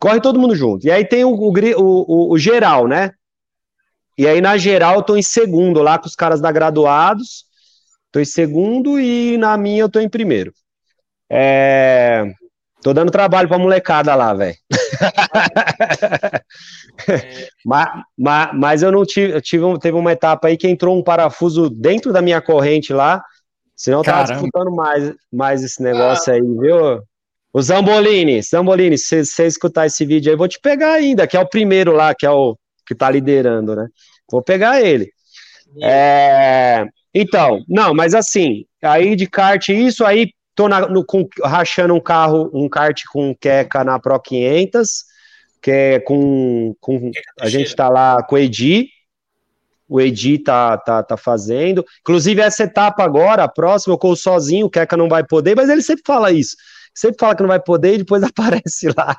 Corre 0.00 0.20
todo 0.20 0.40
mundo 0.40 0.56
junto. 0.56 0.84
E 0.86 0.90
aí 0.90 1.04
tem 1.04 1.24
o, 1.24 1.30
o, 1.30 1.52
o, 1.76 2.32
o 2.32 2.38
geral, 2.38 2.88
né? 2.88 3.12
E 4.16 4.26
aí 4.26 4.40
na 4.40 4.56
geral 4.56 4.96
eu 4.96 5.02
tô 5.02 5.16
em 5.16 5.22
segundo 5.22 5.82
lá 5.82 5.98
com 5.98 6.06
os 6.06 6.14
caras 6.14 6.40
da 6.40 6.52
graduados. 6.52 7.44
tô 8.10 8.20
em 8.20 8.24
segundo 8.24 9.00
e 9.00 9.36
na 9.38 9.56
minha 9.56 9.82
eu 9.82 9.88
tô 9.88 10.00
em 10.00 10.08
primeiro. 10.08 10.52
É, 11.30 12.24
tô 12.82 12.92
dando 12.92 13.10
trabalho 13.10 13.48
pra 13.48 13.58
molecada 13.58 14.14
lá, 14.14 14.34
velho. 14.34 14.56
É. 17.08 17.48
mas, 17.64 17.88
mas, 18.18 18.50
mas, 18.52 18.82
eu 18.82 18.92
não 18.92 19.04
tive, 19.04 19.32
eu 19.32 19.40
tive, 19.40 19.78
teve 19.78 19.96
uma 19.96 20.12
etapa 20.12 20.48
aí 20.48 20.58
que 20.58 20.68
entrou 20.68 20.96
um 20.96 21.02
parafuso 21.02 21.70
dentro 21.70 22.12
da 22.12 22.20
minha 22.20 22.42
corrente 22.42 22.92
lá, 22.92 23.24
senão 23.74 24.00
eu 24.00 24.04
tava 24.04 24.26
Caramba. 24.26 24.34
disputando 24.34 24.74
mais, 24.74 25.14
mais 25.32 25.62
esse 25.62 25.82
negócio 25.82 26.32
ah. 26.32 26.36
aí, 26.36 26.42
viu? 26.42 27.02
O 27.54 27.60
Zambolini, 27.60 28.42
Zambolini, 28.42 28.96
se 28.96 29.24
você 29.24 29.46
escutar 29.46 29.86
esse 29.86 30.04
vídeo 30.04 30.30
aí, 30.30 30.36
vou 30.36 30.48
te 30.48 30.58
pegar 30.60 30.92
ainda, 30.92 31.26
que 31.26 31.36
é 31.36 31.40
o 31.40 31.48
primeiro 31.48 31.92
lá, 31.92 32.14
que 32.14 32.26
é 32.26 32.30
o 32.30 32.56
que 32.92 32.98
tá 32.98 33.10
liderando, 33.10 33.74
né? 33.74 33.88
Vou 34.30 34.42
pegar 34.42 34.80
ele. 34.80 35.10
É, 35.82 36.86
então, 37.14 37.62
não, 37.68 37.94
mas 37.94 38.14
assim, 38.14 38.64
aí 38.82 39.16
de 39.16 39.26
kart, 39.26 39.68
isso 39.68 40.04
aí, 40.04 40.32
tô 40.54 40.68
na, 40.68 40.88
no, 40.88 41.04
com, 41.04 41.26
rachando 41.44 41.94
um 41.94 42.00
carro, 42.00 42.50
um 42.52 42.68
kart 42.68 43.02
com 43.12 43.34
queca 43.34 43.84
na 43.84 43.98
Pro 43.98 44.18
500, 44.20 45.04
que 45.60 45.70
é 45.70 46.00
com, 46.00 46.74
com 46.80 47.10
a 47.40 47.48
gente 47.48 47.74
tá 47.74 47.88
lá 47.88 48.22
com 48.22 48.34
o 48.34 48.38
Edi, 48.38 48.88
o 49.88 50.00
Edi 50.00 50.38
tá, 50.38 50.76
tá, 50.78 51.02
tá 51.02 51.16
fazendo, 51.16 51.84
inclusive 52.00 52.40
essa 52.40 52.64
etapa 52.64 53.04
agora, 53.04 53.44
a 53.44 53.48
próxima, 53.48 53.94
eu 53.94 53.98
corro 53.98 54.16
sozinho, 54.16 54.66
o 54.66 54.70
Queca 54.70 54.96
não 54.96 55.08
vai 55.08 55.24
poder, 55.24 55.54
mas 55.54 55.68
ele 55.68 55.82
sempre 55.82 56.02
fala 56.06 56.32
isso, 56.32 56.56
sempre 56.94 57.18
fala 57.20 57.36
que 57.36 57.42
não 57.42 57.48
vai 57.48 57.60
poder 57.60 57.94
e 57.94 57.98
depois 57.98 58.22
aparece 58.24 58.88
lá. 58.96 59.16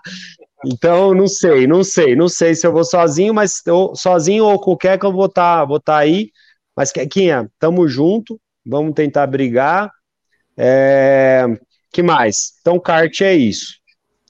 Então, 0.65 1.13
não 1.13 1.27
sei, 1.27 1.67
não 1.67 1.83
sei, 1.83 2.15
não 2.15 2.29
sei 2.29 2.55
se 2.55 2.65
eu 2.65 2.71
vou 2.71 2.83
sozinho, 2.83 3.33
mas 3.33 3.61
sozinho 3.95 4.45
ou 4.45 4.55
o 4.55 4.77
Queca 4.77 5.05
eu 5.05 5.11
vou 5.11 5.25
estar 5.25 5.59
tá, 5.59 5.65
vou 5.65 5.79
tá 5.79 5.97
aí. 5.97 6.31
Mas, 6.75 6.91
Quequinha, 6.91 7.49
tamo 7.59 7.87
junto, 7.87 8.39
vamos 8.65 8.93
tentar 8.93 9.27
brigar. 9.27 9.91
É, 10.57 11.45
que 11.91 12.01
mais? 12.01 12.53
Então, 12.61 12.79
kart 12.79 13.21
é 13.21 13.33
isso. 13.33 13.75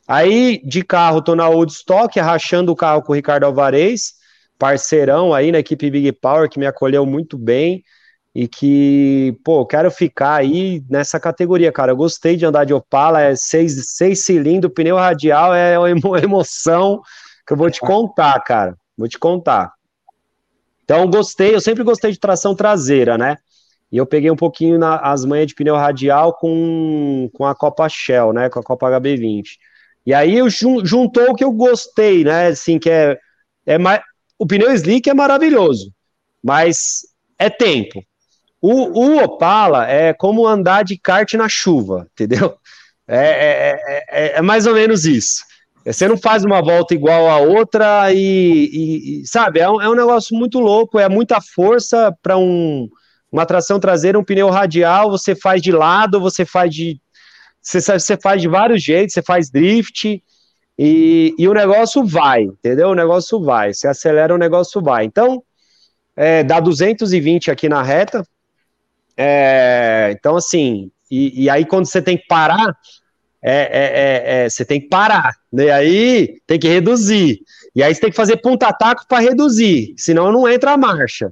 Aí, 0.08 0.62
de 0.66 0.84
carro, 0.84 1.22
tô 1.22 1.36
na 1.36 1.48
Old 1.48 1.74
rachando 2.18 2.72
o 2.72 2.76
carro 2.76 3.02
com 3.02 3.14
o 3.14 3.16
Ricardo 3.16 3.46
Alvarez, 3.46 4.14
parceirão 4.60 5.34
aí 5.34 5.52
na 5.52 5.60
equipe 5.60 5.90
Big 5.90 6.12
Power, 6.14 6.50
que 6.50 6.60
me 6.60 6.66
acolheu 6.66 7.06
muito 7.06 7.38
bem 7.38 7.84
e 8.36 8.48
que, 8.48 9.38
pô, 9.44 9.66
quero 9.66 9.92
ficar 9.92 10.36
aí 10.36 10.84
nessa 10.90 11.20
categoria, 11.20 11.72
cara. 11.72 11.92
Eu 11.92 11.96
gostei 11.96 12.36
de 12.36 12.46
andar 12.46 12.66
de 12.66 12.74
Opala, 12.74 13.22
é 13.22 13.36
seis, 13.36 13.96
seis 13.96 14.26
cilindros, 14.26 14.74
pneu 14.74 14.96
radial, 14.96 15.54
é 15.54 15.78
uma 15.78 15.90
emoção 16.20 17.02
que 17.46 17.54
eu 17.54 17.58
vou 17.58 17.70
te 17.70 17.80
contar, 17.80 18.40
cara. 18.42 18.76
Vou 18.98 19.08
te 19.08 19.20
contar. 19.20 19.72
Então, 20.84 21.10
gostei, 21.10 21.54
eu 21.54 21.62
sempre 21.62 21.84
gostei 21.84 22.12
de 22.12 22.20
tração 22.20 22.56
traseira, 22.56 23.18
né? 23.18 23.38
E 23.92 23.98
eu 23.98 24.06
peguei 24.06 24.32
um 24.32 24.36
pouquinho 24.36 24.80
na, 24.80 24.98
as 24.98 25.24
manhas 25.24 25.48
de 25.48 25.54
pneu 25.54 25.76
radial 25.76 26.34
com, 26.34 27.30
com 27.34 27.46
a 27.46 27.54
Copa 27.54 27.88
Shell, 27.88 28.34
né? 28.34 28.50
Com 28.50 28.60
a 28.60 28.64
Copa 28.64 28.90
HB20. 28.90 29.44
E 30.06 30.14
aí 30.14 30.36
eu 30.36 30.50
jun, 30.50 30.84
juntou 30.84 31.30
o 31.30 31.36
que 31.36 31.44
eu 31.44 31.52
gostei, 31.52 32.24
né? 32.24 32.48
Assim, 32.48 32.80
que 32.80 32.90
é, 32.90 33.18
é 33.68 33.78
o 34.40 34.48
pneu 34.48 34.72
slick 34.72 35.08
é 35.08 35.14
maravilhoso, 35.14 35.94
mas 36.44 37.02
é 37.38 37.50
tempo. 37.50 38.04
O, 38.66 38.98
o, 38.98 39.22
Opala 39.22 39.92
é 39.92 40.14
como 40.14 40.48
andar 40.48 40.86
de 40.86 40.98
kart 40.98 41.34
na 41.34 41.50
chuva, 41.50 42.08
entendeu? 42.14 42.56
É, 43.06 43.18
é, 43.18 44.06
é, 44.10 44.38
é, 44.38 44.42
mais 44.42 44.66
ou 44.66 44.74
menos 44.74 45.06
isso. 45.06 45.44
Você 45.86 46.08
não 46.08 46.16
faz 46.16 46.46
uma 46.46 46.62
volta 46.62 46.94
igual 46.94 47.30
a 47.30 47.40
outra 47.40 48.14
e, 48.14 48.18
e, 48.18 49.22
e 49.22 49.28
sabe, 49.28 49.60
é 49.60 49.70
um, 49.70 49.82
é 49.82 49.90
um, 49.90 49.96
negócio 49.96 50.34
muito 50.38 50.62
louco, 50.62 50.98
é 50.98 51.10
muita 51.10 51.42
força 51.42 52.18
para 52.24 52.38
um, 52.38 52.88
uma 53.30 53.46
tração 53.46 53.82
traseira, 53.82 54.18
um 54.18 54.24
pneu 54.24 54.50
radial, 54.50 55.12
você 55.12 55.36
faz 55.36 55.62
de 55.62 55.74
lado, 55.74 56.22
você 56.22 56.46
faz 56.46 56.74
de 56.74 57.02
você, 57.62 57.82
você 57.82 58.16
faz 58.16 58.42
de 58.42 58.48
vários 58.48 58.82
jeitos, 58.82 59.14
você 59.14 59.22
faz 59.22 59.52
drift 59.52 60.24
e, 60.80 61.36
e 61.38 61.48
o 61.50 61.54
negócio 61.54 62.06
vai, 62.06 62.44
entendeu? 62.44 62.92
O 62.92 62.96
negócio 62.96 63.44
vai, 63.44 63.74
você 63.74 63.90
acelera, 63.90 64.34
o 64.34 64.38
negócio 64.38 64.82
vai. 64.82 65.04
Então, 65.04 65.44
é, 66.16 66.46
dá 66.46 66.62
220 66.62 67.52
aqui 67.52 67.68
na 67.68 67.84
reta, 67.84 68.26
é, 69.18 70.14
então, 70.18 70.36
assim, 70.36 70.92
e, 71.10 71.44
e, 71.44 71.50
aí 71.50 71.66
quando 71.66 71.86
você 71.86 72.02
tem 72.02 72.18
que 72.18 72.26
parar, 72.28 72.76
é, 73.42 73.54
é, 73.54 74.42
é, 74.42 74.46
é 74.46 74.50
você 74.50 74.66
tem 74.66 74.82
que 74.82 74.88
parar, 74.88 75.32
né? 75.52 75.70
Aí 75.70 76.40
tem 76.48 76.60
que 76.60 76.68
reduzir. 76.68 77.40
E 77.76 77.84
aí 77.84 77.94
você 77.94 78.02
tem 78.02 78.10
que 78.10 78.16
fazer 78.16 78.38
ponta-taco 78.38 79.06
para 79.08 79.20
reduzir, 79.20 79.94
senão 79.98 80.32
não 80.32 80.48
entra 80.48 80.72
a 80.72 80.78
marcha. 80.78 81.32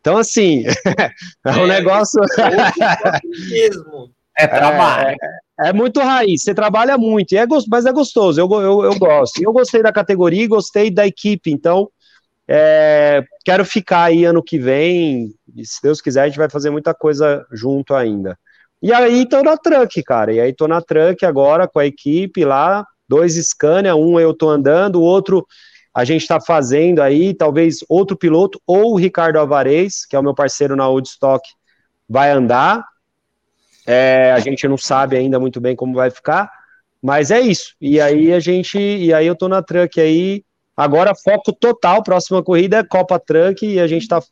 Então, 0.00 0.16
assim, 0.16 0.64
é 1.46 1.50
um 1.52 1.66
negócio. 1.66 2.20
mesmo. 3.50 4.10
É 4.36 4.46
trabalho. 4.46 5.16
É, 5.60 5.68
é, 5.68 5.72
muito 5.72 6.00
raiz, 6.00 6.42
você 6.42 6.54
trabalha 6.54 6.96
muito, 6.98 7.34
é 7.34 7.46
gost... 7.46 7.68
mas 7.70 7.86
é 7.86 7.92
gostoso, 7.92 8.40
eu, 8.40 8.50
eu, 8.60 8.84
eu 8.84 8.98
gosto. 8.98 9.42
Eu 9.42 9.52
gostei 9.52 9.82
da 9.82 9.92
categoria 9.92 10.42
e 10.42 10.48
gostei 10.48 10.90
da 10.90 11.06
equipe, 11.06 11.50
então 11.50 11.88
é, 12.48 13.22
quero 13.44 13.64
ficar 13.64 14.04
aí 14.04 14.24
ano 14.24 14.42
que 14.42 14.58
vem, 14.58 15.32
e 15.56 15.66
se 15.66 15.80
Deus 15.82 16.00
quiser, 16.00 16.22
a 16.22 16.26
gente 16.26 16.38
vai 16.38 16.48
fazer 16.48 16.70
muita 16.70 16.94
coisa 16.94 17.46
junto 17.52 17.94
ainda. 17.94 18.38
E 18.82 18.92
aí 18.92 19.28
tô 19.28 19.42
na 19.42 19.56
truck, 19.56 20.02
cara. 20.02 20.32
E 20.32 20.40
aí 20.40 20.52
tô 20.52 20.66
na 20.66 20.80
truck 20.80 21.24
agora 21.24 21.68
com 21.68 21.78
a 21.78 21.86
equipe 21.86 22.44
lá, 22.44 22.84
dois 23.08 23.34
Scania, 23.34 23.94
um 23.94 24.18
eu 24.18 24.34
tô 24.34 24.48
andando, 24.48 24.96
o 24.96 25.02
outro 25.02 25.46
a 25.94 26.04
gente 26.04 26.22
está 26.22 26.40
fazendo 26.40 27.02
aí, 27.02 27.34
talvez 27.34 27.78
outro 27.88 28.16
piloto, 28.16 28.60
ou 28.66 28.92
o 28.92 28.96
Ricardo 28.96 29.38
Alvarez, 29.38 30.06
que 30.06 30.16
é 30.16 30.18
o 30.18 30.22
meu 30.22 30.34
parceiro 30.34 30.74
na 30.74 30.88
Woodstock, 30.88 31.46
vai 32.08 32.30
andar. 32.30 32.82
É, 33.86 34.32
a 34.32 34.38
gente 34.38 34.66
não 34.66 34.78
sabe 34.78 35.16
ainda 35.16 35.38
muito 35.38 35.60
bem 35.60 35.76
como 35.76 35.94
vai 35.94 36.10
ficar, 36.10 36.50
mas 37.02 37.30
é 37.30 37.40
isso. 37.40 37.74
E 37.80 38.00
aí 38.00 38.32
a 38.32 38.40
gente, 38.40 38.78
e 38.78 39.12
aí 39.12 39.26
eu 39.26 39.36
tô 39.36 39.48
na 39.48 39.62
truck 39.62 40.00
aí. 40.00 40.42
Agora 40.74 41.14
foco 41.14 41.52
total, 41.52 42.02
próxima 42.02 42.42
corrida 42.42 42.78
é 42.78 42.84
Copa 42.84 43.18
Truck 43.18 43.66
e 43.66 43.78
a 43.78 43.86
gente 43.86 44.08
tá 44.08 44.22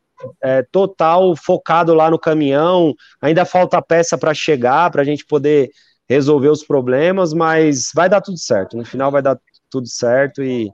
é, 0.43 0.62
total 0.71 1.35
focado 1.37 1.95
lá 1.95 2.11
no 2.11 2.18
caminhão. 2.18 2.95
Ainda 3.21 3.45
falta 3.45 3.81
peça 3.83 4.16
para 4.16 4.35
chegar, 4.35 4.91
para 4.91 5.03
a 5.03 5.05
gente 5.05 5.25
poder 5.25 5.71
resolver 6.09 6.49
os 6.49 6.64
problemas, 6.64 7.33
mas 7.33 7.91
vai 7.95 8.09
dar 8.09 8.21
tudo 8.21 8.39
certo. 8.39 8.77
No 8.77 8.85
final 8.85 9.11
vai 9.11 9.23
dar 9.23 9.39
tudo 9.71 9.87
certo 9.87 10.43
e, 10.43 10.71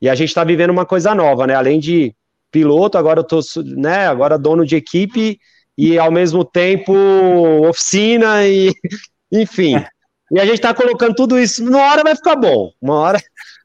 e 0.00 0.08
a 0.08 0.14
gente 0.14 0.28
está 0.28 0.42
vivendo 0.42 0.70
uma 0.70 0.86
coisa 0.86 1.14
nova, 1.14 1.46
né? 1.46 1.54
Além 1.54 1.78
de 1.78 2.14
piloto, 2.50 2.96
agora 2.96 3.20
eu 3.20 3.24
tô, 3.24 3.40
né? 3.76 4.06
Agora 4.06 4.38
dono 4.38 4.64
de 4.64 4.76
equipe 4.76 5.38
e 5.76 5.98
ao 5.98 6.10
mesmo 6.10 6.44
tempo 6.44 6.92
oficina 7.68 8.46
e 8.46 8.72
enfim. 9.30 9.84
E 10.30 10.40
a 10.40 10.44
gente 10.44 10.56
está 10.56 10.74
colocando 10.74 11.14
tudo 11.14 11.38
isso. 11.38 11.62
Uma 11.62 11.82
hora 11.82 12.02
vai 12.02 12.16
ficar 12.16 12.36
bom. 12.36 12.70
Uma 12.80 12.94
hora 12.94 13.18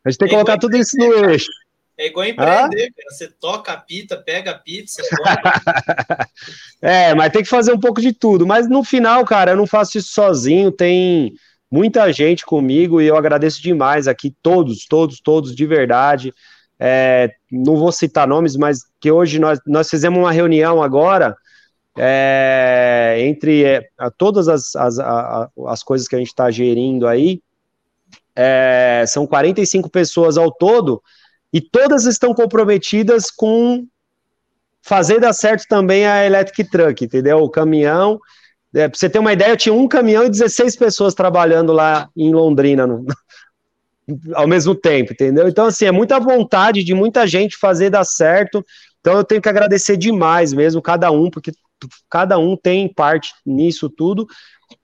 a 0.05 0.10
gente 0.10 0.19
tem 0.19 0.27
que 0.27 0.34
colocar 0.34 0.57
tudo 0.57 0.76
isso 0.76 0.97
no 0.97 1.30
eixo. 1.30 1.49
É 1.98 2.07
igual 2.07 2.26
empreender, 2.26 2.90
ah? 2.90 3.11
Você 3.11 3.28
toca 3.28 3.72
a 3.72 3.78
pita, 3.78 4.18
pega 4.18 4.52
a 4.52 4.57
pizza, 4.57 5.02
É, 6.82 7.14
mas 7.14 7.32
tem 7.32 7.44
que 7.44 7.49
fazer 7.49 7.72
um 7.72 7.80
pouco 7.80 8.02
de 8.02 8.11
tudo. 8.11 8.45
Mas 8.45 8.68
no 8.68 8.84
final, 8.84 9.24
cara, 9.24 9.52
eu 9.52 9.57
não 9.57 9.68
faço 9.68 9.98
isso 9.98 10.10
sozinho. 10.10 10.72
Tem 10.72 11.34
muita 11.72 12.11
gente 12.11 12.45
comigo 12.45 12.99
e 12.99 13.07
eu 13.07 13.15
agradeço 13.15 13.61
demais 13.61 14.07
aqui, 14.07 14.36
todos, 14.41 14.86
todos, 14.86 15.22
todos, 15.22 15.56
de 15.56 15.65
verdade. 15.65 16.34
É, 16.80 17.32
não 17.52 17.78
vou 17.78 17.91
citar 17.91 18.28
nomes, 18.28 18.56
mas 18.56 18.82
que 18.99 19.11
hoje 19.11 19.40
nós, 19.40 19.60
nós 19.65 19.90
fizemos 19.90 20.20
uma 20.20 20.32
reunião 20.32 20.82
agora 20.82 21.38
é, 21.98 23.18
entre 23.20 23.64
é, 23.64 23.90
todas 24.18 24.48
as, 24.48 24.76
as, 24.76 24.99
a, 24.99 25.49
as 25.68 25.84
coisas 25.84 26.07
que 26.07 26.15
a 26.15 26.20
gente 26.20 26.30
está 26.30 26.49
gerindo 26.49 27.07
aí. 27.07 27.40
É, 28.36 29.06
são 29.07 29.28
45 29.28 29.90
pessoas 29.91 30.38
ao 30.38 30.52
todo 30.52 31.02
e 31.53 31.61
todas 31.61 32.05
estão 32.05 32.34
comprometidas 32.34 33.30
com 33.30 33.85
fazer 34.81 35.19
dar 35.19 35.34
certo 35.34 35.65
também 35.67 36.05
a 36.05 36.25
electric 36.25 36.69
truck, 36.69 37.05
entendeu? 37.05 37.38
O 37.38 37.49
caminhão. 37.49 38.19
É, 38.75 38.89
pra 38.89 38.97
você 38.97 39.07
ter 39.07 39.19
uma 39.19 39.31
ideia, 39.31 39.51
eu 39.51 39.57
tinha 39.57 39.73
um 39.73 39.88
caminhão 39.88 40.25
e 40.25 40.30
16 40.30 40.75
pessoas 40.75 41.13
trabalhando 41.13 41.71
lá 41.71 42.09
em 42.17 42.34
Londrina 42.34 42.88
no, 42.88 43.05
ao 44.34 44.47
mesmo 44.47 44.73
tempo, 44.73 45.13
entendeu? 45.13 45.47
Então, 45.47 45.67
assim, 45.67 45.85
é 45.85 45.91
muita 45.91 46.19
vontade 46.19 46.84
de 46.84 46.93
muita 46.93 47.27
gente 47.27 47.55
fazer 47.55 47.91
dar 47.91 48.03
certo. 48.03 48.65
Então, 48.99 49.15
eu 49.15 49.23
tenho 49.23 49.41
que 49.41 49.49
agradecer 49.49 49.95
demais 49.95 50.51
mesmo, 50.53 50.81
cada 50.81 51.11
um, 51.11 51.30
porque 51.30 51.51
cada 52.09 52.39
um 52.39 52.57
tem 52.57 52.91
parte 52.91 53.31
nisso 53.45 53.89
tudo, 53.89 54.25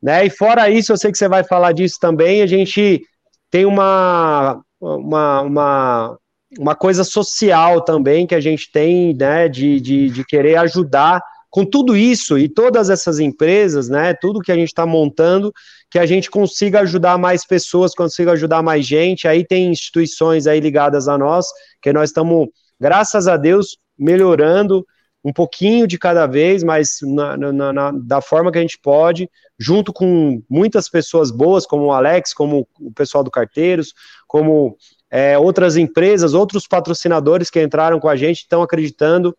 né? 0.01 0.25
E 0.25 0.29
fora 0.29 0.69
isso, 0.69 0.91
eu 0.91 0.97
sei 0.97 1.11
que 1.11 1.17
você 1.17 1.27
vai 1.27 1.43
falar 1.43 1.71
disso 1.71 1.97
também, 1.99 2.41
a 2.41 2.47
gente 2.47 3.01
tem 3.49 3.65
uma, 3.65 4.61
uma, 4.79 5.41
uma 5.41 6.19
uma 6.57 6.75
coisa 6.75 7.03
social 7.03 7.81
também 7.81 8.25
que 8.25 8.35
a 8.35 8.39
gente 8.39 8.71
tem, 8.71 9.13
né, 9.13 9.47
de, 9.47 9.79
de, 9.79 10.09
de 10.09 10.25
querer 10.25 10.55
ajudar 10.57 11.21
com 11.49 11.65
tudo 11.65 11.97
isso 11.97 12.37
e 12.37 12.47
todas 12.47 12.89
essas 12.89 13.19
empresas, 13.19 13.89
né, 13.89 14.13
tudo 14.13 14.39
que 14.39 14.51
a 14.51 14.55
gente 14.55 14.67
está 14.69 14.85
montando, 14.85 15.51
que 15.89 15.97
a 15.97 16.05
gente 16.05 16.29
consiga 16.29 16.81
ajudar 16.81 17.17
mais 17.17 17.45
pessoas, 17.45 17.95
consiga 17.95 18.33
ajudar 18.33 18.61
mais 18.61 18.85
gente. 18.85 19.27
Aí 19.27 19.45
tem 19.45 19.71
instituições 19.71 20.45
aí 20.45 20.59
ligadas 20.59 21.07
a 21.07 21.17
nós, 21.17 21.47
que 21.81 21.91
nós 21.91 22.09
estamos, 22.09 22.47
graças 22.79 23.27
a 23.27 23.35
Deus, 23.35 23.77
melhorando 23.97 24.85
um 25.23 25.33
pouquinho 25.33 25.85
de 25.85 25.97
cada 25.97 26.25
vez, 26.27 26.63
mas 26.63 26.99
na, 27.01 27.35
na, 27.35 27.73
na, 27.73 27.91
da 27.91 28.21
forma 28.21 28.51
que 28.51 28.57
a 28.57 28.61
gente 28.61 28.79
pode, 28.81 29.29
junto 29.59 29.91
com 29.91 30.41
muitas 30.49 30.87
pessoas 30.87 31.29
boas, 31.29 31.65
como 31.65 31.85
o 31.85 31.91
Alex, 31.91 32.33
como 32.33 32.67
o 32.79 32.91
pessoal 32.93 33.23
do 33.23 33.31
Carteiros, 33.31 33.93
como 34.27 34.77
é, 35.11 35.37
outras 35.37 35.77
empresas, 35.77 36.33
outros 36.33 36.67
patrocinadores 36.67 37.49
que 37.49 37.61
entraram 37.61 37.99
com 37.99 38.07
a 38.07 38.15
gente, 38.15 38.39
estão 38.39 38.61
acreditando 38.61 39.35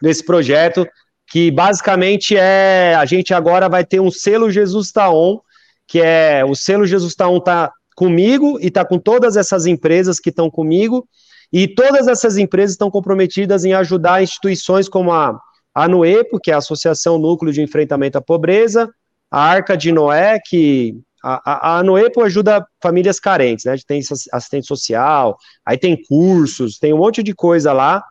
nesse 0.00 0.24
projeto, 0.24 0.86
que 1.26 1.50
basicamente 1.50 2.36
é, 2.36 2.94
a 2.94 3.04
gente 3.04 3.32
agora 3.32 3.68
vai 3.68 3.84
ter 3.84 4.00
um 4.00 4.10
selo 4.10 4.50
Jesus 4.50 4.92
Taon, 4.92 5.38
que 5.86 6.00
é, 6.00 6.44
o 6.44 6.54
selo 6.54 6.86
Jesus 6.86 7.14
Taon 7.14 7.40
tá 7.40 7.72
comigo 7.96 8.58
e 8.60 8.70
tá 8.70 8.84
com 8.84 8.98
todas 8.98 9.36
essas 9.36 9.66
empresas 9.66 10.18
que 10.18 10.30
estão 10.30 10.50
comigo, 10.50 11.08
e 11.52 11.68
todas 11.68 12.08
essas 12.08 12.36
empresas 12.36 12.72
estão 12.72 12.90
comprometidas 12.90 13.64
em 13.64 13.72
ajudar 13.72 14.22
instituições 14.22 14.88
como 14.88 15.12
a, 15.12 15.38
a 15.74 15.88
Nuepo, 15.88 16.40
que 16.40 16.50
é 16.50 16.54
a 16.54 16.58
Associação 16.58 17.18
Núcleo 17.18 17.52
de 17.52 17.62
Enfrentamento 17.62 18.18
à 18.18 18.20
Pobreza, 18.20 18.90
a 19.30 19.40
Arca 19.40 19.76
de 19.76 19.92
Noé, 19.92 20.38
que 20.44 20.96
a, 21.24 21.40
a, 21.44 21.78
a 21.78 21.82
Noepo 21.82 22.20
ajuda 22.20 22.66
famílias 22.82 23.18
carentes, 23.18 23.64
né? 23.64 23.74
Tem 23.86 24.02
assistente 24.30 24.66
social, 24.66 25.38
aí 25.64 25.78
tem 25.78 25.96
cursos, 26.06 26.78
tem 26.78 26.92
um 26.92 26.98
monte 26.98 27.22
de 27.22 27.34
coisa 27.34 27.72
lá. 27.72 28.04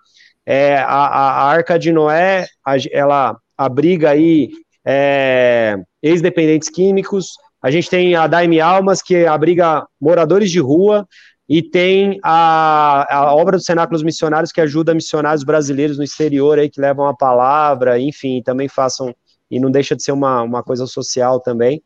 É, 0.43 0.77
a, 0.77 0.85
a, 0.85 1.43
Arca 1.45 1.77
de 1.77 1.91
Noé, 1.91 2.47
ela 2.91 3.37
abriga 3.55 4.09
aí 4.09 4.49
é, 4.83 5.75
ex-dependentes 6.01 6.69
químicos. 6.69 7.33
A 7.61 7.69
gente 7.69 7.87
tem 7.87 8.15
a 8.15 8.25
Daime 8.25 8.59
Almas, 8.59 9.01
que 9.01 9.27
abriga 9.27 9.85
moradores 10.01 10.49
de 10.49 10.59
rua. 10.59 11.07
E 11.47 11.61
tem 11.61 12.19
a, 12.23 13.05
a 13.15 13.35
obra 13.35 13.57
dos 13.57 13.65
Cenáculos 13.65 14.01
Missionários, 14.01 14.51
que 14.51 14.61
ajuda 14.61 14.95
missionários 14.95 15.43
brasileiros 15.43 15.97
no 15.97 16.03
exterior 16.03 16.57
aí, 16.57 16.69
que 16.69 16.81
levam 16.81 17.05
a 17.05 17.15
palavra, 17.15 17.99
enfim, 17.99 18.41
também 18.41 18.67
façam, 18.67 19.13
e 19.51 19.59
não 19.59 19.69
deixa 19.69 19.95
de 19.95 20.01
ser 20.01 20.13
uma, 20.13 20.41
uma 20.41 20.63
coisa 20.63 20.87
social 20.87 21.39
também. 21.41 21.83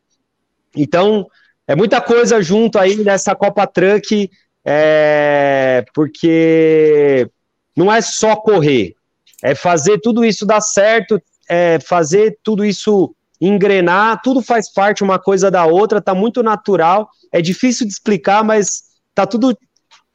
Então, 0.78 1.28
é 1.68 1.76
muita 1.76 2.00
coisa 2.00 2.42
junto 2.42 2.80
aí 2.80 2.96
nessa 3.04 3.36
Copa 3.36 3.68
Truck, 3.68 4.30
é, 4.66 5.86
porque 5.94 7.30
não 7.76 7.92
é 7.92 8.02
só 8.02 8.36
correr, 8.36 8.96
é 9.44 9.54
fazer 9.54 10.00
tudo 10.00 10.24
isso 10.24 10.46
dar 10.46 10.62
certo, 10.62 11.22
é 11.50 11.80
fazer 11.80 12.38
tudo 12.44 12.64
isso 12.66 13.14
engrenar, 13.40 14.22
tudo 14.24 14.42
faz 14.42 14.72
parte 14.72 15.04
uma 15.04 15.20
coisa 15.20 15.52
da 15.52 15.66
outra, 15.66 16.02
tá 16.02 16.16
muito 16.16 16.42
natural, 16.42 17.10
é 17.32 17.42
difícil 17.42 17.86
de 17.86 17.94
explicar, 17.94 18.44
mas 18.44 18.84
tá 19.14 19.26
tudo 19.26 19.56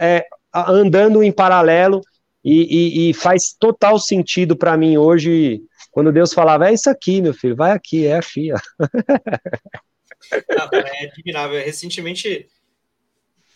é, 0.01 0.25
andando 0.55 1.23
em 1.23 1.31
paralelo 1.31 2.01
e, 2.45 3.07
e, 3.07 3.11
e 3.11 3.15
faz 3.15 3.55
total 3.59 3.99
sentido 3.99 4.57
para 4.57 4.77
mim 4.77 4.97
hoje, 4.97 5.63
quando 5.93 6.13
Deus 6.13 6.33
falava, 6.33 6.69
é 6.69 6.75
isso 6.75 6.91
aqui, 6.91 7.21
meu 7.21 7.33
filho, 7.33 7.55
vai 7.55 7.73
aqui, 7.73 8.07
é 8.07 8.17
aqui, 8.17 8.51
ó. 8.53 8.59
É 10.31 11.07
admirável. 11.07 11.65
Recentemente, 11.65 12.49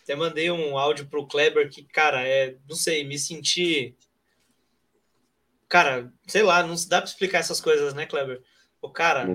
até 0.02 0.14
mandei 0.14 0.50
um 0.50 0.78
áudio 0.78 1.06
pro 1.06 1.26
Kleber 1.26 1.68
que, 1.70 1.84
cara, 1.84 2.26
é, 2.26 2.56
não 2.68 2.76
sei, 2.76 3.04
me 3.04 3.18
senti. 3.18 3.96
Cara, 5.68 6.12
sei 6.26 6.42
lá, 6.42 6.62
não 6.62 6.74
dá 6.88 7.00
para 7.00 7.10
explicar 7.10 7.38
essas 7.38 7.60
coisas, 7.60 7.92
né, 7.92 8.06
Kleber? 8.06 8.42
O 8.80 8.90
cara, 8.90 9.26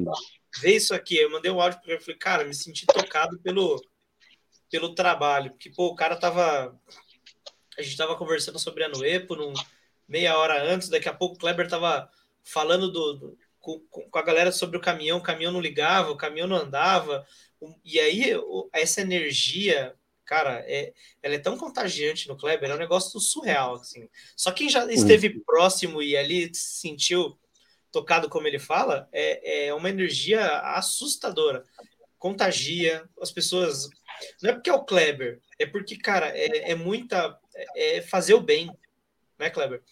vê 0.59 0.75
isso 0.75 0.93
aqui. 0.93 1.17
Eu 1.17 1.29
mandei 1.29 1.51
um 1.51 1.61
áudio 1.61 1.81
para 1.81 1.93
ele, 1.93 2.01
falei, 2.01 2.17
cara, 2.17 2.45
me 2.45 2.53
senti 2.53 2.85
tocado 2.85 3.37
pelo, 3.39 3.83
pelo 4.69 4.95
trabalho, 4.95 5.51
porque, 5.51 5.69
pô, 5.69 5.87
o 5.87 5.95
cara 5.95 6.15
tava. 6.15 6.79
A 7.77 7.81
gente 7.81 7.97
tava 7.97 8.15
conversando 8.15 8.59
sobre 8.59 8.83
a 8.83 8.89
Nuepo 8.89 9.35
num, 9.35 9.53
meia 10.07 10.37
hora 10.37 10.61
antes, 10.61 10.89
daqui 10.89 11.07
a 11.07 11.13
pouco 11.13 11.35
o 11.35 11.37
Kleber 11.37 11.69
tava 11.69 12.09
falando 12.43 12.91
do, 12.91 13.13
do 13.13 13.37
com, 13.61 13.79
com, 13.89 14.17
a 14.17 14.23
galera 14.23 14.51
sobre 14.51 14.77
o 14.77 14.81
caminhão, 14.81 15.19
o 15.19 15.23
caminhão 15.23 15.53
não 15.53 15.61
ligava, 15.61 16.11
o 16.11 16.17
caminhão 16.17 16.47
não 16.47 16.57
andava. 16.57 17.25
E 17.85 17.99
aí, 17.99 18.33
essa 18.73 19.01
energia, 19.01 19.95
cara, 20.25 20.63
é, 20.67 20.93
ela 21.21 21.35
é 21.35 21.39
tão 21.39 21.57
contagiante 21.57 22.27
no 22.27 22.35
Kleber, 22.35 22.69
é 22.69 22.73
um 22.73 22.79
negócio 22.79 23.19
surreal, 23.19 23.75
assim. 23.75 24.09
Só 24.35 24.51
quem 24.51 24.67
já 24.67 24.91
esteve 24.91 25.27
uhum. 25.27 25.43
próximo 25.45 26.01
e 26.01 26.17
ali 26.17 26.49
sentiu 26.53 27.37
tocado 27.91 28.29
como 28.29 28.47
ele 28.47 28.59
fala, 28.59 29.07
é, 29.11 29.67
é 29.67 29.73
uma 29.73 29.89
energia 29.89 30.59
assustadora. 30.75 31.63
Contagia, 32.17 33.07
as 33.21 33.31
pessoas. 33.31 33.89
Não 34.41 34.51
é 34.51 34.53
porque 34.53 34.69
é 34.69 34.73
o 34.73 34.83
Kleber, 34.83 35.39
é 35.59 35.65
porque, 35.65 35.97
cara, 35.97 36.29
é, 36.35 36.71
é 36.71 36.75
muita. 36.75 37.37
É, 37.53 37.97
é 37.97 38.01
fazer 38.01 38.33
o 38.33 38.41
bem, 38.41 38.71
né, 39.37 39.49
Kleber? 39.49 39.83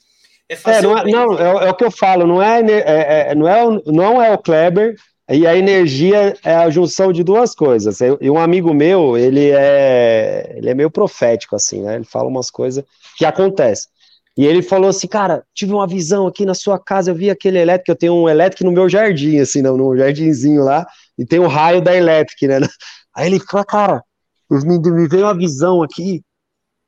É, 0.49 0.55
é 0.65 0.81
não, 0.81 0.97
é, 0.97 1.03
não 1.05 1.37
é, 1.37 1.67
é, 1.67 1.69
o 1.69 1.75
que 1.75 1.83
eu 1.83 1.91
falo, 1.91 2.25
não 2.25 2.41
é, 2.41 2.59
é, 2.61 3.31
é, 3.31 3.35
não, 3.35 3.47
é, 3.47 3.81
não 3.85 4.21
é 4.21 4.33
o 4.33 4.37
Kleber, 4.37 4.95
e 5.29 5.45
a 5.45 5.55
energia 5.55 6.35
é 6.43 6.55
a 6.55 6.69
junção 6.71 7.13
de 7.13 7.23
duas 7.23 7.53
coisas. 7.53 7.99
E 8.19 8.29
um 8.31 8.39
amigo 8.39 8.73
meu, 8.73 9.15
ele 9.15 9.51
é, 9.51 10.55
ele 10.57 10.69
é 10.69 10.73
meio 10.73 10.89
profético, 10.89 11.55
assim, 11.55 11.83
né? 11.83 11.95
Ele 11.95 12.03
fala 12.03 12.27
umas 12.27 12.49
coisas 12.49 12.83
que 13.15 13.23
acontecem. 13.23 13.87
E 14.35 14.45
ele 14.45 14.63
falou 14.63 14.89
assim, 14.89 15.07
cara, 15.07 15.43
tive 15.53 15.71
uma 15.73 15.85
visão 15.85 16.25
aqui 16.25 16.45
na 16.45 16.55
sua 16.55 16.79
casa, 16.79 17.11
eu 17.11 17.15
vi 17.15 17.29
aquele 17.29 17.59
elétrico, 17.59 17.91
eu 17.91 17.95
tenho 17.95 18.13
um 18.15 18.27
elétrico 18.27 18.63
no 18.63 18.71
meu 18.71 18.89
jardim, 18.89 19.37
assim, 19.37 19.61
no, 19.61 19.77
no 19.77 19.95
jardinzinho 19.95 20.63
lá, 20.63 20.87
e 21.17 21.25
tem 21.25 21.39
o 21.39 21.47
raio 21.47 21.81
da 21.81 21.95
elétrica, 21.95 22.59
né? 22.59 22.67
Aí 23.15 23.27
ele 23.27 23.39
falou, 23.39 23.65
cara, 23.65 24.03
me, 24.49 24.79
me 24.79 25.07
veio 25.07 25.25
uma 25.25 25.37
visão 25.37 25.83
aqui, 25.83 26.23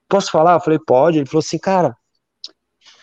posso 0.10 0.32
falar? 0.32 0.56
Eu 0.56 0.62
falei, 0.62 0.80
pode. 0.80 1.20
Ele 1.20 1.26
falou 1.28 1.42
assim, 1.46 1.60
cara, 1.60 1.96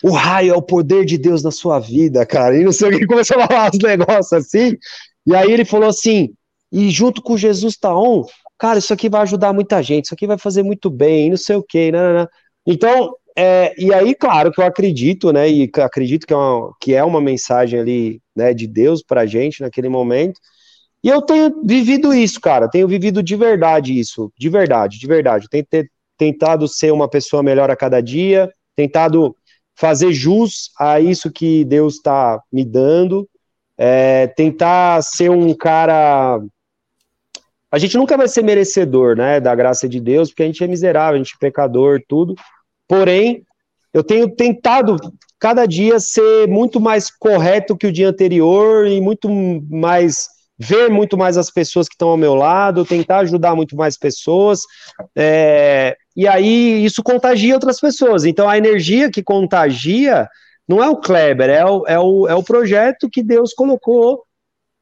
o 0.03 0.11
raio 0.11 0.53
é 0.53 0.55
o 0.55 0.61
poder 0.61 1.05
de 1.05 1.17
Deus 1.17 1.43
na 1.43 1.51
sua 1.51 1.79
vida, 1.79 2.25
cara. 2.25 2.57
E 2.57 2.63
não 2.63 2.71
sei 2.71 2.89
o 2.89 2.97
que 2.97 3.05
começou 3.05 3.39
a 3.39 3.47
falar 3.47 3.71
uns 3.73 3.79
negócios 3.79 4.33
assim. 4.33 4.77
E 5.25 5.35
aí 5.35 5.51
ele 5.51 5.65
falou 5.65 5.89
assim: 5.89 6.33
e 6.71 6.89
junto 6.89 7.21
com 7.21 7.37
Jesus 7.37 7.75
tá 7.77 7.95
on, 7.95 8.25
cara, 8.57 8.79
isso 8.79 8.93
aqui 8.93 9.09
vai 9.09 9.21
ajudar 9.21 9.53
muita 9.53 9.81
gente, 9.81 10.05
isso 10.05 10.13
aqui 10.13 10.27
vai 10.27 10.37
fazer 10.37 10.63
muito 10.63 10.89
bem, 10.89 11.29
não 11.29 11.37
sei 11.37 11.55
o 11.55 11.63
que, 11.63 11.91
né, 11.91 11.99
né, 11.99 12.19
né. 12.21 12.27
Então, 12.67 13.13
é, 13.35 13.73
e 13.81 13.93
aí, 13.93 14.13
claro 14.13 14.51
que 14.51 14.61
eu 14.61 14.65
acredito, 14.65 15.31
né, 15.31 15.49
e 15.49 15.69
acredito 15.77 16.27
que 16.27 16.33
é 16.33 16.35
uma, 16.35 16.73
que 16.79 16.93
é 16.93 17.03
uma 17.03 17.21
mensagem 17.21 17.79
ali, 17.79 18.21
né, 18.35 18.53
de 18.53 18.67
Deus 18.67 19.01
pra 19.01 19.25
gente 19.25 19.61
naquele 19.61 19.89
momento. 19.89 20.39
E 21.03 21.07
eu 21.07 21.21
tenho 21.21 21.63
vivido 21.63 22.13
isso, 22.13 22.39
cara, 22.41 22.69
tenho 22.69 22.87
vivido 22.87 23.23
de 23.23 23.35
verdade 23.35 23.97
isso, 23.97 24.31
de 24.37 24.49
verdade, 24.49 24.99
de 24.99 25.07
verdade. 25.07 25.47
tenho 25.49 25.65
tentado 26.17 26.67
ser 26.67 26.91
uma 26.91 27.09
pessoa 27.09 27.41
melhor 27.41 27.71
a 27.71 27.75
cada 27.75 28.01
dia, 28.01 28.51
tentado 28.75 29.33
fazer 29.79 30.11
jus 30.11 30.71
a 30.77 30.99
isso 30.99 31.31
que 31.31 31.63
Deus 31.63 31.95
está 31.95 32.43
me 32.51 32.65
dando, 32.65 33.27
é, 33.77 34.27
tentar 34.27 35.01
ser 35.01 35.31
um 35.31 35.53
cara. 35.53 36.41
A 37.71 37.77
gente 37.77 37.95
nunca 37.95 38.17
vai 38.17 38.27
ser 38.27 38.43
merecedor, 38.43 39.15
né, 39.15 39.39
da 39.39 39.55
graça 39.55 39.87
de 39.87 40.01
Deus, 40.01 40.29
porque 40.29 40.43
a 40.43 40.45
gente 40.47 40.61
é 40.61 40.67
miserável, 40.67 41.15
a 41.15 41.17
gente 41.17 41.33
é 41.33 41.39
pecador, 41.39 42.01
tudo. 42.09 42.35
Porém, 42.89 43.45
eu 43.93 44.03
tenho 44.03 44.29
tentado 44.29 44.97
cada 45.39 45.65
dia 45.65 45.97
ser 45.97 46.45
muito 46.49 46.81
mais 46.81 47.09
correto 47.09 47.77
que 47.77 47.87
o 47.87 47.91
dia 47.91 48.09
anterior 48.09 48.85
e 48.85 48.99
muito 48.99 49.29
mais 49.69 50.27
ver 50.59 50.89
muito 50.89 51.17
mais 51.17 51.37
as 51.37 51.49
pessoas 51.49 51.87
que 51.87 51.95
estão 51.95 52.09
ao 52.09 52.17
meu 52.17 52.35
lado, 52.35 52.83
tentar 52.83 53.19
ajudar 53.19 53.55
muito 53.55 53.77
mais 53.77 53.97
pessoas. 53.97 54.59
É, 55.15 55.95
e 56.15 56.27
aí 56.27 56.83
isso 56.83 57.03
contagia 57.03 57.53
outras 57.53 57.79
pessoas. 57.79 58.25
Então 58.25 58.49
a 58.49 58.57
energia 58.57 59.09
que 59.09 59.23
contagia 59.23 60.27
não 60.67 60.83
é 60.83 60.89
o 60.89 60.97
Kleber, 60.97 61.49
é 61.49 61.65
o, 61.65 61.85
é 61.87 61.99
o, 61.99 62.27
é 62.27 62.35
o 62.35 62.43
projeto 62.43 63.09
que 63.09 63.23
Deus 63.23 63.53
colocou 63.53 64.23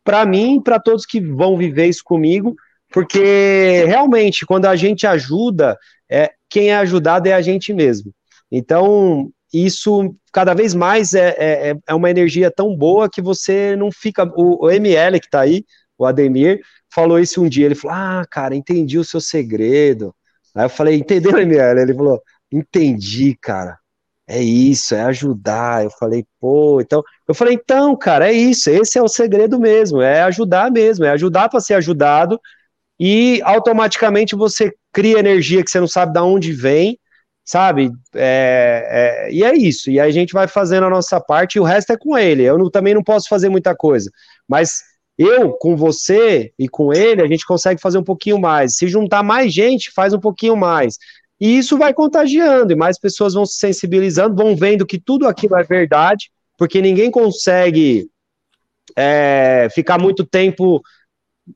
para 0.04 0.26
mim, 0.26 0.62
para 0.62 0.80
todos 0.80 1.06
que 1.06 1.20
vão 1.20 1.58
viver 1.58 1.88
isso 1.88 2.04
comigo, 2.04 2.56
porque 2.92 3.84
realmente 3.86 4.46
quando 4.46 4.66
a 4.66 4.76
gente 4.76 5.06
ajuda, 5.06 5.78
é, 6.10 6.32
quem 6.50 6.72
é 6.72 6.78
ajudado 6.78 7.28
é 7.28 7.34
a 7.34 7.42
gente 7.42 7.74
mesmo. 7.74 8.14
Então 8.52 9.30
isso 9.54 10.16
cada 10.32 10.54
vez 10.54 10.74
mais 10.74 11.14
é, 11.14 11.36
é, 11.38 11.76
é 11.88 11.94
uma 11.94 12.10
energia 12.10 12.52
tão 12.52 12.76
boa 12.76 13.10
que 13.10 13.22
você 13.22 13.76
não 13.76 13.92
fica. 13.92 14.24
O, 14.36 14.66
o 14.66 14.72
ML 14.72 15.20
que 15.20 15.28
está 15.28 15.42
aí, 15.42 15.66
o 15.98 16.06
Ademir, 16.06 16.62
falou 16.94 17.20
isso 17.20 17.42
um 17.42 17.50
dia. 17.50 17.66
Ele 17.66 17.76
falou: 17.76 17.98
Ah, 17.98 18.26
cara, 18.30 18.56
entendi 18.56 18.98
o 18.98 19.06
seu 19.06 19.22
segredo. 19.22 20.14
Aí 20.58 20.66
eu 20.66 20.70
falei, 20.70 20.96
entendeu, 20.96 21.38
ML? 21.38 21.80
Ele 21.82 21.94
falou, 21.94 22.22
entendi, 22.52 23.36
cara. 23.42 23.78
É 24.28 24.42
isso, 24.42 24.94
é 24.94 25.02
ajudar. 25.04 25.84
Eu 25.86 25.92
falei, 25.92 26.26
pô, 26.40 26.82
então. 26.82 27.04
Eu 27.28 27.34
falei, 27.34 27.54
então, 27.54 27.96
cara, 27.96 28.28
é 28.30 28.34
isso. 28.34 28.70
Esse 28.70 28.98
é 28.98 29.02
o 29.02 29.08
segredo 29.08 29.60
mesmo. 29.60 30.02
É 30.02 30.22
ajudar 30.24 30.72
mesmo. 30.72 31.06
É 31.06 31.12
ajudar 31.12 31.48
para 31.50 31.62
ser 31.62 31.76
ajudado. 31.76 32.40
E 33.00 33.42
automaticamente 33.44 34.36
você 34.36 34.74
cria 34.92 35.20
energia 35.20 35.64
que 35.64 35.70
você 35.70 35.80
não 35.80 35.88
sabe 35.88 36.14
de 36.14 36.20
onde 36.20 36.52
vem, 36.52 37.00
sabe? 37.46 37.92
É, 38.16 39.28
é, 39.30 39.32
e 39.32 39.44
é 39.44 39.56
isso. 39.56 39.92
E 39.92 40.00
aí 40.00 40.10
a 40.10 40.14
gente 40.14 40.34
vai 40.34 40.48
fazendo 40.48 40.86
a 40.88 40.90
nossa 40.90 41.22
parte 41.22 41.56
e 41.56 41.60
o 41.60 41.64
resto 41.64 41.94
é 41.94 41.98
com 41.98 42.18
ele. 42.18 42.44
Eu 42.44 42.58
não, 42.58 42.70
também 42.70 42.94
não 42.96 43.04
posso 43.04 43.30
fazer 43.30 43.50
muita 43.50 43.76
coisa. 43.76 44.10
Mas 44.48 44.82
eu, 45.18 45.54
com 45.54 45.76
você 45.76 46.52
e 46.60 46.68
com 46.68 46.94
ele, 46.94 47.22
a 47.22 47.28
gente 47.28 47.46
consegue 47.46 47.82
fazer 47.82 47.98
um 47.98 48.04
pouquinho 48.04 48.40
mais. 48.40 48.76
Se 48.76 48.88
juntar 48.88 49.24
mais 49.24 49.52
gente, 49.52 49.92
faz 49.92 50.14
um 50.14 50.20
pouquinho 50.20 50.56
mais. 50.56 50.98
E 51.40 51.58
isso 51.58 51.78
vai 51.78 51.94
contagiando, 51.94 52.72
e 52.72 52.76
mais 52.76 53.00
pessoas 53.00 53.34
vão 53.34 53.46
se 53.46 53.58
sensibilizando, 53.58 54.36
vão 54.36 54.56
vendo 54.56 54.86
que 54.86 55.00
tudo 55.00 55.28
aquilo 55.28 55.56
é 55.56 55.64
verdade, 55.64 56.32
porque 56.58 56.82
ninguém 56.82 57.12
consegue 57.12 58.10
é, 58.96 59.68
ficar 59.74 60.00
muito 60.00 60.26
tempo 60.26 60.82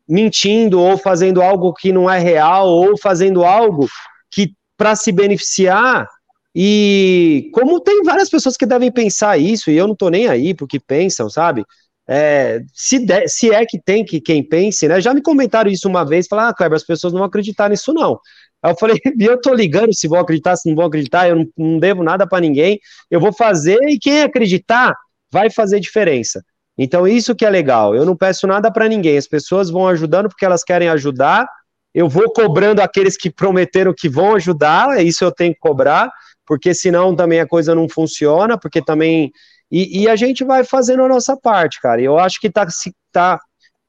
mentindo 0.07 0.79
ou 0.79 0.97
fazendo 0.97 1.41
algo 1.41 1.73
que 1.73 1.91
não 1.91 2.09
é 2.09 2.19
real 2.19 2.69
ou 2.69 2.97
fazendo 2.97 3.43
algo 3.43 3.87
que 4.29 4.53
para 4.77 4.95
se 4.95 5.11
beneficiar 5.11 6.07
e 6.55 7.49
como 7.53 7.79
tem 7.79 8.03
várias 8.03 8.29
pessoas 8.29 8.55
que 8.55 8.65
devem 8.65 8.91
pensar 8.91 9.37
isso 9.37 9.69
e 9.69 9.77
eu 9.77 9.87
não 9.87 9.95
tô 9.95 10.09
nem 10.09 10.27
aí 10.27 10.53
porque 10.53 10.79
pensam, 10.79 11.29
sabe? 11.29 11.65
É, 12.11 12.61
se, 12.73 12.99
de, 12.99 13.27
se 13.27 13.53
é 13.53 13.65
que 13.65 13.79
tem 13.79 14.03
que 14.03 14.19
quem 14.19 14.43
pense, 14.43 14.87
né? 14.87 14.99
Já 14.99 15.13
me 15.13 15.21
comentaram 15.21 15.71
isso 15.71 15.87
uma 15.87 16.03
vez, 16.03 16.27
falaram, 16.27 16.49
ah, 16.49 16.53
Kleber, 16.53 16.75
as 16.75 16.83
pessoas 16.83 17.13
não 17.13 17.19
vão 17.19 17.27
acreditar 17.27 17.69
nisso, 17.69 17.93
não. 17.93 18.19
Aí 18.61 18.71
eu 18.71 18.77
falei, 18.77 18.97
eu 19.19 19.39
tô 19.39 19.53
ligando 19.53 19.95
se 19.95 20.07
vão 20.07 20.19
acreditar, 20.19 20.55
se 20.57 20.67
não 20.67 20.75
vão 20.75 20.85
acreditar, 20.87 21.29
eu 21.29 21.35
não, 21.37 21.47
não 21.57 21.79
devo 21.79 22.03
nada 22.03 22.27
para 22.27 22.41
ninguém, 22.41 22.79
eu 23.09 23.19
vou 23.19 23.31
fazer 23.31 23.79
e 23.87 23.97
quem 23.97 24.23
acreditar 24.23 24.93
vai 25.31 25.49
fazer 25.49 25.79
diferença. 25.79 26.43
Então, 26.77 27.07
isso 27.07 27.35
que 27.35 27.45
é 27.45 27.49
legal. 27.49 27.95
Eu 27.95 28.05
não 28.05 28.15
peço 28.15 28.47
nada 28.47 28.71
para 28.71 28.87
ninguém. 28.87 29.17
As 29.17 29.27
pessoas 29.27 29.69
vão 29.69 29.87
ajudando 29.87 30.27
porque 30.27 30.45
elas 30.45 30.63
querem 30.63 30.89
ajudar. 30.89 31.47
Eu 31.93 32.09
vou 32.09 32.31
cobrando 32.31 32.81
aqueles 32.81 33.15
que 33.15 33.29
prometeram 33.29 33.93
que 33.95 34.09
vão 34.09 34.35
ajudar. 34.35 34.97
É 34.97 35.03
isso 35.03 35.23
eu 35.23 35.31
tenho 35.31 35.53
que 35.53 35.59
cobrar, 35.59 36.11
porque 36.45 36.73
senão 36.73 37.15
também 37.15 37.39
a 37.39 37.47
coisa 37.47 37.75
não 37.75 37.87
funciona. 37.87 38.57
Porque 38.57 38.81
também. 38.81 39.31
E, 39.71 40.01
e 40.01 40.09
a 40.09 40.15
gente 40.15 40.43
vai 40.43 40.63
fazendo 40.63 41.03
a 41.03 41.07
nossa 41.07 41.37
parte, 41.37 41.79
cara. 41.79 42.01
Eu 42.01 42.19
acho 42.19 42.39
que 42.39 42.47
está 42.47 42.69
se, 42.69 42.93
tá, 43.11 43.39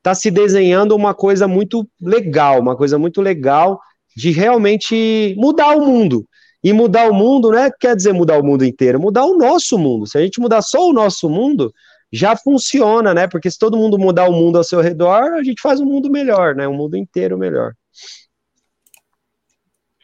tá 0.02 0.14
se 0.14 0.30
desenhando 0.30 0.94
uma 0.94 1.12
coisa 1.12 1.48
muito 1.48 1.88
legal, 2.00 2.60
uma 2.60 2.76
coisa 2.76 2.98
muito 2.98 3.20
legal 3.20 3.80
de 4.16 4.30
realmente 4.30 5.34
mudar 5.36 5.76
o 5.76 5.84
mundo. 5.84 6.26
E 6.62 6.72
mudar 6.72 7.10
o 7.10 7.14
mundo 7.14 7.50
não 7.50 7.58
é 7.58 7.70
quer 7.70 7.96
dizer 7.96 8.12
mudar 8.12 8.38
o 8.38 8.44
mundo 8.44 8.64
inteiro, 8.64 9.00
mudar 9.00 9.24
o 9.24 9.36
nosso 9.36 9.76
mundo. 9.76 10.06
Se 10.06 10.16
a 10.16 10.22
gente 10.22 10.40
mudar 10.40 10.62
só 10.62 10.86
o 10.88 10.92
nosso 10.92 11.28
mundo, 11.28 11.72
já 12.12 12.36
funciona, 12.36 13.12
né? 13.12 13.26
Porque 13.26 13.50
se 13.50 13.58
todo 13.58 13.76
mundo 13.76 13.98
mudar 13.98 14.28
o 14.28 14.32
mundo 14.32 14.58
ao 14.58 14.64
seu 14.64 14.80
redor, 14.80 15.32
a 15.32 15.42
gente 15.42 15.60
faz 15.60 15.80
um 15.80 15.86
mundo 15.86 16.08
melhor, 16.08 16.54
né? 16.54 16.68
Um 16.68 16.74
mundo 16.74 16.96
inteiro 16.96 17.36
melhor. 17.36 17.72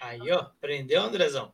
Aí, 0.01 0.31
ó, 0.33 0.39
aprendeu, 0.39 1.03
Andrezão? 1.03 1.53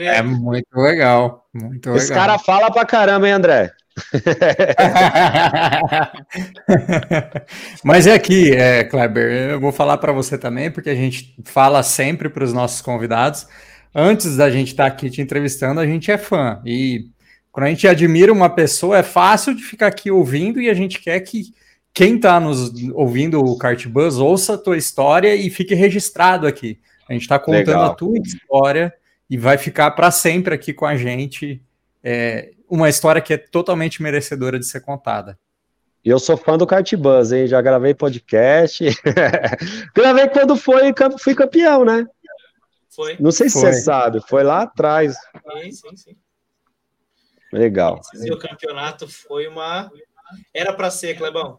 É 0.00 0.22
muito 0.22 0.76
legal, 0.76 1.48
muito 1.52 1.90
Esse 1.96 2.10
legal. 2.10 2.26
cara 2.26 2.38
fala 2.38 2.70
pra 2.70 2.84
caramba, 2.84 3.26
hein, 3.26 3.34
André? 3.34 3.72
Mas 7.82 8.06
é 8.06 8.14
aqui, 8.14 8.52
é, 8.52 8.84
Kleber, 8.84 9.50
eu 9.50 9.60
vou 9.60 9.72
falar 9.72 9.98
para 9.98 10.12
você 10.12 10.38
também, 10.38 10.70
porque 10.70 10.90
a 10.90 10.94
gente 10.94 11.34
fala 11.44 11.82
sempre 11.82 12.28
para 12.28 12.44
os 12.44 12.52
nossos 12.52 12.80
convidados. 12.80 13.48
Antes 13.94 14.36
da 14.36 14.50
gente 14.50 14.68
estar 14.68 14.84
tá 14.84 14.88
aqui 14.88 15.10
te 15.10 15.20
entrevistando, 15.20 15.80
a 15.80 15.86
gente 15.86 16.10
é 16.10 16.18
fã. 16.18 16.60
E 16.64 17.06
quando 17.52 17.66
a 17.66 17.70
gente 17.70 17.86
admira 17.86 18.32
uma 18.32 18.50
pessoa, 18.50 18.98
é 18.98 19.02
fácil 19.02 19.54
de 19.54 19.62
ficar 19.62 19.86
aqui 19.86 20.10
ouvindo 20.10 20.60
e 20.60 20.68
a 20.68 20.74
gente 20.74 21.00
quer 21.00 21.20
que 21.20 21.54
quem 21.92 22.16
está 22.16 22.40
nos 22.40 22.72
ouvindo 22.92 23.40
o 23.40 23.56
Kart 23.56 23.86
Buzz 23.86 24.16
ouça 24.16 24.54
a 24.54 24.58
tua 24.58 24.76
história 24.76 25.36
e 25.36 25.48
fique 25.48 25.74
registrado 25.74 26.48
aqui. 26.48 26.80
A 27.08 27.12
gente 27.12 27.22
está 27.22 27.38
contando 27.38 27.66
Legal. 27.66 27.90
a 27.90 27.94
tua 27.94 28.18
história 28.18 28.94
e 29.28 29.36
vai 29.36 29.58
ficar 29.58 29.90
para 29.92 30.10
sempre 30.10 30.54
aqui 30.54 30.72
com 30.72 30.86
a 30.86 30.96
gente. 30.96 31.62
É, 32.02 32.52
uma 32.68 32.88
história 32.88 33.20
que 33.20 33.34
é 33.34 33.38
totalmente 33.38 34.02
merecedora 34.02 34.58
de 34.58 34.66
ser 34.66 34.80
contada. 34.80 35.38
E 36.04 36.10
eu 36.10 36.18
sou 36.18 36.36
fã 36.36 36.58
do 36.58 36.66
Kart 36.66 36.94
Buzz, 36.96 37.32
hein? 37.32 37.46
Já 37.46 37.62
gravei 37.62 37.94
podcast. 37.94 38.84
gravei 39.94 40.28
quando 40.28 40.54
foi, 40.54 40.92
fui 41.18 41.34
campeão, 41.34 41.84
né? 41.84 42.06
Foi. 42.90 43.16
Não 43.18 43.32
sei 43.32 43.48
se 43.48 43.60
foi. 43.60 43.72
você 43.72 43.80
sabe, 43.80 44.20
foi 44.28 44.44
lá 44.44 44.62
atrás. 44.62 45.16
Sim, 45.62 45.72
sim, 45.72 45.96
sim. 45.96 46.16
Legal. 47.52 48.00
o 48.30 48.38
campeonato 48.38 49.08
foi 49.08 49.46
uma. 49.46 49.90
Era 50.52 50.72
para 50.72 50.90
ser, 50.90 51.16
Clebão. 51.16 51.58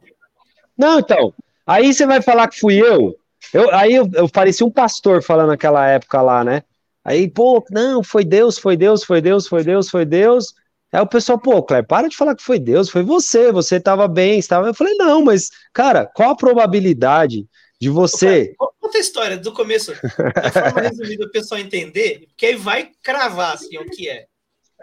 Não, 0.78 1.00
então. 1.00 1.34
Aí 1.66 1.94
você 1.94 2.06
vai 2.06 2.22
falar 2.22 2.48
que 2.48 2.60
fui 2.60 2.76
eu. 2.76 3.18
Eu 3.54 3.74
aí 3.74 3.94
eu, 3.94 4.10
eu 4.14 4.30
parecia 4.30 4.66
um 4.66 4.72
pastor 4.72 5.24
falando 5.24 5.50
naquela 5.50 5.88
época 5.88 6.22
lá, 6.22 6.44
né? 6.44 6.64
Aí, 7.04 7.30
pô, 7.30 7.64
não, 7.70 8.04
foi 8.04 8.26
Deus, 8.26 8.58
foi 8.58 8.76
Deus, 8.76 9.04
foi 9.04 9.22
Deus, 9.22 9.48
foi 9.48 9.64
Deus, 9.64 9.90
foi 9.90 10.06
Deus. 10.06 10.54
Aí 10.92 11.02
o 11.02 11.08
pessoal, 11.08 11.40
pô, 11.40 11.62
Cleber, 11.62 11.88
para 11.88 12.08
de 12.08 12.18
falar 12.18 12.36
que 12.36 12.44
foi 12.44 12.58
Deus, 12.58 12.90
foi 12.90 13.04
você, 13.04 13.52
você 13.52 13.76
estava 13.76 14.08
bem, 14.08 14.40
estava. 14.40 14.68
Eu 14.68 14.74
falei, 14.74 14.96
não, 14.96 15.24
mas, 15.24 15.50
cara, 15.74 16.06
qual 16.06 16.32
a 16.32 16.36
probabilidade 16.36 17.46
de 17.80 17.90
você. 17.90 18.54
Conta 18.58 18.98
a 18.98 19.02
história 19.02 19.38
do 19.38 19.54
começo, 19.54 19.94
da 19.94 20.52
forma 20.52 20.82
resumida, 20.82 21.26
o 21.26 21.32
pessoal 21.32 21.60
entender, 21.60 22.26
porque 22.28 22.48
aí 22.48 22.56
vai 22.56 22.92
cravar 23.04 23.54
assim, 23.54 23.78
o 23.78 23.86
que 23.86 24.10
é. 24.10 24.26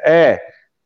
É, 0.05 0.41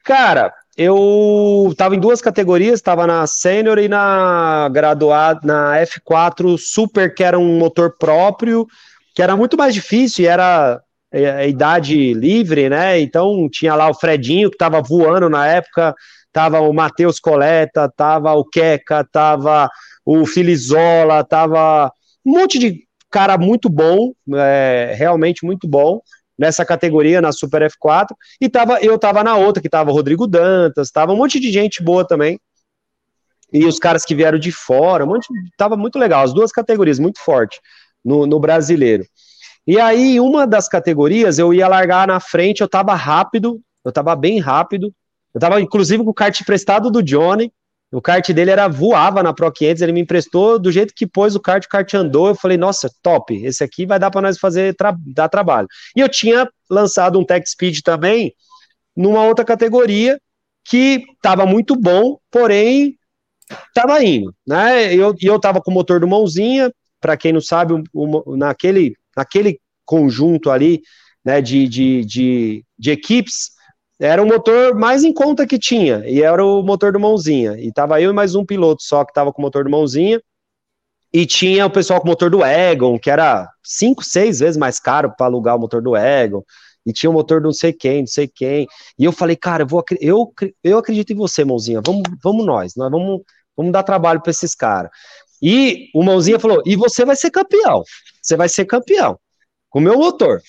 Cara, 0.07 0.55
eu 0.77 1.69
estava 1.70 1.97
em 1.97 2.01
duas 2.01 2.20
categorias, 2.20 2.74
estava 2.74 3.07
na 3.07 3.27
sênior 3.27 3.78
e 3.78 3.89
na 3.89 4.69
graduada, 4.69 5.40
na 5.43 5.78
F4 5.78 6.59
Super, 6.59 7.15
que 7.15 7.24
era 7.24 7.39
um 7.39 7.59
motor 7.59 7.94
próprio, 7.98 8.66
que 9.15 9.23
era 9.23 9.35
muito 9.36 9.57
mais 9.57 9.73
difícil 9.73 10.24
e 10.24 10.28
era 10.28 10.81
é, 11.11 11.31
a 11.31 11.47
idade 11.47 12.12
livre, 12.12 12.69
né? 12.69 13.01
Então 13.01 13.48
tinha 13.51 13.74
lá 13.74 13.89
o 13.89 13.94
Fredinho 13.94 14.51
que 14.51 14.57
estava 14.57 14.82
voando 14.82 15.31
na 15.31 15.47
época, 15.47 15.94
tava 16.31 16.61
o 16.61 16.73
Matheus 16.74 17.19
Coleta, 17.19 17.90
tava 17.97 18.35
o 18.35 18.44
Queca, 18.44 19.03
tava 19.11 19.70
o 20.05 20.27
Filizola, 20.27 21.24
tava 21.24 21.90
um 22.24 22.32
monte 22.32 22.59
de 22.59 22.86
cara 23.11 23.39
muito 23.39 23.70
bom, 23.70 24.12
é, 24.35 24.94
realmente 24.98 25.47
muito 25.47 25.66
bom 25.66 26.01
nessa 26.39 26.65
categoria, 26.65 27.21
na 27.21 27.33
Super 27.33 27.63
F4, 27.63 28.15
e 28.41 28.49
tava, 28.49 28.81
eu 28.81 28.99
tava 28.99 29.25
na 29.25 29.37
outra, 29.37 29.63
que 29.63 29.69
tava 29.69 29.91
Rodrigo 29.91 30.27
Dantas, 30.27 30.91
tava 30.91 31.13
um 31.13 31.17
monte 31.17 31.41
de 31.41 31.51
gente 31.51 31.83
boa 31.83 32.07
também, 32.07 32.39
e 33.53 33.65
os 33.65 33.79
caras 33.79 34.05
que 34.05 34.15
vieram 34.15 34.39
de 34.39 34.53
fora, 34.53 35.05
um 35.05 35.09
monte, 35.09 35.29
tava 35.57 35.77
muito 35.77 35.99
legal, 35.99 36.25
as 36.25 36.35
duas 36.35 36.53
categorias, 36.53 36.99
muito 36.99 37.21
forte 37.21 37.61
no, 38.05 38.27
no 38.27 38.39
brasileiro. 38.39 39.05
E 39.67 39.81
aí, 39.81 40.21
uma 40.21 40.47
das 40.47 40.69
categorias, 40.69 41.39
eu 41.39 41.53
ia 41.53 41.67
largar 41.67 42.07
na 42.07 42.21
frente, 42.21 42.61
eu 42.61 42.69
tava 42.69 42.95
rápido, 42.95 43.61
eu 43.85 43.91
tava 43.91 44.15
bem 44.15 44.39
rápido, 44.39 44.93
eu 45.35 45.41
tava 45.41 45.61
inclusive 45.61 46.05
com 46.05 46.11
o 46.11 46.15
kart 46.15 46.41
prestado 46.45 46.91
do 46.91 47.03
Johnny, 47.03 47.53
o 47.93 48.03
kart 48.03 48.29
dele 48.33 48.51
era 48.51 48.69
voava 48.69 49.23
na 49.23 49.33
Pro 49.33 49.51
500, 49.51 49.83
ele 49.83 49.93
me 49.93 50.01
emprestou 50.01 50.59
do 50.59 50.73
jeito 50.73 50.93
que 50.95 51.07
pôs 51.07 51.37
o 51.37 51.41
kart, 51.41 51.65
o 51.65 51.69
kart 51.69 51.95
andou. 51.95 52.29
Eu 52.29 52.35
falei, 52.35 52.57
nossa, 52.57 52.91
top, 53.03 53.35
esse 53.45 53.63
aqui 53.63 53.87
vai 53.87 53.99
dar 53.99 54.11
para 54.11 54.23
nós 54.23 54.39
fazer 54.39 54.75
tra 54.75 54.95
dar 55.07 55.29
trabalho. 55.29 55.69
E 55.95 56.01
eu 56.01 56.09
tinha 56.09 56.49
lançado 56.69 57.19
um 57.19 57.25
Tech 57.25 57.49
Speed 57.49 57.81
também 57.83 58.35
numa 58.97 59.25
outra 59.25 59.45
categoria 59.45 60.19
que 60.65 61.05
estava 61.15 61.47
muito 61.47 61.77
bom, 61.77 62.19
porém 62.31 62.97
estava 63.69 64.03
indo, 64.03 64.35
né? 64.47 64.95
E 64.95 64.99
eu, 64.99 65.15
eu 65.21 65.39
tava 65.39 65.61
com 65.61 65.71
o 65.71 65.75
motor 65.75 66.01
do 66.01 66.09
mãozinha, 66.09 66.73
para 67.01 67.17
quem 67.17 67.33
não 67.33 67.41
sabe, 67.41 67.75
naquele, 68.37 68.97
naquele 69.17 69.61
conjunto 69.85 70.51
ali, 70.51 70.83
né, 71.25 71.41
de, 71.41 71.69
de, 71.69 72.05
de, 72.05 72.65
de 72.77 72.91
equipes, 72.91 73.51
era 73.98 74.23
o 74.23 74.27
motor 74.27 74.74
mais 74.74 75.05
em 75.05 75.12
conta 75.12 75.47
que 75.47 75.59
tinha, 75.59 76.02
e 76.06 76.23
era 76.23 76.44
o 76.44 76.62
motor 76.62 76.93
do 76.93 77.01
mãozinha. 77.01 77.56
E 77.59 77.73
tava 77.73 78.01
eu 78.01 78.10
e 78.10 78.14
mais 78.14 78.35
um 78.35 78.44
piloto 78.44 78.82
só 78.82 79.05
que 79.05 79.12
tava 79.12 79.32
com 79.32 79.40
o 79.40 79.44
motor 79.44 79.64
do 79.64 79.70
mãozinha. 79.70 80.20
E 81.12 81.24
tinha 81.24 81.64
o 81.64 81.70
pessoal 81.70 82.01
com 82.01 82.06
o 82.06 82.10
motor 82.10 82.28
do 82.28 82.44
Egon, 82.44 82.98
que 82.98 83.10
era 83.10 83.48
cinco, 83.62 84.05
seis 84.05 84.40
vezes 84.40 84.56
mais 84.56 84.78
caro 84.78 85.14
para 85.16 85.27
alugar 85.27 85.56
o 85.56 85.59
motor 85.59 85.81
do 85.81 85.97
Egon. 85.97 86.43
E 86.85 86.93
tinha 86.93 87.09
o 87.09 87.12
motor 87.12 87.40
do 87.40 87.47
não 87.47 87.52
sei 87.52 87.73
quem, 87.73 88.01
não 88.01 88.06
sei 88.06 88.28
quem. 88.28 88.66
E 88.98 89.05
eu 89.05 89.12
falei, 89.12 89.35
cara, 89.35 89.62
eu, 89.62 89.66
vou, 89.66 89.82
eu, 90.01 90.32
eu 90.62 90.78
acredito 90.78 91.12
em 91.12 91.16
você, 91.16 91.44
mãozinha. 91.44 91.81
Vamos, 91.85 92.02
vamos 92.23 92.44
nós, 92.44 92.74
nós 92.77 92.90
vamos, 92.90 93.23
vamos 93.56 93.73
dar 93.73 93.82
trabalho 93.82 94.20
para 94.20 94.31
esses 94.31 94.55
caras. 94.55 94.90
E 95.40 95.89
o 95.94 96.02
mãozinha 96.02 96.39
falou: 96.39 96.62
e 96.66 96.77
você 96.77 97.05
vai 97.05 97.16
ser 97.16 97.31
campeão. 97.31 97.82
Você 98.23 98.36
vai 98.36 98.48
ser 98.48 98.64
campeão. 98.66 99.18
Com 99.70 99.78
o 99.78 99.82
meu 99.82 99.98
motor. 99.98 100.40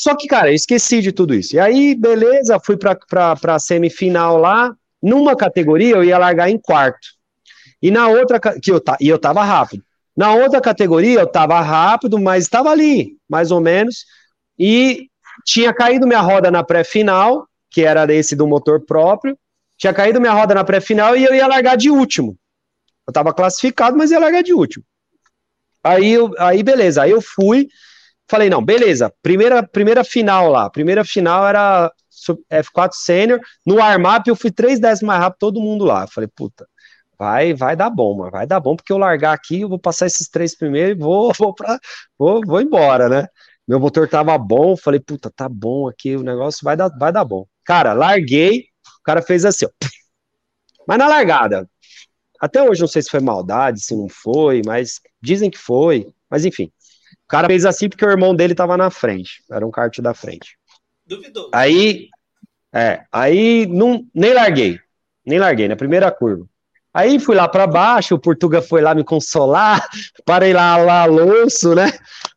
Só 0.00 0.16
que, 0.16 0.26
cara, 0.26 0.50
esqueci 0.50 1.02
de 1.02 1.12
tudo 1.12 1.34
isso. 1.34 1.56
E 1.56 1.60
aí, 1.60 1.94
beleza, 1.94 2.58
fui 2.58 2.74
pra, 2.74 2.94
pra, 2.94 3.36
pra 3.36 3.58
semifinal 3.58 4.38
lá. 4.38 4.74
Numa 5.02 5.36
categoria 5.36 5.94
eu 5.94 6.02
ia 6.02 6.16
largar 6.16 6.48
em 6.48 6.56
quarto. 6.56 7.06
E 7.82 7.90
na 7.90 8.08
outra, 8.08 8.40
que 8.40 8.72
eu, 8.72 8.82
e 8.98 9.10
eu 9.10 9.18
tava 9.18 9.44
rápido. 9.44 9.84
Na 10.16 10.32
outra 10.32 10.58
categoria 10.58 11.20
eu 11.20 11.26
tava 11.26 11.60
rápido, 11.60 12.18
mas 12.18 12.44
estava 12.44 12.70
ali, 12.70 13.18
mais 13.28 13.50
ou 13.50 13.60
menos. 13.60 14.06
E 14.58 15.10
tinha 15.44 15.70
caído 15.70 16.06
minha 16.06 16.22
roda 16.22 16.50
na 16.50 16.64
pré-final, 16.64 17.46
que 17.70 17.82
era 17.82 18.10
esse 18.10 18.34
do 18.34 18.46
motor 18.46 18.80
próprio. 18.80 19.36
Tinha 19.76 19.92
caído 19.92 20.18
minha 20.18 20.32
roda 20.32 20.54
na 20.54 20.64
pré-final 20.64 21.14
e 21.14 21.24
eu 21.24 21.34
ia 21.34 21.46
largar 21.46 21.76
de 21.76 21.90
último. 21.90 22.38
Eu 23.06 23.12
tava 23.12 23.34
classificado, 23.34 23.98
mas 23.98 24.10
ia 24.10 24.18
largar 24.18 24.42
de 24.42 24.54
último. 24.54 24.82
Aí, 25.84 26.10
eu, 26.10 26.32
aí 26.38 26.62
beleza, 26.62 27.02
aí 27.02 27.10
eu 27.10 27.20
fui, 27.20 27.68
Falei, 28.30 28.48
não, 28.48 28.64
beleza, 28.64 29.12
primeira, 29.20 29.60
primeira 29.60 30.04
final 30.04 30.48
lá, 30.48 30.70
primeira 30.70 31.04
final 31.04 31.48
era 31.48 31.92
F4 32.48 32.92
Sênior, 32.92 33.40
no 33.66 33.76
warm-up 33.76 34.28
eu 34.28 34.36
fui 34.36 34.52
três 34.52 34.78
décimos 34.78 35.08
mais 35.08 35.20
rápido, 35.20 35.40
todo 35.40 35.60
mundo 35.60 35.84
lá. 35.84 36.06
Falei, 36.06 36.28
puta, 36.32 36.64
vai, 37.18 37.52
vai 37.54 37.74
dar 37.74 37.90
bom, 37.90 38.16
mano, 38.18 38.30
vai 38.30 38.46
dar 38.46 38.60
bom, 38.60 38.76
porque 38.76 38.92
eu 38.92 38.98
largar 38.98 39.32
aqui, 39.32 39.62
eu 39.62 39.68
vou 39.68 39.80
passar 39.80 40.06
esses 40.06 40.28
três 40.28 40.56
primeiros 40.56 40.96
e 40.96 41.00
vou, 41.00 41.32
vou, 41.36 41.52
pra, 41.52 41.80
vou, 42.16 42.40
vou 42.46 42.60
embora, 42.60 43.08
né? 43.08 43.26
Meu 43.66 43.80
motor 43.80 44.08
tava 44.08 44.38
bom, 44.38 44.76
falei, 44.76 45.00
puta, 45.00 45.28
tá 45.34 45.48
bom 45.48 45.88
aqui, 45.88 46.14
o 46.14 46.22
negócio 46.22 46.60
vai 46.62 46.76
dar, 46.76 46.88
vai 46.98 47.12
dar 47.12 47.24
bom. 47.24 47.46
Cara, 47.64 47.92
larguei, 47.94 48.66
cara 49.04 49.22
fez 49.22 49.44
assim, 49.44 49.66
ó. 49.66 49.70
Mas 50.86 50.98
na 50.98 51.08
largada, 51.08 51.68
até 52.40 52.62
hoje 52.62 52.80
não 52.80 52.88
sei 52.88 53.02
se 53.02 53.10
foi 53.10 53.20
maldade, 53.20 53.80
se 53.80 53.94
não 53.94 54.08
foi, 54.08 54.62
mas 54.64 55.00
dizem 55.20 55.50
que 55.50 55.58
foi. 55.58 56.06
Mas 56.28 56.44
enfim, 56.44 56.64
o 56.66 56.79
cara 57.30 57.46
fez 57.46 57.64
assim 57.64 57.88
porque 57.88 58.04
o 58.04 58.10
irmão 58.10 58.34
dele 58.34 58.54
tava 58.54 58.76
na 58.76 58.90
frente, 58.90 59.42
era 59.50 59.66
um 59.66 59.70
kart 59.70 59.98
da 60.00 60.12
frente. 60.12 60.58
Duvidou. 61.06 61.50
Aí, 61.54 62.08
é, 62.72 63.04
aí 63.10 63.66
não, 63.66 64.04
nem 64.14 64.34
larguei, 64.34 64.78
nem 65.24 65.38
larguei 65.38 65.68
na 65.68 65.76
primeira 65.76 66.10
curva. 66.10 66.46
Aí 66.92 67.20
fui 67.20 67.36
lá 67.36 67.46
para 67.46 67.68
baixo, 67.68 68.16
o 68.16 68.18
Portuga 68.18 68.60
foi 68.60 68.80
lá 68.80 68.94
me 68.94 69.04
consolar, 69.04 69.88
parei 70.26 70.52
lá, 70.52 70.76
lá, 70.76 71.02
Alonso, 71.02 71.74
né? 71.74 71.92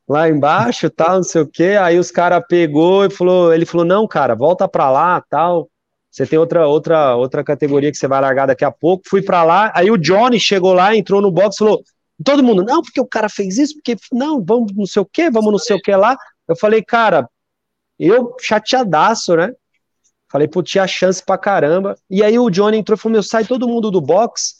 Lá 0.07 0.29
embaixo, 0.29 0.89
tal, 0.91 1.15
não 1.15 1.23
sei 1.23 1.41
o 1.41 1.47
quê. 1.47 1.75
Aí 1.81 1.97
os 1.97 2.11
cara 2.11 2.39
pegou 2.39 3.05
e 3.05 3.09
falou, 3.09 3.51
ele 3.53 3.65
falou: 3.65 3.85
"Não, 3.85 4.07
cara, 4.07 4.35
volta 4.35 4.67
para 4.67 4.91
lá, 4.91 5.23
tal. 5.27 5.69
Você 6.11 6.27
tem 6.27 6.37
outra 6.37 6.67
outra 6.67 7.15
outra 7.15 7.43
categoria 7.43 7.91
que 7.91 7.97
você 7.97 8.07
vai 8.07 8.21
largar 8.21 8.45
daqui 8.45 8.63
a 8.63 8.71
pouco". 8.71 9.03
Fui 9.09 9.23
para 9.23 9.43
lá, 9.43 9.71
aí 9.73 9.89
o 9.89 9.97
Johnny 9.97 10.39
chegou 10.39 10.73
lá, 10.73 10.95
entrou 10.95 11.19
no 11.19 11.31
box, 11.31 11.57
falou: 11.57 11.83
"Todo 12.23 12.43
mundo, 12.43 12.63
não, 12.63 12.81
porque 12.81 12.99
o 12.99 13.07
cara 13.07 13.29
fez 13.29 13.57
isso, 13.57 13.75
porque 13.75 13.95
não, 14.11 14.43
vamos 14.43 14.73
não 14.75 14.85
sei 14.85 15.01
o 15.01 15.05
quê, 15.05 15.29
vamos 15.29 15.51
não 15.51 15.59
sei 15.59 15.75
o 15.75 15.81
quê 15.81 15.95
lá". 15.95 16.17
Eu 16.47 16.55
falei: 16.55 16.83
"Cara, 16.83 17.29
eu 17.99 18.35
chateadaço, 18.41 19.35
né? 19.35 19.51
Falei, 20.31 20.47
pô, 20.47 20.63
tinha 20.63 20.87
chance 20.87 21.23
pra 21.23 21.37
caramba. 21.37 21.95
E 22.09 22.23
aí 22.23 22.39
o 22.39 22.49
Johnny 22.49 22.77
entrou 22.77 22.97
e 22.97 22.99
falou: 22.99 23.13
Meu, 23.13 23.23
sai 23.23 23.45
todo 23.45 23.67
mundo 23.67 23.91
do 23.91 24.01
box. 24.01 24.55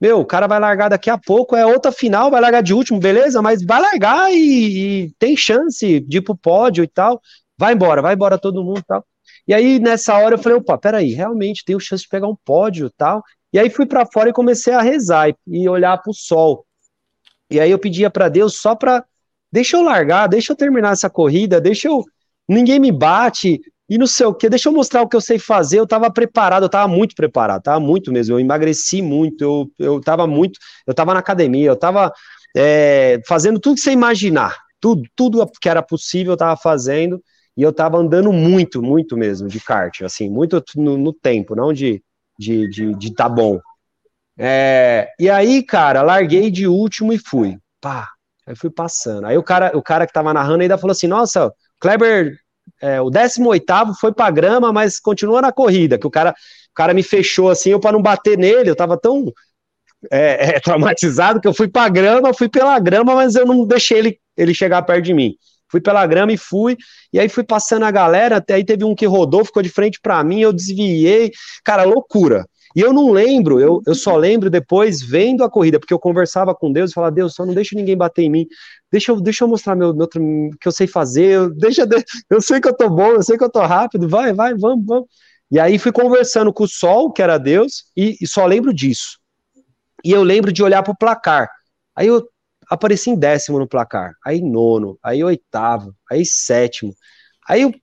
Meu, 0.00 0.20
o 0.20 0.24
cara 0.24 0.46
vai 0.46 0.58
largar 0.58 0.88
daqui 0.88 1.10
a 1.10 1.18
pouco, 1.18 1.54
é 1.54 1.66
outra 1.66 1.92
final, 1.92 2.30
vai 2.30 2.40
largar 2.40 2.62
de 2.62 2.72
último, 2.72 2.98
beleza, 2.98 3.42
mas 3.42 3.62
vai 3.62 3.82
largar 3.82 4.32
e, 4.32 5.04
e 5.04 5.12
tem 5.18 5.36
chance 5.36 6.00
de 6.00 6.18
ir 6.18 6.22
pro 6.22 6.34
pódio 6.34 6.82
e 6.82 6.88
tal. 6.88 7.20
Vai 7.58 7.74
embora, 7.74 8.00
vai 8.00 8.14
embora 8.14 8.38
todo 8.38 8.64
mundo 8.64 8.78
e 8.78 8.84
tal. 8.84 9.04
E 9.46 9.52
aí, 9.52 9.78
nessa 9.78 10.16
hora, 10.16 10.36
eu 10.36 10.38
falei, 10.38 10.56
opa, 10.56 10.78
peraí, 10.78 11.12
realmente 11.12 11.64
tenho 11.66 11.78
chance 11.78 12.04
de 12.04 12.08
pegar 12.08 12.28
um 12.28 12.36
pódio 12.44 12.86
e 12.86 12.90
tal. 12.96 13.22
E 13.52 13.58
aí 13.58 13.68
fui 13.68 13.84
para 13.84 14.06
fora 14.06 14.30
e 14.30 14.32
comecei 14.32 14.72
a 14.72 14.80
rezar 14.80 15.34
e 15.46 15.68
olhar 15.68 15.98
pro 15.98 16.14
sol. 16.14 16.64
E 17.50 17.58
aí 17.58 17.70
eu 17.70 17.78
pedia 17.78 18.10
para 18.10 18.28
Deus 18.28 18.60
só 18.60 18.74
para 18.74 19.04
deixa 19.52 19.76
eu 19.76 19.82
largar, 19.82 20.28
deixa 20.28 20.52
eu 20.52 20.56
terminar 20.56 20.92
essa 20.92 21.10
corrida, 21.10 21.60
deixa 21.60 21.88
eu 21.88 22.04
ninguém 22.48 22.78
me 22.80 22.90
bate, 22.90 23.60
e 23.90 23.98
não 23.98 24.06
sei 24.06 24.24
o 24.26 24.32
que, 24.32 24.48
deixa 24.48 24.68
eu 24.68 24.72
mostrar 24.72 25.02
o 25.02 25.08
que 25.08 25.16
eu 25.16 25.20
sei 25.20 25.36
fazer. 25.36 25.80
Eu 25.80 25.86
tava 25.86 26.08
preparado, 26.12 26.62
eu 26.62 26.68
tava 26.68 26.86
muito 26.86 27.12
preparado, 27.16 27.60
tava 27.60 27.80
muito 27.80 28.12
mesmo. 28.12 28.36
Eu 28.36 28.40
emagreci 28.40 29.02
muito, 29.02 29.42
eu, 29.42 29.70
eu 29.78 30.00
tava 30.00 30.28
muito, 30.28 30.60
eu 30.86 30.94
tava 30.94 31.12
na 31.12 31.18
academia, 31.18 31.66
eu 31.66 31.76
tava 31.76 32.12
é, 32.56 33.20
fazendo 33.26 33.58
tudo 33.58 33.74
que 33.74 33.80
você 33.80 33.90
imaginar, 33.90 34.56
tudo, 34.80 35.02
tudo 35.16 35.44
que 35.60 35.68
era 35.68 35.82
possível 35.82 36.34
eu 36.34 36.36
tava 36.36 36.56
fazendo, 36.56 37.20
e 37.56 37.62
eu 37.62 37.72
tava 37.72 37.98
andando 37.98 38.32
muito, 38.32 38.80
muito 38.80 39.16
mesmo 39.16 39.48
de 39.48 39.58
kart, 39.58 40.02
assim, 40.02 40.30
muito 40.30 40.62
no, 40.76 40.96
no 40.96 41.12
tempo, 41.12 41.56
não 41.56 41.72
de, 41.72 42.00
de, 42.38 42.68
de, 42.68 42.94
de 42.94 43.12
tá 43.12 43.28
bom. 43.28 43.60
É, 44.42 45.10
e 45.18 45.28
aí, 45.28 45.62
cara, 45.62 46.00
larguei 46.00 46.50
de 46.50 46.66
último 46.66 47.12
e 47.12 47.18
fui. 47.18 47.58
Pá, 47.78 48.08
aí 48.46 48.56
fui 48.56 48.70
passando. 48.70 49.26
Aí 49.26 49.36
o 49.36 49.42
cara, 49.42 49.76
o 49.76 49.82
cara 49.82 50.06
que 50.06 50.12
tava 50.14 50.32
narrando 50.32 50.62
ainda 50.62 50.78
falou 50.78 50.92
assim: 50.92 51.06
Nossa, 51.06 51.52
Kleber 51.78 52.38
é, 52.80 53.00
o 53.02 53.10
18 53.10 53.94
foi 54.00 54.12
pra 54.12 54.30
grama, 54.30 54.72
mas 54.72 54.98
continua 54.98 55.42
na 55.42 55.52
corrida, 55.52 55.98
que 55.98 56.06
o 56.06 56.10
cara, 56.10 56.30
o 56.30 56.74
cara 56.74 56.94
me 56.94 57.02
fechou 57.02 57.50
assim, 57.50 57.70
eu 57.70 57.80
para 57.80 57.92
não 57.92 58.00
bater 58.00 58.38
nele, 58.38 58.70
eu 58.70 58.76
tava 58.76 58.98
tão 58.98 59.30
é, 60.10 60.56
é, 60.56 60.60
traumatizado 60.60 61.40
que 61.40 61.46
eu 61.48 61.52
fui 61.54 61.68
pra 61.68 61.88
grama, 61.90 62.32
fui 62.32 62.48
pela 62.48 62.78
grama, 62.78 63.14
mas 63.14 63.34
eu 63.34 63.44
não 63.44 63.66
deixei 63.66 63.98
ele, 63.98 64.18
ele 64.36 64.54
chegar 64.54 64.82
perto 64.82 65.04
de 65.04 65.12
mim. 65.12 65.34
Fui 65.68 65.80
pela 65.80 66.04
grama 66.06 66.32
e 66.32 66.36
fui, 66.36 66.76
e 67.12 67.20
aí 67.20 67.28
fui 67.28 67.44
passando 67.44 67.84
a 67.84 67.90
galera, 67.90 68.36
até 68.36 68.54
aí 68.54 68.64
teve 68.64 68.84
um 68.84 68.94
que 68.94 69.06
rodou, 69.06 69.44
ficou 69.44 69.62
de 69.62 69.68
frente 69.68 70.00
para 70.02 70.24
mim, 70.24 70.40
eu 70.40 70.52
desviei, 70.52 71.30
cara, 71.62 71.84
loucura. 71.84 72.44
E 72.74 72.80
eu 72.80 72.92
não 72.92 73.10
lembro, 73.10 73.60
eu, 73.60 73.82
eu 73.86 73.94
só 73.94 74.16
lembro 74.16 74.48
depois 74.48 75.02
vendo 75.02 75.42
a 75.42 75.50
corrida, 75.50 75.80
porque 75.80 75.92
eu 75.92 75.98
conversava 75.98 76.54
com 76.54 76.72
Deus 76.72 76.90
e 76.90 76.94
falava, 76.94 77.14
Deus, 77.14 77.34
só 77.34 77.44
não 77.44 77.52
deixa 77.52 77.74
ninguém 77.74 77.96
bater 77.96 78.22
em 78.22 78.30
mim. 78.30 78.46
Deixa 78.92 79.10
eu, 79.10 79.20
deixa 79.20 79.44
eu 79.44 79.48
mostrar 79.48 79.74
meu, 79.74 79.94
meu 79.94 80.08
que 80.08 80.68
eu 80.68 80.72
sei 80.72 80.86
fazer, 80.86 81.50
deixa, 81.50 81.86
eu 82.30 82.40
sei 82.40 82.60
que 82.60 82.68
eu 82.68 82.76
tô 82.76 82.88
bom, 82.88 83.08
eu 83.08 83.22
sei 83.22 83.36
que 83.36 83.44
eu 83.44 83.50
tô 83.50 83.60
rápido, 83.60 84.08
vai, 84.08 84.32
vai, 84.32 84.54
vamos, 84.54 84.84
vamos. 84.86 85.08
E 85.50 85.58
aí 85.58 85.78
fui 85.78 85.90
conversando 85.90 86.52
com 86.52 86.62
o 86.64 86.68
Sol, 86.68 87.12
que 87.12 87.20
era 87.20 87.36
Deus, 87.36 87.86
e, 87.96 88.16
e 88.20 88.26
só 88.26 88.46
lembro 88.46 88.72
disso. 88.72 89.18
E 90.04 90.12
eu 90.12 90.22
lembro 90.22 90.52
de 90.52 90.62
olhar 90.62 90.82
pro 90.82 90.96
placar. 90.96 91.50
Aí 91.96 92.06
eu 92.06 92.24
apareci 92.70 93.10
em 93.10 93.18
décimo 93.18 93.58
no 93.58 93.66
placar, 93.66 94.14
aí 94.24 94.40
nono, 94.40 94.96
aí 95.02 95.24
oitavo, 95.24 95.92
aí 96.08 96.24
sétimo. 96.24 96.94
Aí 97.48 97.62
eu 97.62 97.74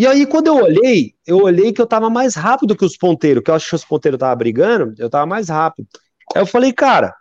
e 0.00 0.06
aí, 0.06 0.26
quando 0.26 0.46
eu 0.46 0.56
olhei, 0.56 1.14
eu 1.26 1.42
olhei 1.42 1.74
que 1.74 1.82
eu 1.82 1.86
tava 1.86 2.08
mais 2.08 2.34
rápido 2.34 2.74
que 2.74 2.86
os 2.86 2.96
ponteiros, 2.96 3.42
que 3.44 3.50
eu 3.50 3.54
acho 3.54 3.68
que 3.68 3.74
os 3.74 3.84
ponteiros 3.84 4.18
tava 4.18 4.34
brigando, 4.34 4.94
eu 4.96 5.10
tava 5.10 5.26
mais 5.26 5.50
rápido. 5.50 5.86
Aí 6.34 6.40
eu 6.40 6.46
falei, 6.46 6.72
cara, 6.72 7.14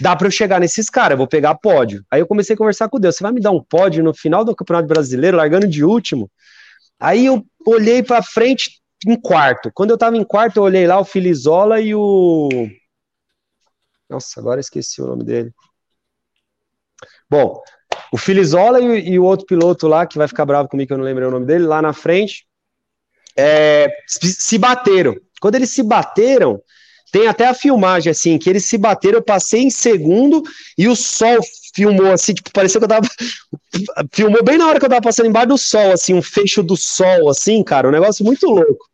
dá 0.00 0.16
para 0.16 0.26
eu 0.26 0.32
chegar 0.32 0.58
nesses 0.58 0.90
caras, 0.90 1.12
eu 1.12 1.18
vou 1.18 1.28
pegar 1.28 1.54
pódio. 1.54 2.04
Aí 2.10 2.20
eu 2.20 2.26
comecei 2.26 2.54
a 2.54 2.56
conversar 2.56 2.88
com 2.88 2.98
Deus, 2.98 3.14
você 3.14 3.22
vai 3.22 3.32
me 3.32 3.40
dar 3.40 3.52
um 3.52 3.62
pódio 3.62 4.02
no 4.02 4.12
final 4.12 4.44
do 4.44 4.52
Campeonato 4.52 4.88
Brasileiro, 4.88 5.36
largando 5.36 5.68
de 5.68 5.84
último? 5.84 6.28
Aí 6.98 7.24
eu 7.26 7.46
olhei 7.64 8.02
para 8.02 8.20
frente 8.20 8.80
em 9.06 9.14
quarto. 9.14 9.70
Quando 9.72 9.90
eu 9.90 9.96
tava 9.96 10.16
em 10.16 10.24
quarto, 10.24 10.56
eu 10.56 10.64
olhei 10.64 10.88
lá 10.88 10.98
o 10.98 11.04
Filizola 11.04 11.80
e 11.80 11.94
o 11.94 12.48
Nossa, 14.10 14.40
agora 14.40 14.58
esqueci 14.58 15.00
o 15.00 15.06
nome 15.06 15.22
dele. 15.22 15.52
Bom, 17.30 17.62
o 18.14 18.16
Filizola 18.16 18.80
e, 18.80 19.10
e, 19.10 19.18
o 19.18 19.24
outro 19.24 19.44
piloto 19.44 19.88
lá, 19.88 20.06
que 20.06 20.16
vai 20.16 20.28
ficar 20.28 20.46
bravo 20.46 20.68
comigo, 20.68 20.86
que 20.86 20.92
eu 20.92 20.98
não 20.98 21.04
lembrei 21.04 21.26
o 21.26 21.32
nome 21.32 21.46
dele, 21.46 21.64
lá 21.64 21.82
na 21.82 21.92
frente, 21.92 22.46
é, 23.36 23.88
se 24.06 24.56
bateram. 24.56 25.16
Quando 25.40 25.56
eles 25.56 25.70
se 25.70 25.82
bateram, 25.82 26.62
tem 27.10 27.26
até 27.26 27.48
a 27.48 27.54
filmagem, 27.54 28.12
assim, 28.12 28.38
que 28.38 28.48
eles 28.48 28.66
se 28.66 28.78
bateram, 28.78 29.18
eu 29.18 29.22
passei 29.22 29.62
em 29.62 29.70
segundo 29.70 30.44
e 30.78 30.86
o 30.86 30.94
sol 30.94 31.40
filmou, 31.74 32.12
assim, 32.12 32.34
tipo, 32.34 32.52
parecia 32.52 32.80
que 32.80 32.84
eu 32.84 32.88
tava. 32.88 33.08
filmou 34.14 34.44
bem 34.44 34.58
na 34.58 34.68
hora 34.68 34.78
que 34.78 34.84
eu 34.84 34.90
tava 34.90 35.02
passando 35.02 35.26
embaixo 35.26 35.48
do 35.48 35.58
sol, 35.58 35.90
assim, 35.90 36.14
um 36.14 36.22
fecho 36.22 36.62
do 36.62 36.76
sol, 36.76 37.28
assim, 37.28 37.64
cara, 37.64 37.88
um 37.88 37.90
negócio 37.90 38.24
muito 38.24 38.46
louco. 38.46 38.86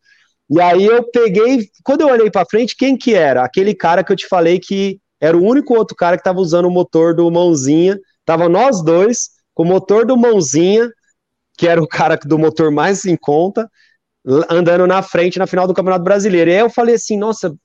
E 0.49 0.59
aí 0.59 0.83
eu 0.83 1.03
peguei, 1.03 1.69
quando 1.83 2.01
eu 2.01 2.07
olhei 2.07 2.31
para 2.31 2.47
frente, 2.49 2.75
quem 2.75 2.97
que 2.97 3.13
era? 3.13 3.43
Aquele 3.43 3.75
cara 3.75 4.03
que 4.03 4.11
eu 4.11 4.17
te 4.17 4.27
falei 4.27 4.57
que 4.57 4.99
era 5.21 5.37
o 5.37 5.43
único 5.43 5.75
outro 5.75 5.95
cara 5.95 6.17
que 6.17 6.23
tava 6.23 6.39
usando 6.39 6.65
o 6.65 6.71
motor 6.71 7.13
do 7.13 7.29
mãozinha 7.29 7.99
Tava 8.25 8.47
nós 8.47 8.83
dois, 8.83 9.29
com 9.53 9.63
o 9.63 9.65
motor 9.65 10.05
do 10.05 10.17
Mãozinha, 10.17 10.89
que 11.57 11.67
era 11.67 11.81
o 11.81 11.87
cara 11.87 12.17
do 12.17 12.39
motor 12.39 12.71
mais 12.71 13.05
em 13.05 13.15
conta, 13.15 13.69
andando 14.49 14.87
na 14.87 15.01
frente 15.01 15.39
na 15.39 15.47
final 15.47 15.67
do 15.67 15.73
Campeonato 15.73 16.03
Brasileiro. 16.03 16.49
E 16.49 16.53
aí 16.53 16.59
eu 16.59 16.69
falei 16.69 16.95
assim, 16.95 17.17
nossa, 17.17 17.55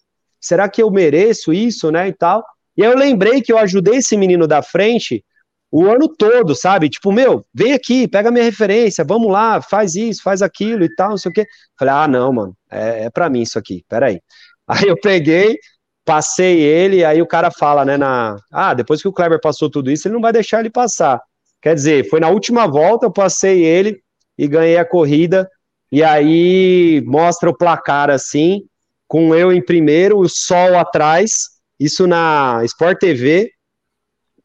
será 0.41 0.69
que 0.69 0.83
eu 0.83 0.91
mereço 0.91 1.53
isso, 1.53 1.91
né, 1.91 2.09
e 2.09 2.13
tal? 2.13 2.45
E 2.77 2.85
aí 2.85 2.91
eu 2.91 2.97
lembrei 2.97 3.41
que 3.41 3.53
eu 3.53 3.59
ajudei 3.59 3.97
esse 3.97 4.17
menino 4.17 4.47
da 4.47 4.63
frente 4.63 5.25
o 5.71 5.87
ano 5.91 6.09
todo, 6.09 6.55
sabe? 6.55 6.89
Tipo, 6.89 7.13
meu, 7.13 7.45
vem 7.53 7.73
aqui, 7.73 8.09
pega 8.09 8.31
minha 8.31 8.45
referência, 8.45 9.05
vamos 9.05 9.31
lá, 9.31 9.61
faz 9.61 9.95
isso, 9.95 10.23
faz 10.23 10.41
aquilo 10.43 10.85
e 10.85 10.95
tal, 10.95 11.11
não 11.11 11.19
sei 11.19 11.31
o 11.31 11.33
quê. 11.35 11.47
Falei, 11.79 11.95
ah, 11.95 12.09
não, 12.09 12.33
mano, 12.33 12.57
é, 12.71 13.05
é 13.05 13.11
pra 13.11 13.29
mim 13.29 13.43
isso 13.43 13.59
aqui, 13.59 13.85
peraí. 13.89 14.21
Aí 14.69 14.89
eu 14.89 14.99
peguei, 14.99 15.59
passei 16.07 16.61
ele, 16.61 17.05
aí 17.05 17.21
o 17.21 17.27
cara 17.27 17.51
fala, 17.51 17.85
né, 17.85 17.97
na, 17.97 18.37
ah, 18.53 18.73
depois 18.73 19.03
que 19.03 19.09
o 19.09 19.13
Kleber 19.13 19.41
passou 19.41 19.69
tudo 19.69 19.91
isso, 19.91 20.07
ele 20.07 20.15
não 20.15 20.23
vai 20.23 20.33
deixar 20.33 20.61
ele 20.61 20.71
passar. 20.71 21.21
Quer 21.61 21.75
dizer, 21.75 22.09
foi 22.09 22.21
na 22.21 22.29
última 22.29 22.67
volta, 22.69 23.07
eu 23.07 23.11
passei 23.11 23.65
ele 23.65 24.01
e 24.39 24.47
ganhei 24.47 24.79
a 24.79 24.85
corrida, 24.85 25.51
e 25.91 26.05
aí 26.05 27.03
mostra 27.05 27.51
o 27.51 27.57
placar 27.57 28.09
assim, 28.09 28.63
com 29.09 29.35
eu 29.35 29.53
em 29.53 29.61
primeiro, 29.61 30.19
o 30.19 30.29
sol 30.29 30.79
atrás, 30.79 31.49
isso 31.79 32.07
na 32.07 32.61
Sport 32.65 32.99
TV, 33.01 33.51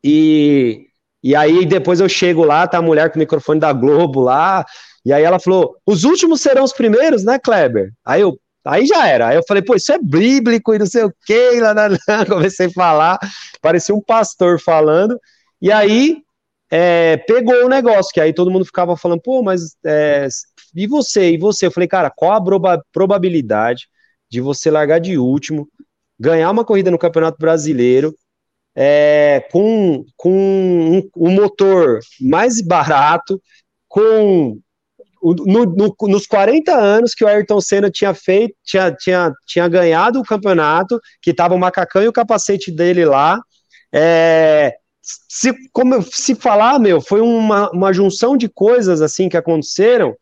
e, 0.03 0.87
e 1.23 1.35
aí 1.35 1.63
depois 1.63 1.99
eu 1.99 2.09
chego 2.09 2.43
lá, 2.43 2.67
tá 2.67 2.79
a 2.79 2.81
mulher 2.81 3.11
com 3.11 3.17
o 3.17 3.19
microfone 3.19 3.59
da 3.59 3.71
Globo 3.71 4.19
lá, 4.19 4.65
e 5.05 5.13
aí 5.13 5.23
ela 5.23 5.39
falou, 5.39 5.75
os 5.85 6.03
últimos 6.05 6.41
serão 6.41 6.63
os 6.63 6.73
primeiros, 6.73 7.23
né, 7.23 7.37
Kleber? 7.37 7.91
Aí 8.03 8.21
eu, 8.21 8.35
Aí 8.65 8.85
já 8.85 9.07
era. 9.07 9.29
Aí 9.29 9.35
eu 9.35 9.43
falei, 9.47 9.63
pô, 9.63 9.75
isso 9.75 9.91
é 9.91 9.99
bíblico 9.99 10.73
e 10.73 10.79
não 10.79 10.85
sei 10.85 11.03
o 11.03 11.13
quê. 11.25 11.59
Lá, 11.61 11.73
lá, 11.73 11.87
lá. 11.87 12.25
Comecei 12.25 12.67
a 12.67 12.71
falar, 12.71 13.19
parecia 13.61 13.95
um 13.95 14.01
pastor 14.01 14.59
falando. 14.59 15.19
E 15.61 15.71
aí 15.71 16.17
é, 16.69 17.17
pegou 17.17 17.65
o 17.65 17.69
negócio, 17.69 18.13
que 18.13 18.21
aí 18.21 18.33
todo 18.33 18.51
mundo 18.51 18.65
ficava 18.65 18.95
falando, 18.95 19.21
pô, 19.21 19.43
mas 19.43 19.75
é, 19.85 20.27
e 20.75 20.87
você? 20.87 21.31
E 21.31 21.37
você? 21.37 21.65
Eu 21.65 21.71
falei, 21.71 21.87
cara, 21.87 22.09
qual 22.09 22.33
a 22.33 22.43
proba 22.43 22.81
probabilidade 22.93 23.87
de 24.29 24.39
você 24.39 24.71
largar 24.71 24.99
de 24.99 25.17
último, 25.17 25.67
ganhar 26.17 26.49
uma 26.49 26.63
corrida 26.63 26.89
no 26.89 26.97
Campeonato 26.97 27.37
Brasileiro, 27.37 28.15
é, 28.73 29.45
com, 29.51 30.05
com 30.15 30.31
um, 30.31 31.09
um 31.17 31.31
motor 31.31 31.99
mais 32.21 32.61
barato, 32.61 33.41
com 33.89 34.57
no, 35.21 35.65
no, 35.65 35.95
nos 36.07 36.25
40 36.25 36.73
anos 36.73 37.13
que 37.13 37.23
o 37.23 37.27
Ayrton 37.27 37.61
Senna 37.61 37.91
tinha 37.91 38.13
feito, 38.13 38.55
tinha, 38.63 38.91
tinha, 38.91 39.31
tinha 39.45 39.67
ganhado 39.67 40.19
o 40.19 40.23
campeonato, 40.23 40.99
que 41.21 41.33
tava 41.33 41.53
o 41.55 41.59
macacão 41.59 42.01
e 42.03 42.07
o 42.07 42.13
capacete 42.13 42.71
dele 42.71 43.05
lá. 43.05 43.39
É, 43.93 44.73
se, 45.01 45.53
como 45.71 46.01
se 46.01 46.35
falar, 46.35 46.79
meu, 46.79 47.01
foi 47.01 47.21
uma, 47.21 47.69
uma 47.71 47.93
junção 47.93 48.35
de 48.35 48.49
coisas 48.49 49.01
assim 49.01 49.29
que 49.29 49.37
aconteceram. 49.37 50.15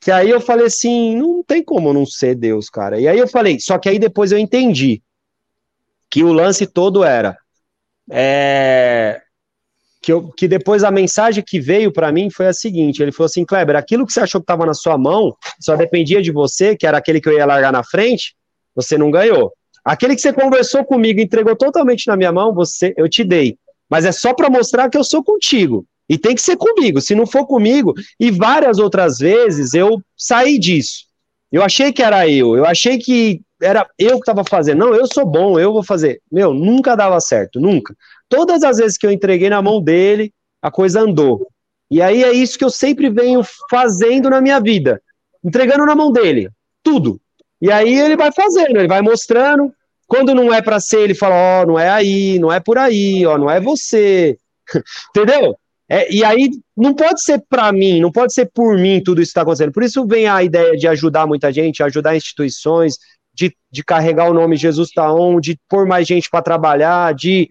que 0.00 0.10
aí 0.10 0.30
eu 0.30 0.40
falei 0.40 0.66
assim, 0.66 1.16
não 1.16 1.42
tem 1.42 1.62
como 1.62 1.92
não 1.92 2.06
ser 2.06 2.34
Deus, 2.34 2.68
cara. 2.70 3.00
E 3.00 3.08
aí 3.08 3.18
eu 3.18 3.28
falei, 3.28 3.58
só 3.60 3.78
que 3.78 3.88
aí 3.88 3.98
depois 3.98 4.32
eu 4.32 4.38
entendi 4.38 5.02
que 6.10 6.22
o 6.22 6.32
lance 6.32 6.66
todo 6.66 7.04
era 7.04 7.36
é, 8.10 9.20
que, 10.06 10.12
eu, 10.12 10.28
que 10.36 10.46
depois 10.46 10.84
a 10.84 10.90
mensagem 10.92 11.42
que 11.44 11.58
veio 11.58 11.90
para 11.90 12.12
mim 12.12 12.30
foi 12.30 12.46
a 12.46 12.52
seguinte: 12.52 13.02
ele 13.02 13.10
falou 13.10 13.26
assim, 13.26 13.44
Kleber, 13.44 13.74
aquilo 13.74 14.06
que 14.06 14.12
você 14.12 14.20
achou 14.20 14.40
que 14.40 14.44
estava 14.44 14.64
na 14.64 14.72
sua 14.72 14.96
mão 14.96 15.36
só 15.58 15.74
dependia 15.74 16.22
de 16.22 16.30
você, 16.30 16.76
que 16.76 16.86
era 16.86 16.96
aquele 16.96 17.20
que 17.20 17.28
eu 17.28 17.32
ia 17.32 17.44
largar 17.44 17.72
na 17.72 17.82
frente, 17.82 18.36
você 18.72 18.96
não 18.96 19.10
ganhou. 19.10 19.52
Aquele 19.84 20.14
que 20.14 20.20
você 20.20 20.32
conversou 20.32 20.84
comigo, 20.84 21.20
entregou 21.20 21.56
totalmente 21.56 22.06
na 22.06 22.16
minha 22.16 22.30
mão, 22.30 22.54
você, 22.54 22.94
eu 22.96 23.08
te 23.08 23.24
dei. 23.24 23.58
Mas 23.90 24.04
é 24.04 24.12
só 24.12 24.32
para 24.32 24.48
mostrar 24.48 24.88
que 24.88 24.96
eu 24.96 25.02
sou 25.02 25.24
contigo. 25.24 25.84
E 26.08 26.16
tem 26.16 26.36
que 26.36 26.42
ser 26.42 26.56
comigo. 26.56 27.00
Se 27.00 27.12
não 27.16 27.26
for 27.26 27.44
comigo, 27.44 27.92
e 28.20 28.30
várias 28.30 28.78
outras 28.78 29.18
vezes 29.18 29.74
eu 29.74 30.00
saí 30.16 30.56
disso. 30.56 31.06
Eu 31.50 31.64
achei 31.64 31.92
que 31.92 32.02
era 32.02 32.28
eu, 32.28 32.56
eu 32.56 32.64
achei 32.64 32.96
que 32.98 33.40
era 33.60 33.88
eu 33.98 34.12
que 34.12 34.18
estava 34.18 34.44
fazendo. 34.44 34.78
Não, 34.78 34.94
eu 34.94 35.06
sou 35.06 35.24
bom, 35.24 35.58
eu 35.58 35.72
vou 35.72 35.82
fazer. 35.82 36.20
Meu, 36.30 36.52
nunca 36.52 36.94
dava 36.94 37.20
certo, 37.20 37.60
nunca. 37.60 37.94
Todas 38.28 38.62
as 38.62 38.78
vezes 38.78 38.98
que 38.98 39.06
eu 39.06 39.10
entreguei 39.10 39.48
na 39.48 39.62
mão 39.62 39.82
dele, 39.82 40.32
a 40.60 40.70
coisa 40.70 41.00
andou. 41.00 41.48
E 41.90 42.02
aí 42.02 42.24
é 42.24 42.32
isso 42.32 42.58
que 42.58 42.64
eu 42.64 42.70
sempre 42.70 43.08
venho 43.08 43.42
fazendo 43.70 44.28
na 44.28 44.40
minha 44.40 44.60
vida. 44.60 45.00
Entregando 45.44 45.86
na 45.86 45.94
mão 45.94 46.10
dele, 46.10 46.48
tudo. 46.82 47.20
E 47.60 47.70
aí 47.70 47.98
ele 47.98 48.16
vai 48.16 48.32
fazendo, 48.32 48.76
ele 48.76 48.88
vai 48.88 49.00
mostrando. 49.00 49.72
Quando 50.06 50.34
não 50.34 50.52
é 50.52 50.60
para 50.60 50.80
ser, 50.80 51.00
ele 51.00 51.14
fala: 51.14 51.34
Ó, 51.34 51.62
oh, 51.62 51.66
não 51.66 51.78
é 51.78 51.88
aí, 51.88 52.38
não 52.38 52.52
é 52.52 52.60
por 52.60 52.78
aí, 52.78 53.24
ó, 53.26 53.38
não 53.38 53.50
é 53.50 53.60
você. 53.60 54.36
Entendeu? 55.10 55.56
É, 55.88 56.12
e 56.12 56.24
aí 56.24 56.50
não 56.76 56.92
pode 56.94 57.22
ser 57.22 57.40
para 57.48 57.70
mim, 57.72 58.00
não 58.00 58.10
pode 58.10 58.34
ser 58.34 58.50
por 58.52 58.76
mim 58.76 59.00
tudo 59.02 59.22
isso 59.22 59.30
está 59.30 59.42
acontecendo. 59.42 59.72
Por 59.72 59.84
isso 59.84 60.04
vem 60.04 60.26
a 60.26 60.42
ideia 60.42 60.76
de 60.76 60.88
ajudar 60.88 61.26
muita 61.26 61.52
gente, 61.52 61.82
ajudar 61.82 62.16
instituições, 62.16 62.96
de, 63.36 63.54
de 63.70 63.84
carregar 63.84 64.30
o 64.30 64.34
nome 64.34 64.56
Jesus 64.56 64.88
está 64.88 65.12
on, 65.12 65.38
de 65.38 65.58
pôr 65.68 65.86
mais 65.86 66.06
gente 66.08 66.30
para 66.30 66.42
trabalhar, 66.42 67.14
de 67.14 67.48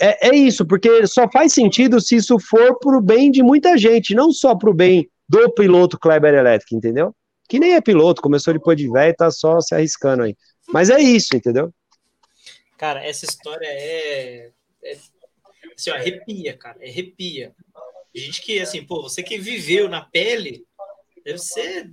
é, 0.00 0.30
é, 0.30 0.34
isso, 0.34 0.66
porque 0.66 1.06
só 1.06 1.30
faz 1.30 1.52
sentido 1.52 2.00
se 2.00 2.16
isso 2.16 2.38
for 2.40 2.78
para 2.80 2.98
o 2.98 3.00
bem 3.00 3.30
de 3.30 3.42
muita 3.42 3.78
gente, 3.78 4.14
não 4.14 4.32
só 4.32 4.56
para 4.56 4.68
o 4.68 4.74
bem 4.74 5.08
do 5.28 5.48
piloto 5.50 5.98
Kleber 5.98 6.34
Electric, 6.34 6.74
entendeu? 6.74 7.14
Que 7.48 7.60
nem 7.60 7.74
é 7.74 7.80
piloto, 7.80 8.20
começou 8.20 8.52
depois 8.52 8.76
de 8.76 8.90
velho 8.90 9.12
e 9.12 9.16
tá 9.16 9.30
só 9.30 9.60
se 9.60 9.74
arriscando 9.74 10.24
aí. 10.24 10.36
Mas 10.72 10.90
é 10.90 10.98
isso, 10.98 11.36
entendeu? 11.36 11.72
Cara, 12.76 13.04
essa 13.04 13.24
história 13.24 13.66
é, 13.66 14.50
é 14.82 14.96
assim, 15.76 15.90
ó, 15.90 15.94
arrepia, 15.94 16.56
cara, 16.56 16.78
arrepia. 16.82 17.54
Gente 18.14 18.42
que, 18.42 18.60
assim, 18.60 18.84
pô, 18.84 19.02
você 19.02 19.22
que 19.22 19.38
viveu 19.38 19.88
na 19.88 20.00
pele, 20.00 20.64
deve 21.24 21.38
ser. 21.38 21.90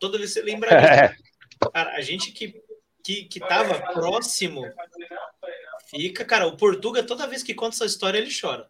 Toda 0.00 0.18
vez 0.18 0.32
você 0.32 0.42
lembra 0.42 0.70
é. 0.70 1.14
Cara, 1.74 1.94
a 1.94 2.00
gente 2.00 2.32
que, 2.32 2.59
que, 3.02 3.24
que 3.24 3.40
tava 3.40 3.74
próximo 3.92 4.62
fica, 5.90 6.24
cara, 6.24 6.46
o 6.46 6.56
Portuga, 6.56 7.02
toda 7.02 7.26
vez 7.26 7.42
que 7.42 7.54
conta 7.54 7.74
essa 7.74 7.84
história, 7.84 8.18
ele 8.18 8.30
chora. 8.30 8.66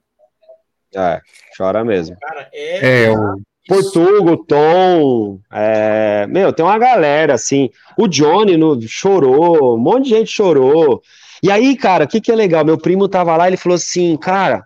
É, 0.95 1.21
chora 1.57 1.85
mesmo. 1.85 2.17
Cara, 2.19 2.49
é. 2.53 3.05
é 3.05 3.11
o 3.11 3.37
Portuga, 3.69 4.33
o 4.33 4.45
Tom, 4.45 5.41
é... 5.53 6.27
meu, 6.27 6.53
tem 6.53 6.65
uma 6.65 6.79
galera 6.79 7.35
assim. 7.35 7.71
O 7.97 8.09
Johnny 8.09 8.57
no... 8.57 8.81
chorou, 8.83 9.77
um 9.77 9.79
monte 9.79 10.05
de 10.05 10.11
gente 10.11 10.31
chorou. 10.31 11.03
E 11.43 11.51
aí, 11.51 11.77
cara, 11.77 12.05
o 12.05 12.09
que, 12.09 12.21
que 12.21 12.33
é 12.33 12.35
legal? 12.35 12.65
Meu 12.65 12.79
primo 12.79 13.09
tava 13.09 13.37
lá, 13.37 13.47
ele 13.47 13.57
falou 13.57 13.77
assim, 13.77 14.17
cara, 14.17 14.65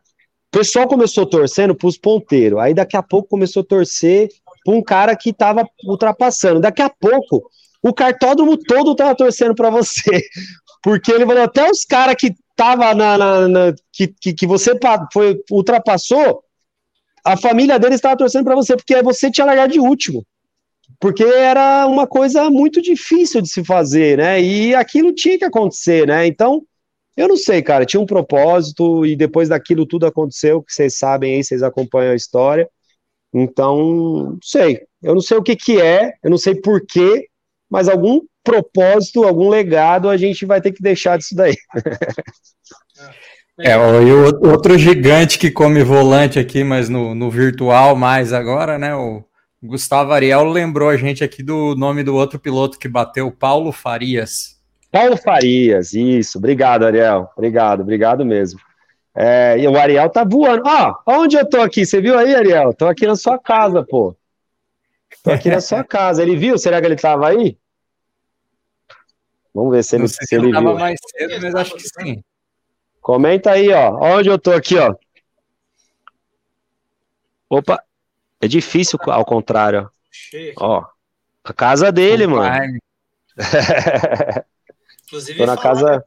o 0.48 0.58
pessoal 0.58 0.88
começou 0.88 1.26
torcendo 1.26 1.74
pros 1.74 1.98
ponteiros, 1.98 2.58
aí 2.58 2.72
daqui 2.72 2.96
a 2.96 3.02
pouco 3.02 3.28
começou 3.28 3.62
a 3.62 3.66
torcer 3.66 4.28
pra 4.64 4.74
um 4.74 4.82
cara 4.82 5.14
que 5.14 5.32
tava 5.32 5.68
ultrapassando. 5.84 6.60
Daqui 6.60 6.80
a 6.80 6.88
pouco, 6.88 7.50
o 7.84 7.92
cartódromo 7.92 8.56
todo 8.56 8.96
tava 8.96 9.14
torcendo 9.14 9.54
para 9.54 9.68
você. 9.68 10.22
Porque 10.82 11.12
ele 11.12 11.26
falou, 11.26 11.42
até 11.42 11.70
os 11.70 11.84
caras 11.84 12.16
que 12.18 12.34
tava 12.56 12.94
na, 12.94 13.18
na, 13.18 13.48
na 13.48 13.74
que, 13.92 14.08
que, 14.08 14.32
que, 14.32 14.46
você 14.46 14.72
foi, 15.12 15.38
ultrapassou, 15.50 16.42
a 17.22 17.36
família 17.36 17.78
dele 17.78 17.94
estava 17.94 18.16
torcendo 18.16 18.44
para 18.44 18.54
você, 18.54 18.76
porque 18.76 19.02
você 19.02 19.30
tinha 19.30 19.46
largado 19.46 19.72
de 19.72 19.80
último. 19.80 20.26
Porque 21.00 21.24
era 21.24 21.86
uma 21.86 22.06
coisa 22.06 22.50
muito 22.50 22.82
difícil 22.82 23.40
de 23.40 23.48
se 23.48 23.64
fazer, 23.64 24.18
né? 24.18 24.42
E 24.42 24.74
aquilo 24.74 25.12
tinha 25.12 25.38
que 25.38 25.44
acontecer, 25.44 26.06
né? 26.06 26.26
Então, 26.26 26.62
eu 27.16 27.28
não 27.28 27.36
sei, 27.36 27.62
cara, 27.62 27.86
tinha 27.86 28.00
um 28.00 28.06
propósito 28.06 29.06
e 29.06 29.16
depois 29.16 29.48
daquilo 29.48 29.86
tudo 29.86 30.06
aconteceu, 30.06 30.62
que 30.62 30.72
vocês 30.72 30.98
sabem 30.98 31.36
aí, 31.36 31.44
vocês 31.44 31.62
acompanham 31.62 32.12
a 32.12 32.16
história. 32.16 32.68
Então, 33.32 33.78
não 34.32 34.38
sei. 34.42 34.82
Eu 35.02 35.14
não 35.14 35.22
sei 35.22 35.38
o 35.38 35.42
que 35.42 35.56
que 35.56 35.80
é, 35.80 36.12
eu 36.22 36.30
não 36.30 36.38
sei 36.38 36.54
porquê, 36.54 37.26
mas 37.74 37.88
algum 37.88 38.20
propósito, 38.44 39.24
algum 39.24 39.48
legado 39.48 40.08
a 40.08 40.16
gente 40.16 40.46
vai 40.46 40.60
ter 40.60 40.70
que 40.70 40.80
deixar 40.80 41.18
disso 41.18 41.34
daí. 41.34 41.56
É, 43.58 43.72
e 43.72 44.12
o 44.12 44.48
outro 44.48 44.78
gigante 44.78 45.40
que 45.40 45.50
come 45.50 45.82
volante 45.82 46.38
aqui, 46.38 46.62
mas 46.62 46.88
no, 46.88 47.16
no 47.16 47.28
virtual 47.28 47.96
mais 47.96 48.32
agora, 48.32 48.78
né? 48.78 48.94
O 48.94 49.24
Gustavo 49.60 50.12
Ariel 50.12 50.44
lembrou 50.44 50.88
a 50.88 50.96
gente 50.96 51.24
aqui 51.24 51.42
do 51.42 51.74
nome 51.74 52.04
do 52.04 52.14
outro 52.14 52.38
piloto 52.38 52.78
que 52.78 52.86
bateu, 52.86 53.28
Paulo 53.32 53.72
Farias. 53.72 54.56
Paulo 54.92 55.16
Farias, 55.16 55.94
isso. 55.94 56.38
Obrigado, 56.38 56.86
Ariel. 56.86 57.28
Obrigado, 57.36 57.80
obrigado 57.80 58.24
mesmo. 58.24 58.60
É, 59.16 59.58
e 59.58 59.66
o 59.66 59.76
Ariel 59.76 60.08
tá 60.10 60.22
voando. 60.22 60.62
Ó, 60.64 60.94
oh, 61.06 61.12
onde 61.22 61.34
eu 61.34 61.44
tô 61.44 61.60
aqui? 61.60 61.84
Você 61.84 62.00
viu 62.00 62.16
aí, 62.16 62.36
Ariel? 62.36 62.72
Tô 62.72 62.86
aqui 62.86 63.04
na 63.04 63.16
sua 63.16 63.36
casa, 63.36 63.82
pô. 63.82 64.16
Tô 65.24 65.32
aqui 65.32 65.48
na 65.48 65.60
sua 65.60 65.82
casa. 65.84 66.22
Ele 66.22 66.36
viu? 66.36 66.56
Será 66.56 66.80
que 66.80 66.86
ele 66.86 66.94
tava 66.94 67.26
aí? 67.26 67.56
Vamos 69.54 69.72
ver 69.72 69.84
se 69.84 69.94
ele, 69.96 70.08
se 70.08 70.34
ele 70.34 70.50
viu. 70.50 70.74
mais 70.74 70.98
cedo, 71.16 71.40
mas 71.40 71.54
acho 71.54 71.76
que 71.76 71.82
sim. 71.82 72.22
Comenta 73.00 73.52
aí, 73.52 73.70
ó. 73.70 73.96
Onde 74.02 74.28
eu 74.28 74.38
tô 74.38 74.50
aqui, 74.50 74.76
ó. 74.76 74.94
Opa, 77.48 77.82
é 78.40 78.48
difícil 78.48 78.98
ao 79.06 79.24
contrário. 79.24 79.88
Ó, 80.56 80.84
a 81.44 81.52
casa 81.52 81.92
dele, 81.92 82.26
mano. 82.26 82.78
Inclusive, 85.06 85.38
tô 85.38 85.46
na 85.46 85.56
casa. 85.56 86.04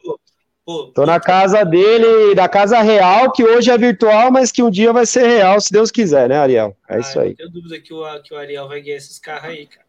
Pô, 0.66 0.88
tô 0.88 1.06
na 1.06 1.18
casa 1.18 1.64
dele, 1.64 2.36
da 2.36 2.50
casa 2.50 2.82
real, 2.82 3.32
que 3.32 3.42
hoje 3.42 3.72
é 3.72 3.78
virtual, 3.78 4.30
mas 4.30 4.52
que 4.52 4.62
um 4.62 4.70
dia 4.70 4.92
vai 4.92 5.06
ser 5.06 5.26
real, 5.26 5.62
se 5.62 5.72
Deus 5.72 5.90
quiser, 5.90 6.28
né, 6.28 6.36
Ariel? 6.36 6.76
É 6.90 6.96
ah, 6.96 7.00
isso 7.00 7.18
aí. 7.18 7.30
Não 7.30 7.36
tenho 7.36 7.52
dúvida 7.52 7.80
que 7.80 7.94
o, 7.94 8.22
que 8.22 8.34
o 8.34 8.38
Ariel 8.38 8.68
vai 8.68 8.82
ganhar 8.82 8.98
esses 8.98 9.18
carros 9.18 9.52
aí, 9.52 9.66
cara. 9.66 9.88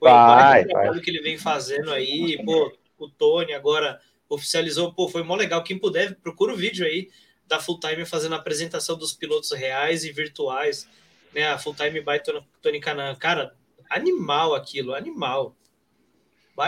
Pô, 0.00 0.06
vai, 0.06 0.64
vai. 0.64 1.00
que 1.00 1.10
ele 1.10 1.20
vem 1.20 1.36
fazendo 1.36 1.92
aí, 1.92 2.42
pô, 2.42 2.72
o 2.98 3.08
Tony 3.08 3.52
agora 3.52 4.00
oficializou, 4.28 4.92
pô, 4.92 5.08
foi 5.08 5.22
mó 5.22 5.34
legal. 5.34 5.62
Quem 5.62 5.78
puder, 5.78 6.16
procura 6.16 6.52
o 6.52 6.56
vídeo 6.56 6.84
aí 6.84 7.08
da 7.46 7.58
Full 7.58 7.80
Time 7.80 8.04
fazendo 8.04 8.34
a 8.34 8.38
apresentação 8.38 8.96
dos 8.96 9.12
pilotos 9.12 9.50
reais 9.52 10.04
e 10.04 10.12
virtuais, 10.12 10.86
né? 11.34 11.48
A 11.48 11.58
Full 11.58 11.74
Time 11.74 12.00
by 12.00 12.20
Tony 12.60 12.80
Canan. 12.80 13.14
Cara, 13.14 13.54
animal 13.88 14.54
aquilo, 14.54 14.94
animal. 14.94 15.54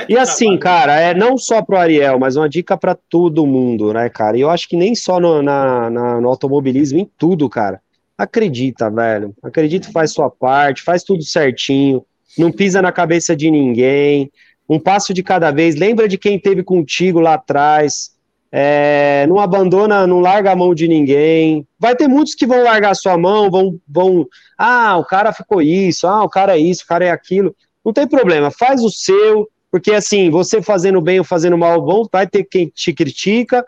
e 0.09 0.17
assim, 0.17 0.57
cara, 0.59 0.99
é 0.99 1.13
não 1.13 1.37
só 1.37 1.61
pro 1.61 1.77
Ariel, 1.77 2.19
mas 2.19 2.37
uma 2.37 2.49
dica 2.49 2.77
para 2.77 2.95
todo 2.95 3.47
mundo, 3.47 3.93
né, 3.93 4.09
cara? 4.09 4.39
E 4.39 4.41
eu 4.41 4.49
acho 4.49 4.69
que 4.69 4.77
nem 4.77 4.95
só 4.95 5.21
no, 5.21 5.43
na, 5.43 5.91
na, 5.91 6.21
no 6.21 6.29
automobilismo, 6.29 6.99
em 6.99 7.11
tudo, 7.19 7.49
cara. 7.49 7.83
Acredita, 8.17 8.91
velho. 8.91 9.35
Acredita, 9.43 9.91
faz 9.91 10.13
sua 10.13 10.31
parte, 10.31 10.83
faz 10.83 11.03
tudo 11.03 11.23
certinho, 11.23 12.05
não 12.39 12.53
pisa 12.53 12.81
na 12.81 12.93
cabeça 12.93 13.35
de 13.35 13.51
ninguém 13.51 14.31
um 14.71 14.79
passo 14.79 15.13
de 15.13 15.21
cada 15.21 15.51
vez. 15.51 15.75
Lembra 15.75 16.07
de 16.07 16.17
quem 16.17 16.39
teve 16.39 16.63
contigo 16.63 17.19
lá 17.19 17.35
atrás. 17.35 18.13
É, 18.53 19.27
não 19.29 19.41
abandona, 19.41 20.07
não 20.07 20.21
larga 20.21 20.53
a 20.53 20.57
mão 20.57 20.73
de 20.73 20.87
ninguém. 20.87 21.67
Vai 21.77 21.97
ter 21.97 22.07
muitos 22.07 22.37
que 22.37 22.47
vão 22.47 22.63
largar 22.63 22.91
a 22.91 22.95
sua 22.95 23.19
mão, 23.19 23.51
vão, 23.51 23.81
vão. 23.89 24.29
Ah, 24.57 24.97
o 24.97 25.05
cara 25.05 25.33
ficou 25.33 25.61
isso, 25.61 26.07
ah, 26.07 26.23
o 26.23 26.29
cara 26.29 26.57
é 26.57 26.61
isso, 26.61 26.85
o 26.85 26.87
cara 26.87 27.05
é 27.05 27.11
aquilo. 27.11 27.55
Não 27.85 27.93
tem 27.93 28.07
problema, 28.07 28.51
faz 28.51 28.83
o 28.83 28.91
seu, 28.91 29.49
porque 29.73 29.93
assim, 29.93 30.31
você 30.31 30.63
fazendo 30.63 31.01
bem 31.01 31.19
ou 31.19 31.25
fazendo 31.25 31.59
mal, 31.59 31.83
bom, 31.83 32.07
vai 32.13 32.27
ter 32.27 32.45
quem 32.45 32.69
te 32.69 32.93
critica, 32.93 33.65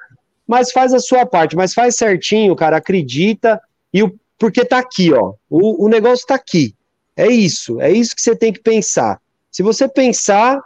mas 0.47 0.71
faz 0.71 0.93
a 0.93 1.01
sua 1.01 1.25
parte, 1.27 1.57
mas 1.57 1.75
faz 1.75 1.97
certinho, 1.97 2.55
cara, 2.55 2.77
acredita, 2.77 3.61
e 3.93 4.03
o, 4.03 4.15
porque 4.39 4.65
tá 4.65 4.79
aqui, 4.79 5.13
ó. 5.13 5.33
O, 5.49 5.87
o 5.87 5.89
negócio 5.89 6.27
tá 6.27 6.35
aqui. 6.35 6.75
É 7.17 7.29
isso, 7.29 7.81
é 7.81 7.91
isso 7.91 8.15
que 8.15 8.23
você 8.23 8.37
tem 8.37 8.53
que 8.53 8.61
pensar. 8.61 9.21
Se 9.51 9.63
você 9.63 9.89
pensar, 9.89 10.61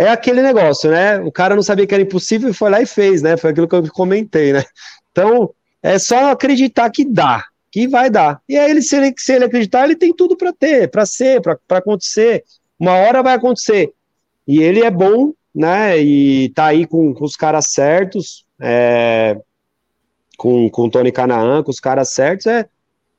é 0.00 0.08
aquele 0.08 0.40
negócio, 0.40 0.90
né? 0.90 1.18
O 1.18 1.30
cara 1.30 1.54
não 1.54 1.62
sabia 1.62 1.86
que 1.86 1.92
era 1.92 2.02
impossível 2.02 2.48
e 2.48 2.54
foi 2.54 2.70
lá 2.70 2.80
e 2.80 2.86
fez, 2.86 3.20
né? 3.20 3.36
Foi 3.36 3.50
aquilo 3.50 3.68
que 3.68 3.74
eu 3.74 3.86
comentei, 3.92 4.50
né? 4.50 4.64
Então, 5.12 5.52
é 5.82 5.98
só 5.98 6.30
acreditar 6.30 6.88
que 6.88 7.04
dá, 7.04 7.44
que 7.70 7.86
vai 7.86 8.08
dar. 8.08 8.40
E 8.48 8.56
aí, 8.56 8.70
ele, 8.70 8.80
se, 8.80 8.96
ele, 8.96 9.12
se 9.18 9.34
ele 9.34 9.44
acreditar, 9.44 9.84
ele 9.84 9.96
tem 9.96 10.14
tudo 10.14 10.38
para 10.38 10.54
ter, 10.54 10.88
para 10.90 11.04
ser, 11.04 11.42
para 11.42 11.58
acontecer. 11.70 12.44
Uma 12.78 12.94
hora 12.94 13.22
vai 13.22 13.34
acontecer. 13.34 13.92
E 14.48 14.62
ele 14.62 14.82
é 14.82 14.90
bom, 14.90 15.34
né? 15.54 15.98
E 15.98 16.48
tá 16.50 16.66
aí 16.66 16.86
com, 16.86 17.12
com 17.12 17.24
os 17.24 17.36
caras 17.36 17.66
certos, 17.66 18.46
é, 18.58 19.38
com, 20.38 20.70
com 20.70 20.82
o 20.86 20.90
Tony 20.90 21.12
Canaan, 21.12 21.62
com 21.62 21.70
os 21.70 21.80
caras 21.80 22.08
certos, 22.08 22.46
é, 22.46 22.66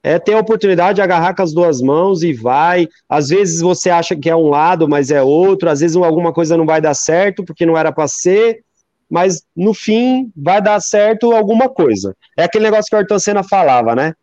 é 0.04 0.18
ter 0.18 0.34
a 0.34 0.40
oportunidade 0.40 0.96
de 0.96 1.02
agarrar 1.02 1.36
com 1.36 1.44
as 1.44 1.54
duas 1.54 1.82
mãos 1.82 2.24
e 2.24 2.34
vai. 2.34 2.88
Às 3.08 3.30
vezes 3.30 3.62
você 3.62 3.90
acha 3.90 4.16
que 4.16 4.30
é 4.30 4.36
um 4.36 4.50
lado, 4.50 4.88
mas 4.88 5.12
é 5.12 5.22
outro. 5.22 5.70
Às 5.70 5.82
vezes 5.82 5.96
alguma 5.96 6.34
coisa 6.34 6.58
não 6.58 6.66
vai 6.66 6.82
dar 6.82 6.94
certo 6.94 7.44
porque 7.44 7.66
não 7.66 7.78
era 7.78 7.92
para 7.92 8.08
ser, 8.08 8.64
mas 9.10 9.44
no 9.56 9.74
fim 9.74 10.32
vai 10.36 10.62
dar 10.62 10.80
certo 10.80 11.32
alguma 11.32 11.70
coisa. 11.70 12.16
É 12.38 12.44
aquele 12.44 12.64
negócio 12.64 12.90
que 12.90 12.96
o 12.96 12.98
Ayrton 12.98 13.20
Senna 13.20 13.44
falava, 13.44 13.96
né? 13.96 14.14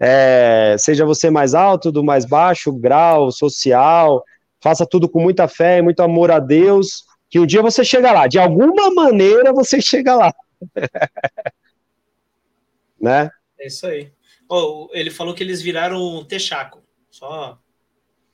É, 0.00 0.76
seja 0.78 1.04
você 1.04 1.30
mais 1.30 1.54
alto, 1.54 1.92
do 1.92 2.02
mais 2.02 2.24
baixo, 2.24 2.72
grau, 2.72 3.30
social, 3.30 4.22
faça 4.60 4.86
tudo 4.86 5.08
com 5.08 5.20
muita 5.20 5.46
fé 5.48 5.78
e 5.78 5.82
muito 5.82 6.00
amor 6.02 6.30
a 6.30 6.38
Deus, 6.38 7.04
que 7.28 7.38
um 7.38 7.46
dia 7.46 7.62
você 7.62 7.84
chega 7.84 8.12
lá. 8.12 8.26
De 8.26 8.38
alguma 8.38 8.92
maneira 8.92 9.52
você 9.52 9.80
chega 9.82 10.16
lá. 10.16 10.34
né? 13.00 13.30
É 13.60 13.66
isso 13.66 13.86
aí. 13.86 14.10
Oh, 14.48 14.88
ele 14.92 15.10
falou 15.10 15.34
que 15.34 15.42
eles 15.42 15.60
viraram 15.60 16.24
Texaco. 16.24 16.82
Só. 17.10 17.58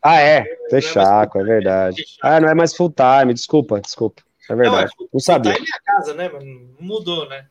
Ah, 0.03 0.21
é. 0.21 0.45
Texaco, 0.69 1.39
é, 1.39 1.41
é 1.41 1.45
verdade. 1.45 1.97
Texaco. 1.97 2.21
Ah, 2.23 2.41
não 2.41 2.49
é 2.49 2.55
mais 2.55 2.77
full 2.77 2.93
time, 2.93 3.35
desculpa, 3.35 3.81
desculpa. 3.81 4.23
É 4.49 4.55
verdade. 4.55 4.93
Não, 4.99 5.07
é, 5.07 5.09
não 5.13 5.21
sabia. 5.21 5.53
Full 5.53 5.65
time 5.65 5.73
é 5.73 5.77
a 5.77 5.97
casa, 5.97 6.15
né? 6.15 6.31
Mudou, 6.79 7.29
né? 7.29 7.47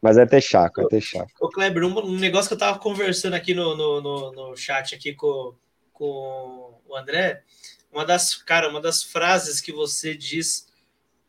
Mas 0.00 0.16
é 0.16 0.24
Texaco, 0.24 0.80
é 0.80 0.86
Texaco. 0.86 1.30
Ô, 1.40 1.48
Kleber, 1.48 1.84
um, 1.84 1.98
um, 1.98 2.16
negócio 2.16 2.48
que 2.48 2.54
eu 2.54 2.58
tava 2.58 2.78
conversando 2.78 3.34
aqui 3.34 3.52
no, 3.52 3.76
no, 3.76 4.00
no, 4.00 4.32
no 4.32 4.56
chat 4.56 4.94
aqui 4.94 5.12
com, 5.12 5.54
com 5.92 6.80
o 6.86 6.96
André, 6.96 7.42
uma 7.92 8.04
das, 8.04 8.36
cara, 8.36 8.68
uma 8.68 8.80
das 8.80 9.02
frases 9.02 9.60
que 9.60 9.72
você 9.72 10.16
diz 10.16 10.67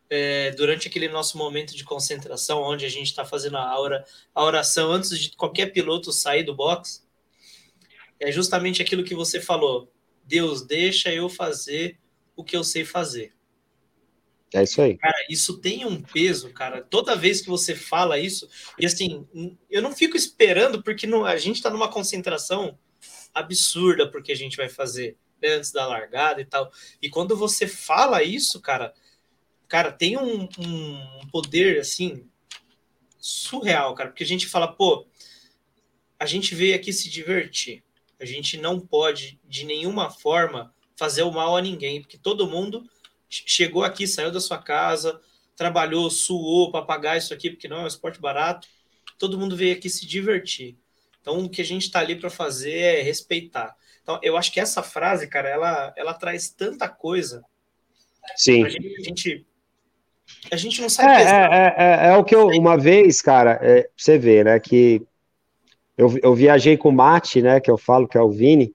é, 0.09 0.51
durante 0.51 0.87
aquele 0.87 1.07
nosso 1.07 1.37
momento 1.37 1.75
de 1.75 1.83
concentração, 1.83 2.61
onde 2.61 2.85
a 2.85 2.89
gente 2.89 3.07
está 3.07 3.23
fazendo 3.23 3.57
a, 3.57 3.79
hora, 3.79 4.03
a 4.33 4.43
oração 4.43 4.91
antes 4.91 5.17
de 5.17 5.35
qualquer 5.35 5.67
piloto 5.67 6.11
sair 6.11 6.43
do 6.43 6.55
box, 6.55 7.07
é 8.19 8.31
justamente 8.31 8.81
aquilo 8.81 9.03
que 9.03 9.15
você 9.15 9.39
falou. 9.39 9.91
Deus, 10.25 10.65
deixa 10.65 11.11
eu 11.11 11.29
fazer 11.29 11.97
o 12.35 12.43
que 12.43 12.55
eu 12.55 12.63
sei 12.63 12.83
fazer. 12.83 13.33
É 14.53 14.63
isso 14.63 14.81
aí. 14.81 14.97
Cara, 14.97 15.17
isso 15.29 15.59
tem 15.59 15.85
um 15.85 16.01
peso, 16.01 16.51
cara. 16.51 16.81
Toda 16.81 17.15
vez 17.15 17.39
que 17.39 17.49
você 17.49 17.75
fala 17.75 18.17
isso, 18.17 18.49
e 18.79 18.85
assim, 18.85 19.27
eu 19.69 19.81
não 19.81 19.95
fico 19.95 20.17
esperando, 20.17 20.81
porque 20.81 21.05
não, 21.05 21.23
a 21.23 21.37
gente 21.37 21.57
está 21.57 21.69
numa 21.69 21.89
concentração 21.89 22.77
absurda 23.33 24.09
porque 24.09 24.31
a 24.31 24.35
gente 24.35 24.57
vai 24.57 24.67
fazer 24.67 25.17
né, 25.41 25.49
antes 25.49 25.71
da 25.71 25.85
largada 25.87 26.41
e 26.41 26.45
tal. 26.45 26.71
E 27.01 27.09
quando 27.09 27.35
você 27.37 27.67
fala 27.67 28.23
isso, 28.23 28.59
cara, 28.59 28.93
cara, 29.69 29.91
tem 29.91 30.17
um, 30.17 30.49
um 30.59 31.27
poder 31.31 31.79
assim 31.79 32.27
surreal, 33.19 33.93
cara, 33.93 34.09
porque 34.09 34.23
a 34.23 34.27
gente 34.27 34.47
fala, 34.47 34.67
pô, 34.67 35.07
a 36.17 36.25
gente 36.25 36.55
veio 36.55 36.75
aqui 36.75 36.91
se 36.91 37.09
divertir. 37.09 37.83
A 38.19 38.25
gente 38.25 38.57
não 38.57 38.79
pode 38.79 39.39
de 39.47 39.65
nenhuma 39.65 40.09
forma 40.09 40.73
fazer 40.97 41.21
o 41.21 41.31
mal 41.31 41.55
a 41.55 41.61
ninguém, 41.61 42.01
porque 42.01 42.17
todo 42.17 42.49
mundo 42.49 42.83
chegou 43.29 43.83
aqui, 43.83 44.07
saiu 44.07 44.31
da 44.31 44.41
sua 44.41 44.57
casa, 44.57 45.21
trabalhou, 45.55 46.09
suou 46.09 46.71
para 46.71 46.85
pagar 46.85 47.17
isso 47.17 47.33
aqui, 47.33 47.49
porque 47.49 47.67
não 47.67 47.77
é 47.77 47.83
um 47.83 47.87
esporte 47.87 48.19
barato. 48.19 48.67
Todo 49.17 49.37
mundo 49.37 49.55
veio 49.55 49.75
aqui 49.75 49.89
se 49.89 50.05
divertir. 50.05 50.77
Então, 51.21 51.43
o 51.43 51.49
que 51.49 51.61
a 51.61 51.65
gente 51.65 51.83
está 51.83 51.99
ali 51.99 52.15
para 52.15 52.29
fazer 52.29 52.77
é 52.77 53.01
respeitar. 53.01 53.75
Então, 54.01 54.19
eu 54.23 54.35
acho 54.35 54.51
que 54.51 54.59
essa 54.59 54.81
frase, 54.81 55.27
cara, 55.27 55.47
ela, 55.47 55.93
ela 55.95 56.13
traz 56.13 56.49
tanta 56.49 56.89
coisa. 56.89 57.43
Sim. 58.35 58.65
A 58.65 58.69
gente, 58.69 58.95
a 58.95 59.03
gente 59.03 59.45
a 60.51 60.55
gente 60.55 60.81
não 60.81 60.89
sabe. 60.89 61.21
É, 61.21 61.25
é, 61.25 61.75
é, 61.77 62.07
é, 62.09 62.17
o 62.17 62.23
que 62.23 62.35
eu, 62.35 62.47
uma 62.47 62.77
vez, 62.77 63.21
cara, 63.21 63.59
é, 63.61 63.89
você 63.95 64.17
vê, 64.17 64.43
né, 64.43 64.59
que 64.59 65.01
eu, 65.97 66.17
eu 66.21 66.33
viajei 66.33 66.77
com 66.77 66.89
o 66.89 66.93
Mate, 66.93 67.41
né, 67.41 67.59
que 67.59 67.69
eu 67.69 67.77
falo 67.77 68.07
que 68.07 68.17
é 68.17 68.21
o 68.21 68.29
Vini, 68.29 68.73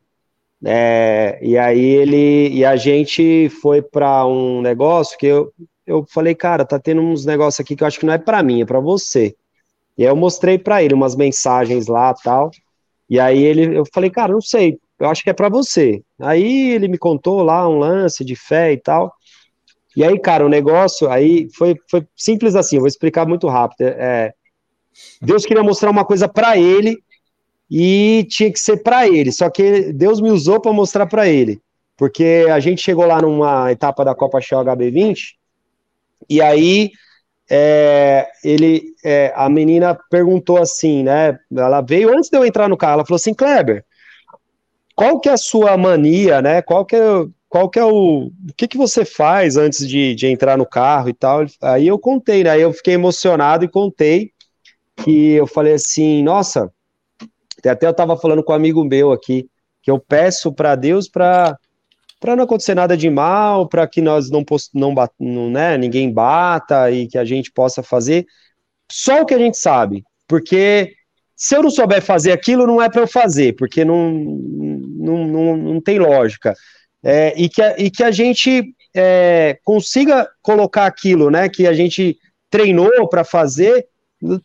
é, 0.64 1.38
e 1.42 1.58
aí 1.58 1.84
ele, 1.84 2.48
e 2.48 2.64
a 2.64 2.76
gente 2.76 3.48
foi 3.60 3.82
para 3.82 4.26
um 4.26 4.62
negócio 4.62 5.18
que 5.18 5.26
eu, 5.26 5.52
eu 5.86 6.06
falei, 6.08 6.34
cara, 6.34 6.64
tá 6.64 6.78
tendo 6.78 7.02
uns 7.02 7.26
negócios 7.26 7.60
aqui 7.60 7.76
que 7.76 7.82
eu 7.82 7.86
acho 7.86 7.98
que 7.98 8.06
não 8.06 8.14
é 8.14 8.18
para 8.18 8.42
mim, 8.42 8.62
é 8.62 8.64
para 8.64 8.80
você. 8.80 9.34
E 9.96 10.02
aí 10.02 10.08
eu 10.08 10.16
mostrei 10.16 10.58
para 10.58 10.82
ele 10.82 10.94
umas 10.94 11.14
mensagens 11.14 11.86
lá 11.86 12.12
tal. 12.14 12.50
E 13.08 13.20
aí 13.20 13.42
ele, 13.42 13.76
eu 13.76 13.84
falei, 13.92 14.10
cara, 14.10 14.32
não 14.32 14.40
sei, 14.40 14.78
eu 14.98 15.08
acho 15.08 15.22
que 15.22 15.30
é 15.30 15.34
para 15.34 15.48
você. 15.48 16.02
Aí 16.18 16.72
ele 16.72 16.88
me 16.88 16.96
contou 16.96 17.42
lá 17.42 17.68
um 17.68 17.78
lance 17.78 18.24
de 18.24 18.34
fé 18.34 18.72
e 18.72 18.78
tal. 18.78 19.14
E 19.96 20.02
aí, 20.02 20.18
cara, 20.18 20.44
o 20.44 20.48
negócio 20.48 21.08
aí 21.08 21.48
foi, 21.54 21.76
foi 21.88 22.06
simples 22.16 22.56
assim, 22.56 22.78
vou 22.78 22.88
explicar 22.88 23.26
muito 23.26 23.46
rápido. 23.48 23.82
É, 23.82 24.32
Deus 25.20 25.44
queria 25.44 25.62
mostrar 25.62 25.90
uma 25.90 26.04
coisa 26.04 26.28
para 26.28 26.56
ele 26.56 26.98
e 27.70 28.26
tinha 28.28 28.52
que 28.52 28.58
ser 28.58 28.82
para 28.82 29.08
ele, 29.08 29.32
só 29.32 29.48
que 29.48 29.92
Deus 29.92 30.20
me 30.20 30.30
usou 30.30 30.60
para 30.60 30.72
mostrar 30.72 31.06
para 31.06 31.28
ele, 31.28 31.60
porque 31.96 32.46
a 32.50 32.60
gente 32.60 32.82
chegou 32.82 33.06
lá 33.06 33.20
numa 33.22 33.72
etapa 33.72 34.04
da 34.04 34.14
Copa 34.14 34.40
Shell 34.40 34.64
HB20 34.64 35.34
e 36.28 36.40
aí 36.40 36.90
é, 37.50 38.28
ele, 38.42 38.94
é, 39.04 39.32
a 39.34 39.48
menina 39.48 39.98
perguntou 40.10 40.58
assim, 40.58 41.02
né? 41.02 41.38
Ela 41.54 41.80
veio 41.80 42.16
antes 42.16 42.30
de 42.30 42.36
eu 42.36 42.44
entrar 42.44 42.68
no 42.68 42.76
carro, 42.76 42.94
ela 42.94 43.06
falou 43.06 43.16
assim, 43.16 43.34
Kleber, 43.34 43.84
qual 44.94 45.20
que 45.20 45.28
é 45.28 45.32
a 45.32 45.38
sua 45.38 45.76
mania, 45.76 46.40
né? 46.40 46.62
Qual 46.62 46.84
que 46.84 46.96
é 46.96 47.26
qual 47.54 47.70
que 47.70 47.78
é 47.78 47.84
o. 47.84 48.32
O 48.32 48.54
que, 48.56 48.66
que 48.66 48.76
você 48.76 49.04
faz 49.04 49.56
antes 49.56 49.86
de, 49.86 50.12
de 50.16 50.26
entrar 50.26 50.58
no 50.58 50.66
carro 50.66 51.08
e 51.08 51.14
tal? 51.14 51.46
Aí 51.62 51.86
eu 51.86 51.96
contei, 51.96 52.42
né? 52.42 52.50
Aí 52.50 52.60
eu 52.60 52.72
fiquei 52.72 52.94
emocionado 52.94 53.64
e 53.64 53.68
contei 53.68 54.32
que 54.96 55.34
eu 55.34 55.46
falei 55.46 55.74
assim, 55.74 56.20
nossa, 56.24 56.68
até 57.64 57.86
eu 57.86 57.92
estava 57.92 58.16
falando 58.16 58.42
com 58.42 58.50
um 58.50 58.56
amigo 58.56 58.82
meu 58.82 59.12
aqui, 59.12 59.48
que 59.80 59.88
eu 59.88 60.00
peço 60.00 60.52
para 60.52 60.74
Deus 60.74 61.08
para 61.08 61.56
para 62.18 62.34
não 62.34 62.42
acontecer 62.42 62.74
nada 62.74 62.96
de 62.96 63.08
mal, 63.08 63.68
para 63.68 63.86
que 63.86 64.00
nós 64.00 64.30
não, 64.30 64.44
não, 64.74 64.94
não 65.20 65.50
né, 65.50 65.78
ninguém 65.78 66.12
bata 66.12 66.90
e 66.90 67.06
que 67.06 67.18
a 67.18 67.24
gente 67.24 67.52
possa 67.52 67.84
fazer 67.84 68.26
só 68.90 69.22
o 69.22 69.26
que 69.26 69.34
a 69.34 69.38
gente 69.38 69.58
sabe, 69.58 70.02
porque 70.26 70.92
se 71.36 71.54
eu 71.54 71.62
não 71.62 71.70
souber 71.70 72.02
fazer 72.02 72.32
aquilo, 72.32 72.66
não 72.66 72.82
é 72.82 72.88
para 72.88 73.02
eu 73.02 73.06
fazer, 73.06 73.54
porque 73.54 73.84
não, 73.84 74.10
não, 74.10 75.26
não, 75.28 75.56
não 75.56 75.80
tem 75.80 76.00
lógica 76.00 76.52
é, 77.04 77.34
e, 77.36 77.48
que 77.48 77.60
a, 77.60 77.78
e 77.78 77.90
que 77.90 78.02
a 78.02 78.10
gente 78.10 78.74
é, 78.94 79.58
consiga 79.62 80.28
colocar 80.40 80.86
aquilo 80.86 81.30
né, 81.30 81.48
que 81.48 81.66
a 81.66 81.72
gente 81.72 82.16
treinou 82.50 83.08
para 83.08 83.24
fazer 83.24 83.86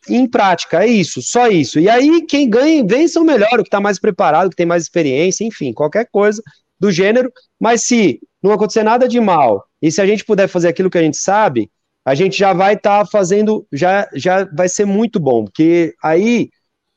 em 0.09 0.27
prática, 0.27 0.83
é 0.83 0.87
isso, 0.87 1.21
só 1.21 1.47
isso. 1.47 1.79
E 1.79 1.87
aí 1.87 2.25
quem 2.25 2.49
ganha 2.49 2.83
vence 2.85 3.17
o 3.17 3.23
melhor, 3.23 3.53
o 3.53 3.63
que 3.63 3.67
está 3.67 3.79
mais 3.79 3.97
preparado, 3.97 4.49
que 4.49 4.55
tem 4.55 4.65
mais 4.65 4.83
experiência, 4.83 5.45
enfim, 5.45 5.71
qualquer 5.71 6.07
coisa 6.11 6.41
do 6.77 6.91
gênero. 6.91 7.31
Mas 7.57 7.83
se 7.83 8.19
não 8.43 8.51
acontecer 8.51 8.83
nada 8.83 9.07
de 9.07 9.19
mal, 9.19 9.65
e 9.81 9.91
se 9.91 10.01
a 10.01 10.05
gente 10.05 10.25
puder 10.25 10.47
fazer 10.47 10.67
aquilo 10.67 10.89
que 10.89 10.97
a 10.97 11.01
gente 11.01 11.17
sabe, 11.17 11.71
a 12.03 12.13
gente 12.15 12.37
já 12.37 12.51
vai 12.51 12.73
estar 12.73 13.05
tá 13.05 13.05
fazendo, 13.05 13.65
já, 13.71 14.09
já 14.13 14.43
vai 14.45 14.67
ser 14.67 14.85
muito 14.85 15.19
bom, 15.19 15.45
porque 15.45 15.93
aí 16.03 16.49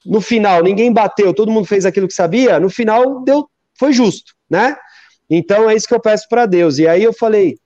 no 0.05 0.21
final 0.21 0.63
ninguém 0.63 0.93
bateu, 0.93 1.33
todo 1.33 1.53
mundo 1.53 1.67
fez 1.67 1.85
aquilo 1.85 2.09
que 2.09 2.15
sabia, 2.15 2.59
no 2.59 2.71
final 2.71 3.23
deu, 3.23 3.49
foi 3.79 3.93
justo, 3.93 4.33
né? 4.51 4.77
Então 5.35 5.71
é 5.71 5.75
isso 5.75 5.89
que 5.89 5.95
eu 5.95 6.01
peço 6.01 6.29
para 6.29 6.45
Deus. 6.45 6.79
E 6.79 6.87
aí 6.87 7.03
eu 7.03 7.13
falei, 7.15 7.57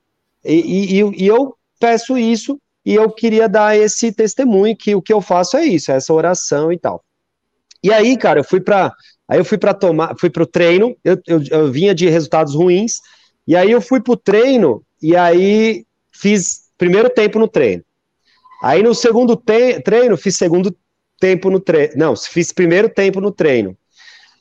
e, 0.44 1.01
e, 1.01 1.24
e, 1.24 1.26
eu 1.26 1.56
peço 1.80 2.16
isso, 2.16 2.60
e 2.84 2.94
eu 2.94 3.10
queria 3.10 3.48
dar 3.48 3.76
esse 3.76 4.12
testemunho 4.12 4.76
que 4.76 4.94
o 4.94 5.02
que 5.02 5.12
eu 5.12 5.20
faço 5.20 5.56
é 5.56 5.64
isso, 5.64 5.90
é 5.90 5.97
essa 5.97 6.12
oração 6.12 6.72
e 6.72 6.78
tal. 6.78 7.02
E 7.82 7.93
aí, 7.93 8.16
cara, 8.16 8.38
eu 8.38 8.44
fui 8.44 8.60
para 8.60 8.93
aí 9.26 9.40
eu 9.40 9.44
fui 9.44 9.59
para 9.59 9.74
tomar, 9.74 10.14
fui 10.16 10.30
para 10.30 10.44
o 10.44 10.47
treino, 10.47 10.97
eu, 11.02 11.20
eu, 11.26 11.43
eu, 11.51 11.72
vinha 11.72 11.93
de 11.93 12.09
resultados 12.09 12.55
ruins, 12.55 13.01
e 13.44 13.56
aí 13.56 13.72
eu 13.72 13.80
fui 13.80 14.01
para 14.01 14.12
o 14.12 14.16
treino, 14.16 14.84
e 15.02 15.16
aí 15.16 15.84
fiz 16.12 16.68
primeiro 16.78 17.10
tempo 17.10 17.36
no 17.36 17.48
treino. 17.48 17.82
Aí 18.62 18.80
no 18.80 18.94
segundo 18.94 19.36
treino, 19.36 20.16
fiz 20.16 20.36
segundo 20.36 20.74
tempo 21.18 21.51
no 21.51 21.59
treino. 21.59 21.94
Não, 21.97 22.14
fiz 22.16 22.52
primeiro 22.52 22.88
tempo 22.88 23.20
no 23.20 23.32
treino. 23.32 23.76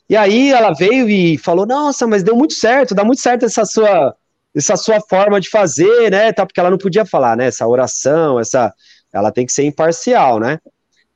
E 0.08 0.16
aí 0.16 0.52
ela 0.52 0.72
veio 0.72 1.08
e 1.08 1.36
falou: 1.38 1.66
Nossa, 1.66 2.06
mas 2.06 2.22
deu 2.22 2.36
muito 2.36 2.54
certo, 2.54 2.94
dá 2.94 3.04
muito 3.04 3.20
certo 3.20 3.44
essa 3.44 3.64
sua, 3.64 4.14
essa 4.54 4.76
sua 4.76 5.00
forma 5.00 5.40
de 5.40 5.50
fazer, 5.50 6.10
né? 6.10 6.32
Porque 6.32 6.60
ela 6.60 6.70
não 6.70 6.78
podia 6.78 7.04
falar, 7.04 7.36
né? 7.36 7.46
Essa 7.46 7.66
oração, 7.66 8.38
essa. 8.38 8.72
Ela 9.12 9.32
tem 9.32 9.46
que 9.46 9.52
ser 9.52 9.64
imparcial, 9.64 10.38
né? 10.38 10.58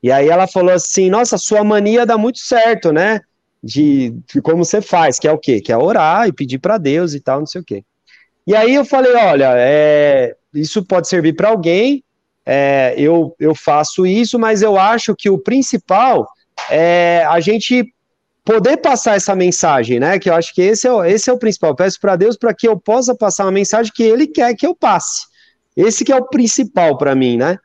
E 0.03 0.11
aí 0.11 0.29
ela 0.29 0.47
falou 0.47 0.73
assim: 0.73 1.09
Nossa, 1.09 1.39
sua 1.39 1.63
mania 1.63 2.05
dá 2.05 2.19
muito 2.19 2.39
certo, 2.39 2.93
né? 2.93 3.21
De, 3.63 4.15
de 4.33 4.41
como 4.41 4.65
você 4.65 4.81
faz, 4.81 5.19
que 5.19 5.29
é 5.29 5.33
o 5.33 5.39
quê? 5.39 5.61
Que 5.61 5.71
é 5.71 5.77
orar 5.77 6.27
e 6.27 6.33
pedir 6.33 6.59
para 6.59 6.79
Deus 6.79 7.15
e 7.15 7.21
tal, 7.21 7.41
não 7.41 7.47
sei 7.47 7.61
o 7.61 7.65
quê. 7.65 7.85
E 8.47 8.57
aí 8.57 8.75
eu 8.75 8.85
falei: 8.85 9.15
Olha, 9.15 9.53
é, 9.57 10.35
isso 10.53 10.85
pode 10.85 11.09
servir 11.09 11.35
para 11.35 11.51
alguém, 11.51 12.03
é, 12.45 12.95
eu, 12.97 13.37
eu 13.39 13.55
faço 13.55 14.05
isso, 14.05 14.39
mas 14.39 14.63
eu 14.63 14.79
acho 14.79 15.15
que 15.15 15.31
o 15.31 15.39
principal 15.39 16.27
é 16.69 17.25
a 17.29 17.39
gente 17.39 17.95
poder 18.51 18.79
passar 18.79 19.15
essa 19.15 19.33
mensagem, 19.37 20.01
né? 20.01 20.19
Que 20.19 20.29
eu 20.29 20.35
acho 20.35 20.53
que 20.53 20.61
esse 20.61 20.89
é, 20.89 21.11
esse 21.13 21.31
é 21.31 21.33
o 21.33 21.39
principal. 21.39 21.71
Eu 21.71 21.77
peço 21.77 22.01
para 22.01 22.17
Deus 22.17 22.37
para 22.37 22.53
que 22.53 22.67
eu 22.67 22.77
possa 22.77 23.15
passar 23.15 23.45
uma 23.45 23.53
mensagem 23.53 23.93
que 23.95 24.03
Ele 24.03 24.27
quer 24.27 24.53
que 24.57 24.67
eu 24.67 24.75
passe. 24.75 25.25
Esse 25.77 26.05
que 26.05 26.11
é 26.11 26.17
o 26.17 26.27
principal 26.27 26.99
para 26.99 27.15
mim, 27.15 27.37
né? 27.37 27.57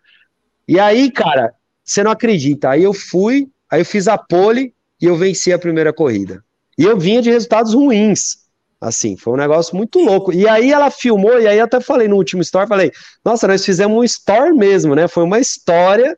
E 0.67 0.79
aí, 0.79 1.09
cara, 1.09 1.51
você 1.83 2.03
não 2.03 2.11
acredita. 2.11 2.69
Aí 2.69 2.83
eu 2.83 2.93
fui, 2.93 3.47
aí 3.67 3.81
eu 3.81 3.85
fiz 3.85 4.07
a 4.07 4.15
pole 4.15 4.75
e 5.01 5.05
eu 5.07 5.15
venci 5.15 5.51
a 5.51 5.57
primeira 5.57 5.91
corrida. 5.91 6.43
E 6.77 6.83
eu 6.83 6.99
vinha 6.99 7.19
de 7.19 7.31
resultados 7.31 7.73
ruins. 7.73 8.45
Assim, 8.79 9.17
foi 9.17 9.33
um 9.33 9.37
negócio 9.37 9.75
muito 9.75 9.97
louco. 9.97 10.31
E 10.31 10.47
aí 10.47 10.71
ela 10.71 10.91
filmou, 10.91 11.41
e 11.41 11.47
aí 11.47 11.59
até 11.59 11.81
falei 11.81 12.07
no 12.07 12.15
último 12.15 12.43
story, 12.43 12.67
falei, 12.67 12.91
nossa, 13.23 13.47
nós 13.47 13.65
fizemos 13.65 13.97
um 13.97 14.03
story 14.03 14.53
mesmo, 14.53 14.93
né? 14.93 15.07
Foi 15.07 15.23
uma 15.23 15.39
história 15.39 16.15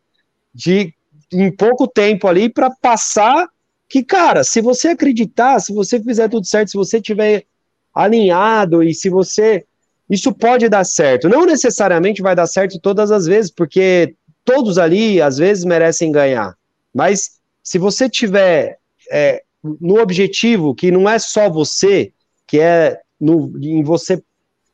de 0.54 0.94
em 1.32 1.50
pouco 1.56 1.88
tempo 1.88 2.28
ali 2.28 2.50
para 2.50 2.70
passar 2.82 3.48
que, 3.90 4.04
cara, 4.04 4.44
se 4.44 4.62
você 4.62 4.90
acreditar, 4.90 5.60
se 5.60 5.74
você 5.74 6.02
fizer 6.02 6.28
tudo 6.30 6.46
certo, 6.46 6.72
se 6.72 6.78
você 6.78 7.02
tiver 7.02 7.46
alinhado 7.94 8.84
e 8.84 8.94
se 8.94 9.10
você 9.10 9.66
isso 10.10 10.34
pode 10.34 10.70
dar 10.70 10.86
certo. 10.86 11.28
Não 11.28 11.46
necessariamente 11.46 12.22
vai 12.22 12.36
dar 12.36 12.48
certo 12.48 12.80
todas 12.80 13.12
as 13.12 13.26
vezes, 13.26 13.52
porque 13.52 14.16
todos 14.46 14.78
ali 14.78 15.22
às 15.22 15.38
vezes 15.38 15.66
merecem 15.66 16.12
ganhar. 16.12 16.56
Mas 16.94 17.40
se 17.62 17.78
você 17.78 18.10
tiver 18.10 18.78
é, 19.12 19.44
no 19.62 20.00
objetivo 20.00 20.74
que 20.74 20.92
não 20.92 21.10
é 21.10 21.20
só 21.20 21.50
você, 21.50 22.14
que 22.46 22.60
é 22.60 23.00
no, 23.20 23.52
em 23.62 23.84
você 23.84 24.24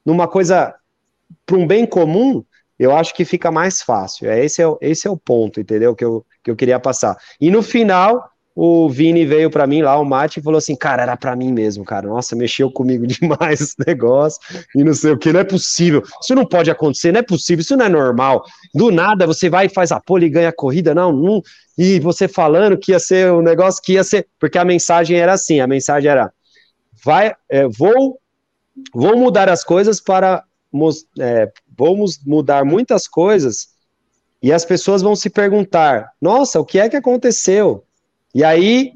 numa 0.05 0.27
coisa 0.27 0.75
para 1.45 1.57
um 1.57 1.65
bem 1.65 1.85
comum, 1.85 2.43
eu 2.77 2.95
acho 2.95 3.15
que 3.15 3.25
fica 3.25 3.51
mais 3.51 3.81
fácil. 3.81 4.29
É, 4.29 4.43
esse, 4.43 4.61
é, 4.61 4.65
esse 4.81 5.07
é 5.07 5.09
o 5.09 5.17
ponto, 5.17 5.59
entendeu? 5.59 5.95
Que 5.95 6.05
eu, 6.05 6.25
que 6.43 6.51
eu 6.51 6.55
queria 6.55 6.79
passar. 6.79 7.17
E 7.39 7.49
no 7.49 7.63
final, 7.63 8.29
o 8.55 8.87
Vini 8.87 9.25
veio 9.25 9.49
para 9.49 9.65
mim 9.65 9.81
lá, 9.81 9.97
o 9.97 10.05
Mate, 10.05 10.39
e 10.39 10.43
falou 10.43 10.59
assim: 10.59 10.75
Cara, 10.75 11.01
era 11.01 11.17
para 11.17 11.35
mim 11.35 11.51
mesmo, 11.51 11.83
cara. 11.83 12.07
Nossa, 12.07 12.35
mexeu 12.35 12.71
comigo 12.71 13.05
demais 13.07 13.59
esse 13.59 13.75
negócio. 13.85 14.39
E 14.75 14.83
não 14.83 14.93
sei 14.93 15.11
o 15.11 15.17
que, 15.17 15.33
não 15.33 15.39
é 15.39 15.43
possível. 15.43 16.03
Isso 16.21 16.35
não 16.35 16.45
pode 16.45 16.69
acontecer, 16.69 17.11
não 17.11 17.19
é 17.19 17.23
possível, 17.23 17.61
isso 17.61 17.75
não 17.75 17.85
é 17.85 17.89
normal. 17.89 18.43
Do 18.73 18.91
nada 18.91 19.25
você 19.25 19.49
vai 19.49 19.65
e 19.65 19.69
faz 19.69 19.91
a 19.91 19.99
pole 19.99 20.27
e 20.27 20.29
ganha 20.29 20.49
a 20.49 20.55
corrida, 20.55 20.93
não, 20.93 21.11
não. 21.11 21.41
E 21.77 21.99
você 21.99 22.27
falando 22.27 22.77
que 22.77 22.91
ia 22.91 22.99
ser 22.99 23.31
um 23.31 23.41
negócio 23.41 23.81
que 23.81 23.93
ia 23.93 24.03
ser. 24.03 24.27
Porque 24.39 24.57
a 24.57 24.65
mensagem 24.65 25.17
era 25.17 25.33
assim: 25.33 25.59
a 25.59 25.67
mensagem 25.67 26.11
era: 26.11 26.31
vai, 27.03 27.33
é, 27.49 27.67
vou, 27.67 28.19
vou 28.93 29.17
mudar 29.17 29.49
as 29.49 29.63
coisas 29.63 29.99
para. 29.99 30.43
É, 31.19 31.51
vamos 31.77 32.19
mudar 32.25 32.65
muitas 32.65 33.07
coisas 33.07 33.73
e 34.43 34.51
as 34.51 34.65
pessoas 34.65 35.01
vão 35.01 35.15
se 35.15 35.29
perguntar: 35.29 36.11
nossa, 36.21 36.59
o 36.59 36.65
que 36.65 36.77
é 36.77 36.89
que 36.89 36.97
aconteceu? 36.97 37.85
E 38.33 38.43
aí, 38.43 38.93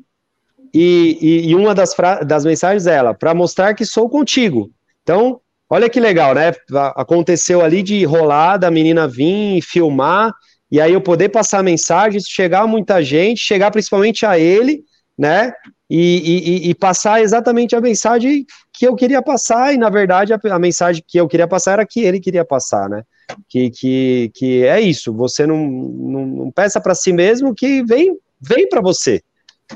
e, 0.74 1.18
e, 1.22 1.50
e 1.50 1.56
uma 1.56 1.74
das, 1.74 1.96
das 2.26 2.46
mensagens 2.46 2.88
é 2.88 2.96
ela, 2.96 3.14
para 3.14 3.34
mostrar 3.34 3.74
que 3.74 3.86
sou 3.86 4.10
contigo. 4.10 4.72
Então, 5.04 5.40
olha 5.70 5.90
que 5.90 6.00
legal, 6.00 6.34
né? 6.34 6.54
Aconteceu 6.96 7.62
ali 7.62 7.82
de 7.82 8.04
rolar, 8.04 8.58
da 8.58 8.72
menina 8.72 9.08
vir 9.08 9.62
filmar, 9.62 10.34
e 10.70 10.82
aí 10.82 10.94
eu 10.94 11.02
poder 11.02 11.30
passar 11.30 11.60
a 11.60 11.64
mensagem, 11.64 12.20
chegar 12.20 12.62
a 12.62 12.68
muita 12.68 13.02
gente, 13.02 13.40
chegar 13.40 13.72
principalmente 13.72 14.26
a 14.26 14.38
ele, 14.38 14.84
né? 15.18 15.54
E, 15.90 16.66
e, 16.66 16.70
e, 16.70 16.76
passar 16.76 17.22
exatamente 17.22 17.74
a 17.74 17.80
mensagem 17.80 18.46
que 18.74 18.86
eu 18.86 18.94
queria 18.94 19.22
passar, 19.22 19.74
e 19.74 19.78
na 19.78 19.90
verdade 19.90 20.34
a, 20.34 20.40
a, 20.52 20.60
mensagem 20.60 21.02
que 21.08 21.18
eu 21.18 21.30
queria 21.30 21.48
passar 21.48 21.74
era 21.74 21.86
que 21.86 22.02
ele 22.02 22.20
queria 22.20 22.44
passar, 22.44 22.90
né? 22.90 23.04
Que, 23.48 23.70
que, 23.70 24.32
que 24.36 24.66
é 24.66 24.82
isso, 24.82 25.14
você 25.14 25.48
não, 25.48 25.66
não, 25.66 26.26
não 26.26 26.52
peça 26.52 26.82
para 26.82 26.94
si 26.94 27.14
mesmo 27.14 27.56
que 27.56 27.82
vem, 27.84 28.18
vem 28.40 28.68
para 28.68 28.82
você. 28.82 29.22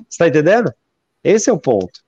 Está 0.10 0.28
entendendo? 0.28 0.74
Esse 1.24 1.50
é 1.50 1.54
o 1.54 1.60
ponto. 1.60 2.00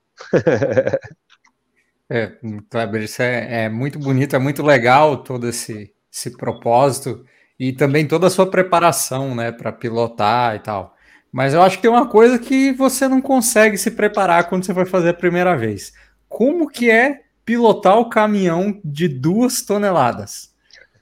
é, 2.10 2.32
Kleber, 2.70 3.04
isso 3.04 3.22
é, 3.22 3.66
é, 3.66 3.70
muito 3.70 4.00
bonito, 4.00 4.36
é 4.36 4.40
muito 4.40 4.64
legal 4.64 5.24
todo 5.24 5.48
esse, 5.48 5.94
esse 6.12 6.36
propósito 6.38 7.26
e 7.60 7.74
também 7.74 8.08
toda 8.08 8.28
a 8.28 8.30
sua 8.30 8.50
preparação, 8.50 9.36
né, 9.36 9.52
para 9.52 9.72
pilotar 9.72 10.56
e 10.56 10.60
tal. 10.60 10.96
Mas 11.32 11.54
eu 11.54 11.62
acho 11.62 11.78
que 11.78 11.82
tem 11.82 11.92
uma 11.92 12.08
coisa 12.08 12.38
que 12.38 12.72
você 12.74 13.08
não 13.08 13.22
consegue 13.22 13.78
se 13.78 13.92
preparar 13.92 14.48
quando 14.48 14.66
você 14.66 14.74
vai 14.74 14.86
fazer 14.86 15.10
a 15.10 15.14
primeira 15.14 15.56
vez. 15.56 15.94
Como 16.30 16.70
que 16.70 16.92
é 16.92 17.22
pilotar 17.44 17.98
o 17.98 18.10
caminhão 18.10 18.80
de 18.84 19.08
duas 19.08 19.62
toneladas? 19.64 20.54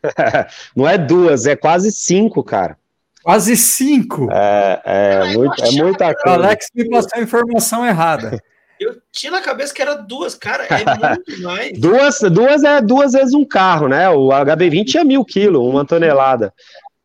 não 0.75 0.87
é 0.87 0.97
duas, 0.97 1.45
é 1.45 1.55
quase 1.55 1.91
cinco, 1.91 2.43
cara. 2.43 2.77
Quase 3.23 3.55
cinco. 3.55 4.27
É, 4.31 4.81
é, 4.83 5.33
muito, 5.33 5.63
é 5.63 5.71
muita 5.71 6.13
coisa. 6.15 6.39
O 6.39 6.43
Alex 6.43 6.67
me 6.73 6.89
passou 6.89 7.19
a 7.19 7.21
informação 7.21 7.85
errada. 7.85 8.41
Eu 8.79 8.99
tinha 9.11 9.31
na 9.31 9.41
cabeça 9.41 9.73
que 9.73 9.81
era 9.81 9.93
duas, 9.93 10.33
cara, 10.33 10.65
é 10.65 10.83
muito 10.83 11.41
mais. 11.43 11.79
duas, 11.79 12.19
duas 12.31 12.63
é 12.63 12.81
duas 12.81 13.13
vezes 13.13 13.33
um 13.35 13.45
carro, 13.45 13.87
né? 13.87 14.09
O 14.09 14.29
HB20 14.29 14.95
é 14.95 15.03
mil 15.03 15.23
quilos, 15.23 15.61
uma 15.61 15.85
tonelada. 15.85 16.51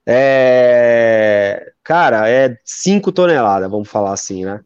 É, 0.07 1.73
cara, 1.85 2.31
é 2.31 2.57
cinco 2.65 3.13
toneladas, 3.13 3.71
vamos 3.71 3.89
falar 3.89 4.13
assim, 4.13 4.47
né? 4.47 4.61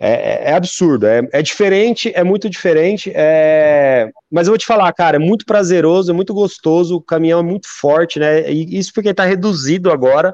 É, 0.00 0.10
é, 0.10 0.50
é 0.50 0.54
absurdo, 0.54 1.06
é, 1.06 1.28
é, 1.32 1.42
diferente, 1.42 2.12
é 2.14 2.22
muito 2.22 2.48
diferente, 2.48 3.10
é... 3.12 4.08
mas 4.30 4.46
eu 4.46 4.52
vou 4.52 4.58
te 4.58 4.64
falar, 4.64 4.92
cara, 4.92 5.16
é 5.16 5.18
muito 5.18 5.44
prazeroso, 5.44 6.12
é 6.12 6.14
muito 6.14 6.32
gostoso, 6.32 6.96
o 6.96 7.02
caminhão 7.02 7.40
é 7.40 7.42
muito 7.42 7.66
forte, 7.68 8.20
né? 8.20 8.48
E 8.48 8.78
isso 8.78 8.92
porque 8.94 9.12
tá 9.12 9.24
reduzido 9.24 9.90
agora, 9.90 10.32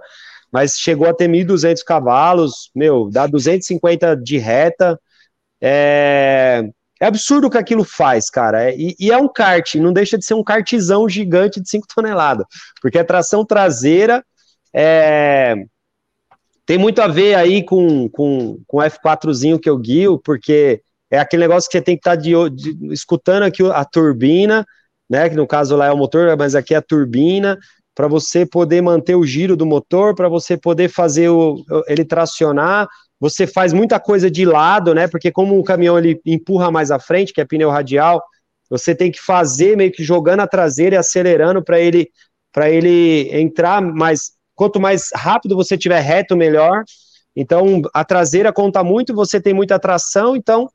mas 0.53 0.79
chegou 0.79 1.09
a 1.09 1.15
ter 1.15 1.29
1.200 1.29 1.83
cavalos, 1.83 2.71
meu, 2.75 3.09
dá 3.11 3.27
250 3.27 4.15
de 4.17 4.37
reta. 4.37 5.01
É, 5.63 6.63
é 7.01 7.07
absurdo 7.07 7.47
o 7.47 7.51
que 7.51 7.59
aquilo 7.59 7.85
faz, 7.85 8.29
cara. 8.29 8.71
É, 8.71 8.77
e, 8.77 8.95
e, 9.01 9.11
é 9.11 9.17
um 9.17 9.33
kart, 9.33 9.77
não 9.77 9.95
deixa 9.95 10.19
de 10.19 10.27
ser 10.27 10.35
um 10.35 10.45
kartzão 10.45 11.09
gigante 11.09 11.61
de 11.61 11.69
5 11.71 11.87
toneladas, 11.95 12.47
porque 12.83 12.99
a 12.99 13.05
tração 13.05 13.45
traseira 13.47 14.23
é, 14.75 15.55
tem 16.67 16.79
muito 16.79 17.01
a 17.01 17.09
ver 17.09 17.35
aí 17.35 17.63
com, 17.63 18.09
com, 18.09 18.61
com 18.67 18.79
o 18.79 18.83
F4zinho 18.83 19.59
que 19.59 19.69
eu 19.69 19.77
guio, 19.77 20.19
porque 20.19 20.83
é 21.11 21.19
aquele 21.19 21.43
negócio 21.43 21.69
que 21.69 21.77
você 21.77 21.83
tem 21.83 21.97
que 21.97 22.01
estar 22.01 22.17
tá 22.17 22.23
de, 22.23 22.33
de, 22.51 22.93
escutando 22.93 23.43
aqui 23.43 23.63
a 23.63 23.85
turbina, 23.85 24.67
né? 25.09 25.29
Que 25.29 25.37
no 25.37 25.47
caso 25.47 25.77
lá 25.77 25.87
é 25.87 25.93
o 25.93 25.97
motor, 25.97 26.37
mas 26.37 26.55
aqui 26.55 26.75
é 26.75 26.79
a 26.79 26.83
turbina 26.83 27.59
para 27.95 28.09
você 28.09 28.45
poder 28.45 28.83
manter 28.83 29.15
o 29.15 29.25
giro 29.25 29.57
do 29.57 29.65
motor, 29.65 30.15
para 30.15 30.29
você 30.29 30.57
poder 30.57 30.89
fazer 30.89 31.29
o, 31.29 31.65
ele 31.87 32.05
tracionar. 32.05 32.89
Você 33.21 33.47
faz 33.47 33.73
muita 33.73 34.01
coisa 34.01 34.31
de 34.31 34.45
lado, 34.45 34.95
né? 34.95 35.07
Porque 35.07 35.31
como 35.31 35.59
o 35.59 35.65
caminhão 35.65 35.97
ele 35.99 36.21
empurra 36.27 36.71
mais 36.71 36.91
à 36.91 36.99
frente, 36.99 37.33
que 37.33 37.41
é 37.41 37.45
pneu 37.45 37.71
radial, 37.71 38.23
você 38.69 38.95
tem 38.95 39.13
que 39.13 39.21
fazer 39.21 39.77
meio 39.77 39.93
que 39.93 40.03
jogando 40.03 40.41
a 40.41 40.47
traseira 40.47 40.97
e 40.97 40.99
acelerando 40.99 41.63
para 41.63 41.79
ele 41.79 42.11
para 42.53 42.71
ele 42.71 43.29
entrar 43.33 43.81
mais. 43.83 44.33
Quanto 44.55 44.81
mais 44.81 45.09
rápido 45.15 45.57
você 45.57 45.77
tiver 45.77 46.01
reto, 46.01 46.37
melhor. 46.37 46.85
Então 47.37 47.83
a 47.93 48.05
traseira 48.05 48.53
conta 48.53 48.85
muito, 48.85 49.15
você 49.15 49.41
tem 49.41 49.53
muita 49.53 49.79
tração, 49.79 50.37
então 50.37 50.69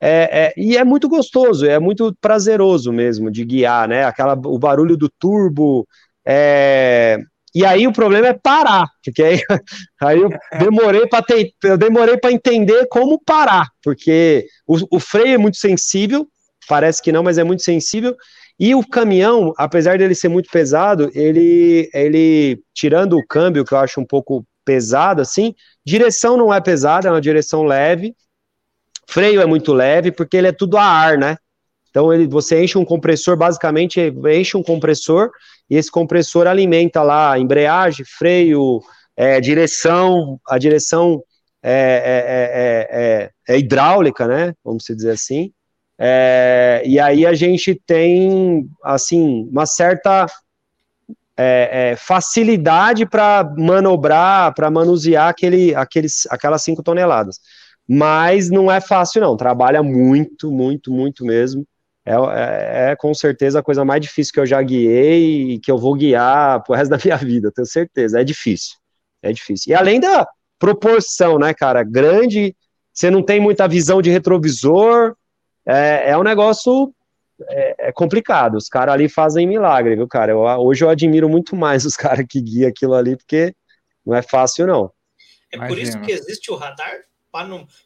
é, 0.00 0.46
é, 0.46 0.54
e 0.56 0.76
é 0.76 0.84
muito 0.84 1.08
gostoso, 1.08 1.66
é 1.66 1.78
muito 1.78 2.14
prazeroso 2.20 2.92
mesmo 2.92 3.30
de 3.30 3.44
guiar, 3.44 3.88
né? 3.88 4.04
Aquela, 4.04 4.34
o 4.34 4.58
barulho 4.58 4.96
do 4.96 5.08
turbo, 5.08 5.86
é, 6.26 7.18
e 7.56 7.64
aí 7.64 7.86
o 7.86 7.92
problema 7.92 8.26
é 8.26 8.34
parar, 8.34 8.86
porque 9.02 9.22
aí, 9.22 9.40
aí 10.02 10.20
eu 10.20 10.28
demorei 10.58 11.06
para 11.06 11.24
eu 11.64 11.78
demorei 11.78 12.18
para 12.18 12.30
entender 12.30 12.86
como 12.90 13.18
parar, 13.24 13.68
porque 13.82 14.46
o, 14.66 14.96
o, 14.96 15.00
freio 15.00 15.34
é 15.34 15.38
muito 15.38 15.56
sensível, 15.56 16.28
parece 16.68 17.00
que 17.00 17.10
não, 17.10 17.22
mas 17.22 17.38
é 17.38 17.44
muito 17.44 17.62
sensível. 17.62 18.14
E 18.58 18.74
o 18.74 18.86
caminhão, 18.86 19.52
apesar 19.58 19.98
dele 19.98 20.14
ser 20.14 20.28
muito 20.28 20.50
pesado, 20.50 21.10
ele, 21.14 21.90
ele 21.92 22.62
tirando 22.74 23.18
o 23.18 23.26
câmbio 23.26 23.64
que 23.64 23.74
eu 23.74 23.78
acho 23.78 24.00
um 24.00 24.06
pouco 24.06 24.46
pesado 24.64 25.20
assim, 25.20 25.54
direção 25.84 26.36
não 26.36 26.52
é 26.52 26.60
pesada, 26.60 27.08
é 27.08 27.10
uma 27.10 27.20
direção 27.20 27.62
leve. 27.62 28.14
Freio 29.08 29.40
é 29.40 29.46
muito 29.46 29.72
leve 29.72 30.10
porque 30.10 30.36
ele 30.36 30.48
é 30.48 30.52
tudo 30.52 30.76
a 30.76 30.82
ar, 30.82 31.18
né? 31.18 31.36
Então 31.90 32.12
ele, 32.12 32.26
você 32.26 32.62
enche 32.62 32.76
um 32.76 32.84
compressor, 32.84 33.36
basicamente 33.36 34.00
enche 34.00 34.56
um 34.56 34.62
compressor 34.62 35.30
e 35.70 35.76
esse 35.76 35.90
compressor 35.90 36.46
alimenta 36.46 37.02
lá 37.02 37.38
embreagem, 37.38 38.04
freio, 38.04 38.82
é, 39.16 39.40
direção, 39.40 40.40
a 40.46 40.58
direção 40.58 41.22
é, 41.62 43.30
é, 43.48 43.54
é 43.54 43.58
hidráulica, 43.58 44.26
né? 44.26 44.52
Vamos 44.64 44.84
dizer 44.84 45.10
assim. 45.10 45.52
E 46.84 47.00
aí 47.00 47.24
a 47.24 47.34
gente 47.34 47.74
tem 47.86 48.68
assim 48.82 49.48
uma 49.50 49.66
certa 49.66 50.26
facilidade 51.98 53.06
para 53.06 53.44
manobrar, 53.56 54.54
para 54.54 54.70
manusear 54.70 55.28
aquele, 55.28 55.74
aqueles, 55.74 56.26
aquelas 56.30 56.62
5 56.62 56.82
toneladas. 56.82 57.40
Mas 57.88 58.50
não 58.50 58.70
é 58.70 58.80
fácil, 58.80 59.20
não. 59.20 59.36
Trabalha 59.36 59.82
muito, 59.82 60.50
muito, 60.50 60.90
muito 60.90 61.24
mesmo 61.24 61.66
é, 62.06 62.14
é, 62.14 62.92
é, 62.92 62.96
com 62.96 63.12
certeza 63.12 63.58
a 63.58 63.62
coisa 63.62 63.84
mais 63.84 64.00
difícil 64.00 64.32
que 64.32 64.38
eu 64.38 64.46
já 64.46 64.62
guiei 64.62 65.54
e 65.54 65.58
que 65.58 65.68
eu 65.68 65.76
vou 65.76 65.94
guiar 65.94 66.62
pro 66.62 66.76
resto 66.76 66.90
da 66.90 66.98
minha 67.04 67.16
vida, 67.18 67.50
tenho 67.50 67.66
certeza. 67.66 68.20
É 68.20 68.24
difícil. 68.24 68.76
É 69.20 69.32
difícil. 69.32 69.72
E 69.72 69.74
além 69.74 69.98
da 69.98 70.24
proporção, 70.56 71.36
né, 71.36 71.52
cara? 71.52 71.82
Grande, 71.82 72.54
você 72.92 73.10
não 73.10 73.24
tem 73.24 73.40
muita 73.40 73.66
visão 73.66 74.00
de 74.00 74.08
retrovisor, 74.08 75.16
é, 75.66 76.10
é 76.10 76.18
um 76.18 76.22
negócio 76.22 76.94
é, 77.48 77.88
é 77.88 77.92
complicado. 77.92 78.56
Os 78.56 78.68
caras 78.68 78.94
ali 78.94 79.08
fazem 79.08 79.46
milagre, 79.46 79.96
viu, 79.96 80.08
cara? 80.08 80.32
Eu, 80.32 80.40
hoje 80.40 80.84
eu 80.84 80.88
admiro 80.88 81.28
muito 81.28 81.54
mais 81.56 81.84
os 81.84 81.96
caras 81.96 82.26
que 82.28 82.40
guiam 82.40 82.68
aquilo 82.68 82.94
ali, 82.94 83.16
porque 83.16 83.54
não 84.04 84.14
é 84.14 84.22
fácil, 84.22 84.66
não. 84.66 84.90
É 85.52 85.66
por 85.66 85.78
isso 85.78 86.00
que 86.00 86.12
existe 86.12 86.50
o 86.50 86.56
radar? 86.56 87.00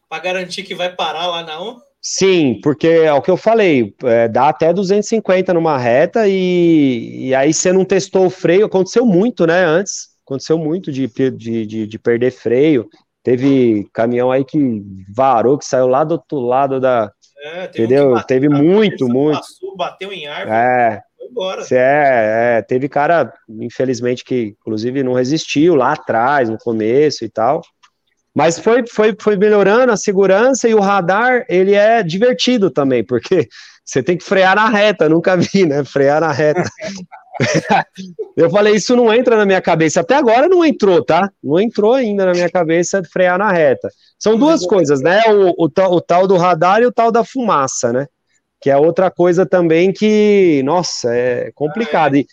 Para 0.08 0.18
garantir 0.20 0.62
que 0.62 0.74
vai 0.74 0.94
parar 0.94 1.26
lá 1.26 1.42
na 1.42 1.60
1? 1.60 1.80
Sim, 2.02 2.60
porque 2.62 2.86
é 2.86 3.12
o 3.12 3.20
que 3.20 3.30
eu 3.30 3.36
falei, 3.36 3.94
é, 4.04 4.26
dá 4.26 4.48
até 4.48 4.72
250 4.72 5.52
numa 5.52 5.76
reta 5.76 6.26
e, 6.26 7.26
e, 7.26 7.34
aí 7.34 7.52
você 7.52 7.72
não 7.72 7.84
testou 7.84 8.26
o 8.26 8.30
freio, 8.30 8.64
aconteceu 8.64 9.04
muito, 9.04 9.46
né, 9.46 9.64
antes, 9.64 10.08
aconteceu 10.24 10.56
muito 10.56 10.90
de, 10.90 11.06
de, 11.06 11.66
de, 11.66 11.86
de, 11.86 11.98
perder 11.98 12.30
freio, 12.30 12.88
teve 13.22 13.88
caminhão 13.92 14.30
aí 14.30 14.44
que 14.44 14.82
varou, 15.14 15.58
que 15.58 15.64
saiu 15.64 15.86
lá 15.86 16.04
do 16.04 16.12
outro 16.12 16.40
lado 16.40 16.80
da, 16.80 17.10
é, 17.42 17.64
entendeu? 17.64 18.12
Bateu, 18.12 18.26
teve 18.26 18.48
muito, 18.48 19.08
muito. 19.08 19.38
Passou, 19.38 19.76
bateu 19.76 20.12
em 20.12 20.26
árvore, 20.26 20.56
é, 20.56 21.02
foi 21.16 21.26
embora. 21.28 21.62
É, 21.70 22.58
é, 22.58 22.62
teve 22.62 22.88
cara, 22.88 23.32
infelizmente, 23.48 24.24
que 24.24 24.54
inclusive 24.60 25.02
não 25.02 25.14
resistiu 25.14 25.74
lá 25.74 25.92
atrás, 25.92 26.50
no 26.50 26.58
começo 26.58 27.24
e 27.24 27.28
tal, 27.30 27.62
mas 28.34 28.58
foi, 28.58 28.86
foi, 28.86 29.16
foi 29.18 29.36
melhorando 29.36 29.92
a 29.92 29.96
segurança 29.96 30.68
e 30.68 30.74
o 30.74 30.80
radar, 30.80 31.44
ele 31.48 31.74
é 31.74 32.02
divertido 32.02 32.70
também, 32.70 33.04
porque 33.04 33.48
você 33.84 34.02
tem 34.02 34.16
que 34.16 34.24
frear 34.24 34.54
na 34.54 34.68
reta, 34.68 35.08
nunca 35.08 35.36
vi, 35.36 35.66
né? 35.66 35.82
Frear 35.84 36.20
na 36.20 36.32
reta. 36.32 36.62
eu 38.36 38.50
falei, 38.50 38.74
isso 38.74 38.94
não 38.94 39.12
entra 39.12 39.36
na 39.36 39.46
minha 39.46 39.60
cabeça. 39.60 40.00
Até 40.00 40.14
agora 40.14 40.48
não 40.48 40.64
entrou, 40.64 41.04
tá? 41.04 41.30
Não 41.42 41.58
entrou 41.58 41.94
ainda 41.94 42.26
na 42.26 42.32
minha 42.32 42.50
cabeça 42.50 43.02
frear 43.10 43.38
na 43.38 43.50
reta. 43.50 43.88
São 44.18 44.38
duas 44.38 44.66
coisas, 44.66 45.00
né? 45.00 45.22
O, 45.28 45.64
o, 45.64 45.70
tal, 45.70 45.92
o 45.92 46.00
tal 46.00 46.26
do 46.26 46.36
radar 46.36 46.82
e 46.82 46.86
o 46.86 46.92
tal 46.92 47.10
da 47.10 47.24
fumaça, 47.24 47.92
né? 47.92 48.06
Que 48.60 48.68
é 48.68 48.76
outra 48.76 49.10
coisa 49.10 49.46
também 49.46 49.92
que, 49.92 50.62
nossa, 50.64 51.14
é 51.14 51.50
complicado. 51.54 52.16
E, 52.16 52.26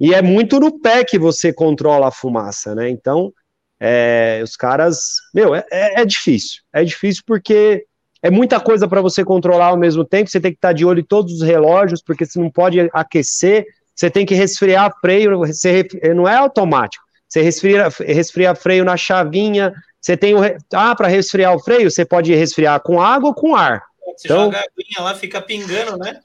e 0.00 0.14
é 0.14 0.22
muito 0.22 0.58
no 0.58 0.80
pé 0.80 1.04
que 1.04 1.18
você 1.18 1.52
controla 1.52 2.08
a 2.08 2.12
fumaça, 2.12 2.74
né? 2.74 2.88
Então, 2.88 3.32
é, 3.78 4.40
os 4.42 4.56
caras, 4.56 5.16
meu, 5.34 5.54
é, 5.54 5.64
é, 5.70 6.00
é, 6.00 6.04
difícil. 6.04 6.62
É 6.72 6.82
difícil 6.82 7.22
porque 7.26 7.84
é 8.22 8.30
muita 8.30 8.58
coisa 8.58 8.88
para 8.88 9.02
você 9.02 9.22
controlar 9.22 9.66
ao 9.66 9.76
mesmo 9.76 10.04
tempo. 10.04 10.30
Você 10.30 10.40
tem 10.40 10.52
que 10.52 10.56
estar 10.56 10.72
de 10.72 10.86
olho 10.86 11.00
em 11.00 11.04
todos 11.04 11.34
os 11.34 11.42
relógios, 11.42 12.02
porque 12.02 12.24
você 12.24 12.38
não 12.38 12.50
pode 12.50 12.88
aquecer. 12.92 13.66
Você 13.94 14.10
tem 14.10 14.26
que 14.26 14.34
resfriar 14.34 14.92
freio, 15.00 15.38
você, 15.38 15.86
não 16.14 16.28
é 16.28 16.36
automático. 16.36 17.04
Você 17.28 17.42
resfria, 17.42 17.88
resfria 18.00 18.54
freio 18.54 18.84
na 18.84 18.96
chavinha. 18.96 19.72
Você 20.00 20.16
tem 20.16 20.34
o. 20.34 20.40
Ah, 20.72 20.94
para 20.94 21.08
resfriar 21.08 21.54
o 21.54 21.58
freio, 21.58 21.90
você 21.90 22.04
pode 22.04 22.34
resfriar 22.34 22.80
com 22.80 23.00
água 23.00 23.28
ou 23.30 23.34
com 23.34 23.56
ar. 23.56 23.82
Você 24.16 24.28
então, 24.28 24.44
joga 24.44 24.58
a 24.58 24.60
aguinha 24.60 25.00
lá, 25.00 25.14
fica 25.14 25.40
pingando, 25.40 25.98
né? 25.98 26.20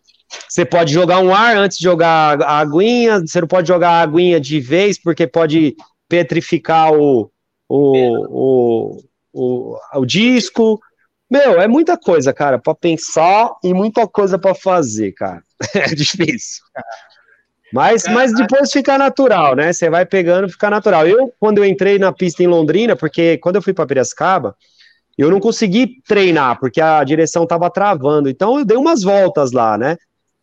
Você 0.48 0.64
pode 0.64 0.94
jogar 0.94 1.20
um 1.20 1.34
ar 1.34 1.58
antes 1.58 1.78
de 1.78 1.84
jogar 1.84 2.42
a 2.44 2.60
aguinha, 2.60 3.20
você 3.20 3.42
não 3.42 3.48
pode 3.48 3.68
jogar 3.68 3.90
a 3.90 4.02
aguinha 4.02 4.40
de 4.40 4.60
vez, 4.60 5.02
porque 5.02 5.26
pode 5.26 5.76
petrificar 6.08 6.94
o, 6.94 7.32
o, 7.68 8.28
o, 8.30 9.04
o, 9.34 9.78
o 9.96 10.06
disco. 10.06 10.80
Meu, 11.30 11.60
é 11.60 11.68
muita 11.68 11.98
coisa, 11.98 12.34
cara, 12.34 12.60
para 12.60 12.76
pensar 12.76 13.52
e 13.64 13.74
muita 13.74 14.08
coisa 14.08 14.38
para 14.38 14.54
fazer, 14.54 15.12
cara. 15.14 15.44
É 15.76 15.94
difícil. 15.94 16.64
Mas, 17.72 18.04
mas 18.06 18.34
depois 18.34 18.72
fica 18.72 18.98
natural, 18.98 19.56
né? 19.56 19.72
Você 19.72 19.90
vai 19.90 20.06
pegando, 20.06 20.50
fica 20.50 20.70
natural. 20.70 21.08
Eu, 21.08 21.34
quando 21.40 21.60
eu 21.60 21.66
entrei 21.66 22.00
na 22.00 22.12
pista 22.12 22.44
em 22.44 22.48
Londrina, 22.48 22.96
porque 22.96 23.38
quando 23.38 23.58
eu 23.58 23.62
fui 23.62 23.74
para 23.74 23.86
Piracicaba, 23.86 24.56
eu 25.18 25.30
não 25.30 25.40
consegui 25.40 26.02
treinar, 26.08 26.60
porque 26.60 26.82
a 26.82 27.04
direção 27.04 27.46
tava 27.46 27.70
travando. 27.70 28.30
Então 28.30 28.58
eu 28.58 28.66
dei 28.66 28.78
umas 28.78 29.04
voltas 29.04 29.52
lá, 29.52 29.78
né? 29.78 29.98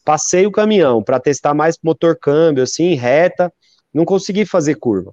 Passei 0.04 0.46
o 0.46 0.52
caminhão 0.52 1.02
para 1.02 1.18
testar 1.18 1.52
mais 1.52 1.76
motor 1.82 2.16
câmbio, 2.16 2.62
assim, 2.62 2.94
reta. 2.94 3.52
Não 3.92 4.04
consegui 4.04 4.44
fazer 4.44 4.76
curva. 4.76 5.12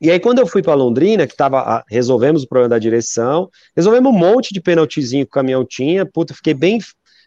E 0.00 0.10
aí, 0.10 0.20
quando 0.20 0.38
eu 0.38 0.46
fui 0.46 0.62
para 0.62 0.74
Londrina, 0.74 1.26
que 1.26 1.36
tava, 1.36 1.60
ah, 1.60 1.84
resolvemos 1.88 2.42
o 2.42 2.48
problema 2.48 2.68
da 2.68 2.78
direção, 2.78 3.48
resolvemos 3.74 4.12
um 4.12 4.16
monte 4.16 4.52
de 4.52 4.60
penaltizinho 4.60 5.24
que 5.24 5.30
o 5.30 5.34
caminhão 5.34 5.64
tinha, 5.64 6.04
puta, 6.04 6.34
fiquei 6.34 6.54
bem 6.54 6.78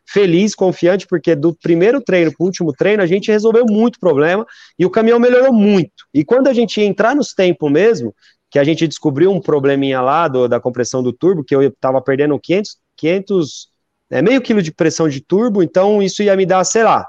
feliz, 0.08 0.56
confiante, 0.56 1.06
porque 1.06 1.36
do 1.36 1.54
primeiro 1.54 2.02
treino 2.02 2.32
para 2.32 2.44
o 2.44 2.46
último 2.46 2.72
treino, 2.72 3.04
a 3.04 3.06
gente 3.06 3.32
resolveu 3.32 3.66
muito 3.66 4.00
problema 4.00 4.46
e 4.80 4.86
o 4.86 4.90
caminhão 4.90 5.20
melhorou 5.20 5.54
muito. 5.54 6.06
E 6.14 6.24
quando 6.24 6.48
a 6.48 6.54
gente 6.54 6.80
ia 6.80 6.86
entrar 6.86 7.16
nos 7.16 7.34
tempos 7.34 7.70
mesmo, 7.70 8.16
que 8.50 8.58
a 8.58 8.64
gente 8.64 8.88
descobriu 8.88 9.32
um 9.32 9.42
probleminha 9.42 10.00
lá 10.00 10.28
do, 10.28 10.48
da 10.48 10.60
compressão 10.60 11.04
do 11.04 11.12
turbo, 11.12 11.44
que 11.44 11.54
eu 11.54 11.62
estava 11.62 12.02
perdendo 12.02 12.40
500, 12.40 12.78
500 12.96 13.68
é, 14.10 14.22
meio 14.22 14.42
quilo 14.42 14.62
de 14.62 14.72
pressão 14.72 15.10
de 15.10 15.20
turbo, 15.20 15.62
então 15.62 16.02
isso 16.02 16.24
ia 16.24 16.36
me 16.38 16.46
dar, 16.46 16.64
sei 16.64 16.84
lá, 16.84 17.06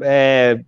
é, 0.00 0.58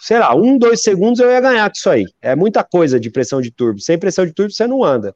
sei 0.00 0.18
lá, 0.18 0.34
um, 0.34 0.58
dois 0.58 0.82
segundos 0.82 1.20
eu 1.20 1.30
ia 1.30 1.40
ganhar 1.40 1.70
com 1.70 1.76
isso 1.76 1.88
aí. 1.88 2.04
É 2.20 2.34
muita 2.34 2.64
coisa 2.64 2.98
de 2.98 3.10
pressão 3.10 3.40
de 3.40 3.52
turbo. 3.52 3.80
Sem 3.80 3.98
pressão 3.98 4.26
de 4.26 4.32
turbo 4.32 4.52
você 4.52 4.66
não 4.66 4.82
anda. 4.82 5.14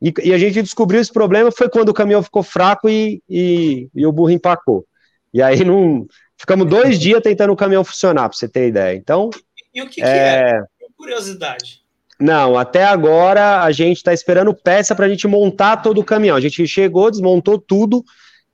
E, 0.00 0.12
e 0.24 0.34
a 0.34 0.38
gente 0.38 0.62
descobriu 0.62 1.00
esse 1.00 1.12
problema 1.12 1.50
foi 1.50 1.68
quando 1.68 1.90
o 1.90 1.94
caminhão 1.94 2.22
ficou 2.22 2.42
fraco 2.42 2.88
e, 2.88 3.22
e, 3.28 3.88
e 3.94 4.04
o 4.04 4.12
burro 4.12 4.30
empacou. 4.30 4.84
E 5.32 5.40
aí 5.42 5.64
não. 5.64 6.06
Ficamos 6.36 6.66
dois 6.66 6.98
dias 6.98 7.20
tentando 7.22 7.52
o 7.52 7.56
caminhão 7.56 7.84
funcionar, 7.84 8.28
para 8.28 8.36
você 8.36 8.48
ter 8.48 8.68
ideia. 8.68 8.96
Então. 8.96 9.30
E 9.74 9.80
o 9.82 9.86
que, 9.86 9.96
que 9.96 10.02
é? 10.02 10.50
é? 10.50 10.62
Curiosidade. 10.96 11.82
Não, 12.20 12.56
até 12.56 12.84
agora 12.84 13.62
a 13.62 13.72
gente 13.72 13.96
está 13.96 14.12
esperando 14.12 14.54
peça 14.54 14.94
para 14.94 15.06
a 15.06 15.08
gente 15.08 15.26
montar 15.26 15.78
todo 15.78 16.00
o 16.00 16.04
caminhão. 16.04 16.36
A 16.36 16.40
gente 16.40 16.66
chegou, 16.66 17.10
desmontou 17.10 17.58
tudo, 17.58 18.04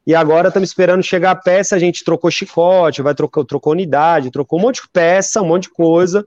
e 0.07 0.15
agora 0.15 0.49
estamos 0.49 0.71
esperando 0.71 1.03
chegar 1.03 1.33
a 1.33 1.37
peça, 1.37 1.77
a 1.77 1.79
gente 1.79 2.03
trocou 2.03 2.31
chicote, 2.31 3.03
vai 3.03 3.15
trocar, 3.15 3.45
trocou 3.45 3.75
unidade, 3.75 4.31
trocou 4.31 4.59
um 4.59 4.63
monte 4.63 4.81
de 4.81 4.89
peça, 4.91 5.43
um 5.43 5.47
monte 5.47 5.65
de 5.65 5.71
coisa 5.71 6.25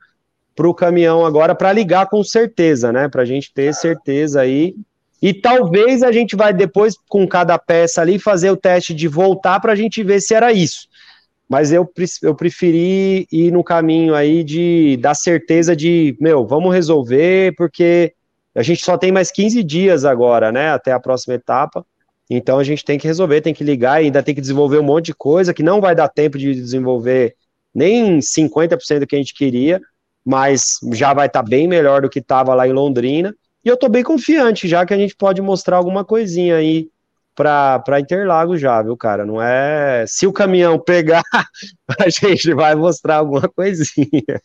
para 0.55 0.67
o 0.67 0.73
caminhão 0.73 1.25
agora 1.25 1.55
para 1.55 1.73
ligar 1.73 2.07
com 2.07 2.23
certeza, 2.23 2.91
né? 2.91 3.07
Para 3.07 3.23
a 3.23 3.25
gente 3.25 3.51
ter 3.51 3.73
certeza 3.73 4.41
aí. 4.41 4.75
E 5.21 5.33
talvez 5.33 6.01
a 6.01 6.11
gente 6.11 6.35
vai 6.35 6.51
depois, 6.51 6.95
com 7.07 7.27
cada 7.27 7.57
peça 7.59 8.01
ali, 8.01 8.17
fazer 8.17 8.49
o 8.49 8.57
teste 8.57 8.93
de 8.93 9.07
voltar 9.07 9.59
para 9.59 9.73
a 9.73 9.75
gente 9.75 10.03
ver 10.03 10.19
se 10.19 10.33
era 10.33 10.51
isso. 10.51 10.87
Mas 11.47 11.71
eu, 11.71 11.87
eu 12.23 12.33
preferi 12.33 13.27
ir 13.31 13.51
no 13.51 13.63
caminho 13.63 14.15
aí 14.15 14.43
de 14.43 14.97
dar 15.01 15.13
certeza 15.13 15.75
de, 15.75 16.15
meu, 16.19 16.47
vamos 16.47 16.73
resolver, 16.73 17.53
porque 17.55 18.13
a 18.55 18.63
gente 18.63 18.83
só 18.83 18.97
tem 18.97 19.11
mais 19.11 19.31
15 19.31 19.63
dias 19.63 20.05
agora, 20.05 20.51
né? 20.51 20.71
Até 20.71 20.91
a 20.91 20.99
próxima 20.99 21.35
etapa. 21.35 21.85
Então 22.29 22.57
a 22.57 22.63
gente 22.63 22.85
tem 22.85 22.97
que 22.97 23.05
resolver, 23.05 23.41
tem 23.41 23.53
que 23.53 23.63
ligar 23.63 23.95
ainda 23.95 24.23
tem 24.23 24.33
que 24.33 24.39
desenvolver 24.39 24.79
um 24.79 24.83
monte 24.83 25.07
de 25.07 25.13
coisa 25.13 25.53
que 25.53 25.61
não 25.61 25.81
vai 25.81 25.93
dar 25.93 26.07
tempo 26.07 26.37
de 26.37 26.55
desenvolver 26.55 27.35
nem 27.75 28.19
50% 28.19 28.99
do 28.99 29.07
que 29.07 29.15
a 29.15 29.19
gente 29.19 29.33
queria, 29.33 29.81
mas 30.23 30.77
já 30.93 31.13
vai 31.13 31.27
estar 31.27 31.43
tá 31.43 31.49
bem 31.49 31.67
melhor 31.67 32.01
do 32.01 32.09
que 32.09 32.19
estava 32.19 32.53
lá 32.53 32.65
em 32.65 32.71
Londrina. 32.71 33.35
E 33.63 33.69
eu 33.69 33.75
estou 33.75 33.89
bem 33.89 34.03
confiante, 34.03 34.67
já 34.67 34.85
que 34.85 34.93
a 34.93 34.97
gente 34.97 35.15
pode 35.15 35.41
mostrar 35.41 35.77
alguma 35.77 36.03
coisinha 36.03 36.57
aí 36.57 36.89
para 37.35 37.99
Interlagos 37.99 38.59
já, 38.59 38.81
viu, 38.81 38.97
cara? 38.97 39.25
Não 39.25 39.41
é. 39.41 40.05
Se 40.07 40.27
o 40.27 40.33
caminhão 40.33 40.79
pegar, 40.79 41.23
a 41.99 42.09
gente 42.09 42.53
vai 42.53 42.75
mostrar 42.75 43.17
alguma 43.17 43.47
coisinha. 43.47 44.41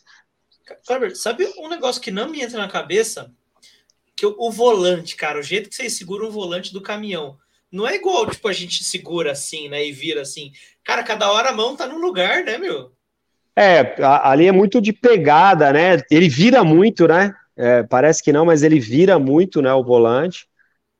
Kleber, 0.86 1.16
sabe 1.16 1.46
um 1.58 1.68
negócio 1.68 2.00
que 2.00 2.10
não 2.10 2.28
me 2.28 2.42
entra 2.42 2.58
na 2.58 2.68
cabeça? 2.68 3.30
Que 4.14 4.26
o, 4.26 4.34
o 4.38 4.50
volante, 4.50 5.16
cara, 5.16 5.38
o 5.38 5.42
jeito 5.42 5.68
que 5.68 5.74
vocês 5.74 5.94
seguram 5.94 6.28
o 6.28 6.30
volante 6.30 6.72
do 6.72 6.80
caminhão 6.80 7.36
não 7.70 7.86
é 7.86 7.96
igual, 7.96 8.30
tipo, 8.30 8.48
a 8.48 8.52
gente 8.52 8.84
segura 8.84 9.32
assim, 9.32 9.68
né? 9.68 9.84
E 9.86 9.92
vira 9.92 10.22
assim. 10.22 10.52
Cara, 10.84 11.02
cada 11.02 11.30
hora 11.30 11.50
a 11.50 11.52
mão 11.52 11.76
tá 11.76 11.86
num 11.86 11.98
lugar, 11.98 12.44
né, 12.44 12.56
meu? 12.56 12.92
É, 13.54 13.96
ali 14.22 14.46
é 14.46 14.52
muito 14.52 14.80
de 14.80 14.92
pegada, 14.92 15.72
né? 15.72 16.02
Ele 16.10 16.28
vira 16.28 16.62
muito, 16.62 17.08
né? 17.08 17.34
É, 17.56 17.82
parece 17.82 18.22
que 18.22 18.32
não, 18.32 18.44
mas 18.44 18.62
ele 18.62 18.78
vira 18.78 19.18
muito, 19.18 19.62
né? 19.62 19.72
O 19.72 19.82
volante. 19.82 20.46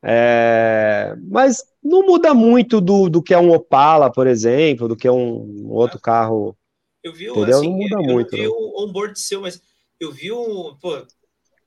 É, 0.02 1.14
mas 1.28 1.64
não 1.82 2.06
muda 2.06 2.32
muito 2.32 2.80
do, 2.80 3.08
do 3.08 3.22
que 3.22 3.34
é 3.34 3.38
um 3.38 3.50
Opala, 3.50 4.10
por 4.10 4.26
exemplo, 4.26 4.88
do 4.88 4.96
que 4.96 5.08
é 5.08 5.12
um, 5.12 5.68
outro 5.70 6.00
carro. 6.00 6.56
Eu 7.02 7.12
vi, 7.12 7.28
entendeu? 7.28 7.58
Assim, 7.58 7.70
não 7.70 7.76
muda 7.76 7.96
eu 7.96 8.02
muito. 8.02 8.36
Eu 8.36 8.42
vi 8.42 8.48
o 8.48 8.84
onboard 8.84 9.18
seu, 9.18 9.40
mas 9.40 9.60
eu 10.00 10.12
vi 10.12 10.30
o, 10.32 10.76
pô, 10.80 11.06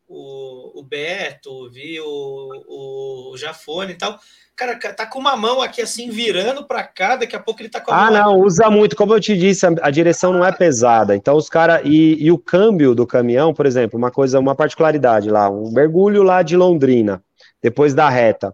o, 0.08 0.80
o 0.80 0.84
Beto, 0.84 1.70
vi 1.70 2.00
o, 2.00 3.32
o 3.32 3.38
Jafone 3.38 3.94
e 3.94 3.98
tal 3.98 4.20
cara 4.60 4.78
tá 4.94 5.06
com 5.06 5.18
uma 5.20 5.38
mão 5.38 5.62
aqui 5.62 5.82
assim 5.82 6.10
virando 6.10 6.66
para 6.66 6.84
cá, 6.84 7.16
daqui 7.16 7.34
a 7.34 7.40
pouco 7.40 7.62
ele 7.62 7.70
tá 7.70 7.80
com 7.80 7.92
a 7.92 8.08
Ah, 8.08 8.12
não, 8.12 8.34
aqui. 8.34 8.42
usa 8.42 8.70
muito, 8.70 8.94
como 8.94 9.14
eu 9.14 9.20
te 9.20 9.38
disse, 9.38 9.66
a, 9.66 9.70
a 9.82 9.90
direção 9.90 10.34
não 10.34 10.44
é 10.44 10.52
pesada. 10.52 11.16
Então 11.16 11.38
os 11.38 11.48
caras 11.48 11.82
e, 11.86 12.18
e, 12.22 12.30
o 12.30 12.38
câmbio 12.38 12.94
do 12.94 13.08
caminhão, 13.08 13.54
por 13.54 13.66
exemplo, 13.66 13.98
uma 13.98 14.12
coisa, 14.12 14.38
uma 14.38 14.54
particularidade 14.54 15.30
lá, 15.30 15.50
um 15.50 15.72
mergulho 15.72 16.24
lá 16.24 16.42
de 16.42 16.58
Londrina, 16.58 17.24
depois 17.64 17.94
da 17.94 18.10
reta. 18.10 18.54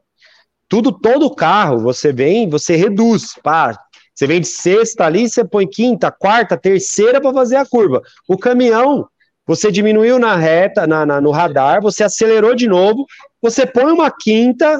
Tudo 0.69 0.91
todo 0.91 1.33
carro, 1.33 1.79
você 1.79 2.13
vem, 2.13 2.47
você 2.47 2.75
reduz, 2.75 3.33
pá, 3.41 3.75
você 4.13 4.27
vem 4.27 4.39
de 4.39 4.47
sexta 4.47 5.05
ali, 5.05 5.27
você 5.27 5.43
põe 5.43 5.67
quinta, 5.67 6.11
quarta, 6.11 6.55
terceira 6.55 7.19
para 7.19 7.33
fazer 7.33 7.55
a 7.55 7.65
curva. 7.65 8.01
O 8.27 8.37
caminhão, 8.37 9.07
você 9.45 9.71
diminuiu 9.71 10.19
na 10.19 10.35
reta, 10.35 10.85
na, 10.85 11.05
na, 11.05 11.19
no 11.19 11.31
radar, 11.31 11.81
você 11.81 12.03
acelerou 12.03 12.55
de 12.55 12.67
novo, 12.67 13.05
você 13.41 13.65
põe 13.65 13.91
uma 13.91 14.11
quinta, 14.11 14.79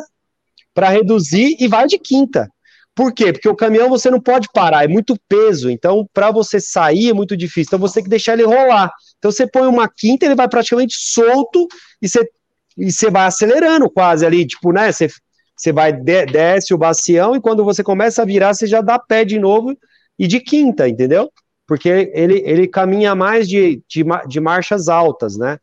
para 0.75 0.89
reduzir 0.89 1.55
e 1.59 1.67
vai 1.67 1.87
de 1.87 1.97
quinta. 1.97 2.47
Por 2.93 3.11
quê? 3.13 3.33
Porque 3.33 3.49
o 3.49 3.55
caminhão 3.55 3.89
você 3.89 4.11
não 4.11 4.21
pode 4.21 4.47
parar, 4.53 4.83
é 4.83 4.87
muito 4.87 5.17
peso. 5.27 5.69
Então, 5.69 6.07
para 6.13 6.29
você 6.29 6.59
sair 6.59 7.09
é 7.09 7.13
muito 7.13 7.35
difícil. 7.35 7.69
Então, 7.69 7.79
você 7.79 7.95
tem 7.95 8.03
que 8.03 8.09
deixar 8.09 8.33
ele 8.33 8.43
rolar. 8.43 8.91
Então, 9.17 9.31
você 9.31 9.47
põe 9.47 9.67
uma 9.67 9.89
quinta, 9.89 10.25
ele 10.25 10.35
vai 10.35 10.47
praticamente 10.47 10.95
solto 10.97 11.67
e 12.01 12.07
você, 12.07 12.29
e 12.77 12.91
você 12.91 13.09
vai 13.09 13.25
acelerando 13.25 13.89
quase 13.89 14.25
ali. 14.25 14.45
Tipo, 14.45 14.71
né? 14.71 14.91
Você 14.91 15.09
você 15.55 15.71
vai, 15.71 15.93
de, 15.93 16.25
desce 16.25 16.73
o 16.73 16.77
bacião, 16.77 17.35
e 17.35 17.41
quando 17.41 17.63
você 17.63 17.83
começa 17.83 18.21
a 18.21 18.25
virar, 18.25 18.53
você 18.53 18.67
já 18.67 18.81
dá 18.81 18.99
pé 18.99 19.23
de 19.23 19.39
novo 19.39 19.75
e 20.19 20.27
de 20.27 20.39
quinta, 20.39 20.87
entendeu? 20.87 21.31
Porque 21.65 22.11
ele, 22.13 22.43
ele 22.45 22.67
caminha 22.67 23.15
mais 23.15 23.47
de, 23.47 23.81
de, 23.87 24.03
de 24.27 24.39
marchas 24.39 24.89
altas, 24.89 25.37
né? 25.37 25.57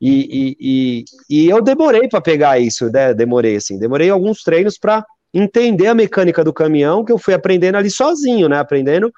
E, 0.00 0.10
e, 0.10 0.56
e, 0.60 1.04
e 1.30 1.48
eu 1.48 1.62
demorei 1.62 2.08
para 2.08 2.20
pegar 2.20 2.58
isso, 2.58 2.90
né? 2.90 3.14
Demorei, 3.14 3.56
assim, 3.56 3.78
demorei 3.78 4.10
alguns 4.10 4.42
treinos 4.42 4.78
para 4.78 5.04
entender 5.32 5.86
a 5.86 5.94
mecânica 5.94 6.44
do 6.44 6.52
caminhão, 6.52 7.04
que 7.04 7.12
eu 7.12 7.18
fui 7.18 7.34
aprendendo 7.34 7.76
ali 7.76 7.90
sozinho, 7.90 8.48
né? 8.48 8.58
Aprendendo 8.58 9.12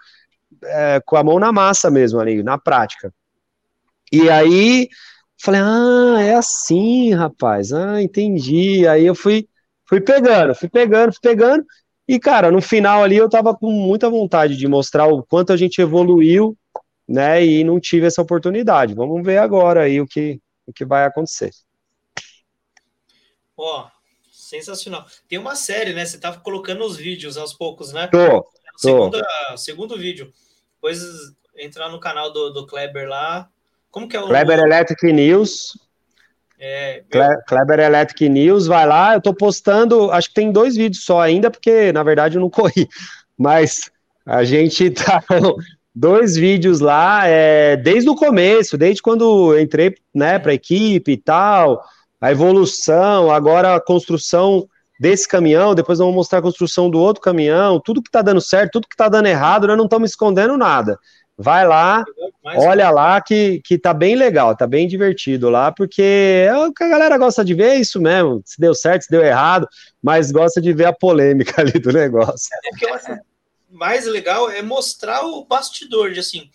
é, 0.64 1.00
com 1.04 1.16
a 1.16 1.24
mão 1.24 1.38
na 1.38 1.52
massa 1.52 1.90
mesmo 1.90 2.20
ali, 2.20 2.42
na 2.42 2.58
prática. 2.58 3.12
E 4.12 4.30
aí, 4.30 4.88
falei, 5.42 5.60
ah, 5.62 6.16
é 6.20 6.34
assim, 6.34 7.12
rapaz, 7.12 7.72
ah, 7.72 8.00
entendi. 8.00 8.86
Aí 8.86 9.04
eu 9.04 9.14
fui, 9.14 9.48
fui 9.86 10.00
pegando, 10.00 10.54
fui 10.54 10.68
pegando, 10.68 11.12
fui 11.12 11.20
pegando, 11.20 11.64
e, 12.06 12.18
cara, 12.18 12.50
no 12.50 12.62
final 12.62 13.02
ali 13.02 13.16
eu 13.16 13.28
tava 13.28 13.54
com 13.54 13.70
muita 13.70 14.08
vontade 14.08 14.56
de 14.56 14.66
mostrar 14.66 15.06
o 15.06 15.22
quanto 15.22 15.52
a 15.52 15.56
gente 15.56 15.80
evoluiu, 15.80 16.56
né, 17.06 17.44
e 17.44 17.64
não 17.64 17.78
tive 17.78 18.06
essa 18.06 18.22
oportunidade. 18.22 18.94
Vamos 18.94 19.22
ver 19.22 19.38
agora 19.38 19.82
aí 19.82 20.00
o 20.00 20.06
que, 20.06 20.40
o 20.68 20.72
que 20.72 20.84
vai 20.84 21.04
acontecer. 21.04 21.50
Ó, 23.56 23.86
oh, 23.86 23.90
sensacional. 24.30 25.06
Tem 25.26 25.38
uma 25.38 25.56
série, 25.56 25.94
né? 25.94 26.04
Você 26.04 26.18
tá 26.18 26.36
colocando 26.36 26.84
os 26.84 26.96
vídeos 26.96 27.36
aos 27.36 27.54
poucos, 27.54 27.92
né? 27.92 28.06
Tô. 28.06 28.42
tô. 28.42 28.48
Segundo, 28.76 29.20
segundo 29.56 29.98
vídeo. 29.98 30.32
Depois 30.74 31.00
entrar 31.56 31.88
no 31.88 31.98
canal 31.98 32.32
do, 32.32 32.50
do 32.50 32.66
Kleber 32.66 33.08
lá. 33.08 33.48
Como 33.90 34.06
que 34.06 34.16
é 34.16 34.20
o. 34.20 34.28
Kleber 34.28 34.58
Electric 34.60 35.12
News. 35.12 35.76
É, 36.60 37.04
Kleber 37.46 37.78
Electric 37.78 38.28
News, 38.28 38.66
vai 38.66 38.84
lá, 38.84 39.14
eu 39.14 39.20
tô 39.20 39.32
postando, 39.32 40.10
acho 40.10 40.26
que 40.28 40.34
tem 40.34 40.50
dois 40.50 40.74
vídeos 40.74 41.04
só 41.04 41.20
ainda, 41.20 41.52
porque 41.52 41.92
na 41.92 42.02
verdade 42.02 42.36
eu 42.36 42.40
não 42.40 42.50
corri, 42.50 42.88
mas 43.38 43.92
a 44.26 44.42
gente 44.42 44.90
tá 44.90 45.22
dois 45.98 46.36
vídeos 46.36 46.78
lá, 46.78 47.26
é, 47.26 47.76
desde 47.76 48.08
o 48.08 48.14
começo, 48.14 48.78
desde 48.78 49.02
quando 49.02 49.58
entrei, 49.58 49.96
né, 50.14 50.38
pra 50.38 50.54
equipe 50.54 51.10
e 51.12 51.16
tal, 51.16 51.82
a 52.20 52.30
evolução, 52.30 53.32
agora 53.32 53.74
a 53.74 53.80
construção 53.80 54.68
desse 55.00 55.26
caminhão, 55.26 55.74
depois 55.74 55.98
vamos 55.98 56.14
mostrar 56.14 56.38
a 56.38 56.42
construção 56.42 56.88
do 56.88 57.00
outro 57.00 57.20
caminhão, 57.20 57.80
tudo 57.84 58.02
que 58.02 58.10
tá 58.10 58.22
dando 58.22 58.40
certo, 58.40 58.72
tudo 58.72 58.88
que 58.88 58.96
tá 58.96 59.08
dando 59.08 59.26
errado, 59.26 59.66
nós 59.66 59.76
não 59.76 59.86
estamos 59.86 60.10
escondendo 60.10 60.56
nada. 60.56 60.96
Vai 61.36 61.66
lá, 61.66 62.04
olha 62.44 62.90
lá 62.90 63.20
que, 63.20 63.60
que 63.64 63.78
tá 63.78 63.94
bem 63.94 64.16
legal, 64.16 64.56
tá 64.56 64.66
bem 64.66 64.88
divertido 64.88 65.48
lá, 65.48 65.70
porque 65.70 66.44
é 66.48 66.56
o 66.56 66.72
que 66.72 66.82
a 66.82 66.88
galera 66.88 67.18
gosta 67.18 67.44
de 67.44 67.54
ver, 67.54 67.70
é 67.70 67.76
isso 67.76 68.00
mesmo, 68.00 68.42
se 68.44 68.60
deu 68.60 68.74
certo, 68.74 69.02
se 69.02 69.10
deu 69.10 69.24
errado, 69.24 69.68
mas 70.02 70.32
gosta 70.32 70.60
de 70.60 70.72
ver 70.72 70.86
a 70.86 70.92
polêmica 70.92 71.54
ali 71.62 71.72
do 71.72 71.92
negócio. 71.92 72.48
É, 72.64 72.74
o 72.74 72.78
que 72.78 72.86
eu 72.86 72.94
acho 72.94 73.27
mais 73.70 74.06
legal 74.06 74.50
é 74.50 74.62
mostrar 74.62 75.24
o 75.24 75.44
bastidor, 75.44 76.12
de 76.12 76.20
assim, 76.20 76.50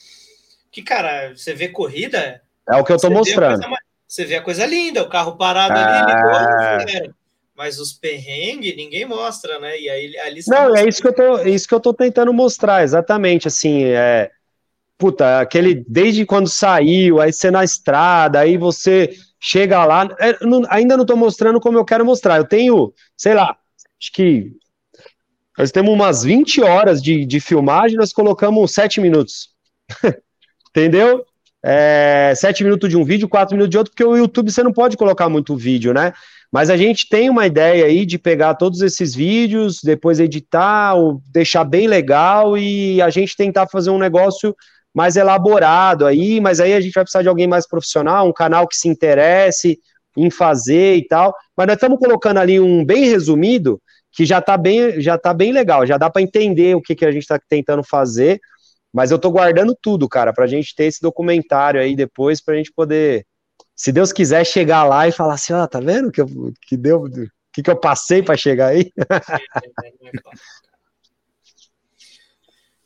que, 0.71 0.81
cara, 0.81 1.35
você 1.35 1.53
vê 1.53 1.67
corrida... 1.67 2.41
É 2.69 2.75
o 2.77 2.83
que 2.83 2.93
eu 2.93 2.97
tô 2.97 3.09
mostrando. 3.09 3.59
Vê 3.59 3.75
você 4.07 4.25
vê 4.25 4.35
a 4.35 4.43
coisa 4.43 4.65
linda, 4.65 5.01
o 5.01 5.09
carro 5.09 5.35
parado 5.35 5.73
ah. 5.75 6.77
ali, 6.79 7.11
mas 7.55 7.79
os 7.79 7.93
perrengues 7.93 8.75
ninguém 8.75 9.05
mostra, 9.05 9.59
né? 9.59 9.79
E 9.79 9.89
aí 9.89 10.17
ali 10.19 10.41
Não, 10.47 10.75
é 10.75 10.87
isso 10.87 11.01
que 11.01 11.07
eu 11.07 11.13
tô, 11.13 11.37
é 11.39 11.49
isso 11.49 11.67
que 11.67 11.73
eu 11.73 11.79
tô 11.79 11.93
tentando 11.93 12.31
mostrar, 12.31 12.83
exatamente, 12.83 13.47
assim, 13.47 13.85
é 13.85 14.29
puta, 14.97 15.39
aquele 15.39 15.83
desde 15.87 16.25
quando 16.25 16.47
saiu, 16.47 17.19
aí 17.19 17.33
você 17.33 17.49
na 17.49 17.63
estrada, 17.63 18.39
aí 18.39 18.55
você 18.55 19.13
chega 19.39 19.83
lá, 19.83 20.07
é, 20.19 20.37
não, 20.45 20.61
ainda 20.69 20.95
não 20.95 21.05
tô 21.05 21.15
mostrando 21.15 21.59
como 21.59 21.77
eu 21.77 21.83
quero 21.83 22.05
mostrar. 22.05 22.37
Eu 22.37 22.45
tenho, 22.45 22.93
sei 23.17 23.33
lá, 23.33 23.57
acho 23.99 24.11
que 24.13 24.51
nós 25.57 25.71
temos 25.71 25.93
umas 25.93 26.23
20 26.23 26.61
horas 26.61 27.01
de, 27.01 27.25
de 27.25 27.39
filmagem, 27.39 27.97
nós 27.97 28.11
colocamos 28.11 28.71
7 28.71 28.99
minutos. 28.99 29.49
Entendeu? 30.69 31.23
É, 31.63 32.33
7 32.35 32.63
minutos 32.63 32.89
de 32.89 32.97
um 32.97 33.05
vídeo, 33.05 33.29
4 33.29 33.55
minutos 33.55 33.71
de 33.71 33.77
outro, 33.77 33.91
porque 33.91 34.03
o 34.03 34.17
YouTube 34.17 34.51
você 34.51 34.63
não 34.63 34.73
pode 34.73 34.97
colocar 34.97 35.29
muito 35.29 35.55
vídeo, 35.55 35.93
né? 35.93 36.11
Mas 36.51 36.69
a 36.69 36.77
gente 36.77 37.07
tem 37.09 37.29
uma 37.29 37.47
ideia 37.47 37.85
aí 37.85 38.05
de 38.05 38.19
pegar 38.19 38.55
todos 38.55 38.81
esses 38.81 39.15
vídeos, 39.15 39.79
depois 39.83 40.19
editar, 40.19 40.93
deixar 41.31 41.63
bem 41.63 41.87
legal 41.87 42.57
e 42.57 43.01
a 43.01 43.09
gente 43.09 43.35
tentar 43.35 43.67
fazer 43.67 43.89
um 43.89 43.97
negócio 43.97 44.55
mais 44.93 45.15
elaborado 45.15 46.05
aí, 46.05 46.39
mas 46.39 46.59
aí 46.59 46.73
a 46.73 46.81
gente 46.81 46.93
vai 46.93 47.03
precisar 47.03 47.23
de 47.23 47.27
alguém 47.27 47.47
mais 47.47 47.67
profissional, 47.67 48.27
um 48.27 48.33
canal 48.33 48.67
que 48.67 48.75
se 48.75 48.87
interesse 48.87 49.79
em 50.15 50.29
fazer 50.29 50.95
e 50.97 51.07
tal. 51.07 51.33
Mas 51.57 51.67
nós 51.67 51.75
estamos 51.75 51.97
colocando 51.97 52.37
ali 52.37 52.59
um 52.59 52.85
bem 52.85 53.05
resumido 53.05 53.81
que 54.13 54.25
já 54.25 54.37
está 54.37 54.55
bem, 54.55 55.01
já 55.01 55.17
tá 55.17 55.33
bem 55.33 55.51
legal, 55.51 55.85
já 55.85 55.97
dá 55.97 56.09
para 56.09 56.21
entender 56.21 56.75
o 56.75 56.81
que, 56.81 56.95
que 56.95 57.03
a 57.05 57.11
gente 57.11 57.23
está 57.23 57.39
tentando 57.49 57.83
fazer. 57.83 58.39
Mas 58.93 59.09
eu 59.09 59.15
estou 59.15 59.31
guardando 59.31 59.75
tudo, 59.81 60.07
cara, 60.07 60.31
para 60.31 60.45
a 60.45 60.47
gente 60.47 60.75
ter 60.75 60.85
esse 60.85 61.01
documentário 61.01 61.81
aí 61.81 61.95
depois, 61.95 62.39
para 62.39 62.53
a 62.53 62.57
gente 62.57 62.71
poder, 62.71 63.25
se 63.75 63.91
Deus 63.91 64.13
quiser, 64.13 64.45
chegar 64.45 64.83
lá 64.83 65.07
e 65.07 65.11
falar 65.11 65.33
assim, 65.33 65.51
ó, 65.51 65.63
oh, 65.63 65.67
tá 65.67 65.79
vendo 65.79 66.11
que, 66.11 66.21
eu, 66.21 66.27
que 66.61 66.77
deu, 66.77 67.05
que, 67.51 67.63
que 67.63 67.71
eu 67.71 67.75
passei 67.75 68.21
para 68.21 68.37
chegar 68.37 68.67
aí? 68.67 68.91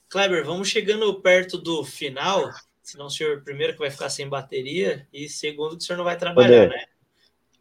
Kleber, 0.09 0.45
vamos 0.45 0.69
chegando 0.69 1.21
perto 1.21 1.57
do 1.57 1.83
final, 1.83 2.49
senão 2.81 3.07
o 3.07 3.09
senhor, 3.09 3.43
primeiro, 3.43 3.73
que 3.73 3.79
vai 3.79 3.91
ficar 3.91 4.09
sem 4.09 4.29
bateria, 4.29 5.05
e 5.11 5.27
segundo, 5.27 5.71
que 5.71 5.83
o 5.83 5.85
senhor 5.85 5.97
não 5.97 6.05
vai 6.05 6.15
trabalhar, 6.15 6.67
Poder. 6.67 6.69
né? 6.69 6.85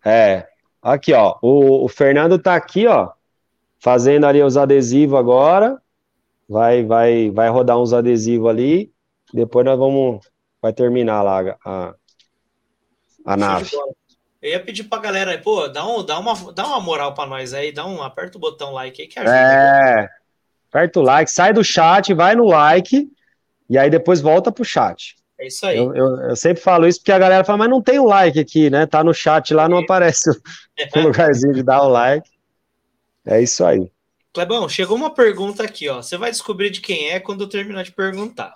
É, 0.05 0.49
aqui, 0.81 1.13
ó, 1.13 1.37
o, 1.43 1.85
o, 1.85 1.89
Fernando 1.89 2.39
tá 2.39 2.55
aqui, 2.55 2.87
ó, 2.87 3.11
fazendo 3.79 4.27
ali 4.27 4.43
os 4.43 4.57
adesivos 4.57 5.19
agora, 5.19 5.81
vai, 6.49 6.85
vai, 6.85 7.31
vai 7.31 7.49
rodar 7.49 7.79
uns 7.79 7.93
adesivos 7.93 8.49
ali, 8.49 8.93
depois 9.33 9.65
nós 9.65 9.79
vamos, 9.79 10.21
vai 10.61 10.73
terminar 10.73 11.23
lá 11.23 11.57
a, 11.65 11.95
a 13.25 13.37
nave. 13.37 13.71
Eu 14.43 14.51
ia 14.51 14.61
pedir 14.61 14.85
pra 14.85 14.99
galera 14.99 15.33
aí, 15.33 15.39
pô, 15.39 15.67
dá, 15.69 15.87
um, 15.87 16.05
dá, 16.05 16.19
uma, 16.19 16.53
dá 16.53 16.67
uma 16.67 16.81
moral 16.81 17.15
pra 17.15 17.27
nós 17.27 17.53
aí, 17.53 17.73
dá 17.73 17.85
um, 17.87 18.03
aperta 18.03 18.39
o 18.39 18.41
botão 18.41 18.73
like 18.73 19.03
aí 19.03 19.09
que 19.09 19.19
ajuda. 19.19 19.37
É, 19.37 20.09
aperta 20.69 21.01
o 21.01 21.03
like, 21.03 21.31
sai 21.31 21.53
do 21.53 21.65
chat, 21.65 22.13
vai 22.15 22.35
no 22.35 22.45
like, 22.45 23.09
e 23.69 23.79
aí 23.79 23.91
depois 23.91 24.21
volta 24.21 24.53
pro 24.53 24.65
chat. 24.65 25.17
É 25.39 25.49
isso 25.49 25.67
aí. 25.67 25.77
Eu, 25.77 25.95
eu, 25.95 26.17
eu, 26.29 26.37
sempre 26.37 26.63
falo 26.63 26.87
isso 26.87 27.01
porque 27.01 27.13
a 27.13 27.19
galera 27.19 27.45
fala, 27.45 27.59
mas 27.59 27.71
não 27.71 27.83
tem 27.83 27.99
o 27.99 28.05
like 28.05 28.39
aqui, 28.39 28.71
né? 28.71 28.87
Tá 28.87 29.05
no 29.05 29.13
chat 29.13 29.53
lá, 29.53 29.69
não 29.69 29.79
aparece 29.79 30.31
o 30.95 31.01
lugarzinho 31.01 31.53
de 31.53 31.63
dar 31.63 31.83
o 31.83 31.89
like. 31.89 32.31
É 33.27 33.43
isso 33.43 33.65
aí. 33.65 33.91
Clebão, 34.33 34.69
chegou 34.69 34.97
uma 34.97 35.13
pergunta 35.13 35.65
aqui, 35.65 35.89
ó. 35.89 36.03
Você 36.03 36.17
vai 36.17 36.31
descobrir 36.31 36.71
de 36.71 36.81
quem 36.81 37.11
é 37.11 37.19
quando 37.19 37.45
eu 37.45 37.49
terminar 37.49 37.83
de 37.83 37.93
perguntar. 37.93 38.53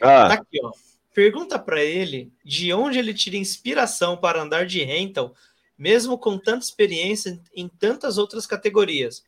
Ah. 0.00 0.28
Tá 0.28 0.34
aqui, 0.34 0.60
ó. 0.62 0.70
Pergunta 1.12 1.58
para 1.58 1.82
ele 1.82 2.30
de 2.44 2.72
onde 2.72 2.98
ele 2.98 3.14
tira 3.14 3.36
inspiração 3.36 4.16
para 4.16 4.42
andar 4.42 4.66
de 4.66 4.84
rental, 4.84 5.34
mesmo 5.76 6.18
com 6.18 6.38
tanta 6.38 6.64
experiência 6.64 7.40
em 7.54 7.66
tantas 7.68 8.18
outras 8.18 8.46
categorias. 8.46 9.24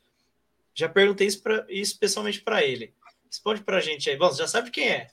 Já 0.74 0.88
perguntei 0.88 1.26
isso, 1.26 1.42
pra, 1.42 1.64
isso 1.68 1.92
especialmente 1.92 2.42
para 2.42 2.62
ele. 2.62 2.92
Responde 3.26 3.62
para 3.62 3.78
a 3.78 3.80
gente 3.80 4.09
aí. 4.09 4.16
Bom, 4.16 4.28
você 4.28 4.38
já 4.38 4.46
sabe 4.46 4.70
quem 4.70 4.88
é. 4.88 5.09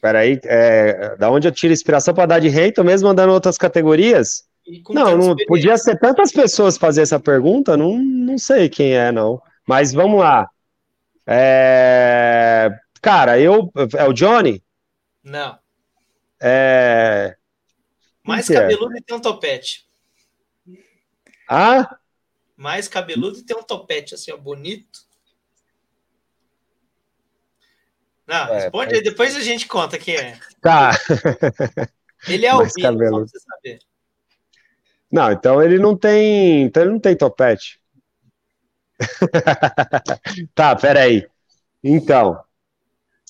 Peraí, 0.00 0.40
é, 0.44 1.16
da 1.16 1.30
onde 1.30 1.46
eu 1.46 1.52
tiro 1.52 1.72
inspiração 1.72 2.14
para 2.14 2.26
dar 2.26 2.38
de 2.38 2.48
rei? 2.48 2.72
Tô 2.72 2.82
mesmo 2.82 3.08
andando 3.08 3.30
em 3.30 3.34
outras 3.34 3.56
categorias? 3.56 4.46
Não, 4.90 5.16
não 5.16 5.36
podia 5.46 5.76
ser 5.76 5.98
tantas 5.98 6.32
pessoas 6.32 6.76
fazer 6.76 7.02
essa 7.02 7.20
pergunta, 7.20 7.76
não, 7.76 7.98
não 7.98 8.38
sei 8.38 8.68
quem 8.68 8.94
é, 8.94 9.12
não. 9.12 9.40
Mas 9.66 9.92
vamos 9.92 10.20
lá. 10.20 10.48
É, 11.26 12.70
cara, 13.00 13.38
eu. 13.38 13.70
É 13.96 14.04
o 14.04 14.12
Johnny? 14.12 14.62
Não. 15.22 15.58
É. 16.40 17.36
Mais 18.22 18.48
é? 18.48 18.54
cabeludo 18.54 18.94
é? 18.94 18.98
e 18.98 19.02
tem 19.02 19.16
um 19.16 19.20
topete. 19.20 19.86
Ah? 21.48 21.98
mais 22.56 22.88
cabeludo 22.88 23.38
e 23.38 23.42
tem 23.42 23.56
um 23.56 23.62
topete 23.62 24.14
assim, 24.14 24.32
ó, 24.32 24.36
bonito. 24.36 25.04
Não, 28.26 28.48
é, 28.48 28.60
responde 28.62 28.94
aí, 28.94 29.02
depois 29.02 29.36
a 29.36 29.40
gente 29.40 29.66
conta 29.66 29.98
quem 29.98 30.16
é. 30.16 30.38
Tá. 30.60 30.92
Ele 32.26 32.46
é 32.46 32.48
albino, 32.50 32.70
só 32.70 32.92
pra 32.96 33.10
você 33.10 33.38
saber. 33.38 33.78
Não, 35.14 35.30
então 35.30 35.62
ele 35.62 35.78
não 35.78 35.96
tem. 35.96 36.62
Então 36.62 36.82
ele 36.82 36.90
não 36.90 36.98
tem 36.98 37.14
topete. 37.16 37.78
tá, 40.56 40.74
peraí. 40.74 41.24
Então. 41.84 42.40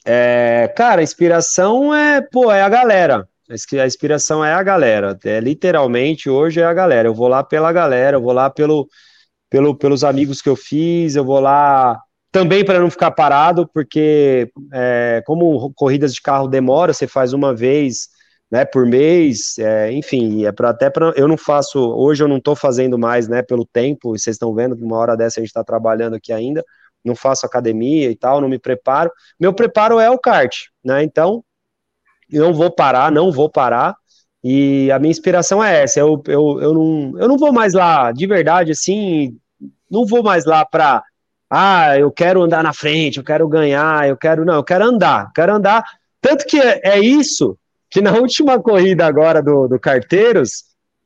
É, 0.02 0.73
cara, 0.74 1.02
a 1.02 1.05
inspiração 1.05 1.94
é, 1.94 2.23
pô, 2.23 2.51
é 2.51 2.62
a 2.62 2.70
galera. 2.70 3.28
A 3.51 3.86
inspiração 3.86 4.43
é 4.43 4.55
a 4.55 4.62
galera. 4.62 5.19
É 5.27 5.39
literalmente 5.40 6.31
hoje 6.31 6.59
é 6.59 6.65
a 6.65 6.73
galera. 6.73 7.06
Eu 7.06 7.15
vou 7.15 7.28
lá 7.28 7.44
pela 7.44 7.70
galera, 7.70 8.16
eu 8.16 8.23
vou 8.23 8.32
lá 8.32 8.48
pelo, 8.48 8.89
pelo, 9.51 9.77
pelos 9.77 10.02
amigos 10.05 10.40
que 10.40 10.48
eu 10.48 10.56
fiz, 10.56 11.16
eu 11.16 11.24
vou 11.24 11.39
lá 11.39 12.01
também 12.32 12.65
para 12.65 12.81
não 12.81 12.90
ficar 12.90 13.11
parado, 13.11 13.69
porque 13.74 14.51
é, 14.73 15.23
como 15.27 15.70
corridas 15.74 16.15
de 16.15 16.23
carro 16.23 16.48
demora, 16.48 16.94
você 16.94 17.06
faz 17.06 17.35
uma 17.35 17.55
vez, 17.55 18.09
né, 18.55 18.64
por 18.64 18.86
mês, 18.86 19.59
é, 19.59 19.90
enfim, 19.90 20.44
é 20.44 20.52
para 20.52 20.70
até 20.70 20.89
para 20.89 21.12
eu 21.16 21.26
não 21.26 21.36
faço, 21.36 21.76
hoje 21.76 22.22
eu 22.22 22.28
não 22.28 22.36
estou 22.36 22.55
fazendo 22.55 22.97
mais, 22.97 23.26
né, 23.26 23.43
pelo 23.43 23.64
tempo, 23.66 24.16
vocês 24.16 24.36
estão 24.36 24.55
vendo 24.55 24.76
que 24.76 24.85
uma 24.85 24.97
hora 24.97 25.16
dessa 25.16 25.40
a 25.40 25.43
gente 25.43 25.48
está 25.48 25.64
trabalhando 25.64 26.14
aqui 26.14 26.32
ainda, 26.32 26.64
não 27.05 27.16
faço 27.16 27.44
academia 27.44 28.09
e 28.12 28.14
tal, 28.14 28.40
não 28.40 28.48
me 28.48 28.56
preparo, 28.56 29.10
meu 29.40 29.52
preparo 29.52 29.98
é 29.98 30.09
o 30.09 30.16
kart, 30.16 30.55
né, 30.85 31.02
então 31.02 31.43
eu 32.31 32.44
não 32.44 32.55
vou 32.55 32.70
parar, 32.70 33.10
não 33.10 33.32
vou 33.32 33.51
parar, 33.51 33.97
e 34.44 34.89
a 34.93 35.01
minha 35.01 35.10
inspiração 35.10 35.62
é 35.62 35.82
essa, 35.82 35.98
eu, 35.98 36.22
eu, 36.28 36.60
eu, 36.62 36.72
não, 36.72 37.18
eu 37.18 37.26
não 37.26 37.36
vou 37.36 37.52
mais 37.52 37.74
lá, 37.74 38.12
de 38.12 38.24
verdade, 38.24 38.70
assim, 38.70 39.36
não 39.90 40.06
vou 40.06 40.22
mais 40.22 40.44
lá 40.44 40.64
para, 40.64 41.02
ah, 41.51 41.98
eu 41.98 42.09
quero 42.12 42.40
andar 42.40 42.62
na 42.62 42.72
frente, 42.72 43.18
eu 43.18 43.24
quero 43.24 43.48
ganhar, 43.48 44.09
eu 44.09 44.16
quero, 44.16 44.44
não, 44.44 44.55
eu 44.55 44.64
quero 44.64 44.85
andar, 44.85 45.32
quero 45.35 45.52
andar, 45.52 45.85
tanto 46.20 46.47
que 46.47 46.56
é, 46.60 46.81
é 46.85 47.01
isso 47.01 47.59
que 47.95 48.01
na 48.01 48.11
última 48.19 48.61
corrida 48.61 49.07
agora 49.07 49.41
do, 49.41 49.69
do 49.69 49.79
Carteiros, 49.79 50.65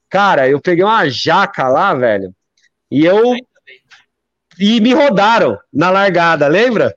cara, 0.08 0.48
eu 0.48 0.58
peguei 0.58 0.82
uma 0.82 1.06
jaca 1.08 1.68
lá, 1.68 1.94
velho, 1.94 2.34
e 2.90 3.04
eu. 3.04 3.34
E 4.58 4.80
me 4.80 4.92
rodaram 4.92 5.56
na 5.72 5.88
largada, 5.88 6.48
lembra? 6.48 6.96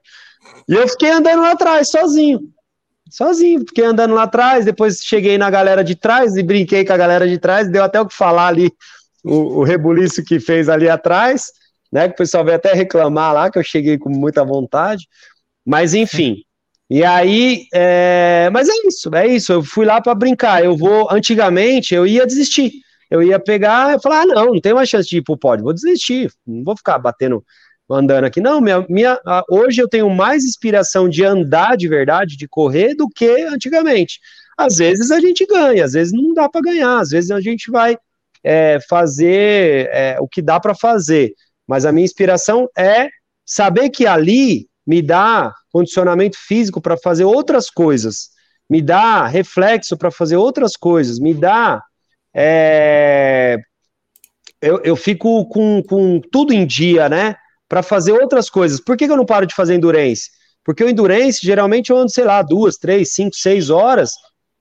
E 0.68 0.74
eu 0.74 0.88
fiquei 0.88 1.12
andando 1.12 1.44
lá 1.44 1.52
atrás, 1.52 1.92
sozinho. 1.92 2.40
Sozinho, 3.08 3.60
fiquei 3.60 3.84
andando 3.84 4.16
lá 4.16 4.24
atrás, 4.24 4.66
depois 4.66 5.04
cheguei 5.04 5.38
na 5.38 5.50
galera 5.50 5.84
de 5.84 5.94
trás 5.94 6.36
e 6.38 6.42
brinquei 6.42 6.84
com 6.84 6.94
a 6.94 6.98
galera 6.98 7.28
de 7.28 7.38
trás, 7.38 7.70
deu 7.70 7.84
até 7.84 8.02
o 8.02 8.08
que 8.08 8.16
falar 8.16 8.48
ali, 8.48 8.72
o, 9.24 9.60
o 9.60 9.64
rebuliço 9.64 10.24
que 10.24 10.40
fez 10.40 10.70
ali 10.70 10.90
atrás, 10.90 11.52
né? 11.92 12.08
Que 12.08 12.14
o 12.14 12.18
pessoal 12.18 12.44
veio 12.44 12.56
até 12.56 12.74
reclamar 12.74 13.34
lá, 13.34 13.52
que 13.52 13.60
eu 13.60 13.64
cheguei 13.64 14.00
com 14.00 14.10
muita 14.10 14.44
vontade. 14.44 15.08
Mas 15.64 15.94
enfim, 15.94 16.44
e 16.94 17.06
aí, 17.06 17.68
é... 17.74 18.50
mas 18.52 18.68
é 18.68 18.74
isso, 18.86 19.16
é 19.16 19.26
isso. 19.26 19.54
Eu 19.54 19.64
fui 19.64 19.86
lá 19.86 20.02
para 20.02 20.14
brincar. 20.14 20.62
Eu 20.62 20.76
vou, 20.76 21.08
antigamente, 21.10 21.96
eu 21.96 22.06
ia 22.06 22.28
desistir. 22.28 22.70
Eu 23.10 23.24
ia 23.24 23.40
pegar 23.40 23.96
e 23.96 24.02
falar: 24.02 24.24
ah, 24.24 24.26
não, 24.26 24.46
não 24.48 24.60
tem 24.60 24.74
mais 24.74 24.90
chance 24.90 25.08
de 25.08 25.20
ir 25.20 25.22
pro 25.22 25.38
pódio, 25.38 25.64
vou 25.64 25.74
desistir, 25.74 26.30
não 26.46 26.66
vou 26.66 26.76
ficar 26.76 27.00
batendo, 27.00 27.46
andando 27.90 28.26
aqui. 28.26 28.42
Não, 28.42 28.60
minha, 28.60 28.86
minha, 28.90 29.18
hoje 29.50 29.82
eu 29.82 29.88
tenho 29.88 30.10
mais 30.10 30.44
inspiração 30.44 31.08
de 31.08 31.24
andar 31.24 31.78
de 31.78 31.88
verdade, 31.88 32.36
de 32.36 32.46
correr, 32.46 32.94
do 32.94 33.08
que 33.08 33.44
antigamente. 33.44 34.20
Às 34.58 34.76
vezes 34.76 35.12
a 35.12 35.20
gente 35.22 35.46
ganha, 35.46 35.86
às 35.86 35.94
vezes 35.94 36.12
não 36.12 36.34
dá 36.34 36.50
para 36.50 36.60
ganhar, 36.60 37.00
às 37.00 37.12
vezes 37.12 37.32
a 37.32 37.40
gente 37.40 37.72
vai 37.72 37.98
é, 38.44 38.80
fazer 38.90 39.90
é, 39.94 40.18
o 40.20 40.28
que 40.28 40.42
dá 40.42 40.60
para 40.60 40.76
fazer. 40.76 41.34
Mas 41.66 41.86
a 41.86 41.92
minha 41.94 42.04
inspiração 42.04 42.68
é 42.78 43.08
saber 43.46 43.90
que 43.90 44.06
ali 44.06 44.68
me 44.86 45.02
dá 45.02 45.54
condicionamento 45.72 46.38
físico 46.38 46.82
para 46.82 46.98
fazer 46.98 47.24
outras 47.24 47.70
coisas, 47.70 48.30
me 48.70 48.82
dá 48.82 49.28
reflexo 49.28 49.98
para 49.98 50.12
fazer 50.12 50.38
outras 50.38 50.76
coisas, 50.76 51.20
me 51.20 51.34
dá. 51.34 51.82
É, 52.34 53.58
eu, 54.62 54.80
eu 54.84 54.96
fico 54.96 55.46
com, 55.48 55.84
com 55.84 56.22
tudo 56.32 56.54
em 56.54 56.66
dia, 56.66 57.10
né? 57.10 57.36
Para 57.68 57.84
fazer 57.84 58.12
outras 58.12 58.50
coisas. 58.50 58.80
Por 58.80 58.96
que, 58.96 59.06
que 59.06 59.12
eu 59.12 59.18
não 59.18 59.26
paro 59.26 59.46
de 59.46 59.56
fazer 59.56 59.76
endurance? 59.76 60.30
Porque 60.64 60.84
o 60.84 60.90
endurance, 60.90 61.40
geralmente, 61.42 61.90
eu 61.90 61.98
ando, 61.98 62.12
sei 62.12 62.24
lá, 62.24 62.42
duas, 62.42 62.78
três, 62.78 63.14
cinco, 63.14 63.36
seis 63.36 63.70
horas, 63.70 64.12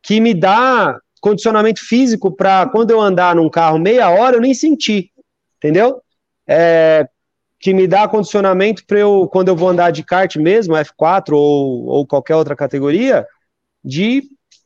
que 0.03 0.21
me 0.21 0.33
dá 0.35 0.99
condicionamento 1.21 1.81
físico 1.87 2.35
para 2.35 2.67
quando 2.69 2.91
eu 2.91 3.01
andar 3.01 3.37
num 3.37 3.51
carro 3.51 3.79
meia 3.79 4.09
hora, 4.11 4.37
eu 4.37 4.41
nem 4.41 4.55
sentir, 4.55 5.11
entendeu? 5.59 6.01
É, 6.49 7.07
que 7.61 7.75
me 7.75 7.87
dá 7.87 8.09
condicionamento 8.09 8.85
para 8.87 8.99
eu, 8.99 9.29
quando 9.31 9.49
eu 9.49 9.57
vou 9.57 9.69
andar 9.69 9.91
de 9.91 10.03
kart 10.03 10.35
mesmo, 10.37 10.75
F4 10.75 11.35
ou, 11.35 11.85
ou 11.87 12.07
qualquer 12.07 12.35
outra 12.35 12.57
categoria, 12.57 13.27
de 13.85 14.23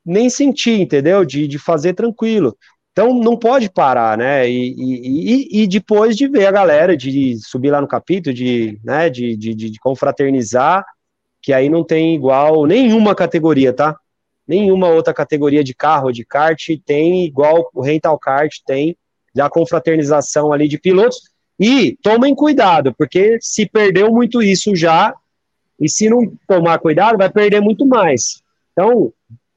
nem 0.06 0.30
sentir, 0.30 0.80
entendeu? 0.80 1.24
De, 1.24 1.48
de 1.48 1.58
fazer 1.58 1.94
tranquilo. 1.94 2.56
Então 2.92 3.12
não 3.12 3.36
pode 3.36 3.68
parar, 3.68 4.16
né? 4.16 4.48
E, 4.48 4.72
e, 4.78 5.62
e, 5.62 5.66
depois 5.66 6.16
de 6.16 6.28
ver 6.28 6.46
a 6.46 6.52
galera, 6.52 6.96
de 6.96 7.36
subir 7.42 7.72
lá 7.72 7.80
no 7.80 7.88
capítulo, 7.88 8.32
de, 8.32 8.78
né, 8.84 9.10
de, 9.10 9.36
de, 9.36 9.54
de 9.54 9.78
confraternizar, 9.80 10.84
que 11.42 11.52
aí 11.52 11.68
não 11.68 11.82
tem 11.82 12.14
igual 12.14 12.64
nenhuma 12.64 13.12
categoria, 13.12 13.72
tá? 13.72 13.96
Nenhuma 14.46 14.88
outra 14.88 15.12
categoria 15.12 15.64
de 15.64 15.74
carro, 15.74 16.12
de 16.12 16.24
kart 16.24 16.60
tem 16.86 17.24
igual 17.24 17.68
o 17.74 17.82
rental 17.82 18.16
kart 18.16 18.54
tem, 18.64 18.96
da 19.34 19.50
confraternização 19.50 20.52
ali 20.52 20.68
de 20.68 20.78
pilotos 20.78 21.33
e 21.58 21.96
tomem 22.02 22.34
cuidado, 22.34 22.94
porque 22.96 23.38
se 23.40 23.66
perdeu 23.66 24.10
muito 24.10 24.42
isso 24.42 24.74
já, 24.74 25.14
e 25.80 25.88
se 25.88 26.08
não 26.08 26.32
tomar 26.48 26.78
cuidado, 26.78 27.18
vai 27.18 27.30
perder 27.30 27.60
muito 27.60 27.86
mais. 27.86 28.42
Então, 28.72 29.12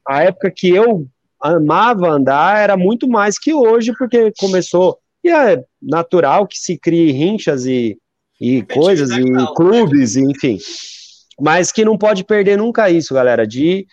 a 0.08 0.24
época 0.24 0.52
que 0.52 0.70
eu 0.70 1.08
amava 1.42 2.10
andar 2.10 2.60
era 2.60 2.78
muito 2.78 3.08
mais 3.08 3.38
que 3.38 3.54
hoje, 3.54 3.94
porque 3.98 4.32
começou. 4.40 4.98
E 5.24 5.30
é 5.30 5.64
natural 5.82 6.48
que 6.48 6.58
se 6.58 6.78
crie 6.78 7.12
rinchas 7.12 7.66
e, 7.66 7.98
e 8.40 8.64
coisas, 8.64 9.12
e 9.12 9.24
né? 9.24 9.46
clubes, 9.56 10.16
e, 10.16 10.22
enfim. 10.22 10.58
Mas 11.40 11.72
que 11.72 11.86
não 11.86 11.98
pode 11.98 12.24
perder 12.24 12.58
nunca 12.58 12.90
isso, 12.90 13.14
galera, 13.14 13.46
de 13.46 13.86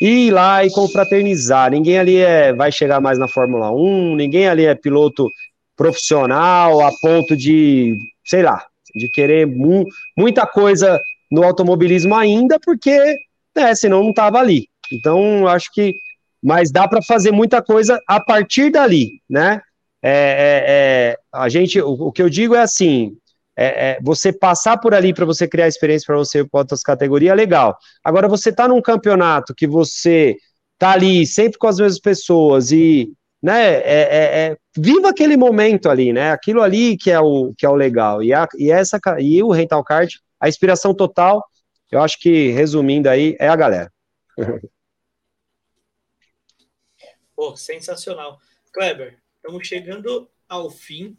ir 0.00 0.30
lá 0.30 0.64
e 0.64 0.70
confraternizar. 0.70 1.70
Ninguém 1.70 1.98
ali 1.98 2.16
é, 2.16 2.52
vai 2.52 2.70
chegar 2.70 3.00
mais 3.00 3.18
na 3.18 3.28
Fórmula 3.28 3.70
1, 3.70 4.14
ninguém 4.16 4.48
ali 4.48 4.64
é 4.64 4.74
piloto 4.74 5.28
profissional 5.76 6.80
a 6.80 6.90
ponto 7.00 7.36
de, 7.36 7.96
sei 8.24 8.42
lá, 8.42 8.64
de 8.94 9.08
querer 9.08 9.46
mu 9.46 9.84
muita 10.16 10.46
coisa 10.46 11.00
no 11.30 11.42
automobilismo 11.44 12.14
ainda, 12.14 12.58
porque, 12.58 13.16
né, 13.54 13.74
senão 13.74 14.02
não 14.02 14.10
estava 14.10 14.38
ali. 14.38 14.68
Então, 14.92 15.46
acho 15.46 15.70
que, 15.72 15.94
mas 16.42 16.70
dá 16.70 16.88
para 16.88 17.02
fazer 17.02 17.32
muita 17.32 17.60
coisa 17.62 18.00
a 18.08 18.20
partir 18.20 18.70
dali, 18.70 19.20
né? 19.28 19.60
É, 20.02 20.10
é, 20.10 20.64
é, 20.68 21.18
a 21.32 21.48
gente, 21.48 21.80
o, 21.80 21.90
o, 21.90 22.12
que 22.12 22.22
eu 22.22 22.30
digo 22.30 22.54
é 22.54 22.60
assim, 22.60 23.16
é, 23.56 23.90
é 23.90 23.98
você 24.02 24.32
passar 24.32 24.78
por 24.78 24.94
ali 24.94 25.12
para 25.12 25.24
você 25.24 25.48
criar 25.48 25.66
experiência 25.66 26.06
para 26.06 26.16
você 26.16 26.44
para 26.44 26.60
outras 26.60 26.82
categorias, 26.82 27.32
é 27.32 27.34
legal. 27.34 27.76
Agora, 28.04 28.28
você 28.28 28.52
tá 28.52 28.68
num 28.68 28.80
campeonato 28.80 29.54
que 29.54 29.66
você 29.66 30.36
tá 30.78 30.92
ali 30.92 31.26
sempre 31.26 31.58
com 31.58 31.66
as 31.66 31.78
mesmas 31.78 31.98
pessoas 31.98 32.70
e 32.70 33.10
né, 33.46 33.74
é, 33.74 34.00
é, 34.00 34.40
é, 34.40 34.56
viva 34.76 35.08
aquele 35.08 35.36
momento 35.36 35.88
ali, 35.88 36.12
né, 36.12 36.32
aquilo 36.32 36.60
ali 36.60 36.96
que 36.96 37.12
é 37.12 37.20
o, 37.20 37.54
que 37.56 37.64
é 37.64 37.68
o 37.68 37.76
legal, 37.76 38.20
e, 38.20 38.34
a, 38.34 38.48
e, 38.58 38.72
essa, 38.72 38.98
e 39.20 39.40
o 39.40 39.52
rental 39.52 39.84
card, 39.84 40.20
a 40.40 40.48
inspiração 40.48 40.92
total, 40.92 41.48
eu 41.92 42.00
acho 42.00 42.18
que, 42.18 42.50
resumindo 42.50 43.08
aí, 43.08 43.36
é 43.38 43.46
a 43.46 43.54
galera. 43.54 43.92
Pô, 47.36 47.54
sensacional. 47.54 48.40
Kleber, 48.72 49.16
estamos 49.36 49.64
chegando 49.64 50.28
ao 50.48 50.68
fim. 50.68 51.16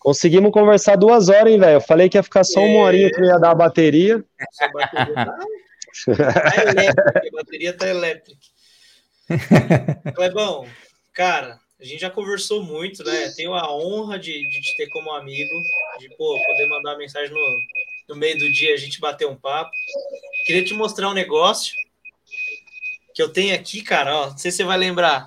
Conseguimos 0.00 0.52
conversar 0.52 0.96
duas 0.96 1.30
horas, 1.30 1.50
hein, 1.50 1.58
velho? 1.58 1.76
Eu 1.76 1.80
falei 1.80 2.10
que 2.10 2.18
ia 2.18 2.22
ficar 2.22 2.44
só 2.44 2.60
uma 2.60 2.80
horinha 2.80 3.10
que 3.10 3.22
ia 3.22 3.38
dar 3.38 3.52
a 3.52 3.54
bateria. 3.54 4.22
Essa 4.38 4.68
bateria 4.68 5.14
tá, 5.14 5.24
tá 5.24 6.62
elétrica, 6.62 7.22
a 7.26 7.30
bateria 7.32 7.72
tá 7.72 7.88
elétrica. 7.88 8.40
Clebão, 10.14 10.66
cara, 11.14 11.58
a 11.80 11.84
gente 11.84 12.00
já 12.00 12.10
conversou 12.10 12.62
muito, 12.62 13.02
né? 13.02 13.32
Tenho 13.34 13.54
a 13.54 13.74
honra 13.74 14.18
de, 14.18 14.32
de 14.32 14.60
te 14.60 14.76
ter 14.76 14.88
como 14.90 15.10
amigo, 15.12 15.62
de 15.98 16.08
pô, 16.16 16.38
poder 16.46 16.66
mandar 16.66 16.98
mensagem 16.98 17.32
no, 17.34 17.56
no 18.10 18.16
meio 18.16 18.38
do 18.38 18.52
dia, 18.52 18.74
a 18.74 18.76
gente 18.76 19.00
bater 19.00 19.26
um 19.26 19.34
papo. 19.34 19.70
Queria 20.44 20.62
te 20.62 20.74
mostrar 20.74 21.08
um 21.08 21.14
negócio 21.14 21.74
que 23.14 23.22
eu 23.22 23.30
tenho 23.30 23.54
aqui, 23.54 23.82
cara, 23.82 24.14
ó, 24.14 24.30
não 24.30 24.38
sei 24.38 24.50
se 24.50 24.58
você 24.58 24.64
vai 24.64 24.76
lembrar. 24.76 25.26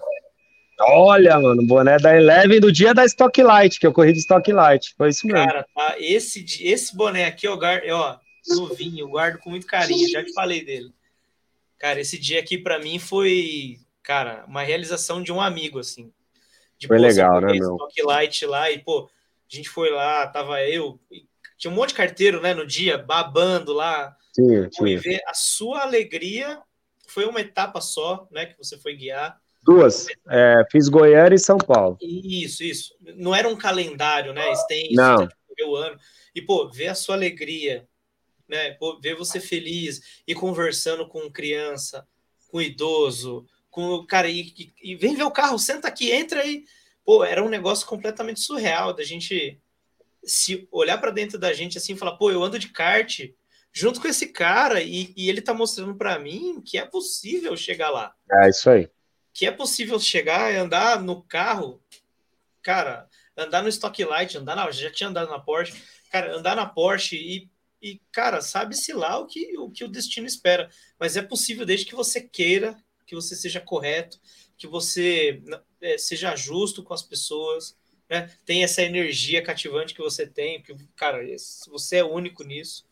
Olha, 0.80 1.40
mano, 1.40 1.66
boné 1.66 1.98
da 1.98 2.16
Eleven 2.16 2.60
do 2.60 2.72
dia 2.72 2.94
da 2.94 3.06
Stock 3.06 3.42
Light, 3.42 3.80
que 3.80 3.88
eu 3.88 3.94
corri 3.94 4.14
de 4.14 4.20
Stock 4.20 4.52
Light, 4.52 4.94
foi 4.96 5.10
isso 5.10 5.26
mesmo. 5.26 5.46
Cara, 5.46 5.66
tá, 5.74 5.96
esse, 5.98 6.46
esse 6.62 6.96
boné 6.96 7.26
aqui, 7.26 7.48
ó, 7.48 7.58
ó, 7.58 8.18
novinho, 8.50 9.00
eu 9.00 9.10
guardo 9.10 9.40
com 9.40 9.50
muito 9.50 9.66
carinho, 9.66 10.10
já 10.10 10.24
te 10.24 10.34
falei 10.34 10.64
dele. 10.64 10.92
Cara, 11.80 12.00
esse 12.00 12.18
dia 12.18 12.40
aqui 12.40 12.58
para 12.58 12.80
mim 12.80 13.00
foi, 13.00 13.80
cara, 14.04 14.46
uma 14.48 14.62
realização 14.62 15.22
de 15.22 15.32
um 15.32 15.42
amigo, 15.42 15.80
assim. 15.80 16.12
De, 16.84 16.88
Foi 16.88 16.98
pô, 16.98 17.04
legal, 17.04 17.40
né, 17.40 17.54
meu? 17.54 17.78
Light 18.04 18.46
lá 18.46 18.70
e, 18.70 18.80
pô, 18.80 19.10
a 19.50 19.56
gente 19.56 19.70
foi 19.70 19.90
lá, 19.90 20.28
tava 20.28 20.62
eu, 20.64 21.00
tinha 21.58 21.72
um 21.72 21.76
monte 21.76 21.90
de 21.90 21.96
carteiro, 21.96 22.42
né, 22.42 22.54
no 22.54 22.68
dia, 22.68 22.98
babando 22.98 23.72
lá. 23.72 24.14
Sim, 24.34 24.70
sim. 24.70 24.86
E 24.86 24.98
ver 24.98 25.22
a 25.26 25.34
sua 25.34 25.84
alegria, 25.84 26.62
foi 27.08 27.24
uma 27.26 27.40
etapa 27.40 27.80
só, 27.80 28.28
né, 28.30 28.48
que 28.48 28.58
você 28.58 28.78
foi 28.78 28.98
guiar. 28.98 29.40
Duas, 29.62 30.08
é, 30.30 30.62
fiz 30.70 30.90
Goiânia 30.90 31.36
e 31.36 31.40
São 31.40 31.58
Paulo. 31.58 31.98
Isso, 32.02 32.66
isso. 32.66 32.94
Não 33.16 33.34
era 33.34 33.48
um 33.48 33.56
calendário, 33.56 34.34
né, 34.34 34.52
extenso, 34.52 34.94
Não. 34.94 35.30
o 35.66 35.76
ano. 35.78 35.98
E, 36.36 36.42
pô, 36.42 36.70
ver 36.70 36.88
a 36.88 36.96
sua 36.96 37.16
alegria, 37.16 37.88
né, 38.46 38.72
pô, 38.72 39.00
ver 39.00 39.16
você 39.16 39.40
feliz 39.40 40.22
e 40.28 40.36
conversando 40.36 41.08
com 41.08 41.32
criança, 41.32 42.06
com 42.52 42.62
idoso, 42.62 43.46
com 43.74 43.96
o 43.96 44.06
cara 44.06 44.30
e, 44.30 44.72
e, 44.80 44.96
vem 44.96 45.16
ver 45.16 45.24
o 45.24 45.32
carro, 45.32 45.58
senta 45.58 45.88
aqui, 45.88 46.12
entra 46.12 46.42
aí. 46.42 46.64
Pô, 47.04 47.26
era 47.26 47.44
um 47.44 47.50
negócio 47.50 47.88
completamente 47.88 48.40
surreal 48.40 48.94
da 48.94 49.04
gente 49.04 49.60
se 50.24 50.68
olhar 50.72 51.00
para 51.00 51.10
dentro 51.10 51.40
da 51.40 51.52
gente 51.52 51.76
assim 51.76 51.94
e 51.94 51.98
falar, 51.98 52.16
pô, 52.16 52.32
eu 52.32 52.44
ando 52.44 52.60
de 52.60 52.70
kart 52.70 53.22
junto 53.74 54.00
com 54.00 54.08
esse 54.08 54.28
cara 54.28 54.80
e, 54.80 55.12
e 55.18 55.28
ele 55.28 55.42
tá 55.42 55.56
mostrando 55.56 55.96
para 55.96 56.20
mim 56.20 56.62
que 56.64 56.78
é 56.78 56.86
possível 56.86 57.58
chegar 57.58 57.90
lá. 57.90 58.14
É 58.32 58.48
isso 58.48 58.70
aí. 58.70 58.92
que 59.34 59.48
é 59.48 59.52
possível 59.52 60.00
chegar 60.00 60.54
e 60.54 60.58
andar 60.58 61.02
no 61.02 61.24
carro, 61.24 61.82
cara, 62.62 63.10
andar 63.36 63.64
no 63.64 63.70
Stock 63.70 64.06
Light, 64.06 64.38
andar 64.38 64.56
na, 64.56 64.70
já 64.70 64.92
tinha 64.92 65.10
andado 65.10 65.32
na 65.32 65.40
Porsche, 65.40 65.74
cara, 66.12 66.38
andar 66.38 66.56
na 66.56 66.68
Porsche 66.68 67.16
e, 67.16 67.50
e 67.82 68.00
cara, 68.12 68.40
sabe-se 68.40 68.94
lá 68.94 69.18
o 69.18 69.26
que, 69.26 69.58
o 69.58 69.72
que 69.72 69.84
o 69.84 69.90
destino 69.90 70.28
espera, 70.28 70.70
mas 71.00 71.18
é 71.18 71.24
possível 71.24 71.66
desde 71.66 71.88
que 71.88 71.96
você 71.96 72.22
queira, 72.22 72.78
que 73.14 73.22
você 73.22 73.36
seja 73.36 73.62
correto, 73.62 74.20
que 74.58 74.66
você 74.66 75.42
é, 75.80 75.98
seja 75.98 76.36
justo 76.36 76.82
com 76.82 76.94
as 76.94 77.04
pessoas, 77.04 77.78
né? 78.10 78.32
Tem 78.44 78.64
essa 78.64 78.82
energia 78.82 79.42
cativante 79.42 79.94
que 79.94 80.02
você 80.02 80.26
tem, 80.26 80.62
que, 80.64 80.76
cara, 80.96 81.20
você 81.68 81.98
é 81.98 82.04
único 82.04 82.44
nisso. 82.44 82.86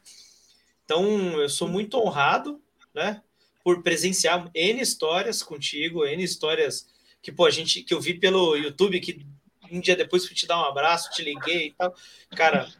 Então, 0.85 1.41
eu 1.41 1.49
sou 1.49 1.68
muito 1.68 1.98
honrado, 1.98 2.61
né? 2.93 3.22
Por 3.64 3.81
presenciar 3.81 4.49
N 4.53 4.81
histórias 4.81 5.41
contigo, 5.41 6.06
N 6.06 6.23
histórias 6.23 6.88
que, 7.22 7.31
pô, 7.31 7.45
a 7.45 7.52
gente, 7.52 7.81
que 7.81 7.93
eu 7.93 8.02
vi 8.02 8.19
pelo 8.19 8.56
YouTube, 8.56 8.99
que 8.99 9.26
um 9.72 9.80
dia 9.80 9.95
depois 9.95 10.26
fui 10.26 10.35
te 10.35 10.45
dar 10.45 10.60
um 10.60 10.65
abraço, 10.65 11.11
te 11.11 11.23
liguei 11.23 11.68
e 11.68 11.73
tal. 11.73 11.95
Cara, 12.35 12.72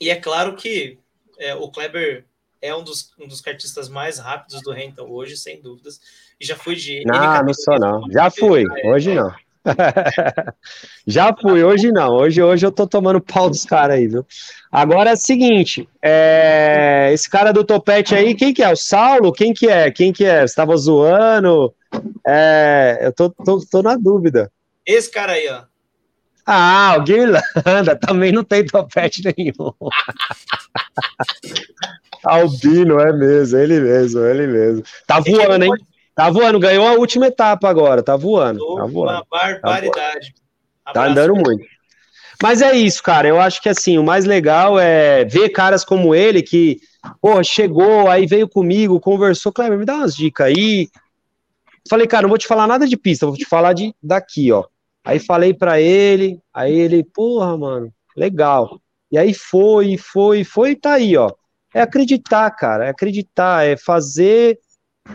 e 0.00 0.10
é 0.10 0.16
claro 0.16 0.56
que 0.56 0.98
é, 1.38 1.54
o 1.54 1.70
Kleber 1.70 2.26
é 2.64 2.74
um 2.74 2.82
dos, 2.82 3.10
um 3.20 3.28
dos 3.28 3.42
cartistas 3.42 3.90
mais 3.90 4.18
rápidos 4.18 4.62
do 4.62 4.72
Rental 4.72 5.06
hoje, 5.10 5.36
sem 5.36 5.60
dúvidas. 5.60 6.00
E 6.40 6.46
já 6.46 6.56
fui 6.56 6.74
de. 6.74 7.04
Não, 7.04 7.44
não 7.44 7.52
sou, 7.52 7.78
não. 7.78 8.10
Já 8.10 8.30
fui, 8.30 8.64
hoje 8.86 9.14
não. 9.14 9.30
Já 11.06 11.34
fui, 11.34 11.64
hoje 11.64 11.90
não. 11.90 12.10
Hoje, 12.10 12.42
hoje 12.42 12.66
eu 12.66 12.70
tô 12.70 12.86
tomando 12.86 13.18
pau 13.18 13.48
dos 13.48 13.64
caras 13.64 13.96
aí, 13.96 14.06
viu? 14.06 14.26
Agora 14.70 15.10
é 15.10 15.12
o 15.14 15.16
seguinte: 15.16 15.88
é... 16.02 17.10
esse 17.12 17.28
cara 17.30 17.50
do 17.50 17.64
topete 17.64 18.14
aí, 18.14 18.34
quem 18.34 18.52
que 18.52 18.62
é? 18.62 18.70
O 18.70 18.76
Saulo? 18.76 19.32
Quem 19.32 19.54
que 19.54 19.66
é? 19.66 19.90
Quem 19.90 20.12
que 20.12 20.24
é? 20.24 20.46
Você 20.46 20.54
tava 20.54 20.76
zoando? 20.76 21.74
É... 22.26 22.98
Eu 23.02 23.12
tô, 23.12 23.30
tô, 23.30 23.58
tô 23.64 23.82
na 23.82 23.96
dúvida. 23.96 24.52
Esse 24.86 25.10
cara 25.10 25.32
aí, 25.32 25.48
ó. 25.48 25.62
Ah, 26.46 26.96
o 26.98 27.02
Guirlanda 27.02 27.96
também 28.00 28.30
não 28.32 28.44
tem 28.44 28.66
topete 28.66 29.22
nenhum. 29.24 29.72
Albino, 32.24 33.00
é 33.00 33.12
mesmo, 33.12 33.58
ele 33.58 33.80
mesmo, 33.80 34.20
ele 34.24 34.46
mesmo. 34.46 34.82
Tá 35.06 35.20
voando, 35.20 35.64
hein? 35.64 35.72
Tá 36.14 36.30
voando, 36.30 36.58
ganhou 36.58 36.86
a 36.86 36.92
última 36.92 37.26
etapa 37.26 37.68
agora, 37.68 38.02
tá 38.02 38.16
voando. 38.16 38.60
Tá 38.76 38.86
voando. 38.86 39.12
Uma 39.12 39.26
barbaridade. 39.30 40.34
Tá, 40.84 40.92
tá 40.92 41.06
andando 41.06 41.34
muito. 41.34 41.64
Mas 42.42 42.62
é 42.62 42.72
isso, 42.74 43.02
cara. 43.02 43.28
Eu 43.28 43.40
acho 43.40 43.60
que 43.60 43.68
assim, 43.68 43.98
o 43.98 44.04
mais 44.04 44.24
legal 44.24 44.78
é 44.78 45.24
ver 45.24 45.50
caras 45.50 45.84
como 45.84 46.14
ele 46.14 46.42
que, 46.42 46.80
pô, 47.20 47.42
chegou, 47.42 48.08
aí 48.08 48.26
veio 48.26 48.48
comigo, 48.48 49.00
conversou, 49.00 49.52
Kleber, 49.52 49.78
me 49.78 49.84
dá 49.84 49.96
umas 49.96 50.14
dicas 50.14 50.46
aí. 50.46 50.88
Falei, 51.88 52.06
cara, 52.06 52.22
não 52.22 52.30
vou 52.30 52.38
te 52.38 52.46
falar 52.46 52.66
nada 52.66 52.86
de 52.86 52.96
pista, 52.96 53.26
vou 53.26 53.36
te 53.36 53.44
falar 53.44 53.72
de 53.72 53.94
daqui, 54.02 54.50
ó. 54.50 54.64
Aí 55.04 55.18
falei 55.18 55.52
para 55.52 55.80
ele, 55.80 56.40
aí 56.52 56.72
ele, 56.72 57.04
porra, 57.04 57.56
mano, 57.58 57.92
legal. 58.16 58.80
E 59.12 59.18
aí 59.18 59.34
foi, 59.34 59.98
foi, 59.98 60.44
foi 60.44 60.70
e 60.70 60.76
tá 60.76 60.94
aí, 60.94 61.16
ó. 61.16 61.30
É 61.74 61.82
acreditar, 61.82 62.50
cara, 62.52 62.86
é 62.86 62.88
acreditar, 62.88 63.66
é 63.66 63.76
fazer 63.76 64.58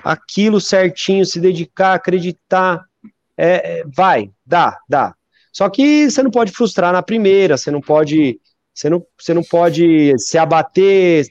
aquilo 0.03 0.61
certinho, 0.61 1.25
se 1.25 1.39
dedicar, 1.39 1.95
acreditar, 1.95 2.85
é, 3.35 3.79
é, 3.79 3.83
vai, 3.85 4.29
dá, 4.45 4.77
dá. 4.87 5.15
Só 5.51 5.67
que 5.69 6.09
você 6.09 6.21
não 6.21 6.29
pode 6.29 6.51
frustrar 6.51 6.93
na 6.93 7.01
primeira, 7.01 7.57
você 7.57 7.71
não 7.71 7.81
pode, 7.81 8.39
você 8.73 8.89
não, 8.89 9.05
você 9.17 9.33
não 9.33 9.43
pode 9.43 10.13
se 10.19 10.37
abater. 10.37 11.25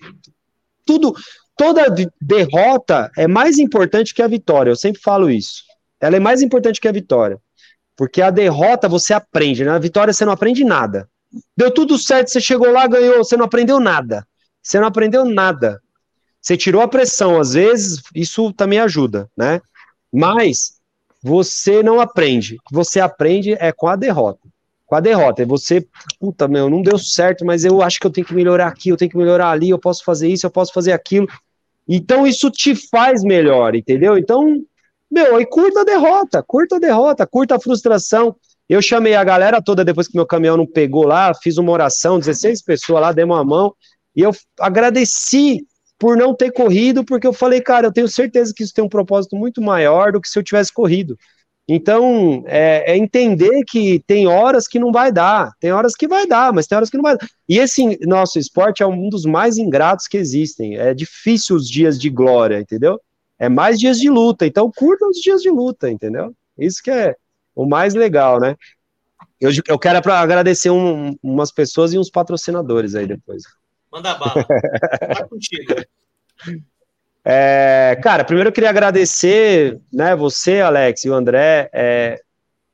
Tudo, 0.85 1.15
toda 1.57 1.95
derrota 2.21 3.11
é 3.17 3.29
mais 3.29 3.59
importante 3.59 4.13
que 4.13 4.23
a 4.23 4.27
vitória. 4.27 4.71
Eu 4.71 4.77
sempre 4.77 5.01
falo 5.01 5.31
isso. 5.31 5.63
Ela 6.01 6.17
é 6.17 6.21
mais 6.21 6.43
importante 6.43 6.81
que 6.81 6.89
a 6.89 6.93
vitória. 6.93 7.41
Porque 7.99 8.23
a 8.23 8.31
derrota 8.31 8.89
você 8.89 9.13
aprende, 9.13 9.65
na 9.65 9.77
vitória 9.77 10.15
você 10.15 10.25
não 10.25 10.33
aprende 10.33 10.63
nada. 10.63 11.09
Deu 11.57 11.69
tudo 11.69 11.99
certo, 11.99 12.31
você 12.31 12.41
chegou 12.41 12.71
lá, 12.71 12.87
ganhou, 12.87 13.19
você 13.19 13.37
não 13.37 13.45
aprendeu 13.45 13.81
nada. 13.81 14.25
Você 14.63 14.79
não 14.79 14.87
aprendeu 14.87 15.25
nada. 15.25 15.83
Você 16.41 16.57
tirou 16.57 16.81
a 16.81 16.87
pressão, 16.87 17.41
às 17.41 17.55
vezes, 17.55 18.01
isso 18.15 18.53
também 18.53 18.79
ajuda, 18.79 19.29
né? 19.37 19.61
Mas 20.13 20.75
você 21.21 21.83
não 21.83 22.01
aprende. 22.01 22.57
Você 22.71 23.01
aprende 23.01 23.55
é 23.55 23.73
com 23.73 23.89
a 23.89 23.97
derrota. 23.97 24.49
Com 24.87 24.95
a 24.95 25.01
derrota. 25.01 25.43
É 25.43 25.45
você, 25.45 25.85
puta, 26.21 26.47
meu, 26.47 26.71
não 26.71 26.81
deu 26.81 26.99
certo, 26.99 27.45
mas 27.45 27.65
eu 27.65 27.83
acho 27.83 27.99
que 27.99 28.07
eu 28.07 28.13
tenho 28.13 28.27
que 28.29 28.33
melhorar 28.33 28.69
aqui, 28.69 28.91
eu 28.91 28.97
tenho 28.97 29.11
que 29.11 29.17
melhorar 29.17 29.51
ali, 29.51 29.71
eu 29.71 29.79
posso 29.79 30.05
fazer 30.05 30.29
isso, 30.29 30.47
eu 30.47 30.51
posso 30.53 30.73
fazer 30.73 30.93
aquilo. 30.93 31.27
Então 31.89 32.25
isso 32.25 32.49
te 32.49 32.77
faz 32.77 33.25
melhor, 33.25 33.75
entendeu? 33.75 34.17
Então, 34.17 34.63
meu, 35.11 35.37
aí 35.37 35.47
curta 35.47 35.81
a 35.81 35.85
derrota, 35.85 36.43
curta 36.43 36.77
a 36.77 36.79
derrota, 36.79 37.27
curta 37.27 37.57
a 37.57 37.61
frustração. 37.61 38.37
Eu 38.69 38.83
chamei 38.83 39.15
a 39.15 39.25
galera 39.25 39.63
toda 39.63 39.85
depois 39.85 40.07
que 40.07 40.17
meu 40.17 40.27
caminhão 40.27 40.57
não 40.57 40.67
pegou 40.67 41.07
lá, 41.07 41.33
fiz 41.35 41.57
uma 41.57 41.73
oração, 41.73 42.19
16 42.19 42.63
pessoas 42.63 43.01
lá, 43.01 43.13
demos 43.13 43.37
uma 43.37 43.45
mão, 43.45 43.75
e 44.15 44.21
eu 44.21 44.33
agradeci 44.61 45.67
por 45.99 46.17
não 46.17 46.35
ter 46.35 46.53
corrido, 46.53 47.05
porque 47.05 47.27
eu 47.27 47.33
falei, 47.33 47.61
cara, 47.61 47.87
eu 47.87 47.93
tenho 47.93 48.07
certeza 48.07 48.53
que 48.55 48.63
isso 48.63 48.75
tem 48.75 48.85
um 48.85 48.89
propósito 48.89 49.35
muito 49.35 49.61
maior 49.61 50.13
do 50.13 50.21
que 50.21 50.29
se 50.29 50.39
eu 50.39 50.43
tivesse 50.43 50.73
corrido. 50.73 51.19
Então, 51.71 52.45
é, 52.47 52.93
é, 52.93 52.97
entender 52.97 53.63
que 53.69 54.03
tem 54.07 54.27
horas 54.27 54.67
que 54.67 54.79
não 54.79 54.91
vai 54.91 55.13
dar, 55.13 55.53
tem 55.61 55.71
horas 55.71 55.95
que 55.95 56.09
vai 56.09 56.27
dar, 56.27 56.51
mas 56.53 56.67
tem 56.67 56.77
horas 56.77 56.89
que 56.89 56.97
não 56.97 57.03
vai 57.03 57.17
dar. 57.19 57.29
E 57.47 57.59
esse 57.59 57.99
nosso 58.07 58.39
esporte 58.39 58.83
é 58.83 58.87
um 58.87 59.11
dos 59.11 59.27
mais 59.27 59.59
ingratos 59.59 60.07
que 60.07 60.17
existem. 60.17 60.79
É 60.79 60.95
difícil 60.95 61.57
os 61.57 61.69
dias 61.69 61.99
de 61.99 62.09
glória, 62.09 62.59
entendeu? 62.59 62.99
É 63.39 63.49
mais 63.49 63.79
dias 63.79 63.99
de 63.99 64.11
luta. 64.11 64.47
Então, 64.47 64.71
curta 64.71 65.07
os 65.07 65.17
dias 65.19 65.43
de 65.43 65.51
luta, 65.51 65.91
entendeu? 65.91 66.35
Isso 66.59 66.83
que 66.83 66.91
é 66.91 67.15
o 67.55 67.67
mais 67.67 67.95
legal, 67.95 68.41
né? 68.41 68.57
Eu, 69.41 69.51
eu 69.69 69.79
quero 69.79 69.99
agradecer 70.13 70.71
um, 70.71 71.17
umas 71.23 71.53
pessoas 71.53 71.93
e 71.93 71.99
uns 71.99 72.11
patrocinadores 72.11 72.95
aí 72.95 73.07
depois. 73.07 73.45
Manda 73.91 74.15
bala. 74.15 74.45
tá 74.45 75.27
contigo. 75.29 75.75
É, 77.31 77.99
cara, 78.03 78.25
primeiro 78.25 78.49
eu 78.49 78.53
queria 78.53 78.71
agradecer, 78.71 79.79
né, 79.93 80.17
você, 80.17 80.63
Alex, 80.63 81.05
e 81.05 81.11
o 81.11 81.15
André, 81.15 81.69
é, 81.75 82.23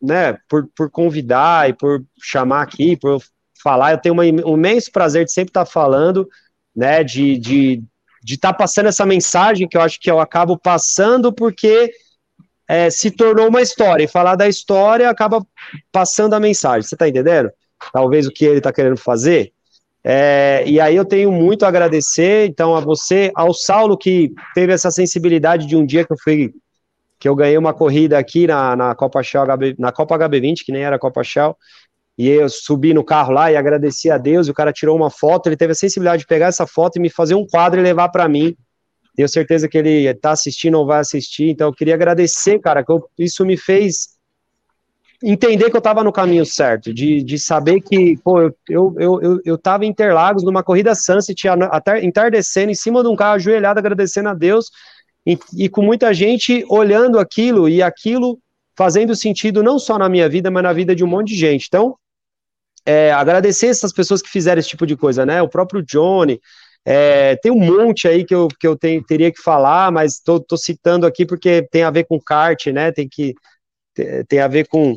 né, 0.01 0.39
por, 0.49 0.69
por 0.77 0.89
convidar 0.89 1.69
e 1.69 1.73
por 1.73 2.05
chamar 2.23 2.62
aqui, 2.62 2.97
por 2.97 3.20
falar. 3.61 3.93
Eu 3.93 3.99
tenho 3.99 4.12
uma, 4.12 4.23
um 4.23 4.55
imenso 4.57 4.93
prazer 4.93 5.24
de 5.24 5.32
sempre 5.32 5.51
estar 5.51 5.66
falando, 5.66 6.28
né, 6.77 7.03
de 7.03 7.36
de 7.36 7.82
de 8.24 8.36
estar 8.36 8.52
tá 8.52 8.59
passando 8.59 8.86
essa 8.86 9.05
mensagem 9.05 9.68
que 9.68 9.76
eu 9.76 9.82
acho 9.82 10.01
que 10.01 10.10
eu 10.10 10.18
acabo 10.18 10.59
passando 10.59 11.30
porque 11.30 11.92
é, 12.66 12.88
se 12.88 13.10
tornou 13.10 13.48
uma 13.48 13.60
história 13.60 14.02
e 14.02 14.09
falar 14.09 14.34
da 14.34 14.48
história 14.48 15.10
acaba 15.10 15.46
passando 15.92 16.32
a 16.32 16.40
mensagem. 16.40 16.88
Você 16.88 16.96
tá 16.96 17.06
entendendo? 17.06 17.51
Talvez 17.92 18.26
o 18.26 18.30
que 18.30 18.46
ele 18.46 18.62
tá 18.62 18.72
querendo 18.72 18.96
fazer. 18.96 19.52
É, 20.02 20.64
e 20.66 20.80
aí 20.80 20.96
eu 20.96 21.05
tenho 21.05 21.30
muito 21.30 21.66
a 21.66 21.68
agradecer, 21.68 22.46
então, 22.48 22.74
a 22.74 22.80
você, 22.80 23.30
ao 23.34 23.52
Saulo, 23.52 23.96
que 23.96 24.32
teve 24.55 24.72
essa 24.72 24.90
sensibilidade 24.90 25.66
de 25.66 25.76
um 25.76 25.84
dia 25.84 26.05
que 26.05 26.12
eu 26.12 26.16
fui, 26.22 26.55
que 27.18 27.28
eu 27.28 27.34
ganhei 27.34 27.59
uma 27.59 27.74
corrida 27.74 28.18
aqui 28.18 28.46
na, 28.46 28.74
na 28.74 28.94
Copa 28.94 29.22
Shell, 29.22 29.44
HB, 29.44 29.76
na 29.78 29.92
Copa 29.92 30.18
HB20, 30.18 30.64
que 30.64 30.72
nem 30.72 30.82
era 30.82 30.98
Copa 30.98 31.22
Shell, 31.22 31.56
e 32.16 32.28
eu 32.28 32.49
subi 32.49 32.95
no 32.95 33.05
carro 33.05 33.32
lá 33.32 33.51
e 33.51 33.57
agradeci 33.57 34.11
a 34.11 34.19
Deus, 34.19 34.49
o 34.49 34.55
cara 34.55 34.73
tirou 34.73 34.97
uma 34.97 35.11
foto, 35.11 35.49
ele 35.49 35.57
teve 35.57 35.73
a 35.73 35.77
sensibilidade 35.77 36.20
de 36.20 36.27
pegar 36.27 36.47
essa 36.47 36.66
foto 36.66 36.97
e 36.97 37.01
me 37.01 37.11
fazer 37.11 37.35
um 37.35 37.47
quadro 37.47 37.81
e 37.81 37.82
levar 37.82 38.09
para 38.09 38.28
mim, 38.28 38.57
tenho 39.16 39.28
certeza 39.28 39.69
que 39.69 39.78
ele 39.78 40.07
está 40.07 40.32
assistindo 40.32 40.78
ou 40.78 40.86
vai 40.86 41.01
assistir, 41.01 41.51
então 41.51 41.69
eu 41.69 41.73
queria 41.73 41.95
agradecer, 41.95 42.59
cara, 42.59 42.85
que 42.85 42.91
eu, 42.91 43.05
isso 43.19 43.45
me 43.45 43.57
fez 43.57 44.15
entender 45.23 45.70
que 45.70 45.77
eu 45.77 45.78
estava 45.78 46.05
no 46.05 46.12
caminho 46.12 46.45
certo, 46.45 46.93
de, 46.93 47.23
de 47.23 47.39
saber 47.39 47.81
que, 47.81 48.16
pô, 48.23 48.43
eu, 48.43 48.55
eu, 48.69 48.95
eu, 48.99 49.41
eu 49.45 49.59
tava 49.59 49.85
em 49.85 49.89
Interlagos 49.89 50.43
numa 50.45 50.62
corrida 50.62 50.95
Sunset, 50.95 51.47
entardecendo 52.03 52.70
em 52.70 52.74
cima 52.74 53.03
de 53.03 53.09
um 53.09 53.16
carro 53.16 53.36
ajoelhado, 53.36 53.78
agradecendo 53.78 54.28
a 54.28 54.35
Deus, 54.35 54.66
e, 55.27 55.39
e, 55.57 55.69
com 55.69 55.81
muita 55.81 56.12
gente 56.12 56.65
olhando 56.69 57.19
aquilo 57.19 57.66
e 57.69 57.82
aquilo 57.82 58.39
fazendo 58.77 59.16
sentido 59.16 59.62
não 59.62 59.78
só 59.78 59.99
na 59.99 60.09
minha 60.09 60.28
vida, 60.28 60.51
mas 60.51 60.62
na 60.62 60.73
vida 60.73 60.95
de 60.95 61.03
um 61.03 61.07
monte 61.07 61.28
de 61.28 61.36
gente. 61.36 61.66
Então, 61.69 61.97
é, 62.86 63.12
agradecer 63.12 63.66
essas 63.66 63.93
pessoas 63.93 64.20
que 64.20 64.28
fizeram 64.28 64.59
esse 64.59 64.69
tipo 64.69 64.86
de 64.86 64.97
coisa, 64.97 65.24
né? 65.24 65.40
O 65.43 65.48
próprio 65.48 65.82
Johnny, 65.82 66.40
é, 66.85 67.36
tem 67.36 67.51
um 67.51 67.59
monte 67.59 68.06
aí 68.06 68.24
que 68.24 68.35
eu, 68.35 68.48
que 68.48 68.66
eu 68.66 68.77
tenho, 68.77 69.02
teria 69.02 69.32
que 69.32 69.40
falar, 69.40 69.90
mas 69.90 70.20
tô, 70.20 70.39
tô 70.39 70.56
citando 70.56 71.06
aqui 71.06 71.24
porque 71.24 71.66
tem 71.70 71.82
a 71.82 71.90
ver 71.90 72.05
com 72.05 72.20
kart, 72.20 72.66
né? 72.66 72.93
Tem 72.93 73.09
que 73.09 73.35
tem 74.28 74.40
a 74.40 74.48
ver 74.48 74.66
com, 74.66 74.97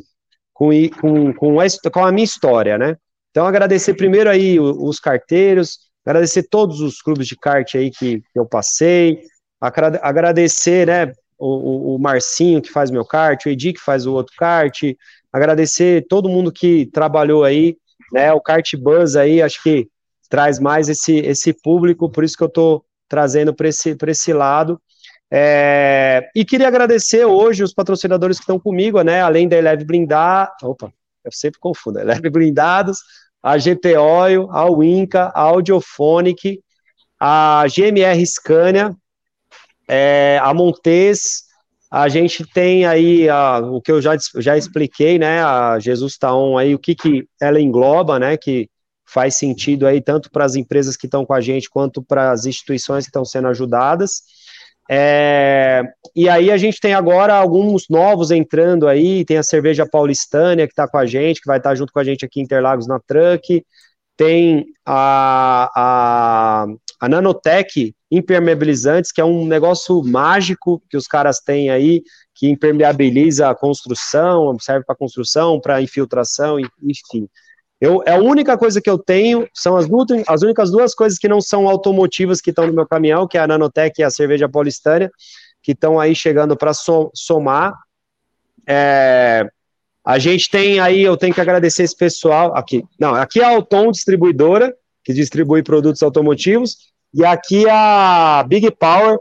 com, 0.54 0.72
com, 0.90 1.34
com, 1.34 1.60
a, 1.60 1.66
com 1.92 2.04
a 2.04 2.12
minha 2.12 2.26
história, 2.26 2.78
né? 2.78 2.98
Então, 3.30 3.46
agradecer 3.46 3.94
primeiro 3.94 4.30
aí 4.30 4.60
os 4.60 5.00
carteiros, 5.00 5.78
agradecer 6.04 6.48
todos 6.50 6.82
os 6.82 7.00
clubes 7.00 7.28
de 7.28 7.36
kart 7.36 7.76
aí 7.76 7.92
que, 7.92 8.20
que 8.20 8.40
eu 8.40 8.48
passei, 8.48 9.22
agradecer, 9.62 10.88
né, 10.88 11.14
o, 11.38 11.96
o, 11.96 12.00
Marcinho 12.00 12.62
que 12.62 12.72
faz 12.72 12.90
meu 12.90 13.06
kart, 13.06 13.46
o 13.46 13.50
Edi 13.50 13.74
que 13.74 13.80
faz 13.80 14.08
o 14.08 14.14
outro 14.14 14.34
kart, 14.38 14.82
agradecer 15.38 16.06
todo 16.10 16.30
mundo 16.30 16.52
que 16.52 16.86
trabalhou 16.88 17.44
aí, 17.44 17.78
né, 18.12 18.34
o 18.34 18.42
Kart 18.42 18.76
Buzz 18.76 19.16
aí, 19.16 19.42
acho 19.42 19.62
que 19.64 19.88
traz 20.30 20.60
mais 20.60 20.90
esse, 20.90 21.18
esse 21.18 21.54
público, 21.54 22.10
por 22.10 22.24
isso 22.24 22.38
que 22.38 22.44
eu 22.44 22.50
tô 22.50 22.84
trazendo 23.08 23.54
para 23.54 23.70
esse, 23.70 23.96
esse 24.08 24.34
lado, 24.34 24.82
É, 25.30 26.30
e 26.34 26.46
queria 26.46 26.70
agradecer 26.70 27.26
hoje 27.26 27.62
os 27.62 27.74
patrocinadores 27.74 28.38
que 28.38 28.44
estão 28.44 28.58
comigo, 28.60 29.02
né? 29.02 29.22
Além 29.22 29.46
da 29.48 29.58
Eleve 29.58 29.84
Blindar, 29.84 30.54
opa, 30.64 30.90
eu 31.24 31.32
sempre 31.34 31.60
confundo, 31.60 32.00
Eleve 32.00 32.30
Blindados, 32.30 33.00
a 33.44 33.58
GT 33.58 33.98
Oil, 33.98 34.50
a 34.52 34.66
Winca, 34.72 35.32
a 35.36 35.42
Audiophonic, 35.42 36.62
a 37.20 37.66
GMR 37.68 38.26
Scania, 38.26 38.96
é, 39.88 40.40
a 40.42 40.54
Montes, 40.54 41.47
a 41.90 42.10
gente 42.10 42.46
tem 42.46 42.86
aí 42.86 43.30
a, 43.30 43.60
o 43.60 43.82
que 43.82 43.92
eu 43.92 44.02
já, 44.02 44.16
já 44.36 44.58
expliquei, 44.58 45.18
né? 45.18 45.42
A 45.42 45.80
Jesus 45.80 46.18
Taon 46.18 46.58
aí, 46.58 46.76
o 46.76 46.80
que, 46.80 46.94
que 46.94 47.26
ela 47.42 47.60
engloba, 47.60 48.20
né? 48.20 48.36
Que 48.38 48.70
faz 49.06 49.36
sentido 49.36 49.88
aí 49.88 50.02
tanto 50.02 50.30
para 50.30 50.44
as 50.44 50.56
empresas 50.56 50.98
que 50.98 51.08
estão 51.08 51.26
com 51.26 51.34
a 51.34 51.40
gente 51.40 51.70
quanto 51.70 52.04
para 52.04 52.32
as 52.32 52.46
instituições 52.46 53.06
que 53.06 53.10
estão 53.10 53.24
sendo 53.24 53.48
ajudadas. 53.48 54.22
É, 54.90 55.84
e 56.16 56.30
aí 56.30 56.50
a 56.52 56.58
gente 56.58 56.80
tem 56.80 56.94
agora 56.94 57.34
alguns 57.36 57.86
novos 57.90 58.32
entrando 58.32 58.88
aí, 58.88 59.26
tem 59.26 59.38
a 59.38 59.44
cerveja 59.44 59.86
paulistânia 59.86 60.66
que 60.66 60.72
está 60.72 60.88
com 60.88 60.98
a 60.98 61.06
gente, 61.06 61.42
que 61.42 61.48
vai 61.48 61.58
estar 61.58 61.70
tá 61.70 61.76
junto 61.76 61.92
com 61.92 62.00
a 62.00 62.04
gente 62.04 62.26
aqui 62.26 62.40
em 62.40 62.44
Interlagos 62.44 62.88
na 62.88 63.00
Truck, 63.00 63.64
tem 64.16 64.66
a, 64.86 65.70
a, 65.76 66.66
a 67.00 67.10
Nanotech 67.10 67.94
impermeabilizantes, 68.10 69.12
que 69.12 69.20
é 69.20 69.26
um 69.26 69.46
negócio 69.46 70.02
mágico 70.04 70.82
que 70.90 70.98
os 70.98 71.08
caras 71.08 71.40
têm 71.40 71.70
aí, 71.70 72.04
que 72.34 72.48
impermeabiliza 72.48 73.50
a 73.50 73.56
construção, 73.56 74.58
serve 74.60 74.86
para 74.86 74.96
construção, 74.96 75.60
para 75.60 75.82
infiltração, 75.82 76.58
enfim. 76.60 77.28
Eu, 77.80 78.02
é 78.06 78.14
a 78.14 78.20
única 78.20 78.58
coisa 78.58 78.82
que 78.82 78.90
eu 78.90 78.98
tenho, 78.98 79.48
são 79.54 79.76
as, 79.76 79.88
as 80.28 80.42
únicas 80.42 80.72
duas 80.72 80.96
coisas 80.96 81.20
que 81.20 81.28
não 81.28 81.40
são 81.40 81.68
automotivas 81.68 82.42
que 82.42 82.50
estão 82.50 82.66
no 82.66 82.74
meu 82.74 82.88
caminhão, 82.88 83.28
que 83.28 83.38
é 83.38 83.42
a 83.42 83.48
Nanotech 83.48 84.00
e 84.00 84.04
a 84.04 84.10
cerveja 84.10 84.50
paulistânia, 84.50 85.12
que 85.62 85.74
estão 85.74 86.00
aí 86.00 86.16
chegando 86.16 86.56
para 86.56 86.72
somar. 87.14 87.74
É, 88.66 89.48
a 90.04 90.18
gente 90.18 90.50
tem 90.50 90.80
aí, 90.80 91.02
eu 91.02 91.18
tenho 91.18 91.34
que 91.34 91.42
agradecer 91.42 91.84
esse 91.84 91.96
pessoal 91.96 92.56
aqui. 92.56 92.84
Não, 93.00 93.14
aqui 93.14 93.42
é 93.42 93.44
a 93.44 93.50
Auton 93.50 93.92
Distribuidora, 93.92 94.76
que 95.04 95.14
distribui 95.14 95.62
produtos 95.62 96.02
automotivos, 96.02 96.78
e 97.18 97.26
aqui 97.26 97.66
é 97.66 97.72
a 97.72 98.46
Big 98.48 98.70
Power, 98.72 99.20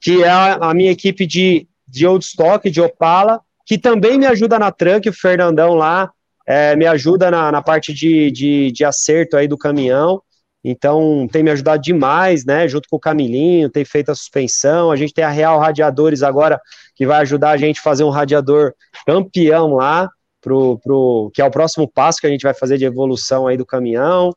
que 0.00 0.22
é 0.22 0.30
a 0.30 0.72
minha 0.72 0.92
equipe 0.92 1.26
de, 1.26 1.66
de 1.86 2.06
old 2.06 2.24
stock, 2.24 2.70
de 2.70 2.80
Opala, 2.80 3.40
que 3.66 3.76
também 3.76 4.16
me 4.16 4.26
ajuda 4.26 4.60
na 4.60 4.70
Trunk, 4.70 5.08
o 5.08 5.12
Fernandão 5.12 5.74
lá, 5.74 6.08
é, 6.46 6.76
me 6.76 6.86
ajuda 6.86 7.32
na, 7.32 7.50
na 7.50 7.60
parte 7.60 7.92
de, 7.92 8.30
de, 8.30 8.70
de, 8.70 8.84
acerto 8.84 9.36
aí 9.36 9.48
do 9.48 9.58
caminhão, 9.58 10.22
então 10.62 11.26
tem 11.30 11.42
me 11.42 11.50
ajudado 11.50 11.82
demais, 11.82 12.44
né, 12.44 12.68
junto 12.68 12.88
com 12.88 12.96
o 12.96 13.00
Camilinho, 13.00 13.68
tem 13.68 13.84
feito 13.84 14.10
a 14.10 14.14
suspensão, 14.14 14.92
a 14.92 14.96
gente 14.96 15.12
tem 15.12 15.24
a 15.24 15.30
Real 15.30 15.58
Radiadores 15.58 16.22
agora, 16.22 16.60
que 16.94 17.04
vai 17.04 17.20
ajudar 17.22 17.50
a 17.50 17.56
gente 17.56 17.80
a 17.80 17.82
fazer 17.82 18.04
um 18.04 18.10
radiador 18.10 18.72
campeão 19.04 19.74
lá, 19.74 20.08
pro, 20.40 20.78
pro, 20.78 21.30
que 21.34 21.42
é 21.42 21.44
o 21.44 21.50
próximo 21.50 21.88
passo 21.88 22.20
que 22.20 22.26
a 22.26 22.30
gente 22.30 22.42
vai 22.42 22.54
fazer 22.54 22.78
de 22.78 22.84
evolução 22.84 23.48
aí 23.48 23.56
do 23.56 23.66
caminhão, 23.66 24.32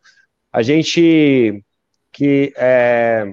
a 0.51 0.63
gente, 0.63 1.63
que 2.15 2.53
é, 2.55 3.27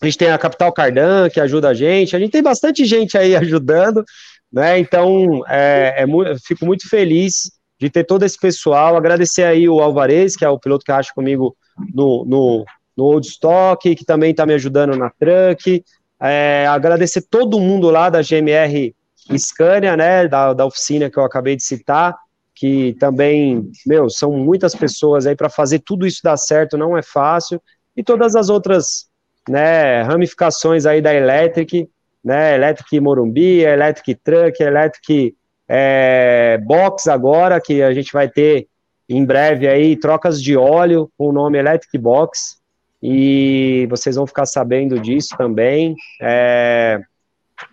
a 0.00 0.04
gente 0.04 0.18
tem 0.18 0.30
a 0.30 0.38
Capital 0.38 0.72
Cardan, 0.72 1.30
que 1.30 1.40
ajuda 1.40 1.70
a 1.70 1.74
gente, 1.74 2.14
a 2.14 2.18
gente 2.18 2.30
tem 2.30 2.42
bastante 2.42 2.84
gente 2.84 3.16
aí 3.16 3.34
ajudando, 3.36 4.04
né, 4.52 4.78
então 4.78 5.42
é, 5.48 6.04
é, 6.04 6.38
fico 6.46 6.66
muito 6.66 6.88
feliz 6.88 7.50
de 7.80 7.88
ter 7.90 8.04
todo 8.04 8.24
esse 8.24 8.38
pessoal. 8.38 8.96
Agradecer 8.96 9.42
aí 9.42 9.68
o 9.68 9.80
Alvarez, 9.80 10.36
que 10.36 10.44
é 10.44 10.48
o 10.48 10.58
piloto 10.58 10.84
que 10.84 10.92
acha 10.92 11.12
comigo 11.14 11.56
no, 11.92 12.24
no, 12.24 12.64
no 12.96 13.04
Old 13.04 13.26
Stock, 13.26 13.94
que 13.94 14.04
também 14.04 14.30
está 14.30 14.46
me 14.46 14.54
ajudando 14.54 14.96
na 14.96 15.10
Truck. 15.10 15.82
É, 16.20 16.66
agradecer 16.68 17.22
todo 17.22 17.58
mundo 17.58 17.90
lá 17.90 18.08
da 18.08 18.20
GMR 18.22 18.94
Scania, 19.36 19.96
né, 19.96 20.28
da, 20.28 20.52
da 20.52 20.66
oficina 20.66 21.10
que 21.10 21.18
eu 21.18 21.24
acabei 21.24 21.56
de 21.56 21.64
citar, 21.64 22.14
que 22.54 22.94
também, 23.00 23.68
meu, 23.86 24.08
são 24.08 24.30
muitas 24.32 24.74
pessoas 24.74 25.26
aí 25.26 25.34
para 25.34 25.48
fazer 25.48 25.80
tudo 25.80 26.06
isso 26.06 26.20
dar 26.22 26.36
certo, 26.36 26.78
não 26.78 26.96
é 26.96 27.02
fácil. 27.02 27.60
E 27.96 28.02
todas 28.02 28.34
as 28.34 28.48
outras, 28.48 29.08
né, 29.48 30.02
ramificações 30.02 30.86
aí 30.86 31.00
da 31.00 31.14
Electric, 31.14 31.88
né, 32.24 32.54
Electric 32.54 33.00
Morumbi, 33.00 33.60
Electric 33.60 34.14
Truck, 34.16 34.62
Electric 34.62 35.34
é, 35.68 36.58
box 36.58 37.08
agora, 37.08 37.60
que 37.60 37.82
a 37.82 37.92
gente 37.92 38.12
vai 38.12 38.28
ter 38.28 38.68
em 39.08 39.24
breve 39.24 39.68
aí, 39.68 39.96
trocas 39.96 40.42
de 40.42 40.56
óleo 40.56 41.10
com 41.18 41.28
o 41.28 41.32
nome 41.32 41.58
Electric 41.58 41.98
Box, 41.98 42.62
e 43.02 43.86
vocês 43.90 44.14
vão 44.16 44.26
ficar 44.26 44.46
sabendo 44.46 44.98
disso 44.98 45.34
também. 45.36 45.96
É, 46.20 47.00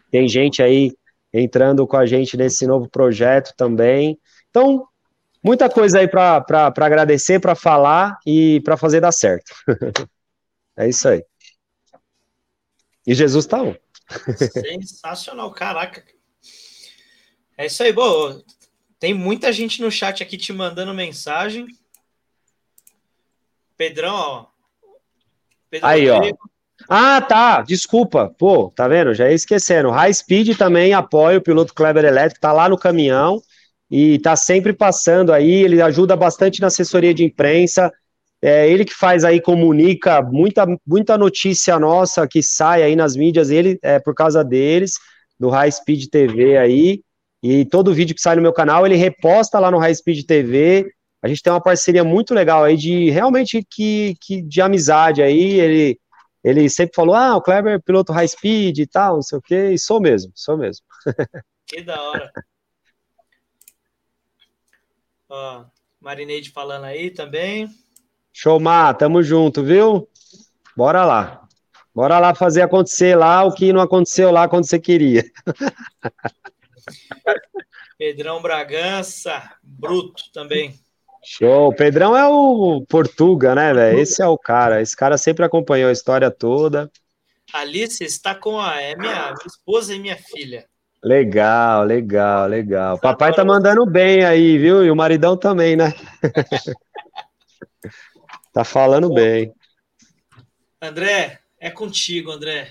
tem 0.09 0.27
gente 0.27 0.61
aí 0.63 0.91
entrando 1.31 1.85
com 1.85 1.97
a 1.97 2.05
gente 2.05 2.35
nesse 2.35 2.65
novo 2.65 2.89
projeto 2.89 3.53
também. 3.55 4.17
Então, 4.49 4.85
muita 5.43 5.69
coisa 5.69 5.99
aí 5.99 6.07
para 6.07 6.43
agradecer, 6.77 7.39
para 7.39 7.55
falar 7.55 8.17
e 8.25 8.61
para 8.61 8.77
fazer 8.77 9.01
dar 9.01 9.11
certo. 9.11 9.53
é 10.77 10.87
isso 10.89 11.07
aí. 11.07 11.23
E 13.05 13.13
Jesus 13.13 13.45
tá 13.45 13.61
um. 13.61 13.75
Sensacional, 14.37 15.51
caraca. 15.51 16.03
É 17.57 17.65
isso 17.65 17.83
aí, 17.83 17.91
boa. 17.91 18.43
Tem 18.99 19.13
muita 19.13 19.51
gente 19.51 19.81
no 19.81 19.91
chat 19.91 20.21
aqui 20.21 20.37
te 20.37 20.51
mandando 20.51 20.93
mensagem. 20.93 21.67
Pedrão, 23.77 24.13
ó. 24.13 24.45
Pedrão 25.69 25.89
aí, 25.89 26.09
ó. 26.09 26.21
Ah, 26.87 27.21
tá. 27.21 27.61
Desculpa. 27.61 28.33
Pô, 28.37 28.71
tá 28.71 28.87
vendo? 28.87 29.13
Já 29.13 29.29
ia 29.29 29.35
esquecendo. 29.35 29.89
High 29.89 30.13
Speed 30.13 30.57
também 30.57 30.93
apoia 30.93 31.37
o 31.37 31.41
piloto 31.41 31.73
Kleber 31.73 32.05
Elétrico, 32.05 32.41
tá 32.41 32.51
lá 32.51 32.67
no 32.67 32.77
caminhão 32.77 33.41
e 33.89 34.19
tá 34.19 34.35
sempre 34.35 34.73
passando 34.73 35.33
aí. 35.33 35.63
Ele 35.63 35.81
ajuda 35.81 36.15
bastante 36.15 36.61
na 36.61 36.67
assessoria 36.67 37.13
de 37.13 37.23
imprensa. 37.23 37.91
É 38.41 38.69
ele 38.69 38.85
que 38.85 38.93
faz 38.93 39.23
aí, 39.25 39.41
comunica 39.41 40.21
muita, 40.21 40.65
muita 40.85 41.17
notícia 41.17 41.77
nossa 41.77 42.27
que 42.27 42.41
sai 42.41 42.83
aí 42.83 42.95
nas 42.95 43.15
mídias, 43.15 43.49
ele 43.49 43.77
é 43.81 43.99
por 43.99 44.15
causa 44.15 44.43
deles, 44.43 44.93
do 45.37 45.49
High 45.49 45.71
Speed 45.71 46.05
TV 46.09 46.57
aí. 46.57 47.01
E 47.43 47.65
todo 47.65 47.93
vídeo 47.93 48.15
que 48.15 48.21
sai 48.21 48.35
no 48.35 48.41
meu 48.41 48.53
canal, 48.53 48.85
ele 48.85 48.95
reposta 48.95 49.59
lá 49.59 49.69
no 49.69 49.77
High 49.77 49.95
Speed 49.95 50.25
TV. 50.25 50.89
A 51.21 51.27
gente 51.27 51.43
tem 51.43 51.51
uma 51.51 51.61
parceria 51.61 52.03
muito 52.03 52.33
legal 52.33 52.63
aí 52.63 52.77
de 52.77 53.09
realmente 53.09 53.65
que, 53.69 54.15
que 54.21 54.41
de 54.41 54.61
amizade 54.61 55.21
aí. 55.21 55.59
Ele, 55.59 55.99
ele 56.43 56.69
sempre 56.69 56.95
falou: 56.95 57.15
ah, 57.15 57.35
o 57.35 57.41
Kleber 57.41 57.73
é 57.73 57.79
piloto 57.79 58.13
high 58.13 58.27
speed 58.27 58.77
e 58.77 58.87
tal, 58.87 59.15
não 59.15 59.21
sei 59.21 59.37
o 59.37 59.41
quê. 59.41 59.71
E 59.71 59.77
sou 59.77 59.99
mesmo, 59.99 60.31
sou 60.35 60.57
mesmo. 60.57 60.85
Que 61.67 61.83
da 61.83 62.01
hora. 62.01 62.31
Ó, 65.29 65.63
Marineide 66.01 66.49
falando 66.49 66.85
aí 66.85 67.11
também. 67.11 67.69
Show, 68.33 68.59
Má, 68.59 68.93
tamo 68.93 69.21
junto, 69.21 69.63
viu? 69.63 70.09
Bora 70.75 71.05
lá. 71.05 71.47
Bora 71.93 72.17
lá 72.19 72.33
fazer 72.33 72.61
acontecer 72.61 73.15
lá 73.15 73.43
o 73.43 73.53
que 73.53 73.71
não 73.73 73.81
aconteceu 73.81 74.31
lá 74.31 74.47
quando 74.47 74.65
você 74.67 74.79
queria. 74.79 75.23
Pedrão 77.97 78.41
Bragança, 78.41 79.51
bruto 79.61 80.31
também. 80.31 80.79
Show. 81.23 81.75
Pedrão 81.75 82.15
é 82.15 82.25
o 82.27 82.85
Portuga, 82.87 83.53
né, 83.53 83.73
velho? 83.73 83.99
Esse 83.99 84.21
é 84.21 84.27
o 84.27 84.37
cara. 84.37 84.81
Esse 84.81 84.95
cara 84.95 85.17
sempre 85.17 85.43
acompanhou 85.43 85.89
a 85.89 85.93
história 85.93 86.31
toda. 86.31 86.89
Alice 87.51 88.03
está 88.03 88.33
com 88.33 88.59
a 88.59 88.81
é 88.81 88.95
minha, 88.95 89.33
minha 89.33 89.35
esposa 89.45 89.93
e 89.93 89.99
minha 89.99 90.15
filha. 90.15 90.65
Legal, 91.03 91.85
legal, 91.85 92.47
legal. 92.47 92.95
O 92.95 92.99
papai 92.99 93.33
tá 93.33 93.45
mandando 93.45 93.85
bem 93.85 94.25
aí, 94.25 94.57
viu? 94.57 94.83
E 94.83 94.91
o 94.91 94.95
maridão 94.95 95.37
também, 95.37 95.75
né? 95.75 95.93
tá 98.53 98.65
falando 98.65 99.13
bem. 99.13 99.53
André, 100.81 101.39
é 101.59 101.69
contigo, 101.69 102.31
André. 102.31 102.67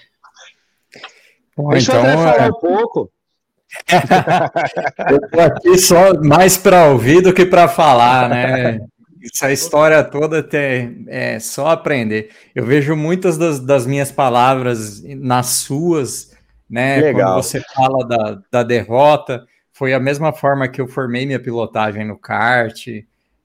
Bom, 1.56 1.70
Deixa 1.70 1.92
então, 1.92 2.02
o 2.02 2.06
André 2.06 2.16
falar 2.16 2.46
é... 2.46 2.50
um 2.50 2.54
pouco. 2.54 3.12
eu 5.10 5.30
tô 5.30 5.40
aqui 5.40 5.78
só 5.78 6.14
mais 6.22 6.56
para 6.56 6.86
ouvir 6.86 7.22
do 7.22 7.32
que 7.32 7.46
para 7.46 7.66
falar, 7.66 8.28
né? 8.28 8.78
Essa 9.22 9.52
história 9.52 10.02
toda 10.04 10.42
tem, 10.42 11.04
é 11.08 11.38
só 11.38 11.68
aprender. 11.68 12.30
Eu 12.54 12.64
vejo 12.64 12.94
muitas 12.94 13.36
das, 13.36 13.58
das 13.58 13.86
minhas 13.86 14.12
palavras 14.12 15.02
nas 15.02 15.46
suas, 15.46 16.30
né? 16.68 17.00
Legal. 17.00 17.34
Quando 17.34 17.42
você 17.42 17.60
fala 17.74 18.06
da, 18.06 18.42
da 18.50 18.62
derrota, 18.62 19.46
foi 19.72 19.94
a 19.94 20.00
mesma 20.00 20.32
forma 20.32 20.68
que 20.68 20.80
eu 20.80 20.88
formei 20.88 21.24
minha 21.24 21.38
pilotagem 21.38 22.04
no 22.04 22.18
kart. 22.18 22.86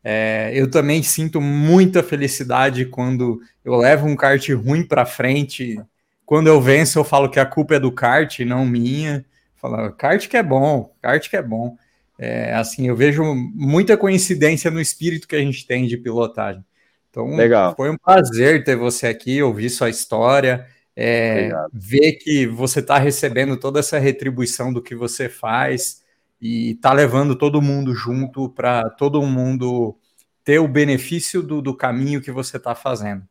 É, 0.04 0.52
eu 0.54 0.70
também 0.70 1.02
sinto 1.02 1.40
muita 1.40 2.04
felicidade 2.04 2.86
quando 2.86 3.40
eu 3.64 3.76
levo 3.76 4.08
um 4.08 4.16
kart 4.16 4.50
ruim 4.50 4.86
para 4.86 5.06
frente. 5.06 5.80
Quando 6.26 6.48
eu 6.48 6.60
venço, 6.60 7.00
eu 7.00 7.04
falo 7.04 7.30
que 7.30 7.40
a 7.40 7.46
culpa 7.46 7.76
é 7.76 7.80
do 7.80 7.92
kart, 7.92 8.40
não 8.40 8.66
minha. 8.66 9.24
Falar, 9.56 9.92
kart 9.94 10.28
que 10.28 10.36
é 10.36 10.44
bom, 10.44 10.94
kart 11.02 11.30
que 11.30 11.38
é 11.38 11.42
bom. 11.42 11.78
É, 12.18 12.54
assim, 12.54 12.88
eu 12.88 12.96
vejo 12.96 13.24
muita 13.54 13.96
coincidência 13.96 14.70
no 14.70 14.82
espírito 14.82 15.28
que 15.28 15.36
a 15.36 15.40
gente 15.40 15.66
tem 15.66 15.86
de 15.86 15.98
pilotagem. 15.98 16.64
Então, 17.10 17.36
Legal. 17.36 17.76
foi 17.76 17.92
um 17.92 17.98
prazer 17.98 18.64
ter 18.64 18.76
você 18.76 19.08
aqui, 19.08 19.42
ouvir 19.42 19.70
sua 19.70 19.90
história. 19.90 20.68
É, 20.96 21.52
ver 21.72 22.14
que 22.14 22.46
você 22.48 22.80
está 22.80 22.98
recebendo 22.98 23.58
toda 23.58 23.80
essa 23.80 23.98
retribuição 23.98 24.72
do 24.72 24.82
que 24.82 24.96
você 24.96 25.28
faz 25.28 26.04
e 26.40 26.72
está 26.72 26.94
levando 26.94 27.36
todo 27.36 27.62
mundo 27.62 27.96
junto 27.96 28.50
para 28.50 28.90
todo 28.92 29.22
mundo 29.24 29.98
ter 30.44 30.60
o 30.60 30.68
benefício 30.68 31.42
do, 31.42 31.62
do 31.62 31.76
caminho 31.76 32.22
que 32.22 32.32
você 32.32 32.58
está 32.58 32.76
fazendo. 32.76 33.24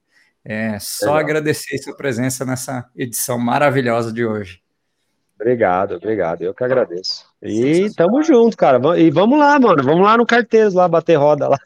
É 0.44 0.78
só 0.80 1.06
Legal. 1.06 1.20
agradecer 1.20 1.78
sua 1.78 1.96
presença 1.96 2.44
nessa 2.44 2.88
edição 2.96 3.38
maravilhosa 3.38 4.12
de 4.12 4.24
hoje. 4.24 4.60
Obrigado, 5.38 5.96
obrigado. 5.96 6.42
Eu 6.42 6.54
que 6.54 6.62
agradeço. 6.62 7.26
E 7.42 7.90
tamo 7.96 8.22
junto, 8.22 8.56
cara. 8.56 8.80
E 8.96 9.10
vamos 9.10 9.38
lá, 9.38 9.58
mano. 9.58 9.82
Vamos 9.82 10.04
lá 10.04 10.16
no 10.16 10.24
carteiro, 10.24 10.72
lá, 10.72 10.86
bater 10.86 11.16
roda 11.16 11.48
lá. 11.48 11.58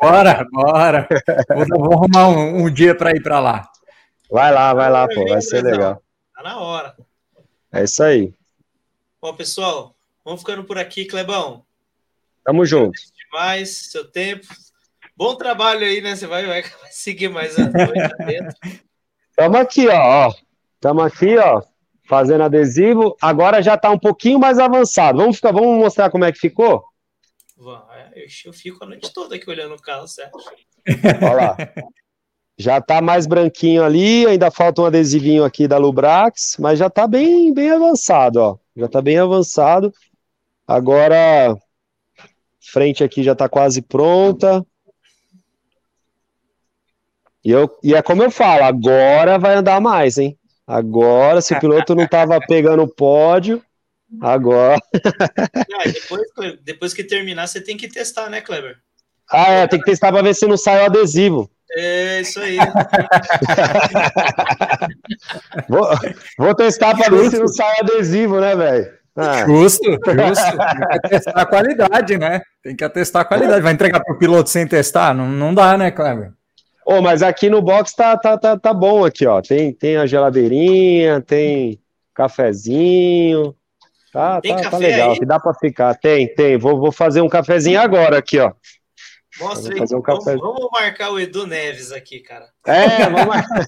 Bora, 0.00 0.46
bora. 0.52 1.08
Vou, 1.68 1.84
vou 1.84 1.92
arrumar 1.94 2.28
um, 2.28 2.64
um 2.64 2.70
dia 2.70 2.94
para 2.94 3.10
ir 3.10 3.22
para 3.22 3.40
lá. 3.40 3.68
Vai 4.30 4.52
lá, 4.52 4.74
vai 4.74 4.90
lá, 4.90 5.08
pô. 5.08 5.26
Vai 5.28 5.40
ser 5.40 5.62
legal. 5.62 6.02
Tá 6.34 6.42
na 6.42 6.58
hora. 6.58 6.96
É 7.72 7.84
isso 7.84 8.02
aí. 8.02 8.34
Bom, 9.20 9.34
pessoal, 9.34 9.94
vamos 10.24 10.40
ficando 10.40 10.64
por 10.64 10.78
aqui, 10.78 11.04
Clebão. 11.04 11.64
Tamo 12.44 12.64
junto. 12.64 12.98
Demais, 13.24 13.90
seu 13.90 14.04
tempo. 14.10 14.46
Bom 15.16 15.34
trabalho 15.34 15.84
aí, 15.84 16.00
né? 16.00 16.14
Você 16.14 16.26
vai, 16.26 16.46
vai 16.46 16.62
seguir 16.90 17.28
mais 17.28 17.58
a 17.58 17.70
noite 17.70 18.52
Tamo 19.34 19.56
aqui, 19.56 19.88
ó. 19.88 20.32
Tamo 20.80 21.00
aqui, 21.00 21.36
ó 21.38 21.62
fazendo 22.06 22.44
adesivo. 22.44 23.16
Agora 23.20 23.62
já 23.62 23.74
está 23.74 23.90
um 23.90 23.98
pouquinho 23.98 24.38
mais 24.38 24.58
avançado. 24.58 25.18
Vamos, 25.18 25.36
ficar, 25.36 25.52
vamos 25.52 25.78
mostrar 25.78 26.10
como 26.10 26.24
é 26.24 26.32
que 26.32 26.38
ficou? 26.38 26.84
Eu 28.44 28.52
fico 28.52 28.84
a 28.84 28.86
noite 28.86 29.12
toda 29.12 29.36
aqui 29.36 29.48
olhando 29.48 29.74
o 29.74 29.82
carro, 29.82 30.06
certo? 30.06 30.38
Olha 31.22 31.34
lá. 31.34 31.56
Já 32.58 32.78
está 32.78 33.02
mais 33.02 33.26
branquinho 33.26 33.84
ali, 33.84 34.26
ainda 34.26 34.50
falta 34.50 34.80
um 34.80 34.86
adesivinho 34.86 35.44
aqui 35.44 35.68
da 35.68 35.76
Lubrax, 35.76 36.56
mas 36.58 36.78
já 36.78 36.86
está 36.86 37.06
bem, 37.06 37.52
bem 37.52 37.70
avançado, 37.70 38.40
ó. 38.40 38.58
Já 38.74 38.86
está 38.86 39.02
bem 39.02 39.18
avançado. 39.18 39.92
Agora, 40.66 41.56
frente 42.60 43.04
aqui 43.04 43.22
já 43.22 43.32
está 43.32 43.48
quase 43.48 43.82
pronta. 43.82 44.64
E, 47.44 47.50
eu, 47.50 47.70
e 47.82 47.94
é 47.94 48.02
como 48.02 48.22
eu 48.22 48.30
falo, 48.30 48.64
agora 48.64 49.38
vai 49.38 49.54
andar 49.54 49.80
mais, 49.80 50.18
hein? 50.18 50.36
Agora, 50.66 51.40
se 51.40 51.54
o 51.54 51.60
piloto 51.60 51.94
não 51.94 52.04
estava 52.04 52.40
pegando 52.48 52.82
o 52.82 52.88
pódio, 52.88 53.62
agora. 54.20 54.80
Ah, 55.78 55.88
depois, 55.88 56.58
depois 56.64 56.94
que 56.94 57.04
terminar, 57.04 57.46
você 57.46 57.60
tem 57.60 57.76
que 57.76 57.86
testar, 57.86 58.28
né, 58.30 58.40
Kleber? 58.40 58.78
Ah, 59.30 59.50
é, 59.50 59.66
tem 59.66 59.78
que 59.78 59.84
testar 59.84 60.10
para 60.10 60.22
ver 60.22 60.34
se 60.34 60.46
não 60.46 60.56
sai 60.56 60.82
o 60.82 60.86
adesivo. 60.86 61.50
É, 61.74 62.20
isso 62.20 62.38
aí. 62.40 62.58
vou, 65.68 65.88
vou 66.38 66.54
testar 66.54 66.96
para 66.96 67.10
ver 67.10 67.30
se 67.30 67.38
não 67.38 67.48
sai 67.48 67.74
adesivo, 67.80 68.40
né, 68.40 68.54
velho? 68.54 68.94
Ah. 69.16 69.46
Justo, 69.46 69.90
justo. 69.90 70.56
Tem 70.90 71.00
que 71.00 71.08
testar 71.08 71.32
a 71.32 71.46
qualidade, 71.46 72.18
né? 72.18 72.42
Tem 72.62 72.76
que 72.76 72.84
atestar 72.84 73.22
a 73.22 73.24
qualidade. 73.24 73.62
Vai 73.62 73.72
entregar 73.72 74.00
para 74.00 74.14
o 74.14 74.18
piloto 74.18 74.50
sem 74.50 74.66
testar? 74.66 75.14
Não, 75.14 75.26
não 75.26 75.54
dá, 75.54 75.78
né, 75.78 75.90
Kleber? 75.90 76.32
Oh, 76.84 77.00
mas 77.00 77.22
aqui 77.22 77.48
no 77.50 77.62
box 77.62 77.96
tá, 77.96 78.16
tá, 78.16 78.38
tá, 78.38 78.56
tá 78.56 78.72
bom 78.72 79.04
aqui, 79.04 79.26
ó. 79.26 79.40
Tem, 79.40 79.72
tem 79.72 79.96
a 79.96 80.06
geladeirinha, 80.06 81.20
tem 81.20 81.80
cafezinho. 82.14 83.56
Tá, 84.12 84.40
tem 84.40 84.54
tá, 84.54 84.70
tá 84.70 84.78
legal, 84.78 85.10
aí? 85.10 85.18
que 85.18 85.26
dá 85.26 85.40
para 85.40 85.52
ficar. 85.54 85.94
Tem, 85.94 86.32
tem. 86.32 86.56
Vou, 86.56 86.78
vou 86.78 86.92
fazer 86.92 87.22
um 87.22 87.28
cafezinho 87.28 87.80
agora 87.80 88.18
aqui, 88.18 88.38
ó. 88.38 88.52
Mostra 89.38 89.74
aí. 89.74 89.80
Um 89.80 90.00
vamos, 90.00 90.24
vamos, 90.24 90.68
marcar 90.72 91.10
o 91.10 91.20
Edu 91.20 91.46
Neves 91.46 91.92
aqui, 91.92 92.20
cara. 92.20 92.50
É, 92.66 93.10
vamos 93.10 93.26
marcar. 93.26 93.66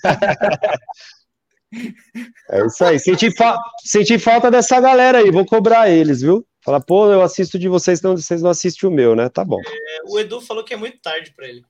é 2.51 2.67
isso 2.67 2.85
aí. 2.85 2.99
Senti, 2.99 3.31
fa 3.37 3.59
senti 3.85 4.19
falta 4.19 4.51
dessa 4.51 4.81
galera 4.81 5.19
aí. 5.19 5.31
Vou 5.31 5.45
cobrar 5.45 5.91
eles, 5.91 6.23
viu? 6.23 6.47
Fala, 6.65 6.81
pô, 6.81 7.11
eu 7.11 7.23
assisto 7.23 7.59
de 7.59 7.69
vocês, 7.69 8.03
não, 8.03 8.17
vocês 8.17 8.43
não 8.43 8.51
assistem 8.51 8.89
o 8.89 8.93
meu, 8.93 9.15
né? 9.15 9.29
Tá 9.29 9.45
bom. 9.45 9.61
É, 9.61 10.11
o 10.11 10.19
Edu 10.19 10.41
falou 10.41 10.65
que 10.65 10.75
é 10.75 10.77
muito 10.77 11.01
tarde 11.01 11.33
para 11.35 11.47
ele. 11.47 11.63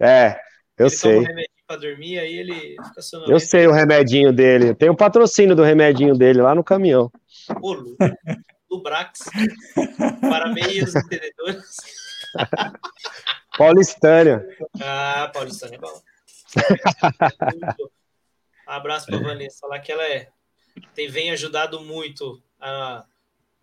É, 0.00 0.38
eu 0.78 0.86
ele 0.86 0.90
sei. 0.90 1.24
Toma 1.24 1.40
um 1.40 1.44
pra 1.66 1.76
dormir, 1.76 2.18
aí 2.18 2.38
ele 2.38 2.76
fica 2.88 3.02
sonolento. 3.02 3.32
Eu 3.32 3.40
sei 3.40 3.66
o 3.66 3.72
remedinho 3.72 4.32
dele. 4.32 4.74
Tem 4.74 4.88
o 4.88 4.96
patrocínio 4.96 5.56
do 5.56 5.62
remedinho 5.62 6.14
dele 6.14 6.40
lá 6.40 6.54
no 6.54 6.62
caminhão. 6.62 7.10
Ô, 7.60 7.74
do 7.74 8.82
Brax. 8.82 9.20
Para 10.20 10.52
meios 10.52 10.94
entendedores. 10.96 11.76
Paulistânia. 13.56 14.46
Ah, 14.80 15.30
Paulistânia 15.32 15.76
é 15.76 15.78
bom. 15.78 16.02
Abraço 18.66 19.06
para 19.06 19.18
Vanessa, 19.18 19.60
falar 19.60 19.78
que 19.78 19.92
ela 19.92 20.04
é 20.04 20.28
tem 20.94 21.08
vem 21.08 21.30
ajudado 21.30 21.80
muito 21.80 22.42
a, 22.60 23.04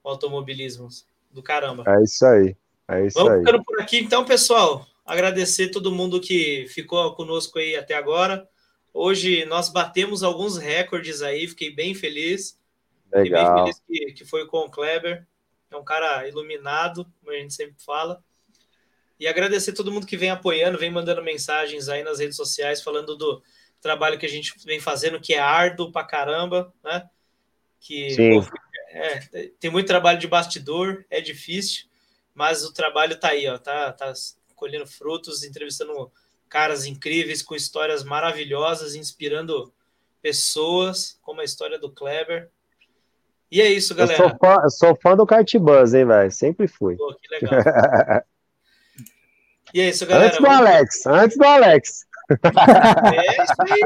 o 0.04 0.10
automobilismo 0.10 0.88
do 1.32 1.44
caramba. 1.44 1.84
É 1.88 2.04
isso 2.04 2.26
aí. 2.26 2.56
É 2.88 3.06
isso 3.06 3.18
Vamos 3.18 3.34
aí. 3.34 3.40
ficando 3.40 3.64
por 3.64 3.82
aqui 3.82 4.00
então, 4.00 4.26
pessoal 4.26 4.88
agradecer 5.06 5.70
todo 5.70 5.92
mundo 5.92 6.20
que 6.20 6.66
ficou 6.70 7.14
conosco 7.16 7.60
aí 7.60 7.76
até 7.76 7.96
agora. 7.96 8.48
Hoje 8.94 9.46
nós 9.46 9.70
batemos 9.70 10.24
alguns 10.24 10.58
recordes 10.58 11.22
aí, 11.22 11.48
fiquei 11.48 11.72
bem 11.72 11.94
feliz. 11.94 12.60
Legal. 13.12 13.24
Fiquei 13.24 13.54
bem 13.54 13.64
feliz 13.64 13.82
que, 13.88 14.14
que 14.14 14.26
foi 14.26 14.48
com 14.48 14.60
o 14.60 14.70
Kleber. 14.70 15.28
É 15.72 15.76
um 15.76 15.84
cara 15.84 16.28
iluminado, 16.28 17.06
como 17.20 17.32
a 17.32 17.40
gente 17.40 17.54
sempre 17.54 17.76
fala. 17.84 18.24
E 19.24 19.28
agradecer 19.28 19.72
todo 19.72 19.90
mundo 19.90 20.06
que 20.06 20.18
vem 20.18 20.30
apoiando, 20.30 20.78
vem 20.78 20.92
mandando 20.92 21.24
mensagens 21.24 21.88
aí 21.88 22.04
nas 22.04 22.20
redes 22.20 22.36
sociais, 22.36 22.82
falando 22.82 23.16
do 23.16 23.42
trabalho 23.80 24.20
que 24.20 24.26
a 24.26 24.30
gente 24.30 24.54
vem 24.66 24.82
fazendo, 24.82 25.18
que 25.18 25.34
é 25.34 25.40
árduo 25.40 25.94
pra 25.94 26.04
caramba, 26.04 26.74
né? 26.84 27.10
Que 27.80 28.18
pô, 28.18 28.46
é, 28.90 29.48
tem 29.62 29.72
muito 29.72 29.88
trabalho 29.88 30.20
de 30.20 30.28
bastidor, 30.28 31.06
é 31.10 31.22
difícil, 31.22 31.86
mas 32.36 32.66
o 32.66 32.74
trabalho 32.74 33.18
tá 33.18 33.30
aí, 33.30 33.48
ó, 33.48 33.58
tá, 33.58 33.94
tá 33.94 34.12
colhendo 34.58 34.86
frutos, 34.86 35.46
entrevistando 35.46 36.12
caras 36.50 36.86
incríveis 36.86 37.42
com 37.42 37.56
histórias 37.56 38.04
maravilhosas, 38.04 38.94
inspirando 38.94 39.74
pessoas, 40.22 41.18
como 41.22 41.40
a 41.40 41.46
história 41.46 41.80
do 41.80 41.90
Kleber. 41.90 42.50
E 43.50 43.62
é 43.62 43.72
isso, 43.72 43.96
galera. 43.96 44.22
Eu 44.22 44.30
sou 44.30 44.38
fã, 44.38 44.58
eu 44.62 44.70
sou 44.70 44.96
fã 45.02 45.16
do 45.16 45.26
Kart 45.26 45.56
Buzz, 45.56 45.94
hein, 45.94 46.06
velho? 46.06 46.30
Sempre 46.30 46.68
fui. 46.68 46.98
Pô, 46.98 47.16
que 47.16 47.30
legal. 47.40 48.22
E 49.74 49.82
é 49.82 49.90
isso, 49.90 50.06
galera. 50.06 50.28
Antes 50.28 50.40
do 50.40 50.48
Alex, 50.48 51.06
antes 51.06 51.38
do 51.38 51.46
Alex. 51.46 52.06
É 53.14 53.44
isso 53.44 53.54
aí. 53.60 53.82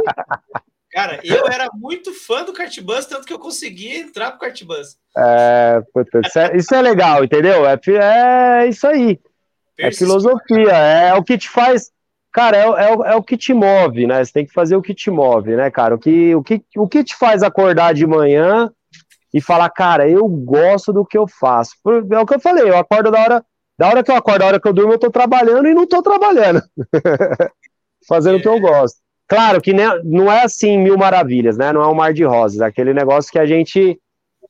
Cara, 0.91 1.19
eu 1.23 1.45
era 1.47 1.69
muito 1.73 2.14
fã 2.14 2.43
do 2.43 2.53
Kart 2.53 2.80
Bus, 2.81 3.05
tanto 3.05 3.27
que 3.27 3.34
eu 3.34 3.39
consegui 3.39 3.95
entrar 3.95 4.31
pro 4.31 4.39
Kart 4.39 4.64
Bus. 4.64 4.97
É, 5.15 5.81
puta, 5.93 6.22
isso, 6.26 6.39
é, 6.39 6.57
isso 6.57 6.73
é 6.73 6.81
legal, 6.81 7.23
entendeu? 7.23 7.65
É, 7.68 7.80
é 8.61 8.68
isso 8.68 8.88
aí. 8.88 9.19
É 9.77 9.91
filosofia, 9.91 10.72
é 10.72 11.14
o 11.14 11.23
que 11.23 11.38
te 11.38 11.49
faz. 11.49 11.91
Cara, 12.31 12.57
é, 12.57 12.61
é, 12.61 12.91
é, 13.11 13.15
o 13.15 13.22
que 13.22 13.38
te 13.38 13.53
move, 13.53 14.07
né? 14.07 14.23
Você 14.23 14.34
tem 14.34 14.45
que 14.45 14.53
fazer 14.53 14.76
o 14.76 14.81
que 14.81 14.93
te 14.93 15.11
move, 15.11 15.55
né, 15.55 15.69
cara? 15.69 15.95
O 15.95 15.99
que, 15.99 16.34
o, 16.34 16.43
que, 16.43 16.64
o 16.76 16.88
que 16.88 17.03
te 17.03 17.15
faz 17.15 17.43
acordar 17.43 17.93
de 17.93 18.07
manhã 18.07 18.72
e 19.34 19.41
falar, 19.41 19.69
cara, 19.69 20.09
eu 20.09 20.27
gosto 20.27 20.91
do 20.91 21.05
que 21.05 21.18
eu 21.18 21.27
faço. 21.27 21.72
É 22.11 22.19
o 22.19 22.26
que 22.26 22.35
eu 22.35 22.39
falei, 22.39 22.69
eu 22.69 22.77
acordo 22.77 23.11
da 23.11 23.19
hora, 23.19 23.45
da 23.77 23.87
hora 23.87 24.03
que 24.03 24.11
eu 24.11 24.15
acordo, 24.15 24.39
da 24.39 24.45
hora 24.47 24.59
que 24.59 24.67
eu 24.67 24.73
durmo, 24.73 24.93
eu 24.93 24.99
tô 24.99 25.11
trabalhando 25.11 25.67
e 25.67 25.73
não 25.73 25.85
tô 25.85 26.01
trabalhando. 26.01 26.61
Fazendo 28.07 28.37
o 28.37 28.41
que 28.41 28.47
eu 28.47 28.59
gosto. 28.59 28.97
Claro 29.27 29.61
que 29.61 29.73
não 29.73 30.31
é 30.31 30.43
assim 30.43 30.77
mil 30.77 30.97
maravilhas, 30.97 31.57
né? 31.57 31.73
Não 31.73 31.81
é 31.81 31.87
um 31.87 31.93
mar 31.93 32.13
de 32.13 32.23
rosas, 32.23 32.61
é 32.61 32.65
aquele 32.65 32.93
negócio 32.93 33.31
que 33.31 33.37
a 33.37 33.45
gente 33.45 33.99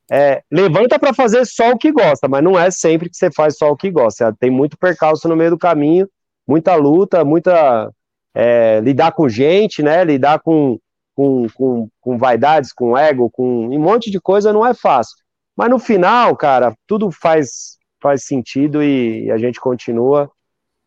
é, 0.10 0.42
levanta 0.52 1.00
para 1.00 1.14
fazer 1.14 1.46
só 1.46 1.72
o 1.72 1.78
que 1.78 1.92
gosta, 1.92 2.28
mas 2.28 2.44
não 2.44 2.58
é 2.58 2.70
sempre 2.70 3.10
que 3.10 3.18
você 3.18 3.32
faz 3.32 3.58
só 3.58 3.72
o 3.72 3.76
que 3.76 3.90
gosta. 3.90 4.36
Tem 4.40 4.52
muito 4.52 4.78
percalço 4.78 5.28
no 5.28 5.36
meio 5.36 5.52
do 5.52 5.58
caminho, 5.58 6.08
muita 6.48 6.76
luta, 6.76 7.26
muita 7.26 7.92
é, 8.36 8.80
lidar 8.82 9.12
com 9.12 9.28
gente, 9.28 9.82
né? 9.82 10.04
Lidar 10.04 10.40
com, 10.40 10.80
com, 11.16 11.48
com, 11.56 11.90
com 12.00 12.18
vaidades, 12.18 12.72
com 12.72 12.98
ego, 12.98 13.30
com 13.32 13.68
um 13.68 13.80
monte 13.80 14.12
de 14.12 14.22
coisa 14.22 14.54
não 14.54 14.66
é 14.66 14.76
fácil. 14.76 15.18
Mas 15.56 15.70
no 15.72 15.80
final, 15.80 16.36
cara, 16.36 16.76
tudo 16.86 17.10
faz, 17.10 17.77
faz 18.02 18.24
sentido 18.24 18.84
e, 18.84 19.26
e 19.26 19.32
a 19.32 19.38
gente 19.38 19.60
continua. 19.60 20.32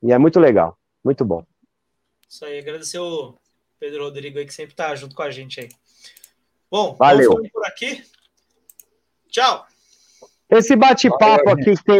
E 0.02 0.12
é 0.12 0.18
muito 0.18 0.40
legal, 0.40 0.78
muito 1.04 1.24
bom. 1.24 1.44
Isso 2.28 2.44
aí, 2.44 2.58
agradecer 2.58 2.98
o 2.98 3.34
Pedro 3.78 4.04
Rodrigo 4.04 4.38
aí 4.38 4.46
que 4.46 4.54
sempre 4.54 4.74
tá 4.74 4.94
junto 4.94 5.14
com 5.14 5.22
a 5.22 5.30
gente 5.30 5.60
aí. 5.60 5.68
Bom, 6.70 6.94
Valeu. 6.94 7.42
por 7.52 7.66
aqui. 7.66 8.04
Tchau. 9.28 9.66
Esse 10.48 10.76
bate-papo 10.76 11.48
aqui 11.50 11.74
tem 11.84 11.98